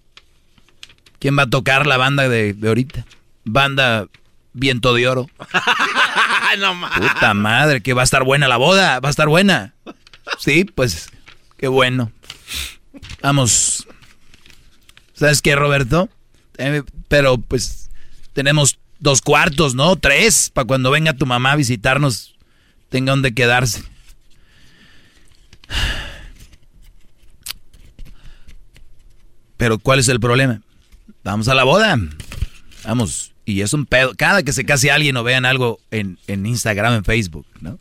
[1.19, 3.05] ¿Quién va a tocar la banda de, de ahorita?
[3.43, 4.07] Banda
[4.53, 5.29] Viento de Oro.
[6.59, 9.73] no Puta madre, que va a estar buena la boda, va a estar buena.
[10.39, 11.09] Sí, pues,
[11.57, 12.11] qué bueno.
[13.21, 13.87] Vamos.
[15.13, 16.09] ¿Sabes qué, Roberto?
[16.57, 17.89] Eh, pero pues
[18.33, 19.95] tenemos dos cuartos, ¿no?
[19.97, 22.35] Tres, para cuando venga tu mamá a visitarnos,
[22.89, 23.83] tenga donde quedarse.
[29.57, 30.61] Pero ¿cuál es el problema?
[31.23, 31.97] Vamos a la boda.
[32.85, 33.33] Vamos.
[33.45, 34.13] Y es un pedo.
[34.15, 37.77] Cada que se case alguien o vean algo en, en Instagram, en Facebook, ¿no?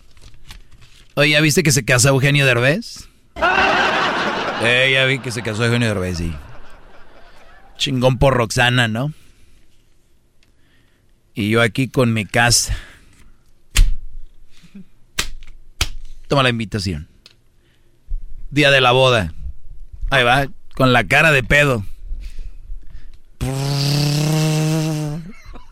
[1.14, 3.08] Oye, ¿ya viste que se casó Eugenio Derbez?
[4.64, 6.32] Eh, ya vi que se casó Eugenio Derbez, sí.
[7.78, 9.12] Chingón por Roxana, ¿no?
[11.34, 12.76] Y yo aquí con mi casa.
[16.28, 17.08] Toma la invitación.
[18.50, 19.32] Día de la boda.
[20.10, 21.84] Ahí va, con la cara de pedo.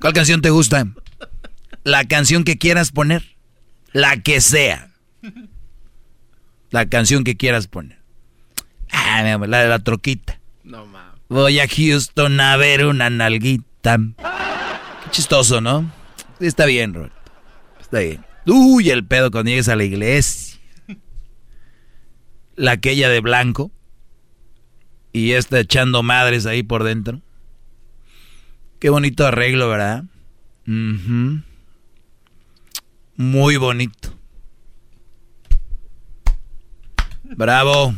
[0.01, 0.87] ¿Cuál canción te gusta?
[1.85, 3.37] La canción que quieras poner.
[3.93, 4.91] La que sea.
[6.71, 7.99] La canción que quieras poner.
[8.91, 10.41] Ah, la de la troquita.
[10.65, 11.21] No mames.
[11.29, 13.99] Voy a Houston a ver una nalguita.
[15.11, 15.93] Chistoso, ¿no?
[16.39, 17.13] Está bien, Robert.
[17.81, 18.25] Está bien.
[18.47, 20.59] Uy, el pedo cuando llegues a la iglesia.
[22.57, 23.71] La aquella de blanco.
[25.13, 27.21] Y esta echando madres ahí por dentro.
[28.79, 30.05] Qué bonito arreglo, ¿verdad?
[33.17, 34.17] Muy bonito.
[37.25, 37.95] Bravo.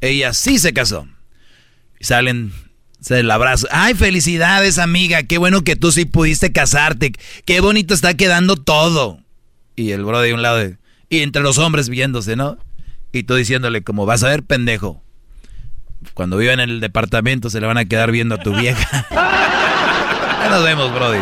[0.00, 1.08] Ella sí se casó.
[1.98, 2.52] Y salen,
[3.06, 3.68] se el abrazo.
[3.70, 5.22] Ay, felicidades, amiga.
[5.22, 7.12] Qué bueno que tú sí pudiste casarte.
[7.44, 9.20] Qué bonito está quedando todo.
[9.76, 10.72] Y el bro de un lado.
[11.08, 12.58] y entre los hombres viéndose, ¿no?
[13.12, 15.04] Y tú diciéndole, como vas a ver, pendejo.
[16.14, 19.06] Cuando viva en el departamento se le van a quedar viendo a tu vieja.
[20.42, 21.18] Ya nos vemos, Brody.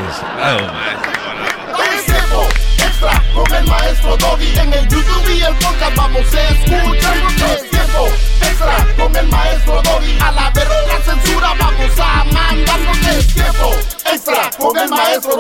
[3.33, 4.59] Con el maestro Doggy.
[4.59, 7.74] En el YouTube y el podcast vamos a escuchar.
[7.95, 9.81] Tiempo extra con el maestro.
[10.21, 12.81] A la verga censura vamos a mandar.
[13.17, 13.71] Es tiempo
[14.13, 15.39] extra con el maestro.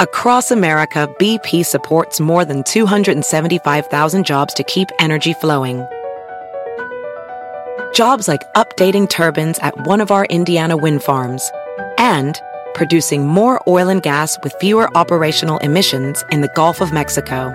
[0.00, 5.86] Across America, BP supports more than 275,000 jobs to keep energy flowing.
[7.94, 11.50] Jobs like updating turbines at one of our Indiana wind farms
[11.96, 12.38] and
[12.74, 17.54] producing more oil and gas with fewer operational emissions in the Gulf of Mexico.